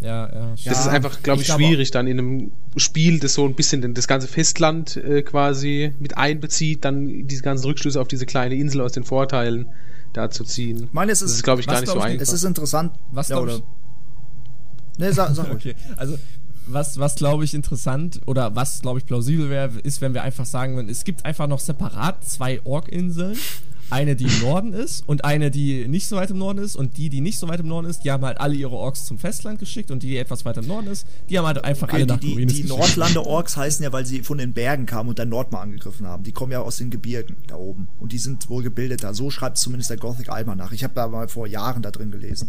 Ja, 0.00 0.32
ja. 0.32 0.50
Das 0.50 0.64
Ja, 0.64 0.72
ist 0.72 0.86
einfach, 0.88 1.22
glaube 1.22 1.40
ich, 1.42 1.48
ich 1.48 1.54
glaube 1.54 1.64
schwierig 1.64 1.90
dann 1.90 2.06
in 2.06 2.18
einem 2.18 2.52
Spiel, 2.76 3.18
das 3.18 3.34
so 3.34 3.44
ein 3.46 3.54
bisschen 3.54 3.94
das 3.94 4.06
ganze 4.06 4.28
Festland 4.28 4.96
äh, 4.96 5.22
quasi 5.22 5.92
mit 5.98 6.16
einbezieht, 6.18 6.84
dann 6.84 7.26
diese 7.26 7.42
ganzen 7.42 7.64
Rückschlüsse 7.66 8.00
auf 8.00 8.08
diese 8.08 8.26
kleine 8.26 8.54
Insel 8.56 8.82
aus 8.82 8.92
den 8.92 9.04
Vorteilen 9.04 9.66
da 10.12 10.30
zu 10.30 10.44
ziehen. 10.44 10.84
Ich 10.84 10.92
meine, 10.92 11.12
es 11.12 11.20
das 11.20 11.30
ist- 11.30 11.36
ist, 11.38 11.42
glaube 11.44 11.60
ich, 11.62 11.66
gar 11.66 11.80
nicht 11.80 11.86
so 11.88 11.94
glaub 11.94 12.04
einfach. 12.04 12.22
Es 12.22 12.32
ist 12.32 12.44
interessant. 12.44 12.92
Was 13.10 13.28
ja, 13.28 13.36
glaub 13.36 13.46
oder? 13.48 13.62
Nee, 14.98 15.10
sag, 15.12 15.34
sag. 15.34 15.50
Okay, 15.52 15.74
also 15.96 16.18
was, 16.66 16.98
was 16.98 17.14
glaube 17.14 17.44
ich 17.44 17.54
interessant 17.54 18.20
oder 18.26 18.54
was 18.56 18.80
glaube 18.82 18.98
ich 18.98 19.06
plausibel 19.06 19.48
wäre, 19.50 19.70
ist, 19.82 20.00
wenn 20.00 20.14
wir 20.14 20.22
einfach 20.22 20.44
sagen 20.46 20.74
würden, 20.76 20.88
es 20.88 21.04
gibt 21.04 21.24
einfach 21.24 21.46
noch 21.46 21.60
separat 21.60 22.24
zwei 22.24 22.60
Ork-Inseln. 22.64 23.36
Eine, 23.88 24.16
die 24.16 24.24
im 24.24 24.40
Norden 24.40 24.72
ist 24.72 25.08
und 25.08 25.24
eine, 25.24 25.50
die 25.50 25.86
nicht 25.86 26.08
so 26.08 26.16
weit 26.16 26.30
im 26.30 26.38
Norden 26.38 26.58
ist. 26.58 26.76
Und 26.76 26.96
die, 26.96 27.08
die 27.08 27.20
nicht 27.20 27.38
so 27.38 27.48
weit 27.48 27.60
im 27.60 27.68
Norden 27.68 27.88
ist, 27.88 28.04
die 28.04 28.10
haben 28.10 28.24
halt 28.24 28.40
alle 28.40 28.54
ihre 28.54 28.74
Orks 28.74 29.04
zum 29.04 29.18
Festland 29.18 29.58
geschickt. 29.58 29.90
Und 29.90 30.02
die, 30.02 30.08
die 30.08 30.16
etwas 30.16 30.44
weiter 30.44 30.60
im 30.60 30.68
Norden 30.68 30.88
ist, 30.88 31.06
die 31.30 31.38
haben 31.38 31.46
halt 31.46 31.64
einfach 31.64 31.88
Okay, 31.88 31.96
alle 31.96 32.06
die, 32.06 32.12
nach 32.12 32.20
die, 32.20 32.34
die 32.34 32.46
geschickt. 32.46 32.68
Nordlande-Orks 32.68 33.56
heißen 33.56 33.84
ja, 33.84 33.92
weil 33.92 34.04
sie 34.04 34.22
von 34.22 34.38
den 34.38 34.52
Bergen 34.52 34.86
kamen 34.86 35.08
und 35.08 35.18
dann 35.18 35.28
Nordmar 35.28 35.62
angegriffen 35.62 36.06
haben. 36.06 36.24
Die 36.24 36.32
kommen 36.32 36.52
ja 36.52 36.60
aus 36.60 36.78
den 36.78 36.90
Gebirgen 36.90 37.36
da 37.46 37.56
oben. 37.56 37.88
Und 38.00 38.12
die 38.12 38.18
sind 38.18 38.48
wohl 38.50 38.62
gebildeter. 38.62 39.14
So 39.14 39.30
schreibt 39.30 39.58
zumindest 39.58 39.90
der 39.90 39.98
Gothic 39.98 40.28
Almanach. 40.30 40.72
Ich 40.72 40.82
habe 40.82 40.94
da 40.94 41.06
mal 41.08 41.28
vor 41.28 41.46
Jahren 41.46 41.82
da 41.82 41.90
drin 41.90 42.10
gelesen. 42.10 42.48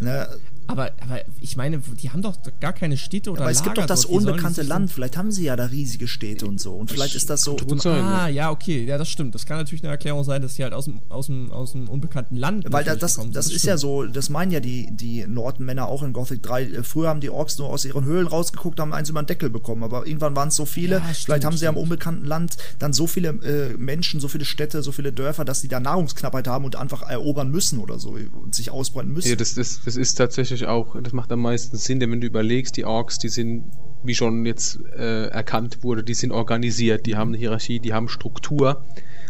Ne? 0.00 0.28
Aber, 0.66 0.92
aber 1.00 1.20
ich 1.40 1.56
meine, 1.56 1.78
die 1.78 2.10
haben 2.10 2.22
doch 2.22 2.36
gar 2.60 2.72
keine 2.72 2.96
Städte 2.96 3.30
oder 3.30 3.42
Aber 3.42 3.50
es 3.50 3.62
gibt 3.62 3.76
doch 3.76 3.82
Lager 3.82 3.94
das 3.94 4.02
dort. 4.02 4.14
Unbekannte 4.14 4.62
Land. 4.62 4.90
Vielleicht 4.90 5.16
haben 5.16 5.30
sie 5.30 5.44
ja 5.44 5.56
da 5.56 5.66
riesige 5.66 6.08
Städte 6.08 6.46
und 6.46 6.60
so. 6.60 6.74
Und 6.74 6.90
vielleicht 6.90 7.14
ist 7.14 7.28
das 7.28 7.42
so. 7.42 7.56
Sein. 7.76 8.02
Ah, 8.02 8.28
ja, 8.28 8.50
okay, 8.50 8.84
ja, 8.84 8.98
das 8.98 9.08
stimmt. 9.08 9.34
Das 9.34 9.46
kann 9.46 9.58
natürlich 9.58 9.82
eine 9.82 9.90
Erklärung 9.90 10.24
sein, 10.24 10.42
dass 10.42 10.54
die 10.54 10.62
halt 10.62 10.72
aus 10.72 10.86
dem, 10.86 11.00
aus 11.08 11.26
dem, 11.26 11.50
aus 11.50 11.72
dem 11.72 11.88
unbekannten 11.88 12.36
Land. 12.36 12.66
Weil 12.70 12.84
das, 12.84 13.16
kommen. 13.16 13.32
das 13.32 13.46
ist 13.46 13.52
stimmt. 13.52 13.64
ja 13.64 13.78
so, 13.78 14.04
das 14.04 14.30
meinen 14.30 14.52
ja 14.52 14.60
die, 14.60 14.88
die 14.90 15.26
Nordenmänner 15.26 15.86
auch 15.86 16.02
in 16.02 16.12
Gothic 16.12 16.42
3. 16.42 16.62
Äh, 16.62 16.82
Früher 16.82 17.08
haben 17.08 17.20
die 17.20 17.30
Orks 17.30 17.58
nur 17.58 17.68
aus 17.68 17.84
ihren 17.84 18.04
Höhlen 18.04 18.26
rausgeguckt, 18.26 18.80
haben 18.80 18.92
eins 18.92 19.10
über 19.10 19.22
den 19.22 19.26
Deckel 19.26 19.50
bekommen. 19.50 19.82
Aber 19.82 20.06
irgendwann 20.06 20.34
waren 20.34 20.48
es 20.48 20.56
so 20.56 20.64
viele. 20.64 20.96
Ja, 20.96 21.02
stimmt, 21.02 21.16
Vielleicht 21.16 21.44
haben 21.44 21.56
sie 21.56 21.66
am 21.66 21.74
stimmt. 21.74 21.84
unbekannten 21.84 22.24
Land 22.24 22.56
dann 22.78 22.92
so 22.92 23.06
viele 23.06 23.28
äh, 23.28 23.76
Menschen, 23.76 24.20
so 24.20 24.28
viele 24.28 24.44
Städte, 24.44 24.82
so 24.82 24.92
viele 24.92 25.12
Dörfer, 25.12 25.44
dass 25.44 25.60
sie 25.60 25.68
da 25.68 25.80
Nahrungsknappheit 25.80 26.46
haben 26.46 26.64
und 26.64 26.76
einfach 26.76 27.02
erobern 27.02 27.50
müssen 27.50 27.78
oder 27.78 27.98
so 27.98 28.16
und 28.42 28.54
sich 28.54 28.70
ausbreiten 28.70 29.12
müssen. 29.12 29.28
Ja, 29.28 29.36
das, 29.36 29.54
das, 29.54 29.80
das 29.84 29.96
ist 29.96 30.14
tatsächlich 30.14 30.53
auch, 30.62 31.00
das 31.02 31.12
macht 31.12 31.32
am 31.32 31.40
meisten 31.40 31.76
Sinn, 31.76 31.98
denn 32.00 32.10
wenn 32.12 32.20
du 32.20 32.26
überlegst, 32.26 32.76
die 32.76 32.84
Orks, 32.84 33.18
die 33.18 33.28
sind, 33.28 33.64
wie 34.04 34.14
schon 34.14 34.46
jetzt 34.46 34.78
äh, 34.96 35.26
erkannt 35.26 35.82
wurde, 35.82 36.04
die 36.04 36.14
sind 36.14 36.30
organisiert, 36.30 37.06
die 37.06 37.16
haben 37.16 37.30
eine 37.30 37.38
Hierarchie, 37.38 37.80
die 37.80 37.92
haben 37.92 38.08
Struktur 38.08 38.84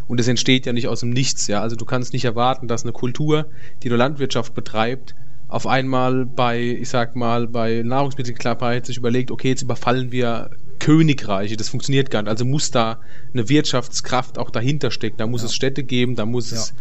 und 0.07 0.21
es 0.21 0.29
entsteht 0.29 0.67
ja 0.67 0.73
nicht 0.73 0.89
aus 0.89 1.01
dem 1.01 1.11
Nichts, 1.11 1.47
ja. 1.47 1.61
Also 1.63 1.77
du 1.77 1.85
kannst 1.85 2.13
nicht 2.13 2.25
erwarten, 2.27 2.69
dass 2.69 2.83
eine 2.83 2.93
Kultur, 2.93 3.47
die 3.83 3.89
nur 3.89 3.97
Landwirtschaft 3.99 4.55
betreibt, 4.55 5.15
auf 5.49 5.67
einmal 5.67 6.27
bei, 6.27 6.61
ich 6.61 6.89
sag 6.89 7.15
mal, 7.17 7.47
bei 7.47 7.83
Nahrungsmittelknappheit 7.85 8.87
sich 8.87 8.97
überlegt, 8.97 9.31
okay, 9.31 9.49
jetzt 9.49 9.63
überfallen 9.63 10.11
wir 10.11 10.51
Königreiche, 10.81 11.57
das 11.57 11.69
funktioniert 11.69 12.11
gar 12.11 12.23
nicht. 12.23 12.31
Also 12.31 12.45
muss 12.45 12.71
da 12.71 13.01
eine 13.33 13.49
Wirtschaftskraft 13.49 14.39
auch 14.39 14.51
dahinter 14.51 14.91
stecken. 14.91 15.17
Da 15.19 15.27
muss 15.27 15.43
Ja. 15.43 15.47
es 15.47 15.55
Städte 15.55 15.85
geben, 15.85 16.15
da 16.17 16.27
muss 16.27 16.51
Ja. 16.51 16.59
es 16.59 16.75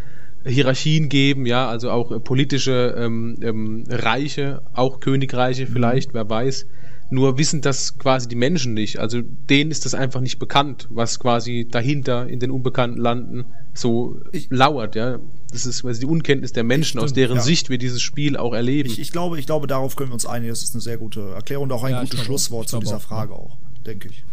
Hierarchien 0.45 1.09
geben, 1.09 1.45
ja, 1.45 1.67
also 1.69 1.89
auch 1.91 2.11
äh, 2.11 2.19
politische 2.19 2.95
ähm, 2.97 3.37
ähm, 3.41 3.83
Reiche, 3.89 4.61
auch 4.73 4.99
Königreiche 4.99 5.67
vielleicht, 5.67 6.13
wer 6.13 6.29
weiß. 6.29 6.65
Nur 7.09 7.37
wissen 7.37 7.61
das 7.61 7.99
quasi 7.99 8.27
die 8.27 8.35
Menschen 8.35 8.73
nicht. 8.73 8.97
Also 8.97 9.21
denen 9.21 9.69
ist 9.69 9.85
das 9.85 9.93
einfach 9.93 10.19
nicht 10.21 10.39
bekannt, 10.39 10.87
was 10.89 11.19
quasi 11.19 11.67
dahinter 11.69 12.27
in 12.27 12.39
den 12.39 12.49
unbekannten 12.49 12.97
Landen 12.99 13.45
so 13.73 14.19
Ich- 14.31 14.49
lauert, 14.49 14.95
ja. 14.95 15.19
Das 15.51 15.67
ist 15.67 15.81
quasi 15.83 15.99
die 15.99 16.05
Unkenntnis 16.07 16.53
der 16.53 16.63
Menschen, 16.63 16.99
aus 16.99 17.11
Stimmt, 17.11 17.17
deren 17.17 17.35
ja. 17.37 17.41
Sicht 17.43 17.69
wir 17.69 17.77
dieses 17.77 18.01
Spiel 18.01 18.35
auch 18.35 18.53
erleben. 18.53 18.89
Ich, 18.89 18.99
ich, 18.99 19.11
glaube, 19.11 19.37
ich 19.39 19.45
glaube, 19.45 19.67
darauf 19.67 19.95
können 19.95 20.09
wir 20.09 20.15
uns 20.15 20.25
einigen. 20.25 20.49
Das 20.49 20.63
ist 20.63 20.73
eine 20.73 20.81
sehr 20.81 20.97
gute 20.97 21.33
Erklärung 21.33 21.65
und 21.65 21.71
auch 21.73 21.83
ein 21.83 21.91
Ja, 21.91 22.01
gutes. 22.01 22.19
Schlusswort 22.21 22.67
zu 22.67 22.79
dieser 22.79 22.97
auch, 22.97 23.01
Frage 23.01 23.33
auch, 23.33 23.57
denke 23.85 24.07
ich. 24.09 24.23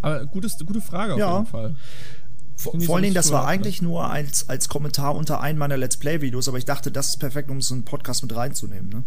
Aber 0.00 0.24
gutes, 0.26 0.56
gute 0.64 0.80
Frage 0.80 1.14
auf 1.14 1.18
Ja. 1.18 1.34
jeden 1.38 1.46
Fall. 1.46 1.74
Vor, 2.62 2.80
vor 2.80 2.94
allen 2.94 3.02
Dingen, 3.02 3.14
das 3.14 3.32
war 3.32 3.42
so 3.42 3.48
eigentlich 3.48 3.82
nur 3.82 4.08
als, 4.08 4.48
als 4.48 4.68
Kommentar 4.68 5.16
unter 5.16 5.40
einem 5.40 5.58
meiner 5.58 5.76
Let's 5.76 5.96
Play-Videos, 5.96 6.48
aber 6.48 6.58
ich 6.58 6.64
dachte, 6.64 6.92
das 6.92 7.08
ist 7.08 7.16
perfekt, 7.16 7.50
um 7.50 7.60
so 7.60 7.74
einen 7.74 7.84
Podcast 7.84 8.22
mit 8.22 8.34
reinzunehmen. 8.34 8.88
Ne? 8.88 9.02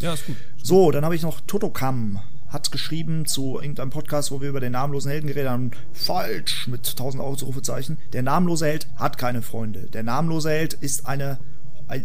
Ja, 0.00 0.14
ist 0.14 0.26
gut. 0.26 0.36
So, 0.62 0.90
dann 0.90 1.04
habe 1.04 1.14
ich 1.14 1.22
noch 1.22 1.40
Totokam. 1.42 2.20
Hat 2.48 2.70
geschrieben 2.72 3.26
zu 3.26 3.60
irgendeinem 3.60 3.90
Podcast, 3.90 4.30
wo 4.30 4.40
wir 4.40 4.48
über 4.48 4.60
den 4.60 4.72
namenlosen 4.72 5.10
Helden 5.10 5.28
geredet 5.28 5.50
haben. 5.50 5.70
Falsch 5.92 6.66
mit 6.68 6.88
1000 6.88 7.22
Ausrufezeichen. 7.22 7.98
Der 8.12 8.22
namenlose 8.22 8.66
Held 8.66 8.88
hat 8.96 9.18
keine 9.18 9.42
Freunde. 9.42 9.88
Der 9.92 10.02
namenlose 10.02 10.50
Held 10.50 10.74
ist 10.74 11.06
eine 11.06 11.38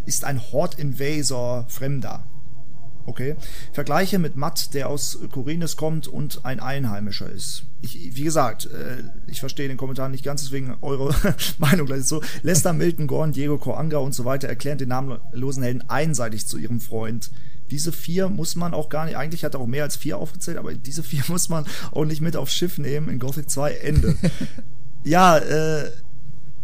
ist 0.05 0.25
ein 0.25 0.39
Horde 0.51 0.79
Invaser 0.79 1.65
Fremder. 1.67 2.23
Okay. 3.05 3.35
Vergleiche 3.73 4.19
mit 4.19 4.35
Matt, 4.35 4.73
der 4.73 4.89
aus 4.89 5.19
Korines 5.31 5.75
kommt 5.75 6.07
und 6.07 6.45
ein 6.45 6.59
Einheimischer 6.59 7.29
ist. 7.29 7.63
Ich, 7.81 8.15
wie 8.15 8.23
gesagt, 8.23 8.65
äh, 8.65 9.03
ich 9.27 9.39
verstehe 9.39 9.67
den 9.67 9.77
Kommentar 9.77 10.09
nicht 10.09 10.23
ganz, 10.23 10.43
deswegen 10.43 10.75
eure 10.81 11.15
Meinung 11.57 11.87
gleich 11.87 12.03
so. 12.03 12.21
Lester, 12.43 12.73
Milton, 12.73 13.07
Gorn, 13.07 13.31
Diego, 13.31 13.57
Coanga 13.57 13.97
und 13.97 14.13
so 14.13 14.25
weiter 14.25 14.47
erklären 14.47 14.77
den 14.77 14.89
namenlosen 14.89 15.63
Helden 15.63 15.89
einseitig 15.89 16.45
zu 16.45 16.57
ihrem 16.57 16.79
Freund. 16.79 17.31
Diese 17.71 17.91
vier 17.91 18.27
muss 18.27 18.55
man 18.55 18.73
auch 18.73 18.89
gar 18.89 19.05
nicht, 19.05 19.15
eigentlich 19.15 19.45
hat 19.45 19.55
er 19.55 19.61
auch 19.61 19.67
mehr 19.67 19.83
als 19.83 19.95
vier 19.95 20.17
aufgezählt, 20.17 20.57
aber 20.57 20.73
diese 20.73 21.03
vier 21.03 21.23
muss 21.27 21.49
man 21.49 21.65
auch 21.91 22.05
nicht 22.05 22.21
mit 22.21 22.35
aufs 22.35 22.53
Schiff 22.53 22.77
nehmen 22.77 23.09
in 23.09 23.17
Gothic 23.17 23.49
2 23.49 23.73
Ende. 23.75 24.15
ja, 25.03 25.37
äh, 25.37 25.89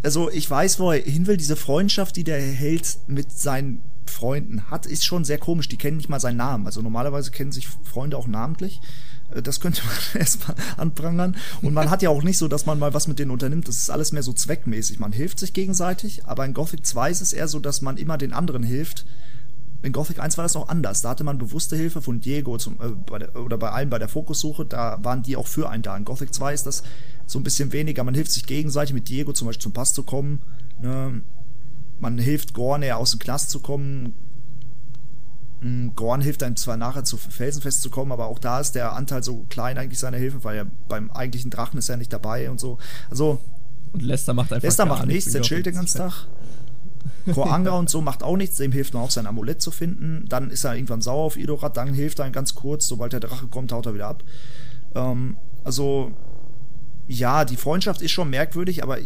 also 0.04 0.30
ich 0.30 0.50
weiß, 0.50 0.80
wo 0.80 0.92
er 0.92 1.02
hin 1.02 1.26
will. 1.28 1.38
Diese 1.38 1.56
Freundschaft, 1.56 2.16
die 2.16 2.24
der 2.24 2.40
Held 2.40 2.98
mit 3.08 3.32
seinen 3.32 3.82
Freunden 4.10 4.70
hat, 4.70 4.86
ist 4.86 5.06
schon 5.06 5.26
sehr 5.26 5.38
komisch. 5.38 5.68
Die 5.70 5.78
kennen 5.78 5.98
nicht 5.98 6.10
mal 6.10 6.20
seinen 6.20 6.38
Namen. 6.38 6.66
Also 6.66 6.82
normalerweise 6.82 7.32
kennen 7.32 7.52
sich 7.52 7.68
Freunde 7.68 8.18
auch 8.18 8.28
namentlich. 8.28 8.82
Äh, 9.34 9.42
Das 9.42 9.60
könnte 9.60 9.82
man 9.86 10.22
erstmal 10.22 10.56
anprangern. 10.78 11.36
Und 11.62 11.74
man 11.74 11.90
hat 11.90 12.02
ja 12.02 12.10
auch 12.10 12.24
nicht 12.24 12.38
so, 12.38 12.48
dass 12.48 12.66
man 12.66 12.80
mal 12.80 12.94
was 12.94 13.08
mit 13.08 13.20
denen 13.20 13.32
unternimmt. 13.32 13.68
Das 13.68 13.78
ist 13.78 13.90
alles 13.90 14.12
mehr 14.12 14.24
so 14.24 14.34
zweckmäßig. 14.34 15.00
Man 15.00 15.12
hilft 15.12 15.40
sich 15.40 15.54
gegenseitig, 15.54 16.26
aber 16.26 16.46
in 16.46 16.54
Gothic 16.54 16.86
2 16.86 17.12
ist 17.12 17.22
es 17.22 17.34
eher 17.34 17.48
so, 17.48 17.60
dass 17.60 17.82
man 17.82 17.98
immer 17.98 18.18
den 18.18 18.34
anderen 18.34 18.64
hilft. 18.64 19.06
In 19.84 19.94
Gothic 19.94 20.20
1 20.20 20.38
war 20.38 20.44
das 20.44 20.56
noch 20.56 20.70
anders. 20.70 21.02
Da 21.02 21.10
hatte 21.10 21.24
man 21.24 21.38
bewusste 21.38 21.76
Hilfe 21.76 22.02
von 22.02 22.20
Diego 22.20 22.58
zum, 22.58 22.74
äh, 22.82 22.90
bei 23.06 23.20
der, 23.20 23.36
oder 23.36 23.58
bei 23.58 23.72
allen 23.72 23.90
bei 23.90 24.00
der 24.00 24.10
Fokussuche. 24.10 24.66
Da 24.66 24.98
waren 25.04 25.22
die 25.24 25.36
auch 25.36 25.48
für 25.48 25.70
einen 25.70 25.84
da. 25.84 25.96
In 25.96 26.04
Gothic 26.06 26.34
2 26.34 26.54
ist 26.54 26.66
das 26.66 26.84
so 27.28 27.40
ein 27.40 27.44
bisschen 27.44 27.72
weniger. 27.74 28.04
Man 28.04 28.16
hilft 28.16 28.32
sich 28.32 28.46
gegenseitig 28.46 28.94
mit 28.94 29.08
Diego 29.10 29.34
zum 29.34 29.48
Beispiel 29.48 29.62
zum 29.64 29.74
Pass 29.74 29.94
zu 29.94 30.04
kommen. 30.04 30.42
Ne? 30.82 31.22
Man 32.00 32.18
hilft 32.18 32.54
Gorn 32.54 32.84
eher 32.84 32.98
aus 32.98 33.12
dem 33.12 33.20
Knast 33.20 33.50
zu 33.50 33.60
kommen. 33.60 34.16
Mm, 35.62 35.90
Gorn 35.96 36.22
hilft 36.22 36.44
einem 36.44 36.56
zwar 36.56 36.78
nachher 36.78 37.04
zu 37.04 37.18
Felsenfest 37.18 37.82
zu 37.82 37.90
kommen, 37.90 38.12
aber 38.12 38.28
auch 38.28 38.40
da 38.40 38.60
ist 38.60 38.74
der 38.74 38.94
Anteil 38.94 39.24
so 39.24 39.46
klein 39.50 39.78
eigentlich 39.78 40.00
seiner 40.00 40.18
Hilfe, 40.18 40.44
weil 40.44 40.58
er 40.58 40.68
beim 40.88 41.10
eigentlichen 41.12 41.50
Drachen 41.50 41.78
ist 41.78 41.90
er 41.90 41.98
nicht 41.98 42.14
dabei 42.14 42.50
und 42.50 42.60
so. 42.60 42.78
Also 43.10 43.42
Und 43.94 44.04
Lester 44.04 44.34
macht 44.34 44.54
einfach 44.54 44.64
Lester 44.64 44.86
macht 44.86 45.08
nichts, 45.08 45.32
der 45.32 45.42
chillt 45.42 45.66
den 45.66 45.76
ganzen 45.76 45.98
Tag. 45.98 46.28
Koanga 47.34 47.72
und 47.72 47.90
so 47.90 48.02
macht 48.02 48.24
auch 48.24 48.38
nichts, 48.38 48.58
dem 48.58 48.72
hilft 48.72 48.94
man 48.94 49.04
auch 49.04 49.12
sein 49.12 49.28
Amulett 49.28 49.62
zu 49.62 49.72
finden. 49.72 50.26
Dann 50.30 50.50
ist 50.50 50.64
er 50.64 50.76
irgendwann 50.76 51.02
sauer 51.02 51.26
auf 51.26 51.38
Idorat, 51.38 51.78
dann 51.78 51.94
hilft 51.94 52.20
er 52.20 52.28
ihm 52.28 52.32
ganz 52.32 52.56
kurz, 52.56 52.88
sobald 52.88 53.14
der 53.14 53.20
Drache 53.20 53.48
kommt, 53.48 53.72
haut 53.72 53.86
er 53.86 53.94
wieder 53.94 54.08
ab. 54.08 54.24
Ähm, 54.96 55.38
also, 55.64 56.12
ja, 57.08 57.46
die 57.46 57.58
Freundschaft 57.58 58.02
ist 58.02 58.12
schon 58.12 58.30
merkwürdig, 58.30 58.84
aber 58.84 59.00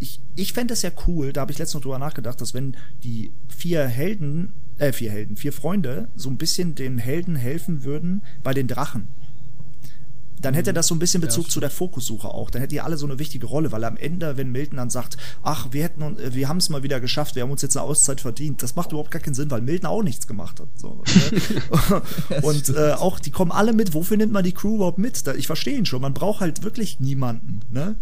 ich, 0.00 0.20
ich 0.36 0.52
fände 0.52 0.74
es 0.74 0.82
ja 0.82 0.90
cool, 1.06 1.32
da 1.32 1.40
habe 1.42 1.52
ich 1.52 1.58
letztens 1.58 1.74
noch 1.74 1.82
drüber 1.82 1.98
nachgedacht, 1.98 2.40
dass 2.40 2.54
wenn 2.54 2.76
die 3.02 3.32
vier 3.48 3.86
Helden, 3.86 4.52
äh, 4.78 4.92
vier 4.92 5.10
Helden, 5.10 5.36
vier 5.36 5.52
Freunde 5.52 6.08
so 6.14 6.28
ein 6.30 6.38
bisschen 6.38 6.74
dem 6.74 6.98
Helden 6.98 7.34
helfen 7.36 7.82
würden 7.84 8.22
bei 8.42 8.54
den 8.54 8.68
Drachen. 8.68 9.08
Dann 10.40 10.54
hätte 10.54 10.72
das 10.72 10.86
so 10.86 10.94
ein 10.94 11.00
bisschen 11.00 11.20
Bezug 11.20 11.46
Ja, 11.46 11.50
zu 11.50 11.58
der 11.58 11.68
Fokussuche 11.70 12.28
auch. 12.28 12.50
Dann 12.50 12.60
hätte 12.62 12.70
die 12.76 12.80
alle 12.80 12.96
so 12.96 13.06
eine 13.06 13.18
wichtige 13.18 13.46
Rolle, 13.46 13.72
weil 13.72 13.82
am 13.82 13.96
Ende, 13.96 14.36
wenn 14.36 14.52
Milton 14.52 14.76
dann 14.76 14.88
sagt, 14.88 15.16
ach, 15.42 15.72
wir 15.72 15.82
hätten, 15.82 16.00
uns- 16.00 16.20
äh, 16.20 16.32
wir 16.32 16.48
haben 16.48 16.58
es 16.58 16.68
mal 16.68 16.84
wieder 16.84 17.00
geschafft, 17.00 17.34
wir 17.34 17.42
haben 17.42 17.50
uns 17.50 17.62
jetzt 17.62 17.76
eine 17.76 17.84
Auszeit 17.84 18.20
verdient, 18.20 18.62
das 18.62 18.76
macht 18.76 18.92
überhaupt 18.92 19.10
gar 19.10 19.20
keinen 19.20 19.34
Sinn, 19.34 19.50
weil 19.50 19.62
Milton 19.62 19.90
auch 19.90 20.04
nichts 20.04 20.28
gemacht 20.28 20.60
hat. 20.60 20.68
So, 20.76 21.02
ne? 21.02 22.02
Und 22.42 22.68
äh, 22.68 22.92
auch, 22.92 23.18
die 23.18 23.32
kommen 23.32 23.50
alle 23.50 23.72
mit. 23.72 23.94
Wofür 23.94 24.16
nimmt 24.16 24.32
man 24.32 24.44
die 24.44 24.52
Crew 24.52 24.76
überhaupt 24.76 24.98
mit? 24.98 25.26
Da, 25.26 25.34
ich 25.34 25.48
verstehe 25.48 25.76
ihn 25.76 25.86
schon. 25.86 26.00
Man 26.02 26.14
braucht 26.14 26.38
halt 26.40 26.62
wirklich 26.62 27.00
niemanden. 27.00 27.58
Ne? 27.72 27.96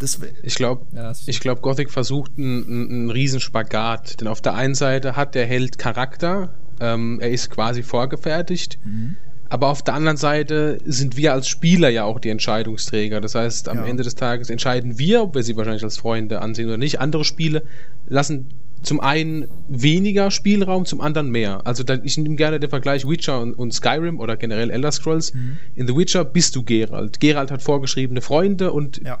Das, 0.00 0.18
Ich 0.42 0.54
glaube, 0.56 0.86
Ja, 0.92 1.12
ich 1.26 1.40
glaube, 1.40 1.60
Gothic 1.60 1.90
versucht 1.90 2.32
einen, 2.36 2.66
einen, 2.66 2.90
einen 2.90 3.10
Riesenspagat. 3.10 4.20
Denn 4.20 4.26
auf 4.28 4.40
der 4.40 4.54
einen 4.54 4.74
Seite 4.74 5.14
hat 5.14 5.34
der 5.34 5.46
Held 5.46 5.78
Charakter, 5.78 6.54
ähm, 6.80 7.18
er 7.20 7.30
ist 7.30 7.50
quasi 7.50 7.82
vorgefertigt. 7.82 8.78
Mhm. 8.84 9.16
Aber 9.50 9.68
auf 9.68 9.82
der 9.82 9.94
anderen 9.94 10.16
Seite 10.16 10.78
sind 10.84 11.16
wir 11.16 11.32
als 11.32 11.48
Spieler 11.48 11.88
ja 11.88 12.04
auch 12.04 12.20
die 12.20 12.28
Entscheidungsträger. 12.30 13.20
Das 13.20 13.34
heißt, 13.34 13.68
am 13.68 13.78
Ja. 13.78 13.86
Ende 13.86 14.04
des 14.04 14.14
Tages 14.14 14.48
entscheiden 14.48 14.98
wir, 14.98 15.22
ob 15.22 15.34
wir 15.34 15.42
sie 15.42 15.56
wahrscheinlich 15.56 15.82
als 15.82 15.98
Freunde 15.98 16.40
ansehen 16.40 16.66
oder 16.66 16.78
nicht. 16.78 17.00
Andere 17.00 17.24
Spiele 17.24 17.64
lassen 18.08 18.46
zum 18.82 19.00
einen 19.00 19.48
weniger 19.68 20.30
Spielraum, 20.30 20.86
zum 20.86 21.00
anderen 21.00 21.30
mehr. 21.30 21.66
Also 21.66 21.82
da, 21.82 21.98
ich 22.02 22.16
nehme 22.16 22.36
gerne 22.36 22.60
den 22.60 22.70
Vergleich 22.70 23.06
Witcher 23.06 23.40
und, 23.40 23.54
und 23.54 23.74
Skyrim 23.74 24.20
oder 24.20 24.36
generell 24.36 24.70
Elder 24.70 24.92
Scrolls. 24.92 25.34
Mhm. 25.34 25.58
In 25.74 25.86
The 25.86 25.96
Witcher 25.96 26.24
bist 26.24 26.56
du 26.56 26.62
Geralt. 26.62 27.20
Geralt 27.20 27.50
hat 27.50 27.60
vorgeschriebene 27.60 28.22
Freunde 28.22 28.72
und 28.72 29.02
ja. 29.04 29.18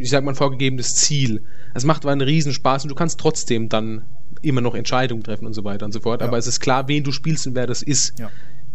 Ich 0.00 0.10
sag 0.10 0.24
mal, 0.24 0.32
ein 0.32 0.36
vorgegebenes 0.36 0.94
Ziel. 0.94 1.42
Es 1.74 1.84
macht 1.84 2.04
aber 2.04 2.12
einen 2.12 2.22
Riesenspaß 2.22 2.84
und 2.84 2.88
du 2.88 2.94
kannst 2.94 3.20
trotzdem 3.20 3.68
dann 3.68 4.06
immer 4.42 4.60
noch 4.60 4.74
Entscheidungen 4.74 5.22
treffen 5.22 5.46
und 5.46 5.52
so 5.52 5.64
weiter 5.64 5.84
und 5.84 5.92
so 5.92 6.00
fort. 6.00 6.22
Ja. 6.22 6.26
Aber 6.26 6.38
es 6.38 6.46
ist 6.46 6.60
klar, 6.60 6.88
wen 6.88 7.04
du 7.04 7.12
spielst 7.12 7.46
und 7.46 7.54
wer 7.54 7.66
das 7.66 7.82
ist. 7.82 8.18
Ja. 8.18 8.30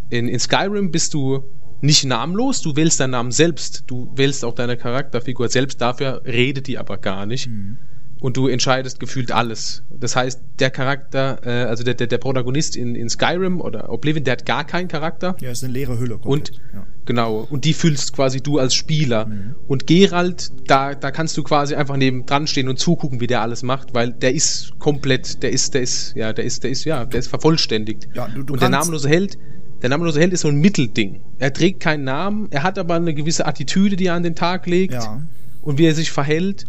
In, 0.09 0.27
in 0.27 0.39
Skyrim 0.39 0.91
bist 0.91 1.13
du 1.15 1.43
nicht 1.81 2.05
namenlos, 2.05 2.61
du 2.61 2.75
wählst 2.75 2.99
deinen 2.99 3.11
Namen 3.11 3.31
selbst. 3.31 3.83
Du 3.87 4.11
wählst 4.15 4.45
auch 4.45 4.53
deine 4.53 4.77
Charakterfigur 4.77 5.49
selbst, 5.49 5.81
dafür 5.81 6.21
redet 6.25 6.67
die 6.67 6.77
aber 6.77 6.97
gar 6.97 7.25
nicht. 7.25 7.47
Mhm. 7.47 7.77
Und 8.21 8.37
du 8.37 8.47
entscheidest 8.47 8.99
gefühlt 8.99 9.31
alles. 9.31 9.83
Das 9.89 10.15
heißt, 10.15 10.41
der 10.59 10.71
Charakter, 10.71 11.39
äh, 11.43 11.65
also 11.65 11.83
der, 11.83 11.95
der, 11.95 12.07
der 12.07 12.17
Protagonist 12.17 12.75
in, 12.75 12.95
in 12.95 13.09
Skyrim 13.09 13.59
oder 13.59 13.89
Oblivion, 13.89 14.23
der 14.23 14.33
hat 14.33 14.45
gar 14.45 14.63
keinen 14.63 14.87
Charakter. 14.87 15.35
Ja, 15.41 15.51
ist 15.51 15.63
eine 15.63 15.73
leere 15.73 15.99
Hülle. 15.99 16.17
Und 16.17 16.51
komplett. 16.51 16.61
ja. 16.73 16.87
Genau, 17.05 17.47
und 17.49 17.65
die 17.65 17.73
fühlst 17.73 18.13
quasi 18.13 18.41
du 18.41 18.57
als 18.59 18.73
Spieler. 18.75 19.25
Mhm. 19.27 19.55
Und 19.67 19.87
Geralt, 19.87 20.51
da, 20.67 20.93
da 20.95 21.11
kannst 21.11 21.37
du 21.37 21.43
quasi 21.43 21.75
einfach 21.75 21.97
neben 21.97 22.25
dran 22.25 22.47
stehen 22.47 22.67
und 22.67 22.77
zugucken, 22.79 23.19
wie 23.19 23.27
der 23.27 23.41
alles 23.41 23.63
macht, 23.63 23.93
weil 23.93 24.11
der 24.13 24.33
ist 24.33 24.77
komplett, 24.79 25.41
der 25.43 25.51
ist, 25.51 25.73
der 25.73 25.81
ist, 25.81 26.15
ja, 26.15 26.33
der 26.33 26.45
ist, 26.45 26.63
der 26.63 26.71
ist, 26.71 26.83
ja, 26.85 27.05
der 27.05 27.19
ist 27.19 27.27
vervollständigt. 27.27 28.07
Ja, 28.13 28.27
du- 28.27 28.43
du 28.43 28.53
und 28.53 28.61
der 28.61 28.69
namenlose 28.69 29.09
Held, 29.09 29.37
der 29.81 29.89
namenlose 29.89 30.19
Held 30.19 30.33
ist 30.33 30.41
so 30.41 30.47
ein 30.47 30.55
Mittelding. 30.57 31.21
Er 31.39 31.53
trägt 31.53 31.79
keinen 31.79 32.03
Namen, 32.05 32.47
er 32.51 32.63
hat 32.63 32.79
aber 32.79 32.95
eine 32.95 33.13
gewisse 33.13 33.45
Attitüde, 33.45 33.95
die 33.95 34.07
er 34.07 34.13
an 34.15 34.23
den 34.23 34.35
Tag 34.35 34.65
legt 34.67 34.93
Ja. 34.93 35.21
und 35.61 35.77
wie 35.77 35.85
er 35.85 35.93
sich 35.95 36.11
verhält. 36.11 36.65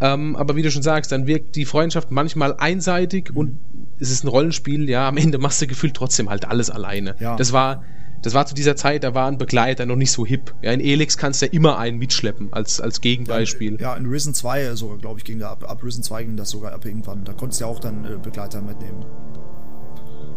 Ähm, 0.00 0.34
aber 0.36 0.56
wie 0.56 0.62
du 0.62 0.70
schon 0.70 0.82
sagst, 0.82 1.12
dann 1.12 1.26
wirkt 1.26 1.54
die 1.56 1.64
Freundschaft 1.64 2.10
manchmal 2.10 2.54
einseitig 2.58 3.30
und 3.34 3.58
es 4.00 4.10
ist 4.10 4.24
ein 4.24 4.28
Rollenspiel, 4.28 4.90
ja, 4.90 5.08
am 5.08 5.16
Ende 5.16 5.38
machst 5.38 5.62
du 5.62 5.66
gefühlt 5.68 5.94
trotzdem 5.94 6.28
halt 6.28 6.46
alles 6.46 6.68
alleine. 6.68 7.14
Ja. 7.20 7.36
Das 7.36 7.52
war, 7.52 7.84
das 8.24 8.32
war 8.32 8.46
zu 8.46 8.54
dieser 8.54 8.74
Zeit, 8.74 9.04
da 9.04 9.14
waren 9.14 9.36
Begleiter 9.36 9.84
noch 9.84 9.96
nicht 9.96 10.10
so 10.10 10.24
hip. 10.24 10.54
Ja, 10.62 10.72
in 10.72 10.80
Elix 10.80 11.18
kannst 11.18 11.42
du 11.42 11.46
ja 11.46 11.52
immer 11.52 11.76
einen 11.76 11.98
mitschleppen 11.98 12.50
als, 12.54 12.80
als 12.80 13.02
Gegenbeispiel. 13.02 13.78
Ja, 13.78 13.94
in 13.96 14.06
Risen 14.06 14.32
2 14.32 14.74
sogar, 14.76 14.96
glaube 14.96 15.18
ich, 15.18 15.26
ging 15.26 15.38
da 15.38 15.50
ab, 15.50 15.68
ab 15.68 15.84
Risen 15.84 16.02
2 16.02 16.24
ging 16.24 16.36
das 16.38 16.48
sogar 16.48 16.72
ab 16.72 16.86
irgendwann. 16.86 17.24
Da 17.24 17.34
konntest 17.34 17.60
du 17.60 17.66
ja 17.66 17.70
auch 17.70 17.80
dann 17.80 18.06
äh, 18.06 18.16
Begleiter 18.16 18.62
mitnehmen. 18.62 19.04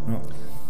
Ja. 0.10 0.22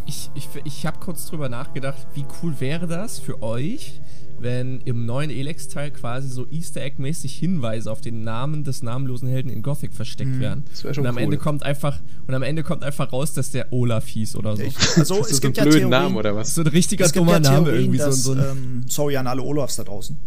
Ich, 0.06 0.30
ich, 0.36 0.48
ich 0.64 0.86
habe 0.86 1.00
kurz 1.00 1.26
drüber 1.26 1.50
nachgedacht, 1.50 2.06
wie 2.14 2.26
cool 2.44 2.54
wäre 2.60 2.86
das 2.86 3.18
für 3.18 3.42
euch, 3.42 4.00
wenn 4.40 4.82
im 4.82 5.06
neuen 5.06 5.30
Elex-Teil 5.30 5.92
quasi 5.92 6.28
so 6.30 6.48
Easter 6.50 6.82
Egg-mäßig 6.82 7.34
Hinweise 7.38 7.92
auf 7.92 8.02
den 8.02 8.24
Namen 8.24 8.64
des 8.64 8.84
namenlosen 8.84 9.28
Helden 9.28 9.50
in 9.50 9.62
Gothic 9.64 9.94
versteckt 9.94 10.40
werden. 10.40 10.64
das 10.70 10.82
schon 10.96 11.04
und 11.04 11.08
am 11.08 11.16
cool. 11.16 11.22
Ende 11.24 11.38
kommt 11.38 11.64
einfach 11.64 12.00
und 12.28 12.34
am 12.34 12.44
Ende 12.44 12.64
kommt 12.64 12.84
einfach 12.84 13.12
raus, 13.12 13.34
dass 13.34 13.52
der 13.52 13.72
Olaf 13.74 14.06
hieß 14.08 14.36
oder 14.36 14.56
so. 14.56 14.64
Ich, 14.64 14.76
also 14.98 15.22
es 15.22 15.30
so 15.30 15.36
ein 15.38 15.42
gibt 15.42 15.58
ja 15.58 15.64
blöden 15.64 15.80
Theorien, 15.80 15.90
Namen 15.90 16.16
oder 16.16 16.36
was? 16.36 16.54
So 16.56 16.62
ein 16.62 16.68
richtiger 16.68 17.08
dummer 17.10 17.34
ja 17.34 17.40
Name 17.40 17.66
Theorien, 17.66 17.82
irgendwie 17.84 17.98
dass, 17.98 18.24
so, 18.24 18.34
so 18.34 18.40
ein, 18.40 18.46
ähm, 18.52 18.86
sorry 18.88 19.18
an 19.18 19.28
alle 19.28 19.42
Olafs 19.42 19.76
da 19.78 19.84
draußen. 19.84 20.18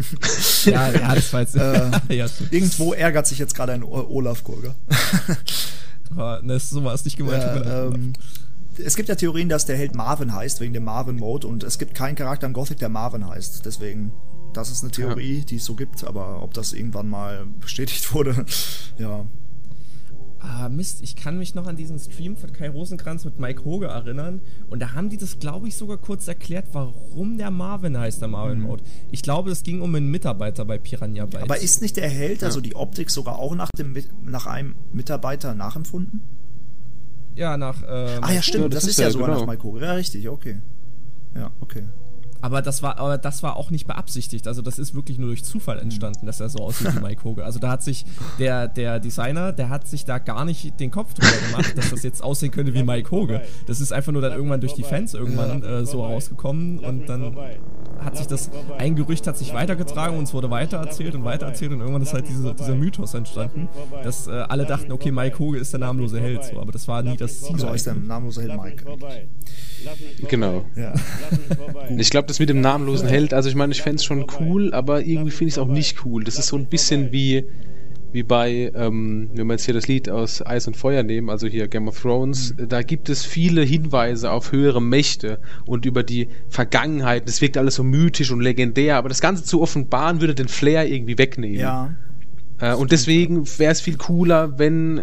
ja, 0.66 0.90
ja, 0.92 1.14
das 1.14 1.32
war 1.32 1.40
jetzt 1.40 1.56
Äh, 1.56 1.90
ja, 2.16 2.28
so- 2.28 2.44
Irgendwo 2.50 2.92
ärgert 2.94 3.26
sich 3.26 3.38
jetzt 3.38 3.54
gerade 3.54 3.72
ein 3.72 3.82
Olaf 3.82 4.44
Gurger. 4.44 4.74
aber, 6.10 6.40
ne, 6.42 6.58
so 6.58 6.82
war 6.84 6.94
es 6.94 7.04
nicht 7.04 7.16
gemeint. 7.16 7.42
Ja, 7.42 7.86
ähm, 7.86 8.12
es 8.78 8.96
gibt 8.96 9.08
ja 9.08 9.14
Theorien, 9.14 9.48
dass 9.48 9.66
der 9.66 9.76
Held 9.76 9.94
Marvin 9.94 10.34
heißt, 10.34 10.60
wegen 10.60 10.72
dem 10.72 10.84
Marvin-Mode. 10.84 11.46
Und 11.46 11.62
es 11.64 11.78
gibt 11.78 11.94
keinen 11.94 12.14
Charakter 12.14 12.46
in 12.46 12.52
Gothic, 12.52 12.78
der 12.78 12.88
Marvin 12.88 13.26
heißt. 13.26 13.64
Deswegen, 13.64 14.12
das 14.52 14.70
ist 14.70 14.82
eine 14.82 14.92
Theorie, 14.92 15.44
die 15.44 15.56
es 15.56 15.64
so 15.64 15.74
gibt. 15.74 16.04
Aber 16.04 16.42
ob 16.42 16.54
das 16.54 16.72
irgendwann 16.72 17.08
mal 17.08 17.46
bestätigt 17.60 18.12
wurde, 18.14 18.46
ja. 18.98 19.26
Ah, 20.44 20.68
Mist, 20.68 21.02
ich 21.02 21.14
kann 21.14 21.38
mich 21.38 21.54
noch 21.54 21.68
an 21.68 21.76
diesen 21.76 22.00
Stream 22.00 22.36
von 22.36 22.52
Kai 22.52 22.68
Rosenkranz 22.68 23.24
mit 23.24 23.38
Mike 23.38 23.64
Hoge 23.64 23.86
erinnern. 23.86 24.40
Und 24.68 24.80
da 24.80 24.92
haben 24.92 25.08
die 25.08 25.16
das, 25.16 25.38
glaube 25.38 25.68
ich, 25.68 25.76
sogar 25.76 25.98
kurz 25.98 26.26
erklärt, 26.26 26.66
warum 26.72 27.38
der 27.38 27.52
Marvin 27.52 27.96
heißt, 27.96 28.20
der 28.20 28.28
Marvin-Mode. 28.28 28.82
Ich 29.12 29.22
glaube, 29.22 29.52
es 29.52 29.62
ging 29.62 29.80
um 29.82 29.94
einen 29.94 30.10
Mitarbeiter 30.10 30.64
bei 30.64 30.78
Piranha 30.78 31.26
Bytes. 31.26 31.38
Mhm. 31.38 31.44
Aber 31.44 31.58
ist 31.58 31.80
nicht 31.80 31.96
der 31.96 32.08
Held, 32.08 32.42
also 32.42 32.60
die 32.60 32.74
Optik, 32.74 33.10
sogar 33.10 33.38
auch 33.38 33.54
nach, 33.54 33.70
dem, 33.78 33.96
nach 34.24 34.46
einem 34.46 34.74
Mitarbeiter 34.92 35.54
nachempfunden? 35.54 36.22
Ja, 37.34 37.56
nach. 37.56 37.82
ähm, 37.88 38.18
Ah 38.22 38.32
ja, 38.32 38.42
stimmt, 38.42 38.64
Ja, 38.64 38.68
das, 38.68 38.74
das 38.82 38.84
ist 38.84 38.90
ist 38.90 38.98
ja 38.98 39.04
ja 39.06 39.10
sogar 39.10 39.28
genau. 39.28 39.40
nach 39.40 39.46
Mike 39.46 39.62
Hoge. 39.62 39.80
Ja, 39.80 39.92
richtig, 39.92 40.28
okay. 40.28 40.60
Ja, 41.34 41.50
okay. 41.60 41.84
Aber 42.42 42.60
das 42.60 42.82
war, 42.82 42.98
aber 42.98 43.18
das 43.18 43.42
war 43.42 43.56
auch 43.56 43.70
nicht 43.70 43.86
beabsichtigt. 43.86 44.46
Also 44.48 44.62
das 44.62 44.78
ist 44.78 44.94
wirklich 44.94 45.18
nur 45.18 45.28
durch 45.28 45.44
Zufall 45.44 45.78
entstanden, 45.78 46.26
dass 46.26 46.40
er 46.40 46.48
so 46.48 46.58
aussieht 46.58 46.94
wie 46.94 47.00
Mike 47.00 47.24
Hoge. 47.24 47.44
Also 47.44 47.58
da 47.58 47.70
hat 47.70 47.82
sich 47.82 48.04
der, 48.38 48.68
der 48.68 49.00
Designer, 49.00 49.52
der 49.52 49.68
hat 49.68 49.86
sich 49.86 50.04
da 50.04 50.18
gar 50.18 50.44
nicht 50.44 50.78
den 50.80 50.90
Kopf 50.90 51.14
drüber 51.14 51.32
gemacht, 51.46 51.78
dass 51.78 51.90
das 51.90 52.02
jetzt 52.02 52.22
aussehen 52.22 52.50
könnte 52.50 52.74
wie 52.74 52.82
Mike 52.82 53.10
Hoge. 53.10 53.42
Das 53.66 53.80
ist 53.80 53.92
einfach 53.92 54.12
nur 54.12 54.22
dann 54.22 54.32
irgendwann 54.32 54.60
durch 54.60 54.74
die 54.74 54.82
Fans 54.82 55.14
irgendwann 55.14 55.62
äh, 55.62 55.86
so 55.86 56.04
rausgekommen 56.04 56.80
und 56.80 57.08
dann 57.08 57.36
hat 58.00 58.16
sich 58.16 58.26
das, 58.26 58.50
ein 58.78 58.96
Gerücht 58.96 59.26
hat 59.28 59.38
sich 59.38 59.54
weitergetragen 59.54 60.18
und 60.18 60.24
es 60.24 60.34
wurde 60.34 60.50
weitererzählt 60.50 61.14
und 61.14 61.24
weitererzählt 61.24 61.72
und 61.72 61.80
irgendwann 61.80 62.02
ist 62.02 62.12
halt 62.12 62.28
diese, 62.28 62.54
dieser 62.54 62.74
Mythos 62.74 63.14
entstanden, 63.14 63.68
dass 64.02 64.26
äh, 64.26 64.32
alle 64.32 64.66
dachten, 64.66 64.90
okay, 64.90 65.12
Mike 65.12 65.38
Hoge 65.38 65.58
ist 65.58 65.72
der 65.72 65.80
namenlose 65.80 66.20
Held, 66.20 66.44
so, 66.44 66.60
aber 66.60 66.72
das 66.72 66.88
war 66.88 67.02
nie 67.02 67.16
das 67.16 67.40
Ziel. 67.40 67.58
So 67.58 67.68
heißt 67.68 67.86
der 67.86 67.94
namenlose 67.94 68.42
Held 68.42 68.60
Mike. 68.60 68.84
Genau. 70.28 70.64
Ja. 70.76 70.92
Ich 71.96 72.10
glaube, 72.10 72.26
das 72.32 72.40
mit 72.40 72.48
dem 72.48 72.62
namenlosen 72.62 73.08
Held, 73.08 73.34
also 73.34 73.50
ich 73.50 73.54
meine, 73.54 73.72
ich 73.72 73.82
fände 73.82 73.96
es 73.96 74.04
schon 74.04 74.24
cool, 74.40 74.72
aber 74.72 75.04
irgendwie 75.04 75.30
finde 75.30 75.48
ich 75.48 75.54
es 75.54 75.58
auch 75.58 75.68
nicht 75.68 76.04
cool. 76.06 76.24
Das 76.24 76.38
ist 76.38 76.46
so 76.46 76.56
ein 76.56 76.66
bisschen 76.66 77.12
wie, 77.12 77.44
wie 78.10 78.22
bei, 78.22 78.72
ähm, 78.74 79.28
wenn 79.34 79.46
wir 79.48 79.52
jetzt 79.52 79.66
hier 79.66 79.74
das 79.74 79.86
Lied 79.86 80.08
aus 80.08 80.44
Eis 80.44 80.66
und 80.66 80.74
Feuer 80.74 81.02
nehmen, 81.02 81.28
also 81.28 81.46
hier 81.46 81.68
Game 81.68 81.88
of 81.88 82.00
Thrones, 82.00 82.54
da 82.56 82.80
gibt 82.80 83.10
es 83.10 83.26
viele 83.26 83.60
Hinweise 83.60 84.30
auf 84.30 84.50
höhere 84.50 84.80
Mächte 84.80 85.40
und 85.66 85.84
über 85.84 86.02
die 86.02 86.28
Vergangenheit. 86.48 87.28
Das 87.28 87.42
wirkt 87.42 87.58
alles 87.58 87.74
so 87.74 87.82
mythisch 87.82 88.30
und 88.30 88.40
legendär, 88.40 88.96
aber 88.96 89.10
das 89.10 89.20
Ganze 89.20 89.44
zu 89.44 89.60
offenbaren 89.60 90.22
würde 90.22 90.34
den 90.34 90.48
Flair 90.48 90.88
irgendwie 90.88 91.18
wegnehmen. 91.18 91.60
ja. 91.60 91.94
Äh, 92.60 92.74
und 92.74 92.92
deswegen 92.92 93.46
wäre 93.58 93.72
es 93.72 93.82
viel 93.82 93.98
cooler, 93.98 94.58
wenn, 94.58 95.02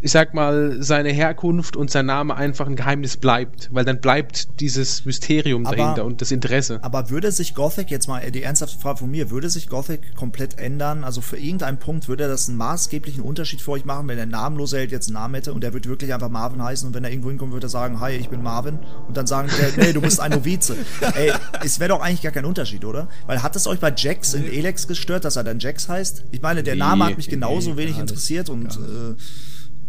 ich 0.00 0.12
sag 0.12 0.32
mal, 0.32 0.76
seine 0.80 1.10
Herkunft 1.10 1.76
und 1.76 1.90
sein 1.90 2.06
Name 2.06 2.36
einfach 2.36 2.66
ein 2.66 2.76
Geheimnis 2.76 3.16
bleibt, 3.16 3.68
weil 3.72 3.84
dann 3.84 4.00
bleibt 4.00 4.60
dieses 4.60 5.04
Mysterium 5.04 5.66
Aber- 5.66 5.76
dahinter 5.76 6.04
und 6.04 6.20
das 6.20 6.30
Interesse. 6.30 6.78
Aber 6.82 7.10
würde 7.10 7.32
sich 7.32 7.54
Gothic, 7.54 7.90
jetzt 7.90 8.06
mal 8.06 8.30
die 8.30 8.42
ernsthafte 8.42 8.78
Frage 8.78 8.98
von 8.98 9.10
mir, 9.10 9.30
würde 9.30 9.50
sich 9.50 9.68
Gothic 9.68 10.14
komplett 10.14 10.58
ändern? 10.58 11.02
Also 11.02 11.20
für 11.20 11.36
irgendeinen 11.36 11.78
Punkt 11.78 12.08
würde 12.08 12.28
das 12.28 12.48
einen 12.48 12.58
maßgeblichen 12.58 13.22
Unterschied 13.22 13.60
für 13.60 13.72
euch 13.72 13.84
machen, 13.84 14.06
wenn 14.08 14.16
der 14.16 14.26
namenlose 14.26 14.78
Held 14.78 14.92
jetzt 14.92 15.08
einen 15.08 15.14
Namen 15.14 15.34
hätte 15.34 15.52
und 15.52 15.62
der 15.62 15.72
würde 15.72 15.88
wirklich 15.88 16.14
einfach 16.14 16.28
Marvin 16.28 16.62
heißen 16.62 16.86
und 16.86 16.94
wenn 16.94 17.02
er 17.02 17.10
irgendwo 17.10 17.30
hinkommt, 17.30 17.52
würde 17.52 17.66
er 17.66 17.70
sagen, 17.70 18.00
hi, 18.00 18.12
ich 18.12 18.28
bin 18.28 18.42
Marvin 18.42 18.78
und 19.08 19.16
dann 19.16 19.26
sagen 19.26 19.48
der, 19.58 19.84
nee, 19.84 19.92
du 19.92 20.00
bist 20.00 20.20
ein 20.20 20.30
Novize. 20.30 20.76
Ey, 21.14 21.32
es 21.64 21.80
wäre 21.80 21.88
doch 21.88 22.00
eigentlich 22.00 22.22
gar 22.22 22.32
kein 22.32 22.44
Unterschied, 22.44 22.84
oder? 22.84 23.08
Weil 23.26 23.42
hat 23.42 23.56
es 23.56 23.66
euch 23.66 23.80
bei 23.80 23.92
Jax 23.96 24.34
in 24.34 24.44
Elex 24.44 24.86
gestört, 24.86 25.24
dass 25.24 25.36
er 25.36 25.44
dann 25.44 25.58
Jax 25.58 25.88
heißt? 25.88 26.24
Ich 26.30 26.40
meine, 26.40 26.62
der 26.62 26.76
Name 26.76 27.06
hat 27.06 27.16
mich 27.16 27.28
genauso 27.28 27.70
nee, 27.70 27.78
wenig 27.78 27.98
interessiert 27.98 28.48
und 28.48 28.76
äh, 28.76 29.14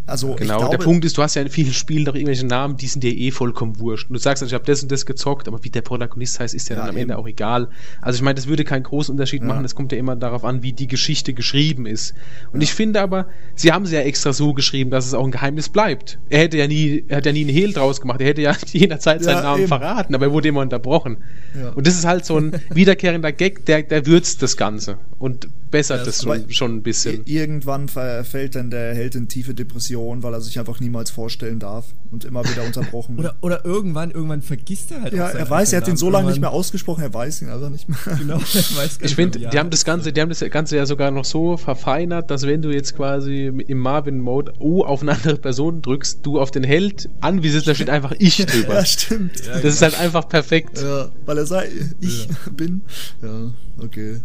also 0.09 0.35
Genau, 0.35 0.57
glaube, 0.59 0.77
der 0.77 0.83
Punkt 0.83 1.05
ist, 1.05 1.17
du 1.17 1.23
hast 1.23 1.35
ja 1.35 1.41
in 1.41 1.49
vielen 1.49 1.73
Spielen 1.73 2.05
doch 2.05 2.15
irgendwelche 2.15 2.45
Namen, 2.45 2.77
die 2.77 2.87
sind 2.87 3.03
dir 3.03 3.13
eh 3.15 3.31
vollkommen 3.31 3.79
wurscht. 3.79 4.09
Und 4.09 4.13
du 4.15 4.19
sagst, 4.19 4.43
also, 4.43 4.49
ich 4.51 4.53
habe 4.53 4.65
das 4.65 4.81
und 4.83 4.91
das 4.91 5.05
gezockt, 5.05 5.47
aber 5.47 5.63
wie 5.63 5.69
der 5.69 5.81
Protagonist 5.81 6.39
heißt, 6.39 6.53
ist 6.53 6.69
ja, 6.69 6.75
Ja, 6.75 6.81
dann 6.81 6.89
am 6.91 6.97
Ende 6.97 7.13
eben. 7.13 7.21
auch 7.21 7.27
egal. 7.27 7.69
Also 8.01 8.17
ich 8.17 8.21
meine, 8.23 8.35
das 8.35 8.47
würde 8.47 8.63
keinen 8.63 8.83
großen 8.83 9.11
Unterschied 9.11 9.43
machen, 9.43 9.63
es 9.65 9.75
kommt 9.75 9.91
ja 9.91 9.97
immer 9.97 10.15
darauf 10.15 10.43
an, 10.45 10.63
wie 10.63 10.73
die 10.73 10.87
Geschichte 10.87 11.33
geschrieben 11.33 11.85
ist. 11.85 12.13
Und 12.51 12.61
ich 12.61 12.73
finde 12.73 13.01
aber, 13.01 13.27
sie 13.55 13.71
haben 13.71 13.85
sie 13.85 13.95
ja 13.95 14.01
extra 14.01 14.33
so 14.33 14.53
geschrieben, 14.53 14.89
dass 14.89 15.05
es 15.05 15.13
auch 15.13 15.23
ein 15.25 15.31
Geheimnis 15.31 15.69
bleibt. 15.69 16.19
Er 16.29 16.39
hätte 16.39 16.57
ja 16.57 16.67
nie, 16.67 17.03
er 17.07 17.17
hat 17.17 17.25
ja 17.25 17.31
nie 17.31 17.41
einen 17.41 17.49
Hehl 17.49 17.73
draus 17.73 18.01
gemacht, 18.01 18.21
er 18.21 18.27
hätte 18.27 18.41
ja 18.41 18.55
jederzeit 18.71 19.23
seinen 19.23 19.37
Ja, 19.37 19.41
Namen 19.43 19.59
eben. 19.59 19.67
verraten, 19.67 20.15
aber 20.15 20.25
er 20.27 20.31
wurde 20.31 20.47
immer 20.49 20.61
unterbrochen. 20.61 21.17
Ja. 21.59 21.69
Und 21.71 21.85
das 21.87 21.95
ist 21.95 22.05
halt 22.05 22.25
so 22.25 22.37
ein 22.37 22.53
wiederkehrender 22.73 23.31
Gag, 23.31 23.65
der, 23.65 23.83
der 23.83 24.05
würzt 24.05 24.41
das 24.41 24.57
Ganze 24.57 24.97
und 25.19 25.47
bessert 25.71 25.99
Ja, 25.99 26.05
das 26.05 26.23
schon, 26.23 26.49
schon 26.51 26.75
ein 26.75 26.83
bisschen. 26.83 27.21
Irgendwann 27.25 27.87
verfällt 27.87 28.55
dann 28.55 28.69
der 28.69 28.93
Held 28.95 29.15
in 29.15 29.27
tiefe 29.27 29.53
Depression, 29.53 30.23
weil 30.23 30.33
er 30.33 30.41
sich 30.41 30.57
einfach 30.59 30.79
niemals 30.79 31.11
vorstellen 31.11 31.59
darf 31.59 31.85
und 32.11 32.25
immer 32.25 32.43
wieder 32.43 32.63
unterbrochen 32.63 33.17
wird. 33.17 33.27
Oder, 33.27 33.37
oder 33.41 33.65
irgendwann, 33.65 34.11
irgendwann 34.11 34.41
vergisst 34.41 34.91
er 34.91 35.01
halt 35.01 35.13
ja, 35.13 35.29
er 35.29 35.49
weiß, 35.49 35.73
er 35.73 35.81
hat 35.81 35.87
ihn 35.87 35.97
so 35.97 36.09
lange 36.09 36.29
nicht 36.29 36.41
mehr 36.41 36.51
ausgesprochen, 36.51 37.03
er 37.03 37.13
weiß 37.13 37.41
ihn 37.41 37.49
also 37.49 37.69
nicht 37.69 37.87
mehr. 37.89 37.97
Genau, 38.17 38.35
er 38.35 38.41
weiß 38.41 38.73
gar 38.75 38.85
Ich 38.85 39.01
nicht 39.01 39.15
finde, 39.15 39.39
mehr, 39.39 39.47
wie 39.47 39.51
die 39.51 39.59
haben 39.59 39.69
das. 39.69 39.85
Ganze, 39.85 40.11
die 40.13 40.21
haben 40.21 40.29
das 40.29 40.39
Ganze 40.51 40.75
ja 40.77 40.85
sogar 40.85 41.11
noch 41.11 41.25
so 41.25 41.57
verfeinert, 41.57 42.29
dass 42.31 42.43
wenn 42.43 42.61
du 42.61 42.69
jetzt 42.71 42.95
quasi 42.95 43.45
im 43.67 43.77
Marvin-Mode 43.79 44.53
O 44.59 44.83
auf 44.83 45.01
eine 45.01 45.11
andere 45.13 45.37
Person 45.37 45.81
drückst, 45.81 46.19
du 46.23 46.39
auf 46.39 46.51
den 46.51 46.63
Held 46.63 47.09
anvisierst, 47.21 47.67
da 47.67 47.75
steht 47.75 47.89
einfach 47.89 48.13
ich 48.19 48.37
drüber. 48.45 48.75
Ja, 48.75 48.85
stimmt. 48.85 49.31
das 49.47 49.63
ist 49.63 49.81
halt 49.81 49.99
einfach 49.99 50.27
perfekt. 50.27 50.81
Ja, 50.81 51.09
weil 51.25 51.37
er 51.37 51.45
sagt, 51.45 51.69
ich 51.99 52.27
bin. 52.55 52.81
Ja, 53.21 53.53
okay. 53.83 54.21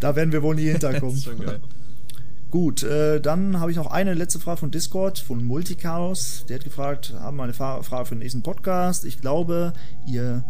Da 0.00 0.16
werden 0.16 0.32
wir 0.32 0.42
wohl 0.42 0.54
nie 0.54 0.70
hinterkommen. 0.70 1.22
Gut, 2.50 2.84
äh, 2.84 3.20
dann 3.20 3.58
habe 3.58 3.70
ich 3.70 3.76
noch 3.76 3.90
eine 3.90 4.14
letzte 4.14 4.38
Frage 4.38 4.58
von 4.58 4.70
Discord, 4.70 5.18
von 5.18 5.44
Multichaos. 5.44 6.44
Der 6.48 6.56
hat 6.56 6.64
gefragt, 6.64 7.12
haben 7.18 7.36
wir 7.36 7.42
eine 7.42 7.52
Fra 7.52 7.82
Frage 7.82 8.06
für 8.06 8.14
den 8.14 8.20
nächsten 8.20 8.42
Podcast. 8.42 9.04
Ich 9.04 9.20
glaube, 9.20 9.72
ihr. 10.06 10.44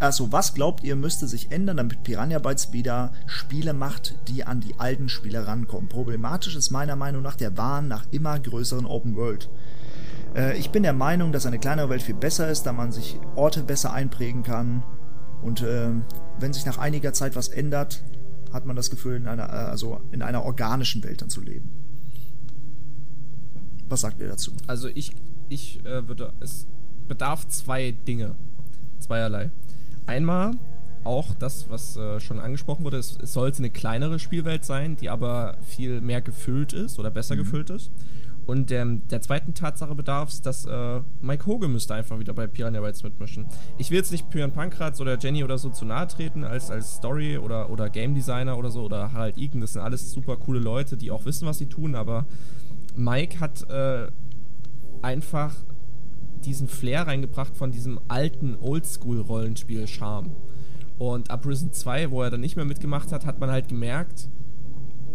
Also, 0.00 0.30
was 0.30 0.54
glaubt 0.54 0.84
ihr, 0.84 0.94
müsste 0.94 1.26
sich 1.26 1.50
ändern, 1.50 1.78
damit 1.78 2.04
Piranha 2.04 2.38
Bytes 2.38 2.72
wieder 2.72 3.10
Spiele 3.26 3.72
macht, 3.72 4.14
die 4.28 4.44
an 4.44 4.60
die 4.60 4.78
alten 4.78 5.08
Spiele 5.08 5.44
rankommen? 5.44 5.88
Problematisch 5.88 6.54
ist 6.54 6.70
meiner 6.70 6.94
Meinung 6.94 7.22
nach 7.22 7.34
der 7.34 7.56
Wahn 7.56 7.88
nach 7.88 8.06
immer 8.12 8.38
größeren 8.38 8.86
Open 8.86 9.16
World. 9.16 9.48
Äh, 10.36 10.56
ich 10.56 10.70
bin 10.70 10.84
der 10.84 10.92
Meinung, 10.92 11.32
dass 11.32 11.46
eine 11.46 11.58
kleinere 11.58 11.88
Welt 11.88 12.02
viel 12.02 12.14
besser 12.14 12.48
ist, 12.48 12.62
da 12.64 12.72
man 12.72 12.92
sich 12.92 13.18
Orte 13.34 13.64
besser 13.64 13.92
einprägen 13.92 14.44
kann. 14.44 14.84
Und 15.42 15.62
äh, 15.62 15.90
wenn 16.40 16.52
sich 16.52 16.66
nach 16.66 16.78
einiger 16.78 17.12
Zeit 17.12 17.36
was 17.36 17.48
ändert, 17.48 18.02
hat 18.52 18.66
man 18.66 18.76
das 18.76 18.90
Gefühl, 18.90 19.16
in 19.16 19.26
einer, 19.26 19.48
äh, 19.48 19.68
also 19.70 20.00
in 20.10 20.22
einer 20.22 20.44
organischen 20.44 21.02
Welt 21.04 21.22
dann 21.22 21.30
zu 21.30 21.40
leben. 21.40 21.70
Was 23.88 24.02
sagt 24.02 24.20
ihr 24.20 24.28
dazu? 24.28 24.52
Also 24.66 24.88
ich, 24.88 25.12
ich 25.48 25.84
äh, 25.84 26.06
würde, 26.08 26.32
es 26.40 26.66
bedarf 27.06 27.46
zwei 27.48 27.92
Dinge, 27.92 28.34
zweierlei. 28.98 29.50
Einmal 30.06 30.52
auch 31.04 31.34
das, 31.34 31.70
was 31.70 31.96
äh, 31.96 32.20
schon 32.20 32.38
angesprochen 32.38 32.84
wurde, 32.84 32.98
es, 32.98 33.16
es 33.22 33.32
sollte 33.32 33.58
eine 33.58 33.70
kleinere 33.70 34.18
Spielwelt 34.18 34.64
sein, 34.64 34.96
die 34.96 35.08
aber 35.08 35.56
viel 35.62 36.00
mehr 36.00 36.20
gefüllt 36.20 36.72
ist 36.72 36.98
oder 36.98 37.10
besser 37.10 37.36
gefüllt 37.36 37.70
ist. 37.70 37.90
Und 38.48 38.72
ähm, 38.72 39.06
der 39.08 39.20
zweiten 39.20 39.52
Tatsache 39.52 39.94
bedarf 39.94 40.30
es, 40.30 40.40
dass 40.40 40.64
äh, 40.64 41.02
Mike 41.20 41.44
Hoge 41.44 41.68
müsste 41.68 41.92
einfach 41.92 42.18
wieder 42.18 42.32
bei 42.32 42.46
Piranha 42.46 42.80
Bytes 42.80 43.02
mitmischen. 43.02 43.44
Ich 43.76 43.90
will 43.90 43.98
jetzt 43.98 44.10
nicht 44.10 44.30
Björn 44.30 44.52
Pankratz 44.52 45.02
oder 45.02 45.18
Jenny 45.18 45.44
oder 45.44 45.58
so 45.58 45.68
zu 45.68 45.84
nahe 45.84 46.06
treten 46.06 46.44
als, 46.44 46.70
als 46.70 46.96
Story- 46.96 47.36
oder, 47.36 47.68
oder 47.68 47.90
Game 47.90 48.14
Designer 48.14 48.56
oder 48.56 48.70
so 48.70 48.84
oder 48.84 49.12
Harald 49.12 49.36
Egan. 49.36 49.60
Das 49.60 49.74
sind 49.74 49.82
alles 49.82 50.10
super 50.12 50.38
coole 50.38 50.60
Leute, 50.60 50.96
die 50.96 51.10
auch 51.10 51.26
wissen, 51.26 51.46
was 51.46 51.58
sie 51.58 51.66
tun, 51.66 51.94
aber 51.94 52.24
Mike 52.96 53.38
hat 53.38 53.68
äh, 53.68 54.06
einfach 55.02 55.54
diesen 56.42 56.68
Flair 56.68 57.06
reingebracht 57.06 57.54
von 57.54 57.70
diesem 57.70 58.00
alten 58.08 58.56
Oldschool-Rollenspiel-Charme. 58.62 60.30
Und 60.96 61.30
ab 61.30 61.44
Risen 61.44 61.74
2, 61.74 62.10
wo 62.10 62.22
er 62.22 62.30
dann 62.30 62.40
nicht 62.40 62.56
mehr 62.56 62.64
mitgemacht 62.64 63.12
hat, 63.12 63.26
hat 63.26 63.40
man 63.40 63.50
halt 63.50 63.68
gemerkt, 63.68 64.30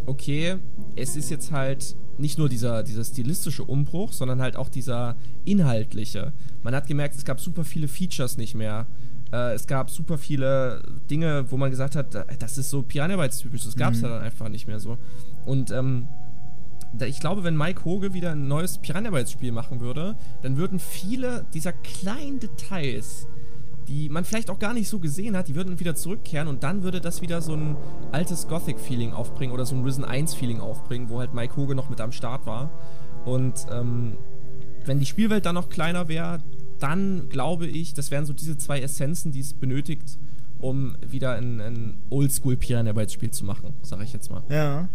okay, 0.05 0.57
es 0.95 1.15
ist 1.15 1.31
jetzt 1.31 1.51
halt 1.51 1.95
nicht 2.17 2.37
nur 2.37 2.49
dieser, 2.49 2.83
dieser 2.83 3.03
stilistische 3.03 3.63
Umbruch, 3.63 4.13
sondern 4.13 4.41
halt 4.41 4.55
auch 4.55 4.69
dieser 4.69 5.15
inhaltliche. 5.45 6.33
Man 6.61 6.75
hat 6.75 6.87
gemerkt, 6.87 7.15
es 7.15 7.25
gab 7.25 7.39
super 7.39 7.63
viele 7.63 7.87
Features 7.87 8.37
nicht 8.37 8.55
mehr. 8.55 8.87
Äh, 9.31 9.53
es 9.53 9.67
gab 9.67 9.89
super 9.89 10.17
viele 10.17 10.83
Dinge, 11.09 11.45
wo 11.49 11.57
man 11.57 11.71
gesagt 11.71 11.95
hat, 11.95 12.13
das 12.39 12.57
ist 12.57 12.69
so 12.69 12.83
Piranha 12.83 13.17
Bytes 13.17 13.39
typisch, 13.39 13.63
das 13.63 13.75
gab 13.75 13.93
es 13.93 13.99
mhm. 13.99 14.05
ja 14.05 14.09
dann 14.11 14.21
einfach 14.21 14.49
nicht 14.49 14.67
mehr 14.67 14.79
so. 14.79 14.97
Und 15.45 15.71
ähm, 15.71 16.07
ich 17.05 17.19
glaube, 17.19 17.43
wenn 17.43 17.57
Mike 17.57 17.83
Hoge 17.85 18.13
wieder 18.13 18.31
ein 18.31 18.47
neues 18.47 18.77
Piranha 18.77 19.09
Bytes 19.09 19.31
Spiel 19.31 19.51
machen 19.51 19.79
würde, 19.79 20.15
dann 20.43 20.57
würden 20.57 20.77
viele 20.77 21.45
dieser 21.53 21.73
kleinen 21.73 22.39
Details, 22.39 23.27
die 23.87 24.09
man 24.09 24.23
vielleicht 24.23 24.49
auch 24.49 24.59
gar 24.59 24.73
nicht 24.73 24.89
so 24.89 24.99
gesehen 24.99 25.35
hat, 25.35 25.47
die 25.47 25.55
würden 25.55 25.79
wieder 25.79 25.95
zurückkehren 25.95 26.47
und 26.47 26.63
dann 26.63 26.83
würde 26.83 27.01
das 27.01 27.21
wieder 27.21 27.41
so 27.41 27.53
ein 27.53 27.75
altes 28.11 28.47
Gothic-Feeling 28.47 29.13
aufbringen 29.13 29.53
oder 29.53 29.65
so 29.65 29.75
ein 29.75 29.83
Risen 29.83 30.05
1-Feeling 30.05 30.59
aufbringen, 30.59 31.09
wo 31.09 31.19
halt 31.19 31.33
Mike 31.33 31.55
Hoge 31.55 31.75
noch 31.75 31.89
mit 31.89 32.01
am 32.01 32.11
Start 32.11 32.45
war. 32.45 32.69
Und 33.25 33.65
ähm, 33.71 34.17
wenn 34.85 34.99
die 34.99 35.05
Spielwelt 35.05 35.45
dann 35.45 35.55
noch 35.55 35.69
kleiner 35.69 36.07
wäre, 36.07 36.39
dann 36.79 37.29
glaube 37.29 37.67
ich, 37.67 37.93
das 37.93 38.11
wären 38.11 38.25
so 38.25 38.33
diese 38.33 38.57
zwei 38.57 38.81
Essenzen, 38.81 39.31
die 39.31 39.39
es 39.39 39.53
benötigt, 39.53 40.17
um 40.59 40.95
wieder 41.05 41.33
ein, 41.33 41.61
ein 41.61 41.97
Oldschool 42.09 42.57
Piranha 42.57 42.93
Bytes 42.93 43.13
Spiel 43.13 43.31
zu 43.31 43.45
machen, 43.45 43.73
sage 43.81 44.03
ich 44.03 44.13
jetzt 44.13 44.29
mal. 44.29 44.43
Ja. 44.49 44.89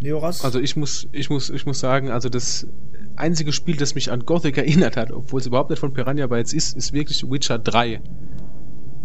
Neoras? 0.00 0.44
Also 0.44 0.60
ich 0.60 0.76
muss, 0.76 1.08
ich 1.12 1.28
muss, 1.28 1.50
ich 1.50 1.66
muss 1.66 1.80
sagen, 1.80 2.10
also 2.10 2.28
das 2.28 2.66
einzige 3.16 3.52
Spiel, 3.52 3.76
das 3.76 3.94
mich 3.94 4.10
an 4.10 4.24
Gothic 4.24 4.56
erinnert 4.56 4.96
hat, 4.96 5.10
obwohl 5.10 5.40
es 5.40 5.46
überhaupt 5.46 5.70
nicht 5.70 5.78
von 5.78 5.92
Piranha 5.92 6.26
Bytes 6.26 6.52
ist, 6.52 6.76
ist 6.76 6.92
wirklich 6.92 7.22
Witcher 7.30 7.58
3 7.58 8.00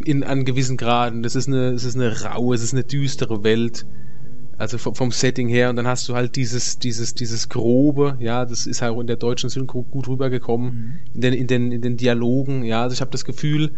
in 0.03 0.23
an 0.23 0.45
gewissen 0.45 0.77
Graden. 0.77 1.23
Das 1.23 1.35
ist 1.35 1.47
eine, 1.47 1.69
es 1.69 1.83
ist 1.83 1.95
eine 1.95 2.23
raue, 2.23 2.55
es 2.55 2.63
ist 2.63 2.73
eine 2.73 2.83
düstere 2.83 3.43
Welt. 3.43 3.85
Also 4.57 4.77
vom, 4.77 4.95
vom, 4.95 5.11
Setting 5.11 5.49
her 5.49 5.69
und 5.69 5.75
dann 5.75 5.85
hast 5.85 6.07
du 6.07 6.15
halt 6.15 6.37
dieses, 6.37 6.79
dieses, 6.79 7.13
dieses 7.13 7.49
grobe, 7.49 8.15
ja, 8.21 8.45
das 8.45 8.67
ist 8.67 8.81
halt 8.81 8.93
auch 8.93 9.01
in 9.01 9.07
der 9.07 9.17
deutschen 9.17 9.49
Synchro 9.49 9.83
gut 9.83 10.07
rübergekommen, 10.07 10.69
mhm. 10.69 10.93
in, 11.13 11.21
den, 11.21 11.33
in, 11.33 11.47
den, 11.47 11.71
in 11.73 11.81
den 11.81 11.97
Dialogen, 11.97 12.63
ja, 12.63 12.83
also 12.83 12.93
ich 12.93 13.01
habe 13.01 13.11
das 13.11 13.25
Gefühl, 13.25 13.71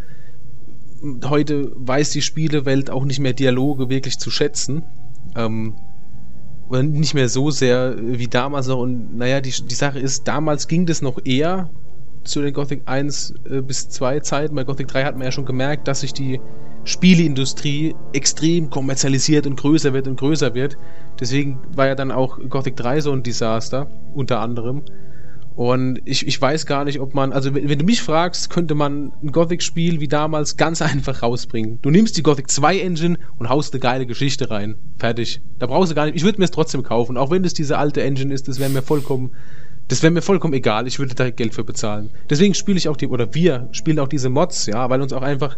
heute 1.26 1.72
weiß 1.76 2.12
die 2.12 2.22
Spielewelt 2.22 2.92
auch 2.92 3.06
nicht 3.06 3.20
mehr 3.20 3.34
Dialoge 3.34 3.90
wirklich 3.90 4.20
zu 4.20 4.30
schätzen. 4.30 4.84
Ähm, 5.36 5.76
oder 6.70 6.84
nicht 6.84 7.14
mehr 7.14 7.30
so 7.30 7.50
sehr 7.50 7.96
wie 7.98 8.28
damals 8.28 8.68
noch. 8.68 8.80
Und 8.80 9.16
naja, 9.18 9.42
die, 9.42 9.52
die 9.52 9.76
Sache 9.76 10.00
ist, 10.00 10.28
damals 10.28 10.68
ging 10.68 10.86
das 10.86 11.02
noch 11.02 11.20
eher, 11.24 11.70
zu 12.28 12.42
den 12.42 12.54
Gothic 12.54 12.84
1 12.86 13.34
äh, 13.50 13.62
bis 13.62 13.90
2 13.90 14.20
Zeiten. 14.22 14.56
Bei 14.56 14.64
Gothic 14.64 14.88
3 14.88 15.04
hat 15.04 15.16
man 15.16 15.26
ja 15.26 15.32
schon 15.32 15.46
gemerkt, 15.46 15.88
dass 15.88 16.02
sich 16.02 16.14
die 16.14 16.40
Spieleindustrie 16.84 17.96
extrem 18.14 18.70
kommerzialisiert 18.70 19.46
und 19.46 19.58
größer 19.58 19.94
wird 19.94 20.08
und 20.08 20.18
größer 20.18 20.54
wird. 20.54 20.78
Deswegen 21.20 21.60
war 21.76 21.88
ja 21.88 21.96
dann 21.96 22.12
auch 22.12 22.40
Gothic 22.50 22.76
3 22.78 23.02
so 23.02 23.12
ein 23.12 23.24
Desaster, 23.24 23.90
unter 24.14 24.40
anderem. 24.40 24.84
Und 25.58 26.02
ich, 26.06 26.28
ich 26.28 26.40
weiß 26.40 26.68
gar 26.68 26.86
nicht, 26.86 27.00
ob 27.00 27.16
man, 27.16 27.34
also 27.34 27.56
wenn, 27.56 27.68
wenn 27.68 27.80
du 27.80 27.84
mich 27.84 28.04
fragst, 28.04 28.52
könnte 28.52 28.76
man 28.76 29.12
ein 29.24 29.32
Gothic-Spiel 29.32 30.00
wie 30.00 30.08
damals 30.08 30.56
ganz 30.56 30.82
einfach 30.84 31.24
rausbringen. 31.24 31.80
Du 31.82 31.90
nimmst 31.90 32.16
die 32.16 32.22
Gothic 32.22 32.52
2 32.52 32.80
Engine 32.80 33.18
und 33.40 33.50
haust 33.50 33.74
eine 33.74 33.80
geile 33.80 34.06
Geschichte 34.06 34.52
rein. 34.52 34.76
Fertig. 35.00 35.42
Da 35.58 35.66
brauchst 35.66 35.92
du 35.92 35.96
gar 35.96 36.06
nicht, 36.06 36.16
ich 36.16 36.24
würde 36.24 36.38
mir 36.38 36.46
es 36.46 36.52
trotzdem 36.52 36.84
kaufen. 36.84 37.18
Auch 37.18 37.32
wenn 37.32 37.42
das 37.42 37.56
diese 37.56 37.80
alte 37.80 38.04
Engine 38.04 38.32
ist, 38.32 38.48
das 38.48 38.60
wäre 38.60 38.70
mir 38.70 38.84
vollkommen 38.84 39.32
das 39.88 40.04
wäre 40.04 40.12
mir 40.12 40.22
vollkommen 40.22 40.54
egal, 40.54 40.88
ich 40.88 41.00
würde 41.00 41.16
da 41.16 41.30
Geld 41.30 41.54
für 41.54 41.64
bezahlen. 41.64 42.10
Deswegen 42.30 42.54
spiele 42.54 42.78
ich 42.78 42.90
auch 42.90 42.98
die, 42.98 43.08
oder 43.08 43.34
wir 43.34 43.70
spielen 43.72 44.00
auch 44.00 44.08
diese 44.08 44.30
Mods, 44.30 44.66
ja, 44.66 44.90
weil 44.90 45.02
uns 45.02 45.14
auch 45.14 45.22
einfach, 45.22 45.58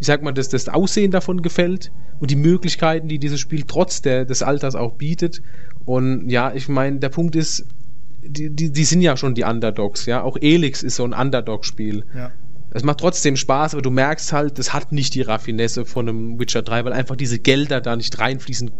ich 0.00 0.06
sag 0.06 0.22
mal, 0.22 0.32
das, 0.32 0.48
das 0.48 0.68
Aussehen 0.68 1.10
davon 1.10 1.42
gefällt 1.42 1.92
und 2.20 2.30
die 2.30 2.36
Möglichkeiten, 2.36 3.08
die 3.08 3.18
dieses 3.18 3.40
Spiel 3.40 3.64
trotz 3.66 4.00
der, 4.00 4.24
des 4.24 4.42
Alters 4.42 4.74
auch 4.74 4.94
bietet. 4.94 5.42
Und 5.84 6.30
ja, 6.30 6.52
ich 6.54 6.68
meine, 6.68 6.98
der 6.98 7.10
Punkt 7.10 7.36
ist, 7.36 7.66
die, 8.22 8.50
die, 8.50 8.72
die 8.72 8.84
sind 8.84 9.02
ja 9.02 9.16
schon 9.16 9.34
die 9.34 9.44
Underdogs, 9.44 10.06
ja. 10.06 10.22
Auch 10.22 10.36
Elix 10.40 10.82
ist 10.82 10.96
so 10.96 11.04
ein 11.04 11.12
Underdog-Spiel. 11.12 12.04
Ja. 12.14 12.32
Es 12.70 12.82
macht 12.84 13.00
trotzdem 13.00 13.36
Spaß, 13.36 13.74
aber 13.74 13.82
du 13.82 13.90
merkst 13.90 14.32
halt, 14.32 14.58
das 14.58 14.74
hat 14.74 14.92
nicht 14.92 15.14
die 15.14 15.22
Raffinesse 15.22 15.86
von 15.86 16.08
einem 16.08 16.38
Witcher 16.38 16.62
3, 16.62 16.84
weil 16.84 16.92
einfach 16.92 17.16
diese 17.16 17.38
Gelder 17.38 17.80
da 17.80 17.96
nicht 17.96 18.18
reinfließen 18.18 18.70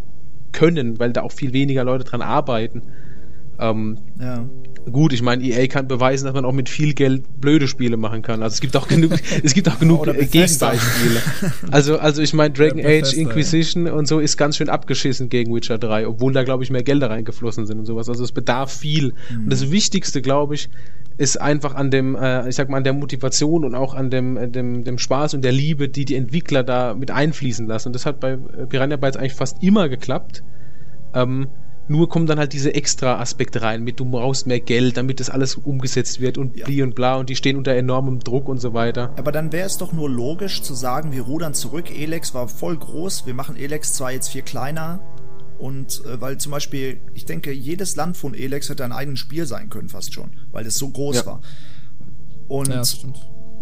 können, 0.53 0.99
weil 0.99 1.13
da 1.13 1.23
auch 1.23 1.33
viel 1.33 1.53
weniger 1.53 1.85
Leute 1.85 2.05
dran 2.05 2.21
arbeiten. 2.21 2.83
Ähm, 3.59 3.99
ja. 4.21 4.49
Gut, 4.93 5.13
ich 5.13 5.23
meine, 5.23 5.43
EA 5.43 5.67
kann 5.67 5.89
beweisen, 5.89 6.27
dass 6.27 6.35
man 6.35 6.45
auch 6.45 6.53
mit 6.53 6.69
viel 6.69 6.95
Geld 6.95 7.41
blöde 7.41 7.69
Spiele 7.69 7.97
machen 7.97 8.23
kann. 8.23 8.43
Also 8.43 8.55
es 8.55 8.61
gibt 8.61 8.77
auch 8.77 8.89
genug, 8.89 9.13
es 9.43 9.55
gibt 9.55 9.69
auch 9.69 9.79
genug 9.79 10.05
Gegenbeispiele. 10.05 11.23
Also, 11.71 11.99
also 11.99 12.23
ich 12.23 12.33
meine, 12.35 12.53
Dragon 12.53 12.85
Age 12.85 13.13
Inquisition 13.15 13.87
ja. 13.87 13.93
und 13.93 14.09
so 14.09 14.19
ist 14.21 14.37
ganz 14.37 14.57
schön 14.57 14.69
abgeschissen 14.69 15.29
gegen 15.29 15.55
Witcher 15.55 15.79
3, 15.79 16.07
obwohl 16.07 16.33
da, 16.33 16.43
glaube 16.45 16.65
ich, 16.65 16.71
mehr 16.71 16.83
Gelder 16.83 17.11
reingeflossen 17.11 17.67
sind 17.67 17.79
und 17.79 17.87
sowas. 17.87 18.09
Also 18.09 18.25
es 18.25 18.33
bedarf 18.33 18.73
viel. 18.73 19.15
Mhm. 19.31 19.45
Und 19.45 19.53
das 19.53 19.71
Wichtigste, 19.71 20.23
glaube 20.23 20.55
ich, 20.55 20.69
ist 21.19 21.41
einfach 21.41 21.75
an 21.75 21.91
dem, 21.91 22.15
äh, 22.15 22.49
ich 22.49 22.55
sag 22.55 22.69
mal, 22.69 22.79
an 22.79 22.85
der 22.85 22.93
Motivation 22.93 23.65
und 23.65 23.75
auch 23.75 23.95
an 23.95 24.09
dem, 24.09 24.37
äh, 24.37 24.49
dem, 24.49 24.85
dem 24.85 24.99
Spaß 24.99 25.35
und 25.35 25.43
der 25.43 25.53
Liebe, 25.53 25.89
die 25.89 26.05
die 26.05 26.15
Entwickler 26.15 26.63
da 26.63 26.95
mit 26.95 27.11
einfließen 27.11 27.67
lassen. 27.67 27.89
Und 27.89 27.93
das 27.95 28.07
hat 28.07 28.21
bei 28.21 28.33
äh, 28.33 28.67
Piranha 28.69 28.97
Bytes 28.97 29.17
eigentlich 29.17 29.35
fast 29.35 29.63
immer 29.63 29.89
geklappt. 29.89 30.45
Ähm, 31.15 31.49
nur 31.89 32.09
kommen 32.09 32.27
dann 32.27 32.39
halt 32.39 32.53
diese 32.53 32.75
extra 32.75 33.19
Aspekte 33.19 33.63
rein, 33.63 33.83
mit 33.83 33.99
du 33.99 34.05
brauchst 34.05 34.47
mehr 34.47 34.61
Geld, 34.61 34.97
damit 34.97 35.21
das 35.21 35.31
alles 35.31 35.57
umgesetzt 35.57 36.21
wird 36.21 36.39
und 36.39 36.57
ja. 36.57 36.65
bli 36.67 36.83
und 36.83 36.95
bla 36.95 37.17
und 37.17 37.31
die 37.31 37.37
stehen 37.37 37.57
unter 37.57 37.73
enormem 37.73 38.21
Druck 38.21 38.49
und 38.49 38.59
so 38.59 38.75
weiter. 38.75 39.13
Aber 39.17 39.33
dann 39.33 39.53
wäre 39.53 39.67
es 39.67 39.79
doch 39.79 39.93
nur 39.93 40.09
logisch 40.09 40.63
zu 40.63 40.75
sagen, 40.75 41.13
wir 41.13 41.23
rudern 41.23 41.55
zurück, 41.55 41.91
Elex 41.91 42.35
war 42.35 42.49
voll 42.49 42.77
groß, 42.77 43.27
wir 43.27 43.35
machen 43.35 43.57
Elex 43.57 43.95
zwar 43.95 44.13
jetzt 44.13 44.29
viel 44.29 44.43
kleiner 44.43 45.01
und 45.59 46.05
äh, 46.05 46.21
weil 46.21 46.39
zum 46.39 46.53
Beispiel, 46.53 47.01
ich 47.15 47.25
denke, 47.25 47.53
jedes 47.53 47.97
Land 47.97 48.17
von 48.17 48.35
Elex 48.35 48.69
hätte 48.69 48.85
ein 48.85 48.93
eigenes 48.93 49.19
Spiel 49.19 49.47
sein 49.47 49.71
können 49.71 49.89
fast 49.89 50.15
schon, 50.15 50.31
weil 50.53 50.67
es 50.67 50.77
so 50.77 50.89
groß 50.91 51.17
ja. 51.17 51.27
war. 51.27 51.41
Und 52.47 52.69
ja, 52.69 52.83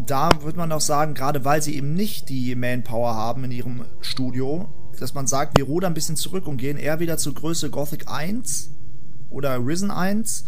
da 0.05 0.43
würde 0.43 0.59
man 0.59 0.71
auch 0.73 0.81
sagen, 0.81 1.15
gerade 1.15 1.45
weil 1.45 1.63
sie 1.63 1.75
eben 1.77 1.95
nicht 1.95 2.29
die 2.29 2.55
Manpower 2.55 3.15
haben 3.15 3.45
in 3.45 3.51
ihrem 3.51 3.85
Studio, 4.01 4.69
dass 5.01 5.15
man 5.15 5.27
sagt, 5.27 5.57
wir 5.57 5.65
rudern 5.65 5.93
ein 5.93 5.95
bisschen 5.95 6.17
zurück 6.17 6.47
und 6.47 6.57
gehen 6.57 6.77
eher 6.77 7.01
wieder 7.01 7.19
zur 7.19 7.35
Größe 7.35 7.71
Gothic 7.71 8.09
1 8.09 8.71
oder 9.31 9.65
Risen 9.65 9.91
1. 9.91 10.45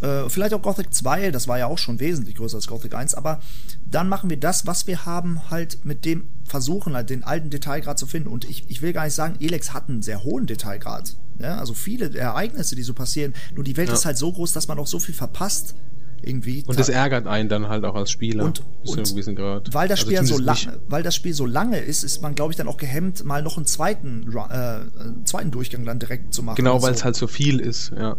Äh, 0.00 0.28
vielleicht 0.28 0.54
auch 0.54 0.62
Gothic 0.62 0.92
2, 0.92 1.30
das 1.30 1.48
war 1.48 1.58
ja 1.58 1.66
auch 1.66 1.78
schon 1.78 2.00
wesentlich 2.00 2.36
größer 2.36 2.56
als 2.56 2.66
Gothic 2.66 2.94
1, 2.94 3.14
aber 3.14 3.40
dann 3.86 4.08
machen 4.08 4.28
wir 4.28 4.38
das, 4.38 4.66
was 4.66 4.86
wir 4.86 5.06
haben, 5.06 5.50
halt 5.50 5.84
mit 5.84 6.04
dem 6.04 6.28
versuchen, 6.44 6.94
halt 6.94 7.10
den 7.10 7.24
alten 7.24 7.50
Detailgrad 7.50 7.98
zu 7.98 8.06
finden. 8.06 8.28
Und 8.28 8.44
ich, 8.44 8.68
ich 8.68 8.82
will 8.82 8.92
gar 8.92 9.04
nicht 9.04 9.14
sagen, 9.14 9.36
Elex 9.40 9.72
hat 9.72 9.88
einen 9.88 10.02
sehr 10.02 10.24
hohen 10.24 10.46
Detailgrad. 10.46 11.16
Ja, 11.38 11.58
also 11.58 11.74
viele 11.74 12.16
Ereignisse, 12.16 12.76
die 12.76 12.82
so 12.82 12.94
passieren. 12.94 13.34
Nur 13.54 13.64
die 13.64 13.76
Welt 13.76 13.88
ja. 13.88 13.94
ist 13.94 14.04
halt 14.04 14.18
so 14.18 14.32
groß, 14.32 14.52
dass 14.52 14.68
man 14.68 14.78
auch 14.78 14.86
so 14.86 14.98
viel 14.98 15.14
verpasst 15.14 15.74
irgendwie. 16.26 16.64
Und 16.66 16.78
das 16.78 16.88
ärgert 16.88 17.26
einen 17.26 17.48
dann 17.48 17.68
halt 17.68 17.84
auch 17.84 17.94
als 17.94 18.10
Spieler. 18.10 18.44
Und, 18.44 18.62
und 18.84 18.98
weil 19.74 19.88
das 19.88 20.00
also 20.00 20.06
Spiel 20.06 20.18
also 20.18 20.36
so 20.36 20.42
lange, 20.42 20.80
weil 20.88 21.02
das 21.02 21.14
Spiel 21.14 21.34
so 21.34 21.46
lange 21.46 21.78
ist, 21.78 22.04
ist 22.04 22.22
man 22.22 22.34
glaube 22.34 22.52
ich 22.52 22.56
dann 22.56 22.68
auch 22.68 22.76
gehemmt, 22.76 23.24
mal 23.24 23.42
noch 23.42 23.56
einen 23.56 23.66
zweiten, 23.66 24.26
äh, 24.32 25.24
zweiten 25.24 25.50
Durchgang 25.50 25.84
dann 25.84 25.98
direkt 25.98 26.34
zu 26.34 26.42
machen. 26.42 26.56
Genau, 26.56 26.82
weil 26.82 26.92
so. 26.92 26.98
es 26.98 27.04
halt 27.04 27.16
so 27.16 27.26
viel 27.26 27.60
ist. 27.60 27.92
Ja. 27.96 28.16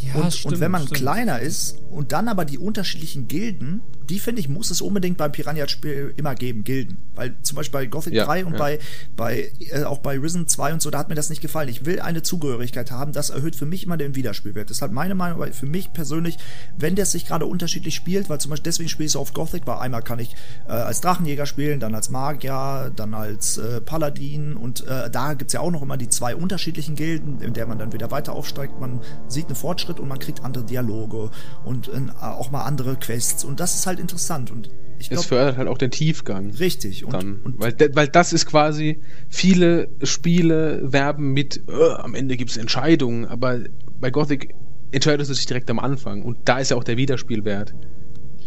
Ja, 0.00 0.14
und, 0.14 0.32
stimmt, 0.32 0.54
und 0.54 0.60
wenn 0.60 0.70
man 0.70 0.82
stimmt. 0.82 0.98
kleiner 0.98 1.40
ist 1.40 1.78
und 1.90 2.12
dann 2.12 2.28
aber 2.28 2.44
die 2.44 2.58
unterschiedlichen 2.58 3.26
Gilden 3.26 3.82
die 4.08 4.18
finde 4.18 4.40
ich, 4.40 4.48
muss 4.48 4.70
es 4.70 4.80
unbedingt 4.80 5.16
beim 5.16 5.32
Piranha-Spiel 5.32 6.14
immer 6.16 6.34
geben, 6.34 6.64
Gilden. 6.64 6.98
Weil 7.14 7.36
zum 7.42 7.56
Beispiel 7.56 7.80
bei 7.80 7.86
Gothic 7.86 8.14
ja, 8.14 8.24
3 8.24 8.46
und 8.46 8.52
ja. 8.52 8.58
bei, 8.58 8.78
bei 9.16 9.50
äh, 9.70 9.84
auch 9.84 9.98
bei 9.98 10.18
Risen 10.18 10.46
2 10.48 10.74
und 10.74 10.82
so, 10.82 10.90
da 10.90 10.98
hat 10.98 11.08
mir 11.08 11.14
das 11.14 11.30
nicht 11.30 11.42
gefallen. 11.42 11.68
Ich 11.68 11.84
will 11.84 12.00
eine 12.00 12.22
Zugehörigkeit 12.22 12.90
haben, 12.90 13.12
das 13.12 13.30
erhöht 13.30 13.56
für 13.56 13.66
mich 13.66 13.84
immer 13.84 13.96
den 13.96 14.14
Wiederspielwert. 14.14 14.70
Deshalb 14.70 14.92
meine 14.92 15.14
Meinung, 15.14 15.38
weil 15.38 15.52
für 15.52 15.66
mich 15.66 15.92
persönlich, 15.92 16.38
wenn 16.76 16.94
der 16.94 17.06
sich 17.06 17.26
gerade 17.26 17.46
unterschiedlich 17.46 17.94
spielt, 17.94 18.28
weil 18.30 18.40
zum 18.40 18.50
Beispiel 18.50 18.64
deswegen 18.64 18.88
spiele 18.88 19.06
ich 19.06 19.12
so 19.12 19.20
auf 19.20 19.34
Gothic, 19.34 19.66
weil 19.66 19.78
einmal 19.78 20.02
kann 20.02 20.18
ich 20.18 20.34
äh, 20.66 20.72
als 20.72 21.00
Drachenjäger 21.00 21.46
spielen, 21.46 21.80
dann 21.80 21.94
als 21.94 22.10
Magier, 22.10 22.92
dann 22.94 23.14
als 23.14 23.58
äh, 23.58 23.80
Paladin 23.80 24.54
und 24.54 24.86
äh, 24.86 25.10
da 25.10 25.34
gibt's 25.34 25.52
ja 25.52 25.60
auch 25.60 25.70
noch 25.70 25.82
immer 25.82 25.96
die 25.96 26.08
zwei 26.08 26.34
unterschiedlichen 26.34 26.94
Gilden, 26.94 27.40
in 27.40 27.52
der 27.52 27.66
man 27.66 27.78
dann 27.78 27.92
wieder 27.92 28.10
weiter 28.10 28.32
aufsteigt. 28.32 28.80
Man 28.80 29.00
sieht 29.28 29.46
einen 29.46 29.56
Fortschritt 29.56 30.00
und 30.00 30.08
man 30.08 30.18
kriegt 30.18 30.44
andere 30.44 30.64
Dialoge 30.64 31.30
und 31.64 31.88
äh, 31.88 32.00
auch 32.20 32.50
mal 32.50 32.62
andere 32.62 32.96
Quests 32.96 33.44
und 33.44 33.60
das 33.60 33.74
ist 33.74 33.86
halt 33.86 33.97
halt 33.98 34.10
interessant 34.10 34.50
und 34.50 34.70
ich 35.00 35.10
glaub, 35.10 35.20
es 35.20 35.26
fördert 35.26 35.56
halt 35.56 35.68
auch 35.68 35.78
den 35.78 35.92
Tiefgang. 35.92 36.50
Richtig. 36.50 37.04
Und, 37.04 37.12
dann, 37.12 37.40
und 37.44 37.60
weil, 37.60 37.74
weil 37.94 38.08
das 38.08 38.32
ist 38.32 38.46
quasi, 38.46 39.00
viele 39.28 39.88
Spiele 40.02 40.80
werben 40.82 41.32
mit, 41.32 41.62
äh, 41.68 41.92
am 41.98 42.14
Ende 42.14 42.36
gibt 42.36 42.50
es 42.50 42.56
Entscheidungen, 42.56 43.26
aber 43.26 43.60
bei 44.00 44.10
Gothic 44.10 44.54
entscheidest 44.90 45.30
du 45.30 45.34
dich 45.34 45.46
direkt 45.46 45.70
am 45.70 45.78
Anfang 45.78 46.22
und 46.22 46.38
da 46.46 46.58
ist 46.58 46.70
ja 46.70 46.76
auch 46.76 46.84
der 46.84 46.96
Wiederspielwert. 46.96 47.74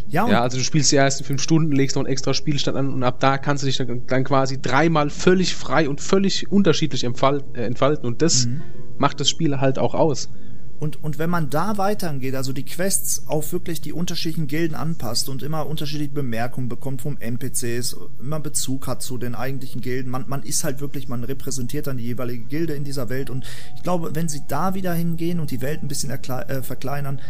Ja, 0.10 0.28
ja, 0.28 0.42
also 0.42 0.58
du 0.58 0.64
spielst 0.64 0.92
die 0.92 0.98
ersten 0.98 1.24
fünf 1.24 1.42
Stunden, 1.42 1.72
legst 1.72 1.96
noch 1.96 2.04
einen 2.04 2.12
extra 2.12 2.34
Spielstand 2.34 2.76
an 2.76 2.94
und 2.94 3.02
ab 3.04 3.22
da 3.22 3.38
kannst 3.38 3.64
du 3.64 3.68
dich 3.68 3.78
dann, 3.78 4.06
dann 4.08 4.26
quasi 4.26 4.62
dreimal 4.62 5.10
völlig 5.10 5.56
frei 5.56 5.88
und 5.88 6.02
völlig 6.02 6.52
unterschiedlich 6.52 7.06
entfalten, 7.06 7.56
äh, 7.56 7.64
entfalten 7.64 8.06
und 8.06 8.22
das 8.22 8.48
mhm. 8.48 8.62
macht 8.98 9.22
das 9.22 9.30
Spiel 9.30 9.62
halt 9.62 9.80
auch 9.80 9.94
aus. 9.94 10.30
Und, 10.82 11.04
und 11.04 11.20
wenn 11.20 11.30
man 11.30 11.52
da 11.52 11.78
weitergeht, 11.78 12.34
also 12.34 12.54
die 12.54 12.66
Quests 12.66 13.28
auf 13.28 13.54
wirklich 13.54 13.82
die 13.82 13.94
unterschiedlichen 13.94 14.48
Gilden 14.48 14.74
anpasst 14.74 15.30
und 15.30 15.44
immer 15.44 15.68
unterschiedliche 15.68 16.12
Bemerkungen 16.12 16.70
bekommt 16.70 17.04
vom 17.04 17.20
NPCs, 17.20 17.98
immer 18.20 18.40
Bezug 18.40 18.88
hat 18.88 19.04
zu 19.04 19.20
den 19.20 19.36
eigentlichen 19.36 19.82
Gilden, 19.82 20.10
man, 20.10 20.28
man 20.28 20.42
ist 20.42 20.64
halt 20.64 20.82
wirklich, 20.82 21.08
man 21.08 21.24
repräsentiert 21.24 21.86
dann 21.86 21.98
die 21.98 22.06
jeweilige 22.06 22.46
Gilde 22.46 22.74
in 22.74 22.84
dieser 22.84 23.10
Welt 23.10 23.30
und 23.30 23.46
ich 23.76 23.84
glaube, 23.84 24.16
wenn 24.16 24.28
sie 24.28 24.42
da 24.48 24.74
wieder 24.74 24.96
hingehen 24.96 25.40
und 25.40 25.52
die 25.52 25.62
Welt 25.62 25.84
ein 25.84 25.88
bisschen 25.88 26.10
äh, 26.10 26.64
verkleinern, 26.64 27.22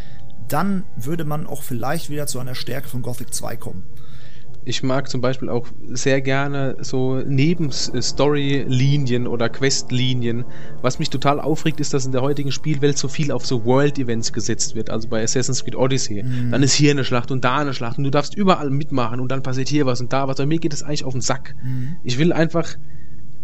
dann 0.48 0.86
würde 0.95 1.26
man 1.26 1.45
auch 1.45 1.61
vielleicht 1.61 2.10
wieder 2.10 2.28
zu 2.28 2.40
einer 2.40 2.56
Stärke 2.56 2.88
von 2.88 3.02
Gothic 3.02 3.34
2 3.34 3.57
kommen. 3.57 3.84
Ich 4.63 4.83
mag 4.83 5.09
zum 5.09 5.21
Beispiel 5.21 5.49
auch 5.49 5.65
sehr 5.91 6.21
gerne 6.21 6.77
so 6.81 7.15
Nebenstory-Linien 7.15 9.25
oder 9.25 9.49
Quest-Linien. 9.49 10.45
Was 10.81 10.99
mich 10.99 11.09
total 11.09 11.39
aufregt, 11.39 11.79
ist, 11.79 11.95
dass 11.95 12.05
in 12.05 12.11
der 12.11 12.21
heutigen 12.21 12.51
Spielwelt 12.51 12.95
so 12.97 13.07
viel 13.07 13.31
auf 13.31 13.43
so 13.45 13.65
World-Events 13.65 14.33
gesetzt 14.33 14.75
wird. 14.75 14.91
Also 14.91 15.07
bei 15.07 15.23
Assassin's 15.23 15.63
Creed 15.63 15.75
Odyssey. 15.75 16.23
Mhm. 16.23 16.51
Dann 16.51 16.61
ist 16.61 16.73
hier 16.73 16.91
eine 16.91 17.03
Schlacht 17.03 17.31
und 17.31 17.43
da 17.43 17.57
eine 17.57 17.73
Schlacht 17.73 17.97
und 17.97 18.03
du 18.03 18.11
darfst 18.11 18.35
überall 18.35 18.69
mitmachen 18.69 19.19
und 19.19 19.31
dann 19.31 19.41
passiert 19.41 19.67
hier 19.67 19.88
was 19.88 19.99
und 19.99 20.13
da 20.13 20.27
was. 20.27 20.38
Bei 20.38 20.45
mir 20.45 20.59
geht 20.59 20.73
es 20.73 20.83
eigentlich 20.83 21.05
auf 21.05 21.13
den 21.13 21.21
Sack. 21.21 21.55
Mhm. 21.63 21.95
Ich 22.03 22.19
will 22.19 22.31
einfach 22.31 22.77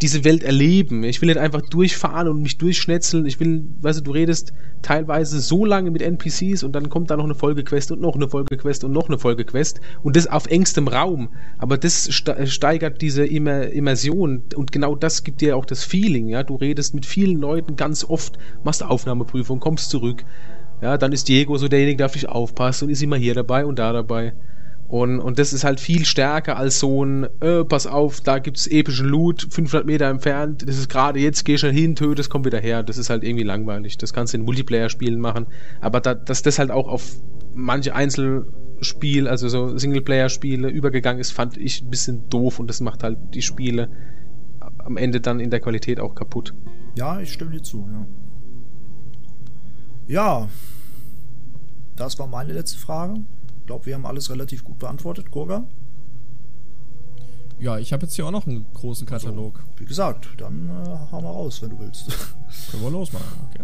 diese 0.02 0.24
Welt 0.24 0.44
erleben. 0.44 1.04
Ich 1.04 1.22
will 1.22 1.28
nicht 1.28 1.40
einfach 1.40 1.62
durchfahren 1.62 2.28
und 2.28 2.42
mich 2.42 2.58
durchschnetzeln. 2.58 3.26
Ich 3.26 3.40
will, 3.40 3.64
weißt 3.82 4.00
du, 4.00 4.04
du 4.04 4.12
redest 4.12 4.54
teilweise 4.82 5.40
so 5.40 5.66
lange 5.66 5.90
mit 5.90 6.02
NPCs 6.02 6.64
und 6.64 6.74
dann 6.74 6.90
kommt 6.90 7.10
da 7.10 7.18
noch 7.18 7.24
eine 7.24 7.36
Folgequest 7.36 7.92
und 7.92 8.02
noch 8.02 8.16
eine 8.16 8.30
Folgequest 8.30 8.84
und 8.84 8.92
noch 8.92 9.08
eine 9.08 9.18
Folgequest 9.18 9.82
und 10.04 10.16
das 10.16 10.28
auf 10.28 10.46
engstem 10.48 10.88
Raum. 10.88 11.30
Aber 11.58 11.78
das 11.78 12.10
steigert 12.12 13.02
diese 13.02 13.26
Immer 13.26 13.68
Immersion 13.68 14.44
und 14.56 14.72
genau 14.72 14.96
das 14.96 15.24
gibt 15.24 15.42
dir 15.42 15.58
auch 15.58 15.66
das 15.66 15.84
Feeling, 15.84 16.28
ja. 16.28 16.44
Du 16.44 16.56
redest 16.56 16.94
mit 16.94 17.06
vielen 17.06 17.38
Leuten 17.38 17.76
ganz 17.76 18.04
oft, 18.04 18.38
machst 18.64 18.84
Aufnahmeprüfung, 18.84 19.60
kommst 19.60 19.90
zurück. 19.90 20.24
Ja, 20.82 20.98
dann 20.98 21.12
ist 21.12 21.28
Diego 21.28 21.58
so 21.58 21.68
derjenige, 21.68 21.98
der 21.98 22.06
auf 22.06 22.14
dich 22.14 22.30
aufpasst 22.30 22.84
und 22.84 22.90
ist 22.90 23.02
immer 23.02 23.16
hier 23.16 23.34
dabei 23.34 23.66
und 23.66 23.80
da 23.80 23.94
dabei. 23.94 24.34
Und, 24.88 25.20
und 25.20 25.38
das 25.38 25.52
ist 25.52 25.66
halt 25.66 25.82
viel 25.82 26.06
stärker 26.06 26.56
als 26.56 26.80
so 26.80 27.04
ein, 27.04 27.28
äh, 27.42 27.66
pass 27.66 27.88
auf, 27.88 28.22
da 28.22 28.40
gibt's 28.40 28.68
epischen 28.68 29.08
Loot, 29.08 29.48
500 29.50 29.86
Meter 29.86 30.06
entfernt, 30.06 30.64
das 30.66 30.78
ist 30.78 30.88
gerade 30.90 31.20
jetzt, 31.20 31.44
geh 31.44 31.58
schnell 31.58 31.74
hin, 31.74 31.96
tötest, 31.96 32.30
komm 32.30 32.46
wieder 32.46 32.60
her. 32.60 32.84
Das 32.84 32.98
ist 32.98 33.10
halt 33.10 33.24
irgendwie 33.24 33.44
langweilig. 33.44 33.98
Das 33.98 34.14
kannst 34.14 34.34
du 34.34 34.38
in 34.38 34.46
Multiplayer-Spielen 34.46 35.20
machen. 35.20 35.48
Aber 35.82 36.00
da, 36.00 36.14
dass 36.14 36.42
das 36.42 36.58
halt 36.58 36.72
auch 36.72 36.88
auf 36.88 37.04
manche 37.54 37.96
Einzelspiel, 37.96 39.28
also 39.28 39.50
so 39.50 39.78
Singleplayer-Spiele 39.78 40.70
übergegangen 40.70 41.20
ist, 41.20 41.32
fand 41.32 41.58
ich 41.58 41.82
ein 41.82 41.90
bisschen 41.90 42.30
doof 42.30 42.60
und 42.60 42.68
das 42.68 42.80
macht 42.80 43.04
halt 43.04 43.18
die 43.34 43.42
Spiele 43.42 43.90
am 44.78 44.96
Ende 44.96 45.20
dann 45.20 45.42
in 45.42 45.50
der 45.50 45.60
Qualität 45.60 46.00
auch 46.00 46.16
kaputt. 46.16 46.54
Ja, 46.96 47.20
ich 47.20 47.34
stimme 47.34 47.52
dir 47.52 47.62
zu, 47.62 47.90
ja. 47.92 48.08
Ja, 50.08 50.48
das 51.98 52.18
war 52.18 52.28
meine 52.28 52.54
letzte 52.54 52.78
Frage 52.78 53.26
glaube, 53.68 53.86
wir 53.86 53.94
haben 53.94 54.06
alles 54.06 54.32
relativ 54.32 54.64
gut 54.64 54.80
beantwortet. 54.80 55.30
Kurga? 55.30 55.66
Ja, 57.60 57.78
ich 57.78 57.94
habe 57.94 58.06
jetzt 58.06 58.16
hier 58.16 58.26
auch 58.26 58.32
noch 58.32 58.48
einen 58.48 58.66
großen 58.74 59.08
Katalog. 59.08 59.60
Also, 59.60 59.80
wie 59.80 59.86
gesagt, 59.86 60.28
dann 60.38 60.70
äh, 60.70 61.12
hau 61.12 61.22
mal 61.22 61.32
raus, 61.32 61.62
wenn 61.62 61.70
du 61.72 61.80
willst. 61.80 62.08
Können 62.72 62.84
wir 62.84 62.92
losmachen, 62.92 63.26
okay. 63.50 63.64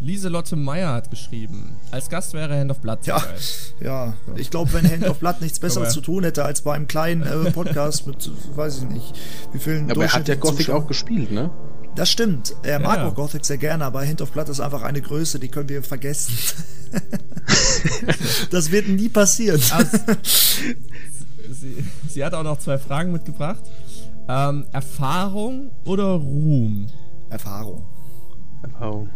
Lieselotte 0.00 0.56
Meyer 0.56 0.92
hat 0.92 1.10
geschrieben, 1.10 1.76
als 1.90 2.10
Gast 2.10 2.34
wäre 2.34 2.58
Hand 2.58 2.70
of 2.70 2.80
Blood 2.80 3.06
ja, 3.06 3.22
ja, 3.80 4.14
ich 4.36 4.50
glaube, 4.50 4.72
wenn 4.74 4.90
Hand 4.90 5.08
of 5.08 5.18
Blood 5.18 5.40
nichts 5.40 5.58
Besseres 5.60 5.92
zu 5.92 6.00
tun 6.00 6.24
hätte 6.24 6.44
als 6.44 6.62
bei 6.62 6.74
einem 6.74 6.88
kleinen 6.88 7.22
äh, 7.22 7.50
Podcast 7.52 8.06
mit, 8.06 8.30
weiß 8.56 8.82
ich 8.82 8.88
nicht, 8.90 9.14
wie 9.52 9.58
vielen 9.58 9.90
Aber 9.90 10.02
er 10.04 10.12
hat 10.12 10.28
ja 10.28 10.34
Gothic 10.34 10.68
auch 10.70 10.86
gespielt, 10.86 11.30
ne? 11.30 11.50
Das 11.94 12.10
stimmt. 12.10 12.54
Er 12.62 12.80
mag 12.80 12.98
ja. 12.98 13.08
auch 13.08 13.14
Gothic 13.14 13.44
sehr 13.44 13.58
gerne, 13.58 13.84
aber 13.84 14.06
Hand 14.06 14.20
of 14.20 14.32
Blood 14.32 14.48
ist 14.48 14.60
einfach 14.60 14.82
eine 14.82 15.00
Größe, 15.00 15.38
die 15.38 15.48
können 15.48 15.68
wir 15.68 15.82
vergessen. 15.82 16.36
das 18.50 18.70
wird 18.70 18.88
nie 18.88 19.08
passieren. 19.08 19.60
Also, 19.70 19.98
sie, 21.50 21.84
sie, 22.08 22.24
hat 22.24 22.34
auch 22.34 22.42
noch 22.42 22.58
zwei 22.58 22.78
Fragen 22.78 23.12
mitgebracht. 23.12 23.62
Ähm, 24.28 24.64
Erfahrung 24.72 25.70
oder 25.84 26.14
Ruhm? 26.14 26.88
Erfahrung. 27.30 27.86
Erfahrung. 28.62 29.08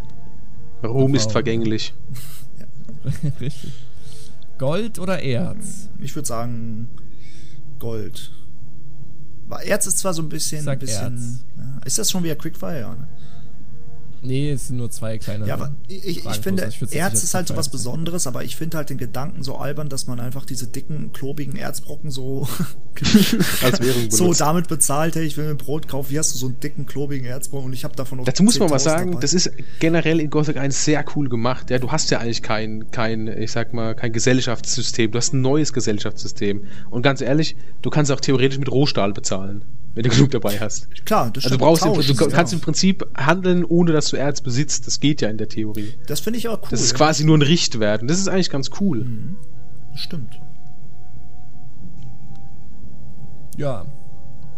Ruhm 0.82 0.90
Erfahrung. 0.90 1.14
ist 1.14 1.32
vergänglich. 1.32 1.94
Ja. 2.58 2.66
Richtig. 3.40 3.72
Gold 4.58 4.98
oder 4.98 5.22
Erz? 5.22 5.88
Ich 6.00 6.14
würde 6.14 6.26
sagen 6.26 6.88
Gold. 7.78 8.32
Erz 9.56 9.86
ist 9.86 9.98
zwar 9.98 10.14
so 10.14 10.22
ein 10.22 10.28
bisschen. 10.28 10.64
Sag 10.64 10.74
ein 10.74 10.78
bisschen 10.80 11.40
ja, 11.56 11.86
ist 11.86 11.98
das 11.98 12.10
schon 12.10 12.22
wieder 12.22 12.36
Quickfire? 12.36 12.96
Ne? 12.98 13.08
Nee, 14.22 14.50
es 14.50 14.68
sind 14.68 14.76
nur 14.76 14.90
zwei 14.90 15.18
kleine. 15.18 15.46
Ja, 15.46 15.54
aber 15.54 15.74
ich, 15.86 16.24
ich 16.24 16.36
finde, 16.38 16.68
ich 16.68 16.94
Erz 16.94 17.22
ist 17.22 17.34
halt 17.34 17.48
so 17.48 17.56
was 17.56 17.68
Besonderes, 17.68 18.26
aber 18.26 18.44
ich 18.44 18.56
finde 18.56 18.76
halt 18.76 18.90
den 18.90 18.98
Gedanken 18.98 19.42
so 19.42 19.56
albern, 19.56 19.88
dass 19.88 20.06
man 20.06 20.20
einfach 20.20 20.44
diese 20.44 20.66
dicken, 20.66 21.12
klobigen 21.12 21.56
Erzbrocken 21.56 22.10
so, 22.10 22.48
Als 23.62 23.80
Währung 23.80 24.10
so 24.10 24.32
damit 24.34 24.68
bezahlt, 24.68 25.14
hey, 25.14 25.24
ich 25.24 25.36
will 25.36 25.46
mir 25.46 25.54
Brot 25.54 25.88
kaufen, 25.88 26.10
wie 26.10 26.18
hast 26.18 26.34
du 26.34 26.38
so 26.38 26.46
einen 26.46 26.60
dicken, 26.60 26.86
klobigen 26.86 27.26
Erzbrocken 27.26 27.66
und 27.66 27.72
ich 27.72 27.84
habe 27.84 27.94
davon 27.94 28.18
noch 28.18 28.24
Dazu 28.24 28.42
muss 28.42 28.58
man 28.58 28.70
mal 28.70 28.78
sagen, 28.78 29.12
dabei. 29.12 29.20
das 29.20 29.34
ist 29.34 29.50
generell 29.78 30.20
in 30.20 30.30
Gothic 30.30 30.56
1 30.56 30.84
sehr 30.84 31.04
cool 31.14 31.28
gemacht. 31.28 31.70
Ja, 31.70 31.78
du 31.78 31.92
hast 31.92 32.10
ja 32.10 32.18
eigentlich 32.18 32.42
kein, 32.42 32.90
kein, 32.90 33.28
ich 33.28 33.52
sag 33.52 33.72
mal, 33.72 33.94
kein 33.94 34.12
Gesellschaftssystem, 34.12 35.10
du 35.10 35.18
hast 35.18 35.32
ein 35.32 35.40
neues 35.40 35.72
Gesellschaftssystem. 35.72 36.64
Und 36.90 37.02
ganz 37.02 37.20
ehrlich, 37.20 37.56
du 37.82 37.90
kannst 37.90 38.10
auch 38.10 38.20
theoretisch 38.20 38.58
mit 38.58 38.70
Rohstahl 38.70 39.12
bezahlen 39.12 39.64
wenn 39.94 40.04
du 40.04 40.10
genug 40.10 40.30
dabei 40.30 40.58
hast. 40.60 40.88
Klar, 41.06 41.30
das 41.32 41.44
Also 41.44 41.56
du 41.56 41.64
brauchst 41.64 41.82
Tausch, 41.82 42.08
im, 42.08 42.16
du 42.16 42.28
kannst 42.28 42.52
ja. 42.52 42.58
im 42.58 42.62
Prinzip 42.62 43.04
handeln, 43.16 43.64
ohne 43.64 43.92
dass 43.92 44.10
du 44.10 44.16
Erz 44.16 44.40
besitzt. 44.40 44.86
Das 44.86 45.00
geht 45.00 45.20
ja 45.20 45.28
in 45.28 45.38
der 45.38 45.48
Theorie. 45.48 45.94
Das 46.06 46.20
finde 46.20 46.38
ich 46.38 46.48
auch 46.48 46.62
cool. 46.62 46.68
Das 46.70 46.82
ist 46.82 46.94
quasi 46.94 47.24
nur 47.24 47.36
ein 47.36 47.42
Richtwert. 47.42 48.02
Und 48.02 48.08
das 48.08 48.18
ist 48.18 48.28
eigentlich 48.28 48.50
ganz 48.50 48.70
cool. 48.80 49.04
Mhm. 49.04 49.36
Stimmt. 49.94 50.40
Ja. 53.56 53.86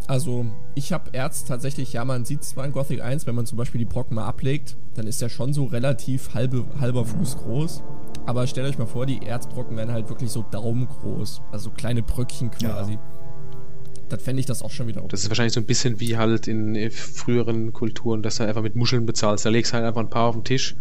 Also, 0.06 0.46
ich 0.74 0.92
habe 0.92 1.10
Erz 1.12 1.44
tatsächlich, 1.44 1.92
ja, 1.92 2.04
man 2.04 2.24
sieht 2.24 2.42
zwar 2.42 2.66
in 2.66 2.72
Gothic 2.72 3.00
1, 3.00 3.26
wenn 3.26 3.34
man 3.36 3.46
zum 3.46 3.56
Beispiel 3.56 3.78
die 3.78 3.84
Brocken 3.84 4.16
mal 4.16 4.26
ablegt, 4.26 4.76
dann 4.94 5.06
ist 5.06 5.22
der 5.22 5.28
schon 5.28 5.52
so 5.52 5.66
relativ 5.66 6.34
halbe, 6.34 6.66
halber 6.80 7.04
Fuß 7.04 7.38
groß. 7.38 7.82
Aber 8.26 8.46
stellt 8.46 8.68
euch 8.68 8.76
mal 8.76 8.86
vor, 8.86 9.06
die 9.06 9.24
Erzbrocken 9.24 9.76
werden 9.76 9.92
halt 9.92 10.08
wirklich 10.08 10.30
so 10.30 10.44
daumengroß. 10.50 11.40
Also 11.52 11.70
kleine 11.70 12.02
Bröckchen 12.02 12.50
quasi. 12.50 12.94
Ja 12.94 13.00
dann 14.12 14.20
fände 14.20 14.40
ich 14.40 14.46
das 14.46 14.62
auch 14.62 14.70
schon 14.70 14.86
wieder 14.86 15.00
okay. 15.00 15.08
Das 15.10 15.22
ist 15.22 15.30
wahrscheinlich 15.30 15.52
so 15.52 15.60
ein 15.60 15.66
bisschen 15.66 16.00
wie 16.00 16.16
halt 16.16 16.48
in 16.48 16.74
äh, 16.74 16.90
früheren 16.90 17.72
Kulturen, 17.72 18.22
dass 18.22 18.36
du 18.36 18.44
einfach 18.46 18.62
mit 18.62 18.76
Muscheln 18.76 19.06
bezahlst. 19.06 19.46
Da 19.46 19.50
legst 19.50 19.72
du 19.72 19.76
halt 19.76 19.86
einfach 19.86 20.00
ein 20.00 20.10
paar 20.10 20.26
auf 20.26 20.34
den 20.34 20.44
Tisch 20.44 20.76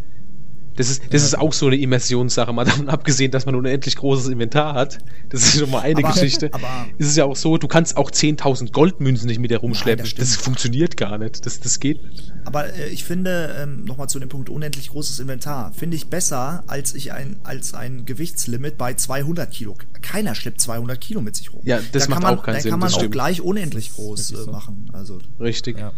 das 0.75 0.89
ist, 0.89 1.13
das 1.13 1.21
ja. 1.21 1.27
ist 1.27 1.37
auch 1.37 1.53
so 1.53 1.67
eine 1.67 1.75
Immersionssache, 1.75 2.53
mal 2.53 2.65
davon 2.65 2.89
abgesehen, 2.89 3.31
dass 3.31 3.45
man 3.45 3.55
unendlich 3.55 3.95
großes 3.95 4.29
Inventar 4.29 4.73
hat. 4.73 4.99
Das 5.29 5.43
ist 5.43 5.59
schon 5.59 5.69
mal 5.69 5.81
eine 5.81 5.99
aber, 5.99 6.13
Geschichte. 6.13 6.49
Aber 6.53 6.87
ist 6.97 7.07
es 7.07 7.15
ja 7.15 7.25
auch 7.25 7.35
so, 7.35 7.57
du 7.57 7.67
kannst 7.67 7.97
auch 7.97 8.11
10.000 8.11 8.71
Goldmünzen 8.71 9.27
nicht 9.27 9.39
mit 9.39 9.51
dir 9.51 9.57
rumschleppen. 9.57 10.05
Nein, 10.05 10.15
das, 10.17 10.29
das, 10.29 10.37
funktioniert 10.37 10.97
gar 10.97 11.17
nicht. 11.17 11.45
Das, 11.45 11.59
das 11.59 11.79
geht 11.79 12.03
nicht. 12.03 12.33
Aber 12.45 12.73
äh, 12.73 12.89
ich 12.89 13.03
finde, 13.03 13.55
ähm, 13.61 13.83
nochmal 13.83 14.09
zu 14.09 14.19
dem 14.19 14.29
Punkt 14.29 14.49
unendlich 14.49 14.89
großes 14.89 15.19
Inventar, 15.19 15.73
finde 15.73 15.97
ich 15.97 16.07
besser 16.07 16.63
als 16.67 16.95
ich 16.95 17.11
ein, 17.11 17.37
als 17.43 17.73
ein 17.73 18.05
Gewichtslimit 18.05 18.77
bei 18.77 18.93
200 18.93 19.51
Kilo. 19.51 19.75
Keiner 20.01 20.35
schleppt 20.35 20.61
200 20.61 20.99
Kilo 20.99 21.21
mit 21.21 21.35
sich 21.35 21.53
rum. 21.53 21.61
Ja, 21.63 21.79
das 21.91 22.05
da 22.05 22.09
macht 22.09 22.23
man, 22.23 22.37
auch 22.37 22.43
keinen 22.43 22.61
Sinn. 22.61 22.63
Da 22.63 22.69
kann 22.71 22.79
man 22.79 22.89
auch 22.89 22.95
stimmt. 22.95 23.11
gleich 23.11 23.41
unendlich 23.41 23.93
groß 23.93 24.31
äh, 24.31 24.51
machen. 24.51 24.89
Also, 24.93 25.19
Richtig. 25.39 25.77
Ja. 25.77 25.91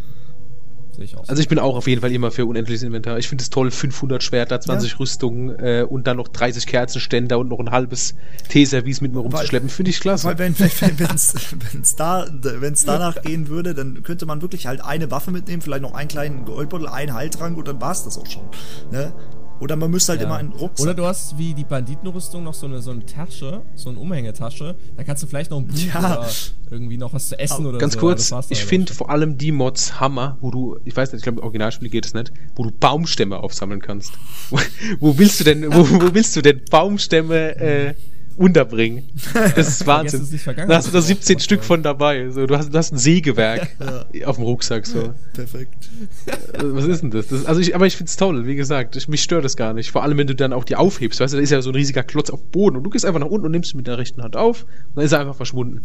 Sehe 0.91 1.05
ich 1.05 1.17
auch. 1.17 1.27
Also 1.27 1.41
ich 1.41 1.47
bin 1.47 1.57
auch 1.59 1.75
auf 1.75 1.87
jeden 1.87 2.01
Fall 2.01 2.11
immer 2.11 2.31
für 2.31 2.45
unendliches 2.45 2.83
Inventar. 2.83 3.17
Ich 3.17 3.27
finde 3.29 3.41
es 3.43 3.49
toll, 3.49 3.71
500 3.71 4.21
Schwerter, 4.21 4.59
20 4.59 4.91
ja. 4.91 4.97
Rüstungen 4.97 5.49
äh, 5.57 5.85
und 5.87 6.05
dann 6.07 6.17
noch 6.17 6.27
30 6.27 6.67
Kerzenständer 6.67 7.39
und 7.39 7.49
noch 7.49 7.59
ein 7.59 7.71
halbes 7.71 8.15
Teeservice 8.49 9.01
mit 9.01 9.13
mir 9.13 9.19
rumzuschleppen. 9.19 9.69
Finde 9.69 9.91
ich 9.91 9.99
klasse. 9.99 10.27
Weil 10.27 10.37
wenn 10.39 10.53
es 10.53 10.81
wenn, 10.81 11.83
da, 11.97 12.27
wenn's 12.31 12.85
danach 12.85 13.21
gehen 13.21 13.47
würde, 13.47 13.73
dann 13.73 14.03
könnte 14.03 14.25
man 14.25 14.41
wirklich 14.41 14.67
halt 14.67 14.83
eine 14.83 15.11
Waffe 15.11 15.31
mitnehmen, 15.31 15.61
vielleicht 15.61 15.83
noch 15.83 15.93
einen 15.93 16.09
kleinen 16.09 16.45
Goldbeutel, 16.45 16.87
einen 16.87 17.13
Heiltrank 17.13 17.57
und 17.57 17.67
dann 17.67 17.79
war 17.79 17.91
es 17.91 18.03
das 18.03 18.17
auch 18.17 18.27
schon. 18.27 18.43
Ne? 18.91 19.13
Oder 19.61 19.75
man 19.75 19.91
müsste 19.91 20.13
halt 20.13 20.21
ja. 20.21 20.27
immer 20.27 20.37
einen 20.37 20.51
Rucksack. 20.51 20.83
Oder 20.83 20.93
du 20.95 21.05
hast 21.05 21.37
wie 21.37 21.53
die 21.53 21.63
Banditenrüstung 21.63 22.43
noch 22.43 22.55
so 22.55 22.65
eine, 22.65 22.81
so 22.81 22.89
eine 22.89 23.05
Tasche, 23.05 23.61
so 23.75 23.89
eine 23.89 23.99
Umhängetasche. 23.99 24.75
Da 24.97 25.03
kannst 25.03 25.21
du 25.21 25.27
vielleicht 25.27 25.51
noch 25.51 25.59
ein 25.59 25.67
Buch 25.67 25.77
ja. 25.77 25.99
oder 25.99 26.27
irgendwie 26.71 26.97
noch 26.97 27.13
was 27.13 27.29
zu 27.29 27.37
essen 27.37 27.67
oder 27.67 27.77
Ganz 27.77 27.93
so. 27.93 27.99
kurz, 27.99 28.33
ich 28.49 28.65
finde 28.65 28.91
vor 28.91 29.11
allem 29.11 29.37
die 29.37 29.51
Mods 29.51 29.99
Hammer, 29.99 30.37
wo 30.41 30.49
du, 30.49 30.79
ich 30.83 30.95
weiß 30.97 31.11
nicht, 31.11 31.19
ich 31.19 31.23
glaube 31.23 31.39
im 31.39 31.43
Originalspiel 31.43 31.89
geht 31.89 32.07
es 32.07 32.15
nicht, 32.15 32.33
wo 32.55 32.63
du 32.63 32.71
Baumstämme 32.71 33.37
aufsammeln 33.37 33.81
kannst. 33.81 34.13
wo, 34.49 34.59
wo 34.99 35.17
willst 35.19 35.39
du 35.39 35.43
denn, 35.43 35.71
wo, 35.71 35.87
wo 35.89 36.13
willst 36.13 36.35
du 36.35 36.41
denn 36.41 36.61
Baumstämme 36.69 37.55
äh, 37.57 37.93
unterbringen. 38.41 39.07
Das 39.33 39.67
ist 39.67 39.87
Wahnsinn. 39.87 40.27
Da 40.67 40.75
hast 40.75 40.87
du 40.87 40.91
da 40.91 41.01
17 41.01 41.39
Stück 41.39 41.63
von 41.63 41.83
dabei. 41.83 42.29
So, 42.31 42.45
du, 42.47 42.57
hast, 42.57 42.73
du 42.73 42.77
hast 42.77 42.91
ein 42.91 42.97
Sägewerk 42.97 43.69
ja. 44.13 44.27
auf 44.27 44.37
dem 44.37 44.45
Rucksack. 44.45 44.85
So. 44.85 45.13
Perfekt. 45.33 45.89
Äh, 46.25 46.63
was 46.63 46.85
ist 46.85 47.03
denn 47.03 47.11
das? 47.11 47.27
das 47.27 47.45
also 47.45 47.61
ich, 47.61 47.75
aber 47.75 47.87
ich 47.87 47.95
find's 47.95 48.17
toll, 48.17 48.45
wie 48.45 48.55
gesagt. 48.55 48.95
Ich, 48.95 49.07
mich 49.07 49.21
stört 49.21 49.45
das 49.45 49.55
gar 49.55 49.73
nicht. 49.73 49.91
Vor 49.91 50.03
allem, 50.03 50.17
wenn 50.17 50.27
du 50.27 50.35
dann 50.35 50.53
auch 50.53 50.63
die 50.63 50.75
aufhebst. 50.75 51.19
Weißt 51.19 51.33
du, 51.33 51.37
da 51.37 51.43
ist 51.43 51.51
ja 51.51 51.61
so 51.61 51.69
ein 51.69 51.75
riesiger 51.75 52.03
Klotz 52.03 52.29
auf 52.29 52.41
dem 52.41 52.51
Boden 52.51 52.77
und 52.77 52.83
du 52.83 52.89
gehst 52.89 53.05
einfach 53.05 53.19
nach 53.19 53.27
unten 53.27 53.45
und 53.45 53.51
nimmst 53.51 53.73
ihn 53.73 53.77
mit 53.77 53.87
der 53.87 53.97
rechten 53.97 54.21
Hand 54.23 54.35
auf 54.35 54.63
und 54.63 54.95
dann 54.95 55.05
ist 55.05 55.11
er 55.11 55.19
einfach 55.19 55.35
verschwunden. 55.35 55.83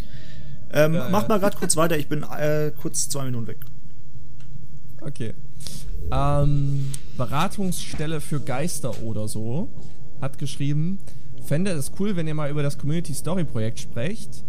Ähm, 0.73 0.95
ja, 0.95 1.09
mach 1.11 1.29
mal 1.29 1.39
gerade 1.39 1.57
kurz 1.57 1.77
weiter. 1.77 1.97
Ich 1.97 2.09
bin 2.09 2.23
äh, 2.23 2.73
kurz 2.81 3.09
zwei 3.09 3.25
Minuten 3.25 3.47
weg. 3.47 3.59
Okay. 5.01 5.35
Ähm, 6.11 6.93
Beratungsstelle 7.17 8.21
für 8.21 8.41
Geister 8.41 9.03
oder 9.03 9.29
so 9.29 9.69
hat 10.21 10.39
geschrieben, 10.39 10.99
fände 11.47 11.71
es 11.71 11.93
cool, 11.99 12.17
wenn 12.17 12.27
ihr 12.27 12.35
mal 12.35 12.51
über 12.51 12.63
das 12.63 12.79
Community 12.79 13.15
Story 13.15 13.45
Projekt 13.45 13.79
sprecht. 13.79 14.45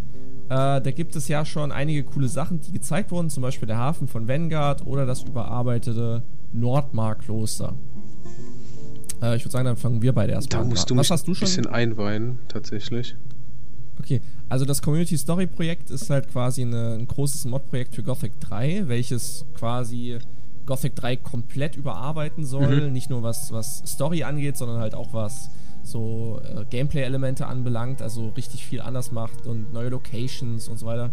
Äh, 0.50 0.80
da 0.80 0.90
gibt 0.90 1.14
es 1.16 1.28
ja 1.28 1.44
schon 1.44 1.72
einige 1.72 2.04
coole 2.04 2.28
Sachen, 2.28 2.60
die 2.60 2.72
gezeigt 2.72 3.10
wurden, 3.10 3.30
zum 3.30 3.42
Beispiel 3.42 3.66
der 3.66 3.78
Hafen 3.78 4.08
von 4.08 4.28
Vanguard 4.28 4.86
oder 4.86 5.06
das 5.06 5.22
überarbeitete 5.22 6.22
Nordmar-Kloster. 6.52 7.74
Äh, 9.22 9.36
ich 9.36 9.44
würde 9.44 9.52
sagen, 9.52 9.66
dann 9.66 9.76
fangen 9.76 10.02
wir 10.02 10.12
beide 10.12 10.32
erstmal 10.32 10.62
an. 10.62 10.68
Da 10.68 10.70
musst 10.70 10.90
du 10.90 10.96
Was 10.96 11.10
hast 11.10 11.28
du 11.28 11.34
schon? 11.34 11.46
ein 11.46 11.50
bisschen 11.50 11.66
einweihen, 11.66 12.38
tatsächlich. 12.48 13.16
Okay, 14.00 14.22
also 14.48 14.64
das 14.64 14.80
Community 14.80 15.18
Story 15.18 15.46
Projekt 15.46 15.90
ist 15.90 16.08
halt 16.08 16.28
quasi 16.28 16.62
eine, 16.62 16.94
ein 16.94 17.06
großes 17.06 17.44
Mod-Projekt 17.44 17.94
für 17.94 18.02
Gothic 18.02 18.40
3, 18.40 18.84
welches 18.86 19.44
quasi 19.54 20.18
Gothic 20.66 20.94
3 20.94 21.16
komplett 21.16 21.76
überarbeiten 21.76 22.44
soll. 22.44 22.86
Mhm. 22.86 22.92
Nicht 22.92 23.10
nur 23.10 23.22
was, 23.22 23.52
was 23.52 23.82
Story 23.86 24.22
angeht, 24.22 24.56
sondern 24.56 24.78
halt 24.78 24.94
auch 24.94 25.12
was 25.12 25.50
so 25.88 26.40
äh, 26.44 26.64
Gameplay-Elemente 26.70 27.46
anbelangt, 27.46 28.02
also 28.02 28.28
richtig 28.36 28.64
viel 28.66 28.80
anders 28.80 29.12
macht 29.12 29.46
und 29.46 29.72
neue 29.72 29.88
Locations 29.88 30.68
und 30.68 30.78
so 30.78 30.86
weiter. 30.86 31.10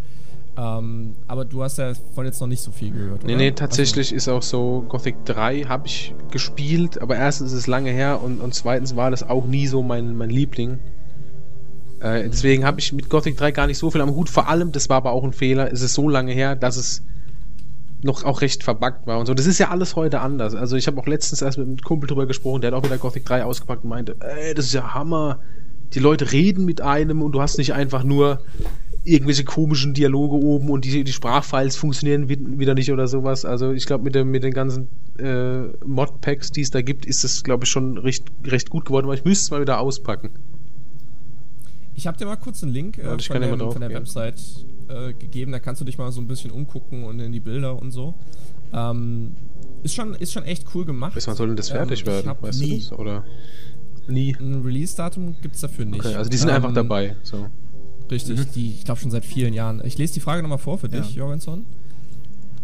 Ähm, 0.57 1.15
aber 1.27 1.43
du 1.43 1.63
hast 1.63 1.77
ja 1.77 1.93
von 2.13 2.25
jetzt 2.25 2.39
noch 2.39 2.47
nicht 2.47 2.61
so 2.61 2.71
viel 2.71 2.91
gehört, 2.91 3.23
oder? 3.23 3.27
Nee, 3.27 3.35
nee, 3.35 3.51
tatsächlich 3.51 4.13
also, 4.13 4.15
ist 4.15 4.27
auch 4.29 4.41
so, 4.41 4.85
Gothic 4.87 5.25
3 5.25 5.63
habe 5.63 5.87
ich 5.87 6.13
gespielt, 6.31 7.01
aber 7.01 7.17
erstens 7.17 7.51
ist 7.51 7.59
es 7.59 7.67
lange 7.67 7.91
her 7.91 8.21
und, 8.21 8.39
und 8.39 8.53
zweitens 8.53 8.95
war 8.95 9.11
das 9.11 9.27
auch 9.27 9.45
nie 9.45 9.67
so 9.67 9.83
mein, 9.83 10.15
mein 10.15 10.29
Liebling. 10.29 10.79
Äh, 11.99 12.29
deswegen 12.29 12.63
habe 12.63 12.79
ich 12.79 12.93
mit 12.93 13.09
Gothic 13.09 13.35
3 13.37 13.51
gar 13.51 13.67
nicht 13.67 13.77
so 13.77 13.91
viel 13.91 14.01
am 14.01 14.15
Hut. 14.15 14.29
Vor 14.29 14.47
allem, 14.47 14.71
das 14.71 14.87
war 14.89 14.97
aber 14.97 15.11
auch 15.11 15.23
ein 15.23 15.33
Fehler, 15.33 15.71
es 15.71 15.81
ist 15.81 15.93
so 15.93 16.07
lange 16.07 16.31
her, 16.31 16.55
dass 16.55 16.77
es 16.77 17.03
noch 18.01 18.23
auch 18.23 18.41
recht 18.41 18.63
verbuggt 18.63 19.07
war 19.07 19.19
und 19.19 19.25
so. 19.25 19.33
Das 19.33 19.45
ist 19.45 19.59
ja 19.59 19.69
alles 19.69 19.95
heute 19.95 20.21
anders. 20.21 20.55
Also 20.55 20.75
ich 20.75 20.87
habe 20.87 20.99
auch 20.99 21.07
letztens 21.07 21.41
erst 21.41 21.57
mit 21.57 21.67
einem 21.67 21.77
Kumpel 21.77 22.07
drüber 22.07 22.25
gesprochen, 22.25 22.61
der 22.61 22.71
hat 22.71 22.77
auch 22.77 22.83
wieder 22.83 22.97
Gothic 22.97 23.25
3 23.25 23.43
ausgepackt 23.43 23.83
und 23.83 23.89
meinte, 23.89 24.15
ey, 24.19 24.53
das 24.53 24.65
ist 24.65 24.73
ja 24.73 24.93
Hammer. 24.93 25.39
Die 25.93 25.99
Leute 25.99 26.31
reden 26.31 26.65
mit 26.65 26.81
einem 26.81 27.21
und 27.21 27.31
du 27.31 27.41
hast 27.41 27.57
nicht 27.57 27.73
einfach 27.73 28.03
nur 28.03 28.41
irgendwelche 29.05 29.43
komischen 29.43 29.93
Dialoge 29.93 30.35
oben 30.35 30.69
und 30.69 30.83
die, 30.83 31.03
die 31.03 31.11
Sprachfiles 31.11 31.75
funktionieren 31.75 32.27
wieder 32.27 32.73
nicht 32.73 32.91
oder 32.91 33.07
sowas. 33.07 33.45
Also 33.45 33.71
ich 33.71 33.85
glaube, 33.85 34.03
mit, 34.03 34.25
mit 34.25 34.43
den 34.43 34.53
ganzen 34.53 34.89
äh, 35.19 35.67
Modpacks, 35.85 36.51
die 36.51 36.61
es 36.61 36.71
da 36.71 36.81
gibt, 36.81 37.05
ist 37.05 37.23
es, 37.23 37.43
glaube 37.43 37.65
ich, 37.65 37.69
schon 37.69 37.97
recht, 37.99 38.25
recht 38.45 38.69
gut 38.69 38.85
geworden, 38.85 39.05
aber 39.05 39.13
ich 39.13 39.23
müsste 39.23 39.45
es 39.45 39.51
mal 39.51 39.61
wieder 39.61 39.79
auspacken. 39.79 40.31
Ich 41.93 42.07
habe 42.07 42.17
dir 42.17 42.25
mal 42.25 42.35
kurz 42.35 42.61
einen 42.63 42.73
Link 42.73 42.97
äh, 42.97 43.17
von, 43.19 43.41
dem, 43.41 43.59
von, 43.59 43.81
der 43.81 43.89
Website 43.91 44.41
äh, 44.89 45.13
gegeben. 45.13 45.51
Da 45.51 45.59
kannst 45.59 45.81
du 45.81 45.85
dich 45.85 45.97
mal 45.97 46.11
so 46.11 46.21
ein 46.21 46.27
bisschen 46.27 46.51
umgucken 46.51 47.03
und 47.03 47.19
in 47.19 47.31
die 47.31 47.39
Bilder 47.39 47.79
und 47.79 47.91
so. 47.91 48.15
Ähm, 48.73 49.35
ist, 49.83 49.93
schon, 49.93 50.15
ist 50.15 50.33
schon 50.33 50.43
echt 50.43 50.65
cool 50.73 50.85
gemacht. 50.85 51.13
Bis 51.13 51.27
wann 51.27 51.35
soll 51.35 51.47
denn 51.47 51.55
das 51.55 51.69
fertig 51.69 52.01
ähm, 52.01 52.07
werden? 52.07 52.31
Weißt 52.39 52.61
nie. 52.61 52.69
du 52.69 52.75
das? 52.77 52.91
Oder? 52.93 53.25
Nie. 54.07 54.35
Ein 54.39 54.61
Release-Datum 54.63 55.35
gibt 55.41 55.55
es 55.55 55.61
dafür 55.61 55.85
nicht. 55.85 56.05
Okay, 56.05 56.15
also 56.15 56.29
die 56.29 56.37
sind 56.37 56.49
ähm, 56.49 56.55
einfach 56.55 56.73
dabei. 56.73 57.15
So. 57.23 57.47
Richtig, 58.09 58.39
mhm. 58.39 58.45
die, 58.53 58.71
ich 58.71 58.85
glaube 58.85 58.99
schon 58.99 59.11
seit 59.11 59.25
vielen 59.25 59.53
Jahren. 59.53 59.81
Ich 59.83 59.97
lese 59.97 60.13
die 60.13 60.19
Frage 60.19 60.41
nochmal 60.41 60.57
vor 60.57 60.77
für 60.77 60.89
dich, 60.89 61.15
ja. 61.15 61.23
Jorgenson. 61.23 61.65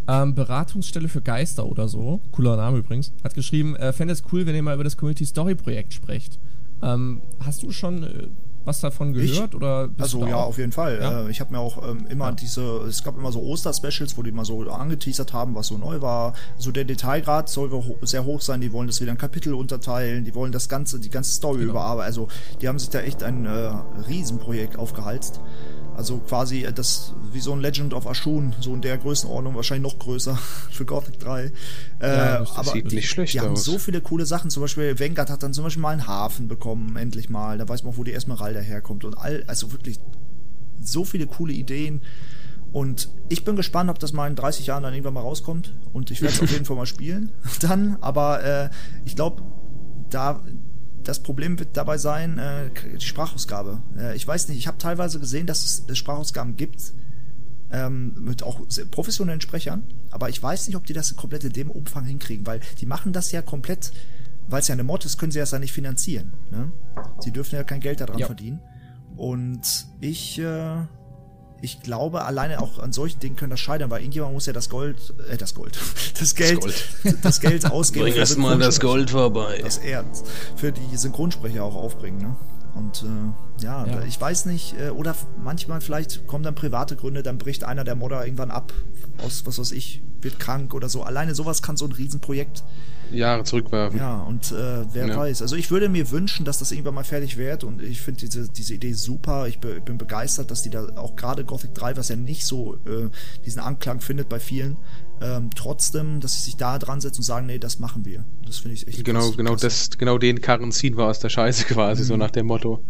Ähm, 0.07 0.35
Beratungsstelle 0.35 1.07
für 1.07 1.21
Geister 1.21 1.65
oder 1.65 1.87
so, 1.87 2.21
cooler 2.31 2.57
Name 2.57 2.79
übrigens, 2.79 3.13
hat 3.23 3.33
geschrieben, 3.33 3.75
äh, 3.75 3.93
fände 3.93 4.13
es 4.13 4.23
cool, 4.31 4.45
wenn 4.45 4.55
ihr 4.55 4.63
mal 4.63 4.73
über 4.73 4.83
das 4.83 4.97
Community 4.97 5.25
Story 5.25 5.55
Projekt 5.55 5.93
sprecht. 5.93 6.39
Ähm, 6.81 7.21
hast 7.39 7.63
du 7.63 7.71
schon 7.71 8.03
äh, 8.03 8.27
was 8.65 8.79
davon 8.79 9.13
gehört? 9.13 9.49
Ich, 9.49 9.55
oder 9.55 9.89
also 9.97 10.25
ja, 10.25 10.37
auf 10.37 10.57
jeden 10.57 10.71
Fall. 10.71 10.99
Ja? 11.01 11.25
Äh, 11.25 11.31
ich 11.31 11.39
habe 11.39 11.51
mir 11.51 11.59
auch 11.59 11.87
ähm, 11.87 12.05
immer 12.09 12.25
ja. 12.25 12.31
diese, 12.33 12.61
es 12.87 13.03
gab 13.03 13.17
immer 13.17 13.31
so 13.31 13.41
Oster-Specials, 13.41 14.17
wo 14.17 14.23
die 14.23 14.31
mal 14.31 14.45
so 14.45 14.61
angeteasert 14.69 15.33
haben, 15.33 15.55
was 15.55 15.67
so 15.67 15.77
neu 15.77 16.01
war. 16.01 16.33
So 16.57 16.71
der 16.71 16.85
Detailgrad 16.85 17.49
soll 17.49 17.71
ho 17.71 17.97
sehr 18.01 18.25
hoch 18.25 18.41
sein. 18.41 18.61
Die 18.61 18.71
wollen 18.71 18.87
das 18.87 19.01
wieder 19.01 19.11
in 19.11 19.17
Kapitel 19.17 19.53
unterteilen. 19.53 20.25
Die 20.25 20.35
wollen 20.35 20.51
das 20.51 20.69
ganze, 20.69 20.99
die 20.99 21.09
ganze 21.09 21.31
Story 21.31 21.59
genau. 21.59 21.71
überarbeiten. 21.71 22.05
Also 22.05 22.27
die 22.61 22.67
haben 22.67 22.79
sich 22.79 22.89
da 22.89 22.99
echt 22.99 23.23
ein 23.23 23.45
äh, 23.45 23.71
Riesenprojekt 24.07 24.77
aufgehalst. 24.77 25.41
Also 25.95 26.17
quasi 26.19 26.63
äh, 26.63 26.73
das 26.73 27.13
wie 27.31 27.39
so 27.39 27.51
ein 27.53 27.59
Legend 27.59 27.93
of 27.93 28.05
Ashun, 28.05 28.53
so 28.59 28.73
in 28.73 28.81
der 28.81 28.97
Größenordnung, 28.97 29.55
wahrscheinlich 29.55 29.91
noch 29.91 29.99
größer 29.99 30.35
für 30.71 30.85
Gothic 30.85 31.19
3. 31.19 31.43
Äh, 31.43 31.51
ja, 32.01 32.39
das 32.39 32.55
aber 32.55 32.71
sieht 32.71 32.91
nicht 32.91 33.09
schlecht 33.09 33.33
die 33.33 33.39
aus. 33.39 33.45
haben 33.45 33.55
so 33.55 33.77
viele 33.77 34.01
coole 34.01 34.25
Sachen. 34.25 34.49
Zum 34.49 34.61
Beispiel 34.61 34.99
Vanguard 34.99 35.29
hat 35.29 35.43
dann 35.43 35.53
zum 35.53 35.63
Beispiel 35.63 35.81
mal 35.81 35.89
einen 35.91 36.07
Hafen 36.07 36.47
bekommen, 36.47 36.95
endlich 36.95 37.29
mal. 37.29 37.57
Da 37.57 37.67
weiß 37.67 37.83
man 37.83 37.93
auch, 37.93 37.97
wo 37.97 38.03
die 38.03 38.13
Esmeralda 38.13 38.59
herkommt 38.59 39.03
und 39.05 39.17
all, 39.17 39.43
also 39.47 39.71
wirklich 39.71 39.99
so 40.81 41.03
viele 41.05 41.27
coole 41.27 41.53
Ideen. 41.53 42.01
Und 42.71 43.09
ich 43.27 43.43
bin 43.43 43.55
gespannt, 43.55 43.89
ob 43.89 43.99
das 43.99 44.13
mal 44.13 44.27
in 44.29 44.35
30 44.35 44.67
Jahren 44.67 44.83
dann 44.83 44.93
irgendwann 44.93 45.13
mal 45.13 45.21
rauskommt. 45.21 45.73
Und 45.91 46.09
ich 46.09 46.21
werde 46.21 46.35
es 46.35 46.41
auf 46.41 46.51
jeden 46.51 46.65
Fall 46.65 46.77
mal 46.77 46.85
spielen 46.85 47.31
dann. 47.61 47.97
Aber 48.01 48.43
äh, 48.43 48.69
ich 49.05 49.15
glaube, 49.15 49.43
da 50.09 50.41
das 51.03 51.21
Problem 51.21 51.59
wird 51.59 51.77
dabei 51.77 51.97
sein, 51.97 52.37
äh, 52.37 52.69
die 52.97 53.05
Sprachausgabe. 53.05 53.81
Äh, 53.97 54.15
ich 54.15 54.27
weiß 54.27 54.47
nicht, 54.47 54.57
ich 54.57 54.67
habe 54.67 54.77
teilweise 54.77 55.19
gesehen, 55.19 55.47
dass 55.47 55.85
es 55.87 55.97
Sprachausgaben 55.97 56.57
gibt, 56.57 56.93
ähm, 57.71 58.13
mit 58.19 58.43
auch 58.43 58.61
professionellen 58.91 59.41
Sprechern, 59.41 59.83
aber 60.11 60.29
ich 60.29 60.41
weiß 60.41 60.67
nicht, 60.67 60.75
ob 60.75 60.85
die 60.85 60.93
das 60.93 61.15
komplett 61.15 61.43
in 61.43 61.53
dem 61.53 61.71
Umfang 61.71 62.05
hinkriegen, 62.05 62.45
weil 62.45 62.59
die 62.79 62.85
machen 62.85 63.13
das 63.13 63.31
ja 63.31 63.41
komplett, 63.41 63.91
weil 64.47 64.59
es 64.59 64.67
ja 64.67 64.73
eine 64.73 64.83
Mod 64.83 65.05
ist, 65.05 65.17
können 65.17 65.31
sie 65.31 65.39
das 65.39 65.51
ja 65.51 65.59
nicht 65.59 65.71
finanzieren. 65.71 66.33
Ne? 66.51 66.71
Sie 67.19 67.31
dürfen 67.31 67.55
ja 67.55 67.63
kein 67.63 67.79
Geld 67.79 68.01
daran 68.01 68.17
ja. 68.17 68.25
verdienen. 68.25 68.59
Und 69.15 69.87
ich 69.99 70.39
äh, 70.39 70.75
ich 71.61 71.81
glaube, 71.81 72.23
alleine 72.23 72.61
auch 72.61 72.79
an 72.79 72.91
solchen 72.91 73.19
Dingen 73.19 73.35
können 73.35 73.51
das 73.51 73.59
scheitern, 73.59 73.89
weil 73.89 74.01
irgendjemand 74.01 74.33
muss 74.33 74.45
ja 74.45 74.53
das 74.53 74.69
Gold, 74.69 75.13
äh, 75.29 75.37
das 75.37 75.53
Gold, 75.53 75.77
das 76.19 76.35
Geld, 76.35 76.63
das, 76.63 76.83
Gold. 77.03 77.17
das 77.21 77.39
Geld 77.39 77.71
ausgeben. 77.71 78.05
Bring 78.05 78.15
erst 78.15 78.37
mal 78.37 78.57
das 78.57 78.79
Gold 78.79 79.11
vorbei. 79.11 79.59
Das 79.63 79.77
Ernst. 79.77 80.25
Für 80.55 80.71
die 80.71 80.97
Synchronsprecher 80.97 81.63
auch 81.63 81.75
aufbringen, 81.75 82.19
ne? 82.19 82.35
Und 82.73 83.03
äh, 83.03 83.63
ja, 83.65 83.85
ja, 83.85 84.03
ich 84.03 84.19
weiß 84.19 84.45
nicht, 84.45 84.75
äh, 84.79 84.91
oder 84.91 85.13
manchmal 85.43 85.81
vielleicht 85.81 86.25
kommen 86.25 86.43
dann 86.43 86.55
private 86.55 86.95
Gründe, 86.95 87.21
dann 87.21 87.37
bricht 87.37 87.65
einer 87.65 87.83
der 87.83 87.95
Modder 87.95 88.23
irgendwann 88.25 88.49
ab, 88.49 88.71
aus 89.17 89.45
was 89.45 89.59
weiß 89.59 89.71
ich, 89.73 90.01
wird 90.21 90.39
krank 90.39 90.73
oder 90.73 90.87
so. 90.87 91.03
Alleine 91.03 91.35
sowas 91.35 91.61
kann 91.61 91.75
so 91.75 91.85
ein 91.85 91.91
Riesenprojekt 91.91 92.63
Jahre 93.11 93.43
zurückwerfen. 93.43 93.99
Ja, 93.99 94.21
und 94.21 94.51
äh, 94.51 94.85
wer 94.93 95.07
ja. 95.07 95.17
weiß. 95.17 95.41
Also 95.41 95.55
ich 95.55 95.71
würde 95.71 95.89
mir 95.89 96.11
wünschen, 96.11 96.45
dass 96.45 96.59
das 96.59 96.71
irgendwann 96.71 96.95
mal 96.95 97.03
fertig 97.03 97.37
wird 97.37 97.63
und 97.63 97.81
ich 97.81 98.01
finde 98.01 98.21
diese, 98.21 98.49
diese 98.49 98.73
Idee 98.73 98.93
super. 98.93 99.47
Ich 99.47 99.59
be, 99.59 99.81
bin 99.81 99.97
begeistert, 99.97 100.51
dass 100.51 100.61
die 100.61 100.69
da 100.69 100.87
auch 100.97 101.15
gerade 101.15 101.43
Gothic 101.43 101.73
3, 101.73 101.97
was 101.97 102.09
ja 102.09 102.15
nicht 102.15 102.45
so 102.45 102.75
äh, 102.85 103.09
diesen 103.45 103.61
Anklang 103.61 104.01
findet 104.01 104.29
bei 104.29 104.39
vielen, 104.39 104.77
ähm, 105.21 105.49
trotzdem, 105.55 106.19
dass 106.19 106.33
sie 106.33 106.41
sich 106.41 106.57
da 106.57 106.79
dran 106.79 107.01
setzen 107.01 107.19
und 107.19 107.25
sagen, 107.25 107.45
nee, 107.47 107.59
das 107.59 107.79
machen 107.79 108.05
wir. 108.05 108.25
Das 108.45 108.57
finde 108.57 108.75
ich 108.75 108.87
echt 108.87 109.03
Genau, 109.03 109.19
krass, 109.19 109.37
genau, 109.37 109.55
das, 109.55 109.89
genau 109.97 110.17
den 110.17 110.41
Karren 110.41 110.71
ziehen 110.71 110.97
wir 110.97 111.05
aus 111.05 111.19
der 111.19 111.29
Scheiße 111.29 111.65
quasi, 111.67 112.03
mhm. 112.03 112.07
so 112.07 112.17
nach 112.17 112.31
dem 112.31 112.47
Motto. 112.47 112.83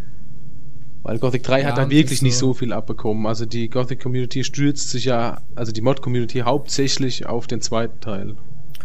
Weil 1.04 1.18
Gothic 1.18 1.44
3 1.44 1.62
ja, 1.62 1.68
hat 1.68 1.78
da 1.78 1.90
wirklich 1.90 2.20
so 2.20 2.26
nicht 2.26 2.38
so 2.38 2.54
viel 2.54 2.74
abbekommen. 2.74 3.26
Also 3.26 3.46
die 3.46 3.70
Gothic 3.70 4.02
Community 4.02 4.44
stürzt 4.44 4.92
sich 4.92 5.06
ja, 5.06 5.42
also 5.56 5.72
die 5.72 5.82
Mod 5.82 6.02
Community 6.02 6.40
hauptsächlich 6.40 7.26
auf 7.26 7.48
den 7.48 7.62
zweiten 7.62 8.00
Teil 8.02 8.36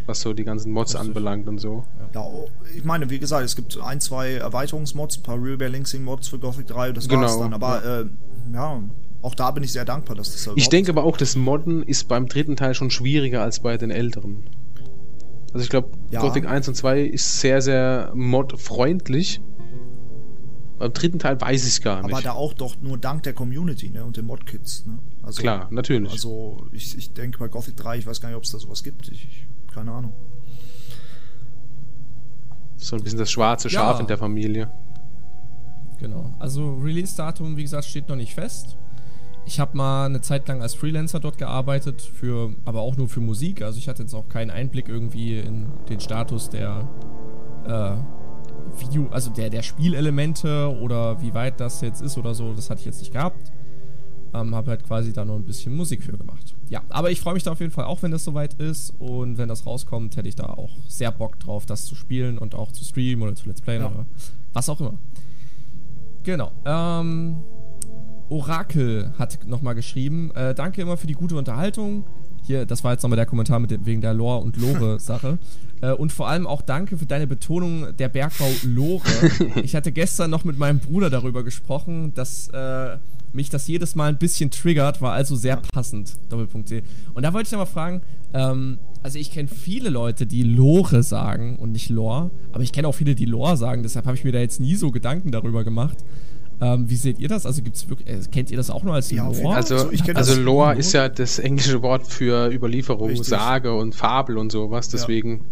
was 0.06 0.20
so 0.20 0.32
die 0.32 0.44
ganzen 0.44 0.72
Mods 0.72 0.94
anbelangt 0.94 1.48
und 1.48 1.58
so. 1.58 1.84
Ja, 2.14 2.26
ich 2.74 2.84
meine, 2.84 3.10
wie 3.10 3.18
gesagt, 3.18 3.44
es 3.44 3.56
gibt 3.56 3.78
ein, 3.80 4.00
zwei 4.00 4.34
Erweiterungsmods, 4.34 5.18
ein 5.18 5.22
paar 5.22 5.42
Real 5.42 5.56
Balancing 5.56 6.04
Mods 6.04 6.28
für 6.28 6.38
Gothic 6.38 6.66
3, 6.68 6.92
das 6.92 7.08
genau, 7.08 7.22
war's 7.22 7.38
dann. 7.38 7.52
Aber 7.54 7.84
ja. 7.84 8.00
Äh, 8.00 8.06
ja, 8.52 8.82
auch 9.22 9.34
da 9.34 9.50
bin 9.50 9.64
ich 9.64 9.72
sehr 9.72 9.84
dankbar, 9.84 10.16
dass 10.16 10.32
das 10.32 10.44
da 10.44 10.52
Ich 10.54 10.68
denke 10.68 10.90
aber 10.90 11.04
auch, 11.04 11.16
das 11.16 11.36
Modden 11.36 11.82
ist 11.82 12.08
beim 12.08 12.26
dritten 12.26 12.56
Teil 12.56 12.74
schon 12.74 12.90
schwieriger 12.90 13.42
als 13.42 13.60
bei 13.60 13.76
den 13.76 13.90
älteren. 13.90 14.48
Also 15.52 15.64
ich 15.64 15.70
glaube, 15.70 15.90
ja. 16.10 16.20
Gothic 16.20 16.46
1 16.46 16.68
und 16.68 16.74
2 16.74 17.00
ist 17.00 17.40
sehr, 17.40 17.62
sehr 17.62 18.12
modfreundlich. 18.14 19.40
Beim 20.78 20.92
dritten 20.92 21.18
Teil 21.18 21.40
weiß 21.40 21.62
ich 21.62 21.72
es 21.72 21.80
gar 21.80 22.02
nicht. 22.02 22.12
Aber 22.12 22.22
da 22.22 22.32
auch 22.32 22.52
doch 22.52 22.76
nur 22.82 22.98
dank 22.98 23.22
der 23.22 23.32
Community 23.32 23.88
ne, 23.88 24.04
und 24.04 24.18
den 24.18 24.26
Modkits. 24.26 24.84
Ne? 24.84 24.98
Also, 25.22 25.40
Klar, 25.40 25.68
natürlich. 25.70 26.12
Also 26.12 26.66
ich, 26.72 26.96
ich 26.98 27.14
denke 27.14 27.38
bei 27.38 27.48
Gothic 27.48 27.76
3, 27.76 27.98
ich 27.98 28.06
weiß 28.06 28.20
gar 28.20 28.28
nicht, 28.28 28.36
ob 28.36 28.44
es 28.44 28.50
da 28.50 28.58
sowas 28.58 28.84
gibt. 28.84 29.08
Ich, 29.08 29.45
keine 29.76 29.92
Ahnung. 29.92 30.12
So 32.76 32.96
ein 32.96 33.02
bisschen 33.02 33.18
das 33.18 33.30
schwarze 33.30 33.68
Schaf 33.68 33.96
ja. 33.96 34.00
in 34.00 34.06
der 34.06 34.18
Familie. 34.18 34.70
Genau. 35.98 36.32
Also 36.38 36.76
Release-Datum, 36.76 37.56
wie 37.56 37.62
gesagt, 37.62 37.84
steht 37.84 38.08
noch 38.08 38.16
nicht 38.16 38.34
fest. 38.34 38.76
Ich 39.44 39.60
habe 39.60 39.76
mal 39.76 40.06
eine 40.06 40.20
Zeit 40.22 40.48
lang 40.48 40.62
als 40.62 40.74
Freelancer 40.74 41.20
dort 41.20 41.38
gearbeitet, 41.38 42.00
für, 42.00 42.54
aber 42.64 42.80
auch 42.80 42.96
nur 42.96 43.08
für 43.08 43.20
Musik. 43.20 43.62
Also 43.62 43.78
ich 43.78 43.88
hatte 43.88 44.02
jetzt 44.02 44.14
auch 44.14 44.28
keinen 44.28 44.50
Einblick 44.50 44.88
irgendwie 44.88 45.38
in 45.38 45.68
den 45.88 46.00
Status 46.00 46.50
der 46.50 46.88
äh, 47.66 48.80
Video, 48.80 49.08
also 49.10 49.30
der, 49.30 49.50
der 49.50 49.62
Spielelemente 49.62 50.74
oder 50.80 51.20
wie 51.22 51.32
weit 51.34 51.60
das 51.60 51.80
jetzt 51.80 52.00
ist 52.02 52.18
oder 52.18 52.34
so. 52.34 52.54
Das 52.54 52.70
hatte 52.70 52.80
ich 52.80 52.86
jetzt 52.86 53.00
nicht 53.00 53.12
gehabt. 53.12 53.52
Ähm, 54.34 54.54
habe 54.54 54.70
halt 54.70 54.84
quasi 54.84 55.12
da 55.12 55.24
noch 55.24 55.36
ein 55.36 55.44
bisschen 55.44 55.76
Musik 55.76 56.02
für 56.02 56.16
gemacht. 56.16 56.55
Ja, 56.68 56.82
aber 56.88 57.10
ich 57.10 57.20
freue 57.20 57.34
mich 57.34 57.44
da 57.44 57.52
auf 57.52 57.60
jeden 57.60 57.72
Fall 57.72 57.84
auch, 57.84 58.02
wenn 58.02 58.10
das 58.10 58.24
soweit 58.24 58.54
ist. 58.54 58.90
Und 58.98 59.38
wenn 59.38 59.48
das 59.48 59.66
rauskommt, 59.66 60.16
hätte 60.16 60.28
ich 60.28 60.34
da 60.34 60.46
auch 60.46 60.70
sehr 60.88 61.12
Bock 61.12 61.38
drauf, 61.38 61.66
das 61.66 61.84
zu 61.84 61.94
spielen 61.94 62.38
und 62.38 62.54
auch 62.54 62.72
zu 62.72 62.84
streamen 62.84 63.22
oder 63.22 63.34
zu 63.34 63.48
Let's 63.48 63.60
Playen 63.60 63.82
ja. 63.82 63.90
oder 63.90 64.06
was 64.52 64.68
auch 64.68 64.80
immer. 64.80 64.98
Genau. 66.24 66.50
Ähm, 66.64 67.36
Orakel 68.28 69.12
hat 69.18 69.46
nochmal 69.46 69.76
geschrieben, 69.76 70.32
äh, 70.34 70.54
danke 70.54 70.82
immer 70.82 70.96
für 70.96 71.06
die 71.06 71.14
gute 71.14 71.36
Unterhaltung. 71.36 72.04
hier, 72.42 72.66
das 72.66 72.82
war 72.82 72.92
jetzt 72.92 73.02
nochmal 73.02 73.16
der 73.16 73.26
Kommentar 73.26 73.60
mit 73.60 73.70
dem, 73.70 73.86
wegen 73.86 74.00
der 74.00 74.14
Lore- 74.14 74.42
und 74.42 74.56
Lore-Sache. 74.56 75.38
Äh, 75.82 75.92
und 75.92 76.10
vor 76.10 76.26
allem 76.26 76.46
auch 76.46 76.62
danke 76.62 76.96
für 76.96 77.04
deine 77.04 77.26
Betonung 77.26 77.94
der 77.98 78.08
Bergbau 78.08 78.48
Lore. 78.62 79.02
ich 79.62 79.76
hatte 79.76 79.92
gestern 79.92 80.30
noch 80.30 80.42
mit 80.42 80.58
meinem 80.58 80.78
Bruder 80.78 81.10
darüber 81.10 81.44
gesprochen, 81.44 82.14
dass 82.14 82.48
äh, 82.48 82.96
mich 83.32 83.50
das 83.50 83.66
jedes 83.68 83.94
Mal 83.94 84.08
ein 84.08 84.18
bisschen 84.18 84.50
triggert, 84.50 85.00
war 85.02 85.12
also 85.12 85.36
sehr 85.36 85.56
passend. 85.72 86.14
Doppelpunkt 86.30 86.68
C. 86.68 86.82
Und 87.14 87.22
da 87.22 87.32
wollte 87.34 87.48
ich 87.48 87.52
nochmal 87.52 87.66
fragen, 87.66 88.02
ähm, 88.34 88.78
also 89.02 89.18
ich 89.18 89.30
kenne 89.30 89.48
viele 89.48 89.88
Leute, 89.90 90.26
die 90.26 90.42
Lore 90.42 91.02
sagen 91.02 91.56
und 91.56 91.72
nicht 91.72 91.90
Lore, 91.90 92.30
aber 92.52 92.62
ich 92.62 92.72
kenne 92.72 92.88
auch 92.88 92.94
viele, 92.94 93.14
die 93.14 93.26
Lore 93.26 93.56
sagen, 93.56 93.82
deshalb 93.82 94.06
habe 94.06 94.16
ich 94.16 94.24
mir 94.24 94.32
da 94.32 94.38
jetzt 94.40 94.58
nie 94.60 94.74
so 94.74 94.90
Gedanken 94.90 95.30
darüber 95.32 95.64
gemacht. 95.64 95.98
Ähm, 96.58 96.88
wie 96.88 96.96
seht 96.96 97.18
ihr 97.18 97.28
das? 97.28 97.44
Also 97.44 97.60
gibt's 97.62 97.86
wirklich, 97.90 98.08
äh, 98.08 98.18
kennt 98.32 98.50
ihr 98.50 98.56
das 98.56 98.70
auch 98.70 98.82
nur 98.82 98.94
als 98.94 99.10
Ja, 99.10 99.26
Lore? 99.28 99.54
Also, 99.54 99.74
Also 99.74 99.92
ich 99.92 100.00
also 100.16 100.34
das- 100.34 100.42
Lore 100.42 100.74
ist 100.76 100.92
ja 100.94 101.08
das 101.10 101.38
englische 101.38 101.82
Wort 101.82 102.06
für 102.06 102.50
Überlieferung, 102.50 103.10
Richtig. 103.10 103.28
Sage 103.28 103.74
und 103.74 103.94
Fabel 103.94 104.38
und 104.38 104.50
sowas, 104.50 104.88
deswegen. 104.88 105.44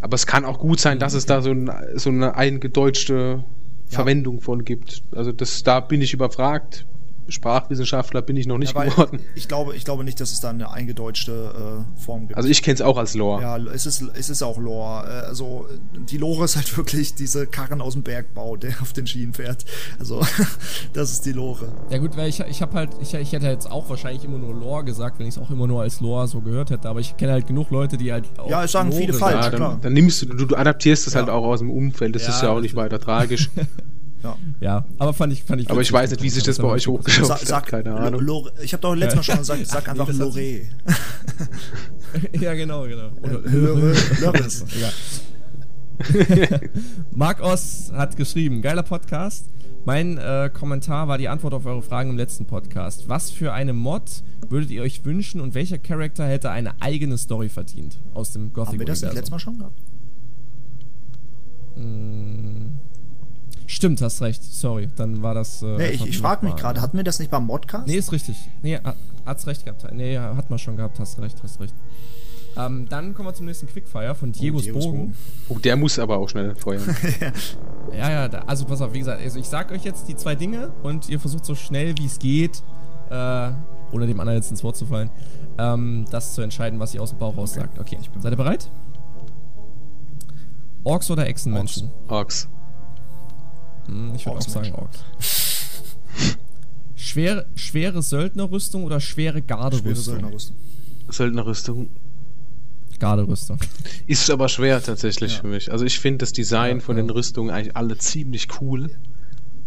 Aber 0.00 0.14
es 0.14 0.26
kann 0.26 0.44
auch 0.44 0.60
gut 0.60 0.78
sein, 0.78 1.00
dass 1.00 1.14
es 1.14 1.26
da 1.26 1.42
so, 1.42 1.50
ein, 1.50 1.70
so 1.96 2.10
eine 2.10 2.36
eingedeutschte 2.36 3.42
Verwendung 3.88 4.40
von 4.40 4.64
gibt. 4.64 5.02
Also 5.12 5.32
das, 5.32 5.62
da 5.62 5.80
bin 5.80 6.00
ich 6.02 6.12
überfragt. 6.12 6.86
Sprachwissenschaftler 7.28 8.22
bin 8.22 8.36
ich 8.36 8.46
noch 8.46 8.58
nicht 8.58 8.74
Ja, 8.74 8.84
geworden. 8.84 9.20
ich 9.34 9.48
glaube, 9.48 9.74
ich 9.76 9.84
glaube 9.84 10.04
nicht, 10.04 10.20
dass 10.20 10.32
es 10.32 10.40
da 10.40 10.50
eine 10.50 10.70
eingedeutschte 10.70 11.84
äh, 11.96 12.00
Form 12.00 12.26
gibt. 12.28 12.36
Also 12.36 12.48
ich 12.48 12.62
kenne 12.62 12.74
es 12.74 12.82
auch 12.82 12.96
als 12.96 13.14
Lore. 13.14 13.42
ja, 13.42 13.56
es 13.56 13.86
ist, 13.86 14.02
es 14.14 14.30
ist 14.30 14.42
auch 14.42 14.58
Lore. 14.58 15.06
Äh, 15.06 15.26
Also 15.26 15.66
die 16.08 16.18
Lore 16.18 16.44
ist 16.44 16.56
halt 16.56 16.76
wirklich 16.76 17.14
diese 17.14 17.46
Karren 17.46 17.80
aus 17.80 17.94
dem 17.94 18.02
Bergbau, 18.02 18.56
der 18.56 18.70
auf 18.82 18.92
den 18.92 19.06
Schienen 19.06 19.32
fährt. 19.34 19.64
Also 19.98 20.20
das 20.92 21.12
ist 21.12 21.26
die 21.26 21.32
Lore. 21.32 21.68
Ja 21.90 21.98
gut, 21.98 22.16
weil 22.16 22.28
ich, 22.28 22.40
ich 22.40 22.62
habe 22.62 22.74
halt, 22.74 22.90
ich, 23.00 23.14
ich 23.14 23.32
hätte 23.32 23.46
jetzt 23.46 23.70
auch 23.70 23.88
wahrscheinlich 23.90 24.24
immer 24.24 24.38
nur 24.38 24.54
Lore 24.54 24.84
gesagt, 24.84 25.18
wenn 25.18 25.26
ich 25.26 25.34
es 25.36 25.38
auch 25.42 25.50
immer 25.50 25.66
nur 25.66 25.82
als 25.82 26.00
Lore 26.00 26.26
so 26.28 26.40
gehört 26.40 26.70
hätte, 26.70 26.88
aber 26.88 27.00
ich 27.00 27.16
kenne 27.16 27.32
halt 27.32 27.46
genug 27.46 27.70
Leute, 27.70 27.96
die 27.96 28.12
halt 28.12 28.24
auch 28.38 28.48
Ja, 28.50 28.64
es 28.64 28.72
sagen 28.72 28.90
Lore 28.90 29.00
viele 29.00 29.12
falsch. 29.14 29.46
Ja, 29.46 29.50
klar. 29.50 29.70
dann, 29.72 29.80
dann 29.80 29.92
nimmst 29.92 30.22
du, 30.22 30.26
du, 30.26 30.44
du 30.46 30.56
adaptierst 30.56 31.06
das 31.06 31.14
Ja. 31.14 31.20
halt 31.20 31.30
auch 31.30 31.44
aus 31.44 31.58
dem 31.60 31.70
Umfeld, 31.70 32.14
das 32.14 32.22
Ja, 32.22 32.28
ist 32.30 32.42
ja 32.42 32.50
auch 32.50 32.60
nicht 32.60 32.74
weiter 32.76 32.98
tragisch. 32.98 33.50
Ja. 34.22 34.36
Ja, 34.60 34.86
aber 34.98 35.12
fand 35.12 35.32
ich, 35.32 35.44
fand 35.44 35.60
ich. 35.60 35.70
Aber 35.70 35.80
ich 35.80 35.92
weiß 35.92 36.10
nicht, 36.10 36.22
wie 36.22 36.30
sich 36.30 36.42
das 36.42 36.58
bei 36.58 36.68
euch 36.68 36.84
Sa 36.84 36.90
hochgeschafft 36.90 37.30
hat, 37.30 37.40
sag, 37.40 37.66
keine 37.66 37.94
Ahnung. 37.94 38.20
Lore, 38.20 38.52
ich 38.62 38.72
habe 38.72 38.80
doch 38.80 38.94
letztes 38.94 39.16
Mal 39.16 39.22
schon 39.22 39.38
gesagt, 39.38 39.66
sag 39.66 39.82
Ach, 39.84 39.90
einfach 39.90 40.12
Lore. 40.12 40.40
ja, 42.40 42.54
genau, 42.54 42.84
genau. 42.84 43.10
Oder 43.22 43.40
Lore. 43.40 43.94
Lore. 44.20 44.48
Egal. 44.76 44.92
Marc 47.14 47.40
Oss 47.40 47.92
hat 47.94 48.16
geschrieben, 48.16 48.62
geiler 48.62 48.82
Podcast. 48.82 49.50
Mein 49.84 50.18
äh, 50.18 50.50
Kommentar 50.52 51.08
war 51.08 51.16
die 51.16 51.28
Antwort 51.28 51.54
auf 51.54 51.64
eure 51.64 51.82
Fragen 51.82 52.10
im 52.10 52.16
letzten 52.16 52.44
Podcast. 52.44 53.08
Was 53.08 53.30
für 53.30 53.52
eine 53.52 53.72
Mod 53.72 54.22
würdet 54.48 54.70
ihr 54.70 54.82
euch 54.82 55.04
wünschen 55.04 55.40
und 55.40 55.54
welcher 55.54 55.78
Charakter 55.78 56.26
hätte 56.26 56.50
eine 56.50 56.80
eigene 56.82 57.16
Story 57.18 57.48
verdient 57.48 57.98
aus 58.12 58.32
dem 58.32 58.52
Gothic 58.52 58.72
Haben 58.72 58.78
wir 58.80 58.86
das 58.86 59.02
nicht 59.02 59.14
letztes 59.14 59.30
Mal 59.30 59.38
schon 59.38 59.58
gehabt? 59.58 59.80
Stimmt, 63.66 64.00
hast 64.00 64.22
recht. 64.22 64.42
Sorry, 64.44 64.88
dann 64.96 65.22
war 65.22 65.34
das. 65.34 65.60
Äh, 65.62 65.76
Nee, 65.76 65.88
ich, 65.88 66.06
ich 66.06 66.18
frage 66.18 66.46
mich 66.46 66.54
gerade, 66.56 66.80
hatten 66.80 66.96
wir 66.96 67.04
das 67.04 67.18
nicht 67.18 67.30
beim 67.30 67.44
Modcast? 67.46 67.86
Nee, 67.86 67.96
ist 67.96 68.12
richtig. 68.12 68.36
Nee, 68.62 68.76
ha- 68.82 68.94
hat's 69.24 69.46
recht 69.46 69.64
gehabt. 69.64 69.84
Nee, 69.92 70.14
ja, 70.14 70.36
hat 70.36 70.50
man 70.50 70.58
schon 70.58 70.76
gehabt, 70.76 70.98
hast 71.00 71.18
recht, 71.18 71.42
hast 71.42 71.60
recht. 71.60 71.74
Ähm, 72.56 72.86
dann 72.88 73.12
kommen 73.12 73.28
wir 73.28 73.34
zum 73.34 73.44
nächsten 73.46 73.66
Quickfire 73.66 74.14
von 74.14 74.32
Diegos, 74.32 74.62
Diegos 74.62 74.84
Bogen. 74.84 74.98
Bogen. 74.98 75.14
Oh, 75.50 75.58
der 75.58 75.76
muss 75.76 75.98
aber 75.98 76.16
auch 76.18 76.28
schnell 76.28 76.54
feuern. 76.54 76.82
Ja, 77.92 78.10
ja, 78.10 78.28
da, 78.28 78.38
also 78.40 78.64
pass 78.64 78.80
auf, 78.80 78.92
wie 78.94 78.98
gesagt, 78.98 79.22
also 79.22 79.38
ich 79.38 79.46
sag 79.46 79.70
euch 79.70 79.84
jetzt 79.84 80.08
die 80.08 80.16
zwei 80.16 80.34
Dinge 80.34 80.72
und 80.82 81.08
ihr 81.08 81.20
versucht 81.20 81.44
so 81.44 81.54
schnell 81.54 81.96
wie 81.98 82.06
es 82.06 82.18
geht, 82.18 82.60
äh, 83.10 83.50
ohne 83.92 84.06
dem 84.08 84.18
anderen 84.18 84.38
jetzt 84.38 84.50
ins 84.50 84.64
Wort 84.64 84.76
zu 84.76 84.86
fallen, 84.86 85.08
ähm, 85.56 86.04
das 86.10 86.34
zu 86.34 86.42
entscheiden, 86.42 86.80
was 86.80 86.94
ihr 86.94 87.00
aus 87.02 87.10
dem 87.10 87.20
Bauch 87.20 87.36
raus 87.36 87.54
sagt. 87.54 87.78
Okay, 87.78 87.96
ich 88.00 88.10
bin 88.10 88.20
seid 88.22 88.32
ihr 88.32 88.36
bereit? 88.36 88.68
Orks 90.84 91.10
oder 91.10 91.26
Echsenmenschen? 91.26 91.90
Orks. 92.08 92.44
Hm, 92.44 92.55
ich 94.14 94.26
würde 94.26 94.38
auch 94.38 94.42
sagen. 94.42 94.72
Orks. 94.74 94.98
schwere, 96.96 97.46
schwere 97.54 98.02
Söldnerrüstung 98.02 98.84
oder 98.84 99.00
schwere 99.00 99.32
Schwere 99.38 99.42
Garderüstung? 99.42 99.94
Söldnerrüstung. 99.94 100.56
Söldnerrüstung. 101.08 101.90
Garderüstung. 102.98 103.58
Ist 104.06 104.30
aber 104.30 104.48
schwer 104.48 104.82
tatsächlich 104.82 105.34
Ja. 105.34 105.40
für 105.42 105.48
mich. 105.48 105.70
Also 105.70 105.84
ich 105.84 105.98
finde 106.00 106.18
das 106.18 106.32
Design 106.32 106.78
Ja, 106.78 106.82
von 106.82 106.96
ja. 106.96 107.02
den 107.02 107.10
Rüstungen 107.10 107.50
eigentlich 107.54 107.76
alle 107.76 107.98
ziemlich 107.98 108.48
cool. 108.60 108.90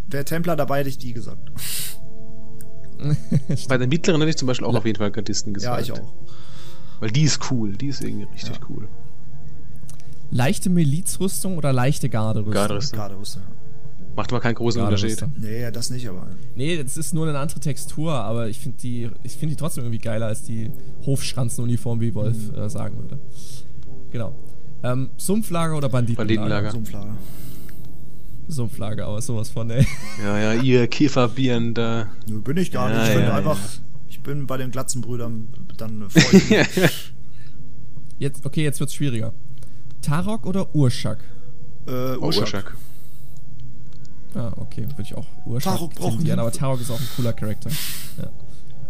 Wäre 0.07 0.25
Templar 0.25 0.55
dabei, 0.55 0.79
hätte 0.79 0.89
ich 0.89 0.97
die 0.97 1.13
gesagt. 1.13 1.51
Bei 3.69 3.77
den 3.77 3.89
mittleren 3.89 4.19
hätte 4.21 4.31
ich 4.31 4.37
zum 4.37 4.47
Beispiel 4.47 4.67
auch 4.67 4.75
auf 4.75 4.85
jeden 4.85 4.97
Fall 4.97 5.11
Gardisten 5.11 5.53
gesagt. 5.53 5.87
Ja, 5.87 5.93
ich 5.95 5.99
auch. 6.01 6.13
Weil 6.99 7.11
die 7.11 7.21
ist 7.21 7.39
cool, 7.51 7.77
die 7.77 7.87
ist 7.87 8.01
irgendwie 8.01 8.25
richtig 8.33 8.55
Ja. 8.55 8.61
cool. 8.69 8.87
Leichte 10.31 10.69
Milizrüstung 10.69 11.57
oder 11.57 11.71
leichte 11.71 12.09
Garderüstung? 12.09 12.53
Garderüstung. 12.53 12.99
Garderüstung. 12.99 13.43
ja. 13.43 13.58
Macht 14.19 14.33
aber 14.33 14.41
keinen 14.41 14.55
großen 14.55 14.81
Unterschied. 14.81 15.17
Garderüstung. 15.17 15.41
Nee, 15.49 15.61
ja, 15.61 15.71
das 15.71 15.89
nicht, 15.91 16.09
aber. 16.09 16.27
Nee, 16.55 16.83
das 16.83 16.97
ist 16.97 17.13
nur 17.13 17.25
eine 17.29 17.39
andere 17.39 17.61
Textur, 17.61 18.11
aber 18.13 18.49
ich 18.49 18.59
finde 18.59 18.77
die, 18.79 19.09
ich 19.23 19.37
finde 19.37 19.55
die 19.55 19.59
trotzdem 19.59 19.85
irgendwie 19.85 19.99
geiler 20.03 20.25
als 20.25 20.43
die 20.43 20.71
Hofschranzenuniform, 21.05 22.01
wie 22.01 22.13
Wolf 22.13 22.35
Mhm. 22.51 22.55
äh, 22.55 22.69
sagen 22.69 22.97
würde. 22.97 23.17
Genau. 24.11 24.35
Ähm, 24.83 25.09
Sumpflager 25.15 25.77
oder 25.77 25.87
Banditenlager? 25.87 26.35
Banditenlager. 26.35 26.71
Sumpflager. 26.71 27.15
Sumpflager, 28.49 29.05
aber 29.07 29.21
sowas 29.21 29.49
von, 29.49 29.69
ey. 29.69 29.87
Ja, 30.23 30.37
ja, 30.37 30.61
ihr 30.61 30.87
Kifferbieren 30.87 31.73
da. 31.73 32.07
Nö, 32.27 32.41
bin 32.41 32.57
ich 32.57 32.71
gar 32.71 32.91
Ja, 32.91 32.99
nicht. 32.99 33.09
Ich 33.11 33.15
bin 33.15 33.23
ja, 33.23 33.35
einfach. 33.35 33.57
Ich 34.09 34.21
bin 34.21 34.47
bei 34.47 34.57
den 34.57 34.71
Glatzenbrüdern 34.71 35.47
dann. 35.77 36.07
Jetzt, 38.19 38.45
okay, 38.45 38.63
jetzt 38.63 38.81
wird's 38.81 38.93
schwieriger. 38.93 39.33
Tarok 40.01 40.45
oder 40.45 40.75
Urschak? 40.75 41.19
äh, 41.87 42.15
Oh, 42.19 42.25
Urschak. 42.25 42.75
Ah, 44.35 44.53
okay, 44.57 44.83
würde 44.83 45.01
ich 45.01 45.15
auch 45.15 45.25
brauchen 45.45 46.17
tendieren, 46.17 46.39
aber 46.39 46.51
Tarok 46.51 46.81
ist 46.81 46.91
auch 46.91 46.99
ein 46.99 47.07
cooler 47.15 47.33
Charakter. 47.33 47.69
Ja. 48.17 48.29